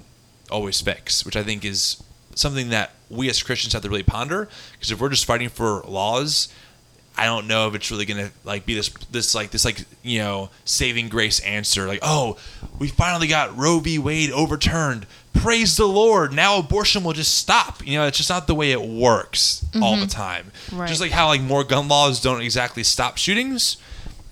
always 0.50 0.80
fix, 0.80 1.24
which 1.24 1.36
I 1.36 1.42
think 1.42 1.64
is 1.64 2.02
something 2.34 2.70
that 2.70 2.92
we 3.10 3.28
as 3.28 3.42
Christians 3.42 3.72
have 3.72 3.82
to 3.82 3.88
really 3.88 4.02
ponder. 4.02 4.48
Because 4.72 4.90
if 4.90 5.00
we're 5.00 5.08
just 5.08 5.24
fighting 5.24 5.48
for 5.48 5.82
laws, 5.82 6.48
I 7.16 7.26
don't 7.26 7.46
know 7.46 7.68
if 7.68 7.74
it's 7.74 7.90
really 7.90 8.06
gonna 8.06 8.30
like 8.44 8.66
be 8.66 8.74
this 8.74 8.88
this 9.10 9.34
like 9.34 9.50
this 9.50 9.64
like 9.64 9.84
you 10.02 10.18
know 10.18 10.50
saving 10.64 11.08
grace 11.08 11.40
answer. 11.40 11.86
Like, 11.86 12.00
oh, 12.02 12.38
we 12.78 12.88
finally 12.88 13.28
got 13.28 13.56
Roe 13.56 13.78
v. 13.78 13.98
Wade 13.98 14.30
overturned. 14.30 15.06
Praise 15.32 15.76
the 15.76 15.86
Lord. 15.86 16.32
Now 16.32 16.58
abortion 16.58 17.04
will 17.04 17.12
just 17.12 17.36
stop. 17.36 17.86
You 17.86 17.98
know, 17.98 18.06
it's 18.06 18.18
just 18.18 18.30
not 18.30 18.46
the 18.46 18.54
way 18.54 18.72
it 18.72 18.80
works 18.80 19.64
all 19.80 19.96
the 19.96 20.02
mm-hmm. 20.02 20.08
time. 20.08 20.52
Right. 20.72 20.88
Just 20.88 21.00
like 21.00 21.12
how 21.12 21.28
like 21.28 21.40
more 21.40 21.62
gun 21.64 21.86
laws 21.86 22.20
don't 22.20 22.40
exactly 22.40 22.82
stop 22.82 23.16
shootings. 23.16 23.76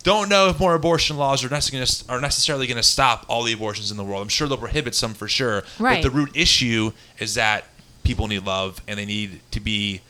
Don't 0.03 0.29
know 0.29 0.49
if 0.49 0.59
more 0.59 0.75
abortion 0.75 1.17
laws 1.17 1.45
are 1.45 1.49
necessarily 1.49 1.87
gonna, 1.87 2.19
are 2.19 2.21
necessarily 2.21 2.67
going 2.67 2.77
to 2.77 2.83
stop 2.83 3.25
all 3.29 3.45
the 3.45 3.53
abortions 3.53 3.93
in 3.93 3.97
the 3.97 4.03
world. 4.03 4.21
I'm 4.21 4.29
sure 4.29 4.49
they'll 4.49 4.57
prohibit 4.57 4.97
some 4.97 5.15
for 5.15 5.29
sure. 5.29 5.63
Right. 5.79 6.03
But 6.03 6.11
the 6.11 6.11
root 6.11 6.31
issue 6.35 6.91
is 7.21 7.35
that 7.35 7.67
people 8.03 8.29
need 8.29 8.45
love 8.45 8.81
and 8.89 8.99
they 8.99 9.05
need 9.07 9.41
to 9.51 9.61
be, 9.61 10.01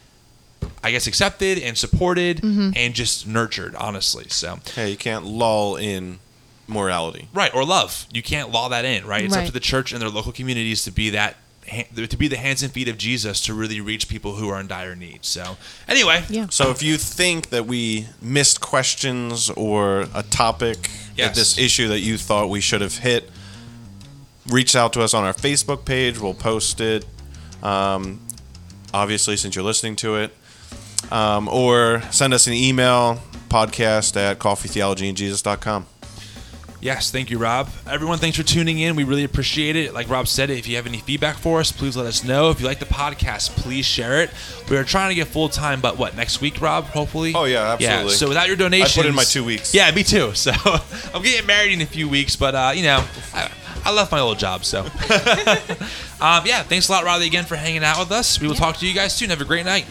I 0.83 0.91
guess, 0.91 1.07
accepted 1.07 1.59
and 1.59 1.77
supported 1.77 2.39
mm-hmm. 2.39 2.71
and 2.77 2.95
just 2.95 3.27
nurtured. 3.27 3.75
Honestly, 3.77 4.27
so 4.29 4.59
Hey, 4.75 4.91
you 4.91 4.97
can't 4.97 5.25
lull 5.25 5.77
in 5.77 6.19
morality. 6.69 7.29
right 7.35 7.55
or 7.55 7.65
love. 7.65 8.07
You 8.13 8.23
can't 8.23 8.51
lull 8.51 8.69
that 8.71 8.85
in. 8.85 9.07
Right. 9.07 9.25
It's 9.25 9.37
up 9.37 9.47
to 9.47 9.53
the 9.53 9.61
church 9.61 9.93
and 9.93 10.01
their 10.01 10.09
local 10.09 10.33
communities 10.33 10.85
to 10.85 10.91
be 10.91 11.11
that. 11.11 11.37
To 11.95 12.17
be 12.17 12.27
the 12.27 12.37
hands 12.39 12.65
and 12.65 12.73
feet 12.73 12.89
of 12.89 12.99
Jesus 12.99 13.41
to 13.43 13.55
really 13.55 13.81
reach 13.81 14.09
people 14.09 14.35
who 14.35 14.49
are 14.49 14.59
in 14.59 14.67
dire 14.67 14.97
need. 14.97 15.25
So, 15.25 15.57
anyway, 15.87 16.25
Yeah. 16.29 16.49
So 16.51 16.71
if 16.71 16.83
you 16.83 16.97
think 16.97 17.51
that 17.51 17.67
we 17.67 18.09
missed 18.21 18.61
questions 18.61 19.49
or 19.51 20.09
a 20.13 20.25
topic, 20.25 20.91
Yes. 21.17 21.37
this 21.37 21.59
issue 21.59 21.87
that 21.89 22.01
you 22.01 22.19
thought 22.19 22.49
we 22.49 22.61
should 22.61 22.81
have 22.81 22.99
hit, 22.99 23.31
reach 24.49 24.75
out 24.75 24.93
to 24.95 25.03
us 25.03 25.15
on 25.15 25.23
our 25.23 25.33
Facebook 25.33 25.85
page. 25.85 26.19
We'll 26.19 26.35
post 26.35 26.81
it. 26.81 27.05
Um, 27.63 28.21
obviously, 28.93 29.37
since 29.37 29.55
you're 29.55 29.65
listening 29.65 29.97
to 29.97 30.17
it, 30.17 30.35
um, 31.11 31.49
or 31.49 32.03
send 32.11 32.35
us 32.35 32.47
an 32.47 32.55
email 32.55 33.21
podcast 33.49 34.17
at 34.17 34.39
coffeetheologyandjesus.com. 34.39 35.87
Yes, 36.83 37.13
thank 37.13 37.31
you, 37.31 37.39
Rob. 37.39 37.71
Everyone, 37.87 38.19
thanks 38.19 38.37
for 38.37 38.43
tuning 38.43 38.81
in. 38.81 38.97
We 38.97 39.05
really 39.05 39.23
appreciate 39.23 39.77
it. 39.77 39.95
Like 39.95 40.09
Rob 40.11 40.27
said, 40.27 40.51
if 40.51 40.67
you 40.67 40.75
have 40.75 40.87
any 40.89 40.99
feedback 40.99 41.37
for 41.37 41.61
us, 41.61 41.71
please 41.71 41.97
let 41.97 42.07
us 42.07 42.25
know. 42.25 42.51
If 42.51 42.61
you 42.61 42.67
like 42.67 42.81
the 42.81 42.87
podcast, 42.87 43.51
please 43.51 43.87
share 43.87 44.21
it. 44.23 44.31
We 44.69 44.77
are 44.77 44.83
trying 44.83 45.11
to 45.11 45.15
get 45.15 45.29
full 45.29 45.49
time, 45.49 45.81
but 45.81 45.97
what 45.97 46.17
next 46.17 46.41
week, 46.41 46.61
Rob? 46.61 46.87
Hopefully. 46.87 47.35
Oh, 47.37 47.45
yeah, 47.45 47.75
absolutely. 47.75 48.11
Yeah. 48.11 48.17
So 48.17 48.27
without 48.27 48.49
your 48.49 48.57
donations, 48.57 48.99
I 48.99 49.03
put 49.03 49.09
in 49.09 49.15
my 49.15 49.23
two 49.23 49.45
weeks. 49.45 49.73
Yeah, 49.73 49.91
me 49.95 50.03
too. 50.03 50.33
So 50.43 50.51
I'm 51.15 51.23
getting 51.23 51.47
married 51.47 51.73
in 51.73 51.83
a 51.83 51.87
few 51.87 52.09
weeks, 52.09 52.35
but 52.35 52.57
uh, 52.57 52.73
you 52.75 52.83
know, 52.83 53.05
I, 53.33 53.49
I 53.85 53.93
left 53.93 54.13
my 54.13 54.21
old 54.21 54.39
job. 54.39 54.65
So 54.65 54.81
um, 56.21 56.43
yeah, 56.47 56.63
thanks 56.63 56.89
a 56.89 56.93
lot, 56.93 57.05
Riley, 57.05 57.27
again 57.27 57.45
for 57.45 57.57
hanging 57.57 57.85
out 57.85 57.99
with 57.99 58.13
us. 58.13 58.41
We 58.41 58.47
will 58.47 58.55
talk 58.55 58.77
to 58.79 58.87
you 58.87 58.95
guys 58.95 59.15
soon. 59.15 59.31
Have 59.31 59.41
a 59.41 59.45
great 59.45 59.67
night. 59.67 59.87